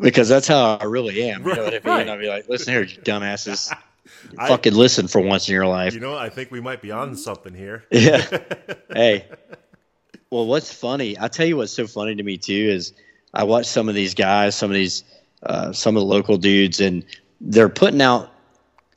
Because 0.00 0.28
that's 0.28 0.48
how 0.48 0.76
I 0.76 0.84
really 0.84 1.30
am. 1.30 1.46
You 1.46 1.54
know 1.54 1.64
what 1.64 1.68
I 1.74 1.76
mean? 1.76 1.80
Right. 1.84 2.08
I'll 2.08 2.18
be 2.18 2.28
like, 2.28 2.48
listen 2.48 2.72
here, 2.72 2.82
you 2.82 2.98
dumbasses. 2.98 3.72
I- 4.38 4.48
Fucking 4.48 4.74
listen 4.74 5.06
for 5.08 5.20
once 5.20 5.48
in 5.48 5.54
your 5.54 5.66
life. 5.66 5.94
You 5.94 6.00
know, 6.00 6.16
I 6.16 6.28
think 6.28 6.50
we 6.50 6.60
might 6.60 6.82
be 6.82 6.90
on 6.90 7.16
something 7.16 7.54
here. 7.54 7.84
yeah. 7.90 8.24
Hey, 8.92 9.26
Well, 10.30 10.46
what's 10.46 10.72
funny? 10.72 11.16
I 11.18 11.28
tell 11.28 11.46
you 11.46 11.56
what's 11.56 11.72
so 11.72 11.86
funny 11.86 12.14
to 12.16 12.22
me 12.22 12.36
too 12.38 12.52
is 12.52 12.92
I 13.34 13.44
watch 13.44 13.66
some 13.66 13.88
of 13.88 13.94
these 13.94 14.14
guys, 14.14 14.54
some 14.56 14.70
of 14.70 14.74
these, 14.74 15.04
uh, 15.42 15.72
some 15.72 15.96
of 15.96 16.00
the 16.00 16.06
local 16.06 16.36
dudes, 16.38 16.80
and 16.80 17.04
they're 17.40 17.68
putting 17.68 18.00
out 18.02 18.32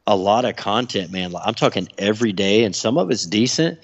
a 0.07 0.15
lot 0.15 0.45
of 0.45 0.55
content, 0.55 1.11
man. 1.11 1.33
I'm 1.35 1.53
talking 1.53 1.87
every 1.97 2.31
day, 2.33 2.63
and 2.63 2.75
some 2.75 2.97
of 2.97 3.11
it's 3.11 3.25
decent. 3.25 3.79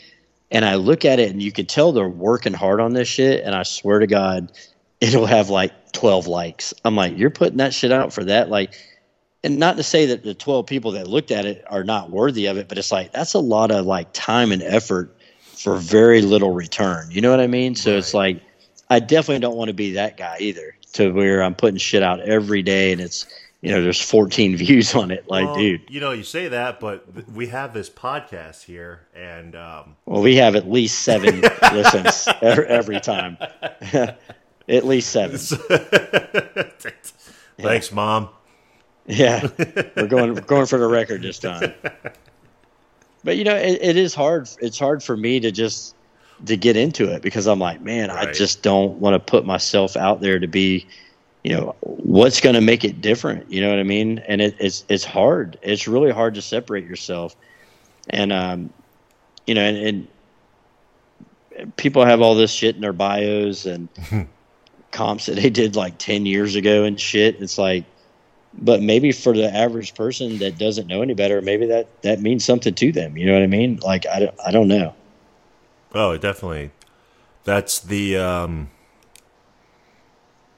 And 0.50 0.64
I 0.66 0.76
look 0.76 1.04
at 1.06 1.20
it, 1.20 1.30
and 1.30 1.42
you 1.44 1.52
can 1.52 1.66
tell 1.66 1.92
they're 1.92 2.08
working 2.10 2.54
hard 2.54 2.80
on 2.80 2.94
this 2.94 3.08
shit. 3.10 3.44
And 3.44 3.54
I 3.54 3.64
swear 3.64 4.00
to 4.00 4.08
God, 4.08 4.52
it'll 5.02 5.26
have 5.26 5.50
like 5.50 5.74
12 5.98 6.28
likes. 6.28 6.76
I'm 6.86 6.96
like, 6.96 7.18
you're 7.18 7.32
putting 7.32 7.58
that 7.58 7.74
shit 7.74 7.92
out 7.92 8.14
for 8.14 8.24
that, 8.26 8.50
like. 8.50 8.74
And 9.44 9.60
not 9.60 9.78
to 9.78 9.84
say 9.84 10.08
that 10.08 10.24
the 10.24 10.34
12 10.34 10.66
people 10.66 10.92
that 10.94 11.08
looked 11.08 11.32
at 11.32 11.46
it 11.46 11.64
are 11.70 11.84
not 11.84 12.10
worthy 12.10 12.48
of 12.48 12.58
it, 12.58 12.68
but 12.68 12.78
it's 12.78 12.92
like 12.92 13.14
that's 13.14 13.34
a 13.34 13.40
lot 13.40 13.72
of 13.72 13.86
like 13.86 14.12
time 14.12 14.52
and 14.52 14.62
effort 14.62 15.16
for 15.40 15.78
very 15.78 16.22
little 16.22 16.52
return. 16.52 17.10
You 17.12 17.22
know 17.22 17.30
what 17.30 17.40
I 17.40 17.48
mean? 17.48 17.76
So 17.76 17.92
right. 17.92 18.00
it's 18.00 18.14
like 18.14 18.42
I 18.90 19.00
definitely 19.00 19.40
don't 19.40 19.56
want 19.56 19.70
to 19.70 19.74
be 19.74 19.94
that 19.94 20.18
guy 20.18 20.38
either. 20.40 20.76
To 20.94 21.12
where 21.12 21.44
I'm 21.44 21.54
putting 21.54 21.78
shit 21.78 22.02
out 22.02 22.20
every 22.20 22.64
day 22.64 22.92
and 22.92 23.00
it's 23.00 23.28
you 23.62 23.72
know 23.72 23.82
there's 23.82 24.02
14 24.02 24.58
views 24.58 24.96
on 24.96 25.12
it. 25.12 25.30
Like, 25.30 25.46
well, 25.46 25.56
dude, 25.56 25.82
you 25.90 26.00
know, 26.00 26.12
you 26.12 26.24
say 26.24 26.48
that, 26.50 26.80
but 26.80 27.06
we 27.30 27.48
have 27.48 27.74
this 27.74 27.90
podcast 27.90 28.64
here, 28.64 29.08
and 29.16 29.56
um... 29.56 29.96
well, 30.06 30.22
we 30.22 30.36
have 30.38 30.56
at 30.56 30.70
least 30.70 31.00
seven 31.00 31.42
listens 31.74 32.28
every 32.42 33.00
time. 33.00 33.38
at 34.68 34.86
least 34.86 35.10
seven. 35.10 35.38
Thanks, 37.60 37.92
mom. 37.92 38.30
Yeah, 39.06 39.48
we're 39.96 40.08
going 40.08 40.34
we're 40.34 40.42
going 40.42 40.66
for 40.66 40.78
the 40.78 40.88
record 40.88 41.22
this 41.22 41.40
time. 41.40 41.74
But 43.24 43.38
you 43.38 43.44
know, 43.44 43.56
it, 43.56 43.80
it 43.82 43.98
is 43.98 44.14
hard. 44.14 44.50
It's 44.62 44.78
hard 44.78 45.02
for 45.02 45.16
me 45.16 45.40
to 45.40 45.52
just 45.52 45.96
to 46.46 46.58
get 46.58 46.78
into 46.78 47.12
it 47.12 47.22
because 47.22 47.48
I'm 47.48 47.60
like, 47.60 47.82
man, 47.82 48.10
right. 48.10 48.30
I 48.30 48.32
just 48.32 48.62
don't 48.62 49.00
want 49.00 49.14
to 49.16 49.20
put 49.20 49.46
myself 49.46 49.98
out 49.98 50.22
there 50.22 50.40
to 50.40 50.48
be, 50.48 50.86
you 51.44 51.56
know, 51.56 51.76
what's 51.82 52.40
going 52.42 52.56
to 52.56 52.62
make 52.62 52.84
it 52.84 53.02
different. 53.02 53.52
You 53.52 53.62
know 53.62 53.70
what 53.70 53.80
I 53.80 53.84
mean? 53.84 54.20
And 54.28 54.42
it, 54.42 54.56
it's 54.60 54.86
it's 54.90 55.04
hard. 55.04 55.58
It's 55.62 55.88
really 55.88 56.12
hard 56.12 56.36
to 56.36 56.42
separate 56.42 56.86
yourself, 56.86 57.36
and 58.10 58.32
um, 58.32 58.70
you 59.46 59.56
know, 59.56 59.62
and, 59.62 60.08
and 61.56 61.76
people 61.78 62.06
have 62.06 62.22
all 62.22 62.36
this 62.36 62.52
shit 62.52 62.76
in 62.76 62.82
their 62.82 62.94
bios 62.94 63.66
and 63.66 63.90
comps 64.92 65.28
that 65.28 65.36
they 65.36 65.50
did 65.50 65.76
like 65.76 65.98
ten 65.98 66.26
years 66.26 66.56
ago 66.56 66.84
and 66.84 67.00
shit. 67.00 67.42
It's 67.42 67.58
like, 67.58 67.86
but 68.54 68.82
maybe 68.82 69.12
for 69.12 69.34
the 69.34 69.54
average 69.54 69.96
person 69.96 70.40
that 70.40 70.58
doesn't 70.58 70.88
know 70.88 71.02
any 71.02 71.14
better, 71.14 71.42
maybe 71.42 71.68
that 71.68 72.02
that 72.02 72.22
means 72.22 72.46
something 72.46 72.74
to 72.74 72.92
them. 72.92 73.18
You 73.18 73.28
know 73.28 73.34
what 73.34 73.44
I 73.44 73.48
mean? 73.48 73.80
Like 73.84 74.06
I 74.08 74.20
don't, 74.20 74.36
I 74.46 74.52
don't 74.52 74.68
know. 74.68 74.94
Oh, 75.94 76.18
definitely. 76.18 76.72
That's 77.44 77.80
the 77.80 78.18
um, 78.18 78.70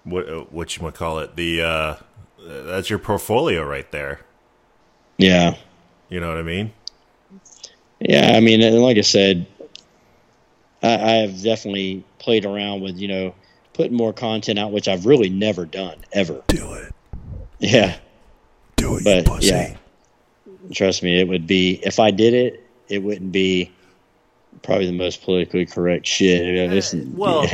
what 0.03 0.51
what 0.51 0.75
you 0.75 0.84
want 0.84 0.95
to 0.95 0.99
call 0.99 1.19
it? 1.19 1.36
The 1.36 1.61
uh, 1.61 1.95
that's 2.39 2.89
your 2.89 2.99
portfolio 2.99 3.63
right 3.63 3.89
there. 3.91 4.21
Yeah. 5.17 5.55
You 6.09 6.19
know 6.19 6.30
what 6.30 6.38
I 6.38 6.43
mean? 6.43 6.73
Yeah, 7.99 8.32
I 8.36 8.39
mean, 8.39 8.61
and 8.61 8.82
like 8.82 8.97
I 8.97 9.01
said, 9.01 9.45
I, 10.82 10.93
I 10.93 11.11
have 11.17 11.43
definitely 11.43 12.03
played 12.17 12.45
around 12.45 12.82
with 12.82 12.97
you 12.97 13.07
know 13.07 13.36
putting 13.80 13.95
more 13.95 14.11
content 14.11 14.59
out, 14.59 14.73
which 14.73 14.89
I've 14.89 15.05
really 15.05 15.30
never 15.30 15.65
done 15.65 15.95
ever. 16.11 16.43
Do 16.47 16.73
it. 16.73 16.93
Yeah. 17.59 17.97
Do 18.75 18.97
it, 18.97 19.25
but 19.25 19.41
yeah. 19.41 19.77
Trust 20.73 21.01
me, 21.01 21.17
it 21.17 21.30
would 21.30 21.47
be 21.47 21.80
if 21.82 21.97
I 21.97 22.11
did 22.11 22.34
it, 22.34 22.67
it 22.89 23.01
wouldn't 23.01 23.32
be 23.32 23.71
probably 24.63 24.88
the 24.88 24.91
most 24.91 25.23
politically 25.23 25.65
correct 25.65 26.05
shit. 26.05 26.69
Uh, 26.69 26.82
well, 27.13 27.43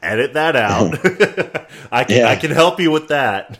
edit 0.00 0.34
that 0.34 0.54
out. 0.54 0.94
I 1.90 2.04
can 2.04 2.18
yeah. 2.18 2.28
I 2.28 2.36
can 2.36 2.52
help 2.52 2.78
you 2.78 2.92
with 2.92 3.08
that. 3.08 3.58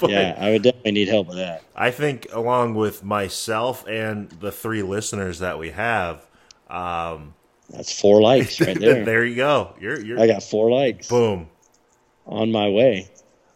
yeah, 0.00 0.34
I 0.38 0.52
would 0.52 0.62
definitely 0.62 0.92
need 0.92 1.08
help 1.08 1.26
with 1.26 1.36
that. 1.36 1.62
I 1.76 1.90
think 1.90 2.26
along 2.32 2.74
with 2.74 3.04
myself 3.04 3.86
and 3.86 4.30
the 4.30 4.50
three 4.50 4.82
listeners 4.82 5.40
that 5.40 5.58
we 5.58 5.72
have, 5.72 6.26
um, 6.70 7.34
that's 7.70 7.98
four 7.98 8.20
likes 8.20 8.60
right 8.60 8.78
there. 8.80 9.04
there 9.04 9.24
you 9.24 9.36
go. 9.36 9.74
You're, 9.80 10.00
you're 10.00 10.20
I 10.20 10.26
got 10.26 10.42
four 10.42 10.70
likes. 10.70 11.08
Boom. 11.08 11.48
On 12.26 12.50
my 12.52 12.68
way. 12.68 13.08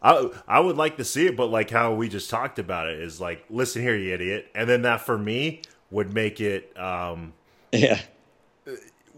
I 0.03 0.31
I 0.47 0.61
would 0.61 0.77
like 0.77 0.97
to 0.99 1.05
see 1.05 1.27
it, 1.27 1.37
but 1.37 1.47
like 1.47 1.71
how 1.71 1.95
we 1.95 2.09
just 2.09 2.31
talked 2.31 2.59
about 2.59 2.89
it 2.89 3.01
is 3.01 3.21
like, 3.21 3.45
listen 3.49 3.83
here, 3.83 3.97
you 3.97 4.13
idiot, 4.13 4.49
and 4.55 4.69
then 4.69 4.83
that 4.83 5.01
for 5.01 5.17
me 5.17 5.63
would 5.91 6.13
make 6.13 6.41
it 6.41 6.77
um, 6.79 7.33
yeah 7.73 8.01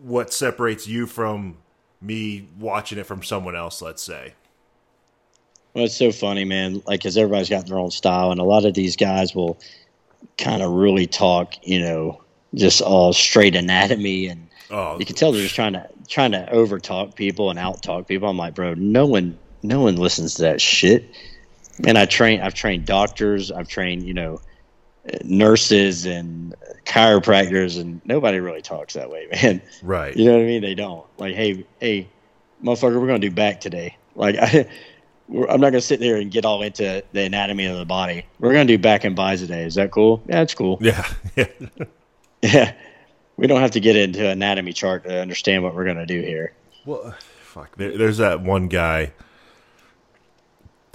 what 0.03 0.33
separates 0.33 0.87
you 0.87 1.07
from 1.07 1.57
me 2.01 2.49
watching 2.59 2.99
it 2.99 3.07
from 3.07 3.23
someone 3.23 3.57
else 3.57 3.81
let's 3.81 4.03
say 4.03 4.35
well 5.73 5.85
it's 5.87 5.97
so 5.97 6.13
funny 6.13 6.45
man 6.45 6.83
like 6.87 7.01
because 7.01 7.17
everybody's 7.17 7.49
got 7.49 7.67
their 7.67 7.79
own 7.79 7.91
style 7.91 8.31
and 8.31 8.41
a 8.41 8.45
lot 8.45 8.65
of 8.67 8.75
these 8.75 8.95
guys 8.95 9.35
will 9.35 9.59
kind 10.37 10.63
of 10.63 10.71
really 10.71 11.07
talk 11.07 11.55
you 11.63 11.81
know 11.81 12.23
just 12.55 12.83
all 12.83 13.13
straight 13.13 13.57
anatomy 13.57 14.27
and 14.27 14.46
oh. 14.71 14.99
you 14.99 15.05
can 15.05 15.15
tell 15.15 15.33
they're 15.33 15.43
just 15.43 15.55
trying 15.55 15.73
to 15.73 15.89
trying 16.09 16.33
to 16.33 16.49
over 16.51 16.79
talk 16.79 17.15
people 17.15 17.51
and 17.51 17.59
out 17.59 17.83
talk 17.83 18.07
people 18.07 18.29
i'm 18.29 18.37
like 18.37 18.55
bro 18.55 18.75
no 18.75 19.07
one 19.07 19.39
no 19.63 19.81
one 19.81 19.97
listens 19.97 20.35
to 20.35 20.43
that 20.43 20.61
shit 20.61 21.05
and 21.85 21.99
i 21.99 22.05
train 22.05 22.41
i've 22.41 22.55
trained 22.55 22.85
doctors 22.85 23.51
i've 23.51 23.69
trained 23.69 24.03
you 24.03 24.15
know 24.15 24.41
nurses 25.25 26.07
and 26.07 26.55
chiropractors 26.85 27.81
and 27.81 28.01
nobody 28.05 28.39
really 28.39 28.63
talks 28.63 28.95
that 28.95 29.11
way, 29.11 29.29
man. 29.43 29.63
Right. 29.83 30.17
You 30.17 30.27
know 30.27 30.33
what 30.33 30.43
I 30.43 30.47
mean? 30.47 30.63
They 30.63 30.75
don't. 30.75 31.07
Like, 31.19 31.35
hey, 31.35 31.65
hey, 31.81 32.09
motherfucker, 32.63 33.01
we're 33.01 33.07
gonna 33.07 33.19
do 33.19 33.31
back 33.31 33.61
today. 33.61 33.97
Like, 34.15 34.37
I, 34.41 34.69
I'm 35.29 35.61
not 35.61 35.71
gonna 35.71 35.81
sit 35.81 36.01
there 36.01 36.17
and 36.17 36.31
get 36.31 36.45
all 36.45 36.63
into 36.63 37.05
the 37.13 37.23
anatomy 37.23 37.67
of 37.67 37.79
the 37.79 37.85
body. 37.85 38.25
We're 38.39 38.53
gonna 38.53 38.65
do 38.65 38.79
back 38.79 39.05
and 39.05 39.17
bis 39.17 39.41
today. 39.41 39.65
Is 39.65 39.75
that 39.75 39.91
cool? 39.91 40.23
Yeah, 40.29 40.43
it's 40.43 40.55
cool. 40.55 40.79
Yeah. 40.81 41.07
Yeah. 42.43 42.53
yeah. 42.55 42.73
We 43.37 43.47
don't 43.47 43.61
have 43.61 43.73
to 43.73 43.81
get 43.81 43.97
into 43.97 44.29
anatomy 44.29 44.73
chart 44.73 45.05
to 45.05 45.21
understand 45.21 45.63
what 45.63 45.75
we're 45.75 45.85
gonna 45.85 46.07
do 46.07 46.21
here. 46.21 46.53
Well, 46.85 47.15
fuck. 47.41 47.77
There, 47.77 47.97
there's 47.97 48.19
that 48.19 48.41
one 48.41 48.69
guy, 48.69 49.13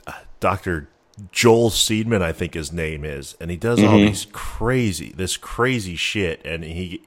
uh, 0.08 0.14
Doctor 0.40 0.90
Joel 1.32 1.70
Seedman, 1.70 2.22
I 2.22 2.32
think 2.32 2.54
his 2.54 2.72
name 2.72 3.06
is, 3.06 3.36
and 3.40 3.52
he 3.52 3.58
does 3.58 3.80
mm-hmm. 3.80 3.90
all 3.90 3.98
these 3.98 4.26
crazy, 4.32 5.12
this 5.16 5.38
crazy 5.38 5.96
shit, 5.96 6.44
and 6.46 6.64
he, 6.64 7.04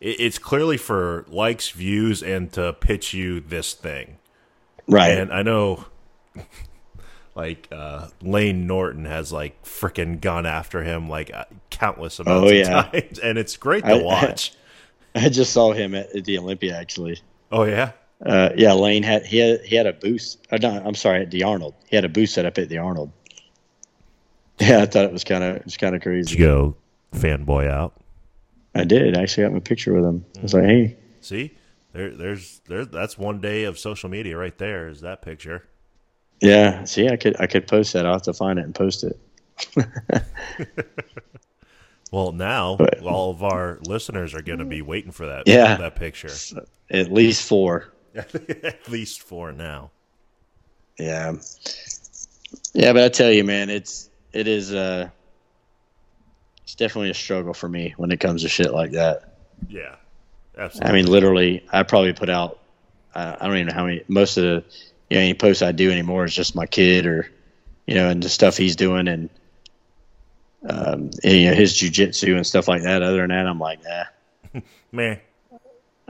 it's 0.00 0.38
clearly 0.38 0.76
for 0.76 1.24
likes, 1.28 1.70
views, 1.70 2.22
and 2.22 2.52
to 2.52 2.72
pitch 2.74 3.14
you 3.14 3.40
this 3.40 3.72
thing, 3.72 4.18
right? 4.86 5.12
And 5.12 5.32
I 5.32 5.42
know, 5.42 5.86
like 7.38 7.68
uh, 7.70 8.08
Layne 8.20 8.66
Norton 8.66 9.04
has 9.04 9.32
like 9.32 9.62
freaking 9.64 10.20
gone 10.20 10.44
after 10.44 10.82
him 10.82 11.08
like 11.08 11.32
uh, 11.32 11.44
countless 11.70 12.18
amounts 12.18 12.50
oh, 12.50 12.52
yeah. 12.52 12.80
of 12.80 12.92
times, 12.92 13.18
and 13.20 13.38
it's 13.38 13.56
great 13.56 13.84
to 13.84 13.92
I, 13.92 14.02
watch. 14.02 14.52
I 15.14 15.28
just 15.28 15.52
saw 15.52 15.72
him 15.72 15.94
at, 15.94 16.14
at 16.14 16.24
the 16.24 16.36
Olympia 16.36 16.76
actually. 16.76 17.20
Oh 17.52 17.62
yeah, 17.62 17.92
uh, 18.26 18.50
yeah, 18.56 18.72
Layne 18.72 19.04
had 19.04 19.24
he 19.24 19.38
had 19.38 19.60
he 19.60 19.76
had 19.76 19.86
a 19.86 19.92
boost. 19.92 20.46
Uh, 20.50 20.58
no, 20.60 20.82
I'm 20.84 20.96
sorry, 20.96 21.22
at 21.22 21.30
the 21.30 21.44
Arnold. 21.44 21.74
He 21.88 21.94
had 21.94 22.04
a 22.04 22.08
boost 22.08 22.34
set 22.34 22.44
up 22.44 22.58
at 22.58 22.68
the 22.68 22.78
Arnold. 22.78 23.12
Yeah, 24.60 24.82
I 24.82 24.86
thought 24.86 25.04
it 25.04 25.12
was 25.12 25.22
kind 25.22 25.44
of 25.44 25.58
it's 25.58 25.76
kind 25.76 25.94
of 25.94 26.02
crazy. 26.02 26.30
Did 26.30 26.40
you 26.40 26.44
go 26.44 26.76
fanboy 27.12 27.70
out? 27.70 27.94
I 28.74 28.82
did. 28.82 29.16
I 29.16 29.22
actually 29.22 29.44
got 29.44 29.52
my 29.52 29.60
picture 29.60 29.94
with 29.94 30.04
him. 30.04 30.24
I 30.36 30.42
was 30.42 30.52
like, 30.52 30.64
hey, 30.64 30.96
see, 31.20 31.56
there, 31.92 32.10
there's 32.10 32.60
there. 32.66 32.84
That's 32.84 33.16
one 33.16 33.40
day 33.40 33.62
of 33.62 33.78
social 33.78 34.10
media 34.10 34.36
right 34.36 34.58
there. 34.58 34.88
Is 34.88 35.02
that 35.02 35.22
picture? 35.22 35.68
Yeah. 36.40 36.84
See, 36.84 37.08
I 37.08 37.16
could 37.16 37.40
I 37.40 37.46
could 37.46 37.66
post 37.66 37.92
that. 37.92 38.06
I'll 38.06 38.14
have 38.14 38.22
to 38.22 38.32
find 38.32 38.58
it 38.58 38.64
and 38.64 38.74
post 38.74 39.04
it. 39.04 39.18
well, 42.12 42.32
now 42.32 42.76
but, 42.76 43.00
all 43.02 43.30
of 43.30 43.42
our 43.42 43.78
listeners 43.82 44.34
are 44.34 44.42
going 44.42 44.60
to 44.60 44.64
be 44.64 44.82
waiting 44.82 45.10
for 45.10 45.26
that. 45.26 45.44
Yeah, 45.46 45.76
that 45.76 45.96
picture. 45.96 46.30
At 46.90 47.12
least 47.12 47.46
four. 47.48 47.92
At 48.14 48.88
least 48.88 49.22
four 49.22 49.52
now. 49.52 49.90
Yeah. 50.98 51.34
Yeah, 52.72 52.92
but 52.92 53.04
I 53.04 53.08
tell 53.08 53.30
you, 53.30 53.44
man, 53.44 53.70
it's 53.70 54.08
it 54.32 54.46
is 54.46 54.72
uh 54.72 55.08
it's 56.62 56.74
definitely 56.74 57.10
a 57.10 57.14
struggle 57.14 57.54
for 57.54 57.68
me 57.68 57.94
when 57.96 58.10
it 58.10 58.20
comes 58.20 58.42
to 58.42 58.48
shit 58.48 58.72
like 58.72 58.92
that. 58.92 59.36
Yeah. 59.68 59.96
Absolutely. 60.56 60.90
I 60.90 60.92
mean, 60.92 61.06
literally, 61.06 61.64
I 61.72 61.82
probably 61.84 62.12
put 62.12 62.28
out 62.28 62.58
I 63.14 63.46
don't 63.46 63.56
even 63.56 63.66
know 63.68 63.74
how 63.74 63.86
many 63.86 64.02
most 64.06 64.36
of 64.36 64.44
the 64.44 64.64
you 65.10 65.16
know 65.16 65.22
any 65.22 65.34
posts 65.34 65.62
I 65.62 65.72
do 65.72 65.90
anymore 65.90 66.24
is 66.24 66.34
just 66.34 66.54
my 66.54 66.66
kid 66.66 67.06
or 67.06 67.30
you 67.86 67.94
know 67.94 68.08
and 68.08 68.22
the 68.22 68.28
stuff 68.28 68.56
he's 68.56 68.76
doing 68.76 69.08
and 69.08 69.30
um 70.68 71.10
and, 71.22 71.32
you 71.32 71.50
know 71.50 71.54
his 71.54 71.74
jujitsu 71.74 72.36
and 72.36 72.46
stuff 72.46 72.68
like 72.68 72.82
that. 72.82 73.02
Other 73.02 73.18
than 73.18 73.30
that, 73.30 73.46
I'm 73.46 73.58
like, 73.58 73.80
nah. 73.84 74.60
Man. 74.92 75.20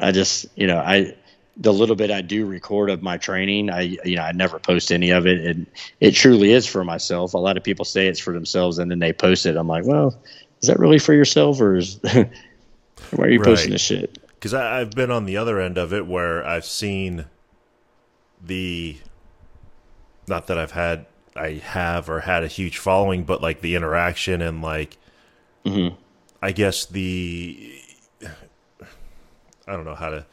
I 0.00 0.12
just, 0.12 0.46
you 0.54 0.68
know, 0.68 0.78
I 0.78 1.14
the 1.56 1.72
little 1.72 1.96
bit 1.96 2.12
I 2.12 2.20
do 2.20 2.46
record 2.46 2.88
of 2.88 3.02
my 3.02 3.16
training, 3.16 3.68
I 3.68 3.80
you 4.04 4.16
know, 4.16 4.22
I 4.22 4.32
never 4.32 4.58
post 4.58 4.92
any 4.92 5.10
of 5.10 5.26
it 5.26 5.44
and 5.44 5.66
it 6.00 6.12
truly 6.12 6.52
is 6.52 6.66
for 6.66 6.84
myself. 6.84 7.34
A 7.34 7.38
lot 7.38 7.56
of 7.56 7.64
people 7.64 7.84
say 7.84 8.06
it's 8.06 8.20
for 8.20 8.32
themselves 8.32 8.78
and 8.78 8.90
then 8.90 9.00
they 9.00 9.12
post 9.12 9.46
it. 9.46 9.56
I'm 9.56 9.66
like, 9.66 9.84
well, 9.84 10.16
is 10.62 10.68
that 10.68 10.78
really 10.78 10.98
for 10.98 11.14
yourself 11.14 11.60
or 11.60 11.76
is 11.76 11.98
why 12.02 12.28
are 13.18 13.28
you 13.28 13.40
right. 13.40 13.46
posting 13.46 13.72
this 13.72 13.80
shit? 13.82 14.18
because 14.38 14.54
I've 14.54 14.92
been 14.92 15.10
on 15.10 15.24
the 15.24 15.36
other 15.36 15.60
end 15.60 15.78
of 15.78 15.92
it 15.92 16.06
where 16.06 16.46
I've 16.46 16.64
seen 16.64 17.26
the 18.44 18.96
not 20.26 20.46
that 20.48 20.58
I've 20.58 20.72
had 20.72 21.06
I 21.36 21.52
have 21.54 22.08
or 22.10 22.20
had 22.20 22.42
a 22.44 22.48
huge 22.48 22.78
following, 22.78 23.24
but 23.24 23.40
like 23.42 23.60
the 23.60 23.74
interaction 23.74 24.42
and 24.42 24.62
like 24.62 24.96
I 26.42 26.52
guess 26.52 26.86
the 26.86 27.80
I 29.66 29.72
don't 29.72 29.84
know 29.84 29.94
how 29.94 30.10
to 30.10 30.26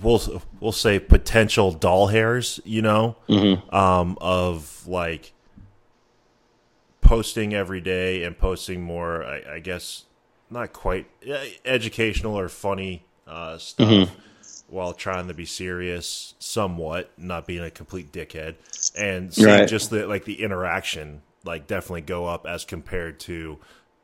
we'll 0.00 0.42
we'll 0.60 0.72
say 0.72 0.98
potential 0.98 1.72
doll 1.72 2.08
hairs, 2.08 2.60
you 2.64 2.82
know, 2.82 3.16
um, 3.70 4.18
of 4.20 4.86
like 4.86 5.32
posting 7.00 7.54
every 7.54 7.80
day 7.80 8.24
and 8.24 8.36
posting 8.36 8.82
more. 8.82 9.24
I, 9.24 9.54
I 9.54 9.58
guess 9.60 10.04
not 10.50 10.72
quite 10.72 11.06
educational 11.64 12.38
or 12.38 12.48
funny 12.48 13.04
uh, 13.26 13.58
stuff 13.58 13.88
while 14.74 14.92
trying 14.92 15.28
to 15.28 15.34
be 15.34 15.46
serious, 15.46 16.34
somewhat, 16.40 17.12
not 17.16 17.46
being 17.46 17.62
a 17.62 17.70
complete 17.70 18.10
dickhead, 18.12 18.56
and 18.98 19.32
seeing 19.32 19.48
Right. 19.48 19.68
just 19.68 19.90
the 19.90 20.06
like 20.06 20.24
the 20.24 20.42
interaction 20.42 21.22
like 21.44 21.66
definitely 21.68 22.00
go 22.00 22.26
up 22.26 22.44
as 22.46 22.64
compared 22.64 23.20
to 23.20 23.58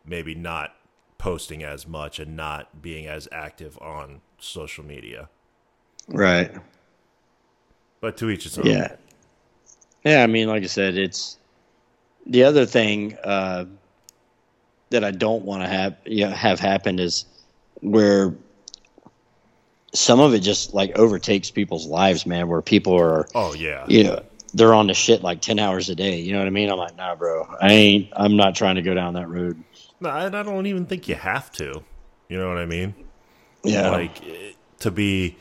maybe 0.04 0.34
not 0.34 0.74
posting 1.18 1.64
as 1.64 1.86
much 1.88 2.20
and 2.20 2.36
not 2.36 2.80
being 2.80 3.06
as 3.06 3.28
active 3.32 3.76
on 3.82 4.20
social 4.38 4.84
media. 4.84 5.28
Right. 6.08 6.54
But 8.00 8.16
to 8.18 8.30
each 8.30 8.44
his 8.44 8.56
own. 8.58 8.66
Yeah. 8.66 8.96
Yeah, 10.04 10.22
I 10.22 10.26
mean, 10.28 10.48
like 10.48 10.62
I 10.62 10.66
said, 10.66 10.96
it's 10.96 11.36
the 12.26 12.44
other 12.44 12.64
thing 12.64 13.16
uh, 13.24 13.64
that 14.90 15.04
I 15.04 15.10
don't 15.10 15.44
want 15.44 15.62
to 15.62 15.68
have 15.68 15.96
you 16.04 16.26
know, 16.26 16.30
have 16.30 16.60
happen 16.60 16.98
is 16.98 17.24
where 17.80 18.34
some 19.92 20.20
of 20.20 20.34
it 20.34 20.40
just 20.40 20.72
like 20.74 20.98
overtakes 20.98 21.50
people's 21.50 21.86
lives, 21.86 22.26
man. 22.26 22.48
Where 22.48 22.62
people 22.62 22.94
are, 22.98 23.26
Oh 23.34 23.54
yeah. 23.54 23.84
you 23.88 24.04
know, 24.04 24.22
they're 24.54 24.74
on 24.74 24.86
the 24.86 24.94
shit 24.94 25.22
like 25.22 25.40
ten 25.40 25.58
hours 25.58 25.88
a 25.88 25.94
day. 25.94 26.18
You 26.20 26.32
know 26.32 26.38
what 26.38 26.46
I 26.46 26.50
mean? 26.50 26.70
I'm 26.70 26.78
like, 26.78 26.96
nah, 26.96 27.14
bro, 27.14 27.48
I 27.60 27.72
ain't. 27.72 28.08
I'm 28.12 28.36
not 28.36 28.54
trying 28.54 28.76
to 28.76 28.82
go 28.82 28.94
down 28.94 29.14
that 29.14 29.28
road. 29.28 29.62
No, 30.00 30.10
and 30.10 30.36
I 30.36 30.42
don't 30.42 30.66
even 30.66 30.86
think 30.86 31.08
you 31.08 31.14
have 31.14 31.52
to. 31.52 31.82
You 32.28 32.38
know 32.38 32.48
what 32.48 32.58
I 32.58 32.66
mean? 32.66 32.94
Yeah, 33.64 33.90
Like 33.90 34.22
to 34.78 34.90
be 34.90 35.36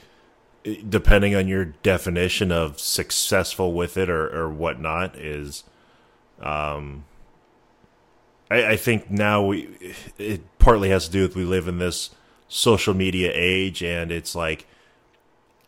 depending 0.90 1.36
on 1.36 1.48
your 1.48 1.66
definition 1.66 2.52
of 2.52 2.80
successful 2.80 3.72
with 3.74 3.96
it 3.96 4.10
or, 4.10 4.28
or 4.36 4.50
whatnot 4.50 5.16
is 5.16 5.64
um 6.42 7.06
I, 8.52 8.72
I 8.72 8.76
think 8.76 9.10
now 9.10 9.46
we 9.46 9.70
it 10.18 10.42
partly 10.60 10.90
has 10.90 11.06
to 11.06 11.12
do 11.12 11.22
with 11.22 11.36
we 11.36 11.46
live 11.46 11.68
in 11.70 11.78
this 11.78 12.10
social 12.50 12.96
media 12.96 13.32
age 13.34 13.82
and 13.84 14.12
it's 14.12 14.36
like 14.36 14.66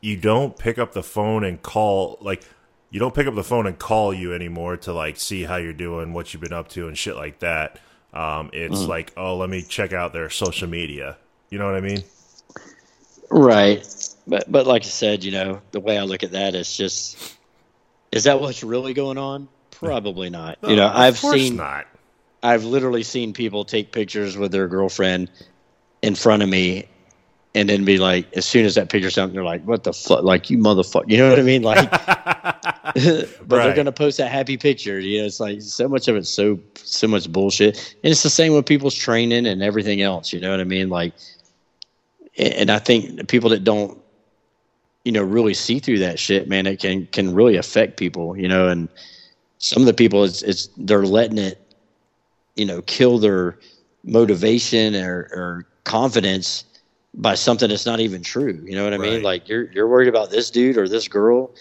you 0.02 0.18
don't 0.18 0.58
pick 0.58 0.80
up 0.80 0.94
the 0.94 1.04
phone 1.04 1.44
and 1.44 1.62
call 1.62 2.18
like 2.22 2.44
you 2.90 3.00
don't 3.00 3.14
pick 3.14 3.28
up 3.28 3.36
the 3.36 3.44
phone 3.44 3.68
and 3.68 3.78
call 3.78 4.14
you 4.14 4.34
anymore 4.34 4.76
to 4.76 4.92
like 4.92 5.16
see 5.16 5.44
how 5.44 5.56
you're 5.56 5.72
doing, 5.72 6.12
what 6.12 6.34
you've 6.34 6.42
been 6.42 6.52
up 6.52 6.68
to 6.70 6.88
and 6.88 6.98
shit 6.98 7.16
like 7.16 7.40
that. 7.40 7.80
Um 8.14 8.50
it's 8.52 8.82
like, 8.82 9.14
oh, 9.16 9.38
let 9.38 9.50
me 9.50 9.62
check 9.62 9.94
out 9.94 10.12
their 10.12 10.30
social 10.30 10.68
media. 10.68 11.18
You 11.50 11.60
know 11.60 11.66
what 11.66 11.76
I 11.76 11.82
mean? 11.82 12.04
Right. 13.30 13.86
But 14.28 14.52
but 14.52 14.66
like 14.66 14.84
I 14.84 14.88
said, 14.88 15.24
you 15.24 15.32
know, 15.32 15.62
the 15.72 15.80
way 15.80 16.00
I 16.00 16.04
look 16.04 16.24
at 16.24 16.32
that 16.32 16.56
is 16.56 16.76
just 16.76 17.38
is 18.12 18.24
that 18.26 18.42
what's 18.42 18.64
really 18.64 18.94
going 18.94 19.20
on? 19.20 19.48
Probably 19.70 20.30
not. 20.30 20.58
you 20.64 20.76
know, 20.76 20.92
I've 20.94 21.18
seen 21.18 21.58
not. 21.58 21.86
I've 22.44 22.64
literally 22.64 23.04
seen 23.04 23.34
people 23.34 23.66
take 23.66 23.92
pictures 23.92 24.36
with 24.36 24.52
their 24.52 24.68
girlfriend 24.68 25.30
in 26.02 26.16
front 26.16 26.44
of 26.44 26.50
me 26.50 26.86
and 27.54 27.68
then 27.68 27.84
be 27.84 27.98
like 27.98 28.32
as 28.34 28.46
soon 28.46 28.66
as 28.66 28.76
that 28.76 28.90
picture's 28.90 29.18
out 29.18 29.34
they're 29.34 29.44
like, 29.44 29.64
What 29.64 29.84
the 29.84 29.94
fuck 29.94 30.24
like 30.24 30.50
you 30.50 30.58
motherfucker 30.58 31.10
you 31.10 31.18
know 31.18 31.30
what 31.30 31.40
I 31.40 31.44
mean? 31.44 31.64
Like 31.64 31.90
but 33.46 33.48
they're 33.48 33.76
gonna 33.76 33.92
post 33.92 34.18
that 34.18 34.32
happy 34.32 34.58
picture. 34.58 35.00
You 35.00 35.20
know, 35.20 35.26
it's 35.26 35.40
like 35.40 35.62
so 35.62 35.88
much 35.88 36.08
of 36.08 36.16
it's 36.16 36.30
so 36.30 36.60
so 36.76 37.08
much 37.08 37.32
bullshit. 37.32 37.96
And 38.04 38.12
it's 38.12 38.24
the 38.24 38.30
same 38.30 38.54
with 38.54 38.66
people's 38.66 38.96
training 38.96 39.46
and 39.46 39.62
everything 39.62 40.02
else, 40.02 40.34
you 40.34 40.40
know 40.40 40.52
what 40.52 40.60
I 40.60 40.66
mean? 40.66 40.90
Like 40.90 41.14
and 42.38 42.72
I 42.72 42.80
think 42.80 43.18
the 43.18 43.24
people 43.24 43.50
that 43.50 43.64
don't, 43.64 43.98
you 45.04 45.12
know, 45.12 45.24
really 45.24 45.54
see 45.54 45.80
through 45.80 46.00
that 46.00 46.20
shit, 46.20 46.48
man, 46.48 46.66
it 46.66 46.80
can 46.80 47.08
can 47.08 47.34
really 47.34 47.58
affect 47.58 47.98
people, 47.98 48.38
you 48.38 48.48
know. 48.48 48.68
And 48.68 48.88
some 49.58 49.82
of 49.82 49.88
the 49.88 49.94
people, 49.94 50.24
it's 50.24 50.42
it's 50.42 50.70
they're 50.78 51.06
letting 51.06 51.38
it, 51.38 51.60
you 52.56 52.66
know, 52.66 52.82
kill 52.84 53.18
their 53.18 53.58
motivation 54.04 54.96
or, 54.96 55.30
or 55.34 55.68
confidence 55.92 56.64
by 57.14 57.36
something 57.36 57.68
that's 57.68 57.86
not 57.86 58.00
even 58.00 58.24
true. 58.24 58.64
You 58.66 58.76
know 58.76 58.86
what 58.86 58.94
I 58.94 58.98
mean? 58.98 59.22
Like 59.22 59.50
you're 59.50 59.70
you're 59.72 59.88
worried 59.88 60.08
about 60.08 60.32
this 60.32 60.50
dude 60.50 60.78
or 60.78 60.88
this 60.88 61.10
girl. 61.10 61.52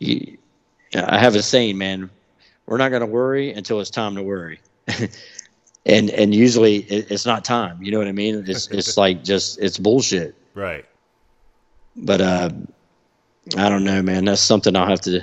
You, 0.00 0.38
I 0.94 1.18
have 1.18 1.36
a 1.36 1.42
saying, 1.42 1.78
man. 1.78 2.10
We're 2.66 2.78
not 2.78 2.88
going 2.88 3.00
to 3.00 3.06
worry 3.06 3.52
until 3.52 3.78
it's 3.78 3.90
time 3.90 4.16
to 4.16 4.24
worry. 4.24 4.58
and 5.86 6.10
and 6.10 6.34
usually 6.34 6.78
it, 6.78 7.12
it's 7.12 7.24
not 7.24 7.44
time. 7.44 7.80
You 7.80 7.92
know 7.92 7.98
what 7.98 8.08
I 8.08 8.12
mean? 8.12 8.44
It's 8.48 8.66
it's 8.70 8.96
like 8.96 9.22
just 9.22 9.60
it's 9.60 9.78
bullshit. 9.78 10.34
Right. 10.54 10.84
But 11.94 12.20
uh, 12.20 12.50
I 13.56 13.68
don't 13.68 13.84
know, 13.84 14.02
man. 14.02 14.24
That's 14.24 14.42
something 14.42 14.74
I'll 14.74 14.88
have 14.88 15.02
to 15.02 15.20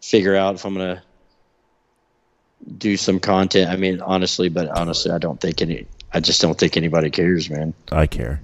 figure 0.00 0.36
out 0.36 0.54
if 0.54 0.64
I'm 0.64 0.74
gonna 0.74 1.02
do 2.78 2.96
some 2.96 3.18
content. 3.18 3.70
I 3.70 3.76
mean, 3.76 4.00
honestly, 4.00 4.48
but 4.48 4.68
honestly, 4.68 5.10
I 5.10 5.18
don't 5.18 5.40
think 5.40 5.60
any. 5.60 5.86
I 6.14 6.20
just 6.20 6.40
don't 6.40 6.56
think 6.56 6.76
anybody 6.76 7.10
cares, 7.10 7.50
man. 7.50 7.74
I 7.90 8.06
care. 8.06 8.40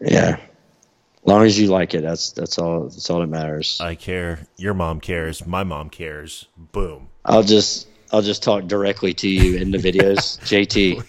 Yeah. 0.00 0.38
As 0.38 1.26
long 1.26 1.44
as 1.44 1.58
you 1.58 1.68
like 1.68 1.94
it, 1.94 2.02
that's 2.02 2.32
that's 2.32 2.58
all. 2.58 2.84
That's 2.84 3.08
all 3.10 3.20
that 3.20 3.28
matters. 3.28 3.78
I 3.80 3.94
care. 3.94 4.40
Your 4.56 4.74
mom 4.74 5.00
cares. 5.00 5.46
My 5.46 5.64
mom 5.64 5.90
cares. 5.90 6.46
Boom. 6.56 7.08
I'll 7.24 7.42
just 7.42 7.88
I'll 8.10 8.22
just 8.22 8.42
talk 8.42 8.66
directly 8.66 9.12
to 9.14 9.28
you 9.28 9.56
in 9.58 9.70
the 9.70 9.78
videos, 9.78 10.38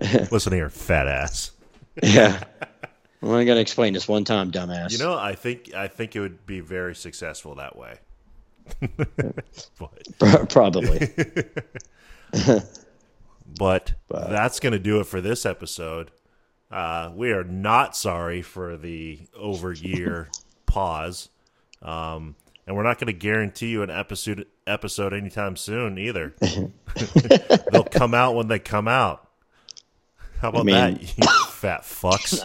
JT. 0.00 0.30
Listen 0.32 0.52
here, 0.52 0.68
fat 0.68 1.08
ass. 1.08 1.52
Yeah. 2.00 2.44
I'm 3.20 3.28
only 3.30 3.44
gonna 3.44 3.58
explain 3.58 3.92
this 3.92 4.06
one 4.06 4.24
time, 4.24 4.52
dumbass. 4.52 4.92
You 4.92 4.98
know, 4.98 5.18
I 5.18 5.34
think 5.34 5.74
I 5.74 5.88
think 5.88 6.14
it 6.14 6.20
would 6.20 6.46
be 6.46 6.60
very 6.60 6.94
successful 6.94 7.56
that 7.56 7.74
way. 7.76 7.98
probably. 10.48 11.12
But 13.56 13.94
that's 14.10 14.60
going 14.60 14.72
to 14.72 14.78
do 14.78 15.00
it 15.00 15.04
for 15.04 15.20
this 15.20 15.46
episode. 15.46 16.10
Uh, 16.70 17.10
we 17.14 17.30
are 17.32 17.44
not 17.44 17.96
sorry 17.96 18.42
for 18.42 18.76
the 18.76 19.20
over 19.34 19.72
year 19.72 20.28
pause, 20.66 21.30
um, 21.80 22.36
and 22.66 22.76
we're 22.76 22.82
not 22.82 22.98
going 22.98 23.06
to 23.06 23.12
guarantee 23.18 23.68
you 23.68 23.82
an 23.82 23.90
episode 23.90 24.46
episode 24.66 25.14
anytime 25.14 25.56
soon 25.56 25.96
either. 25.96 26.34
They'll 27.72 27.84
come 27.84 28.12
out 28.12 28.34
when 28.34 28.48
they 28.48 28.58
come 28.58 28.86
out. 28.86 29.30
How 30.40 30.50
about 30.50 30.66
mean- 30.66 30.74
that, 30.74 31.18
you 31.18 31.24
fat 31.48 31.82
fucks? 31.82 32.44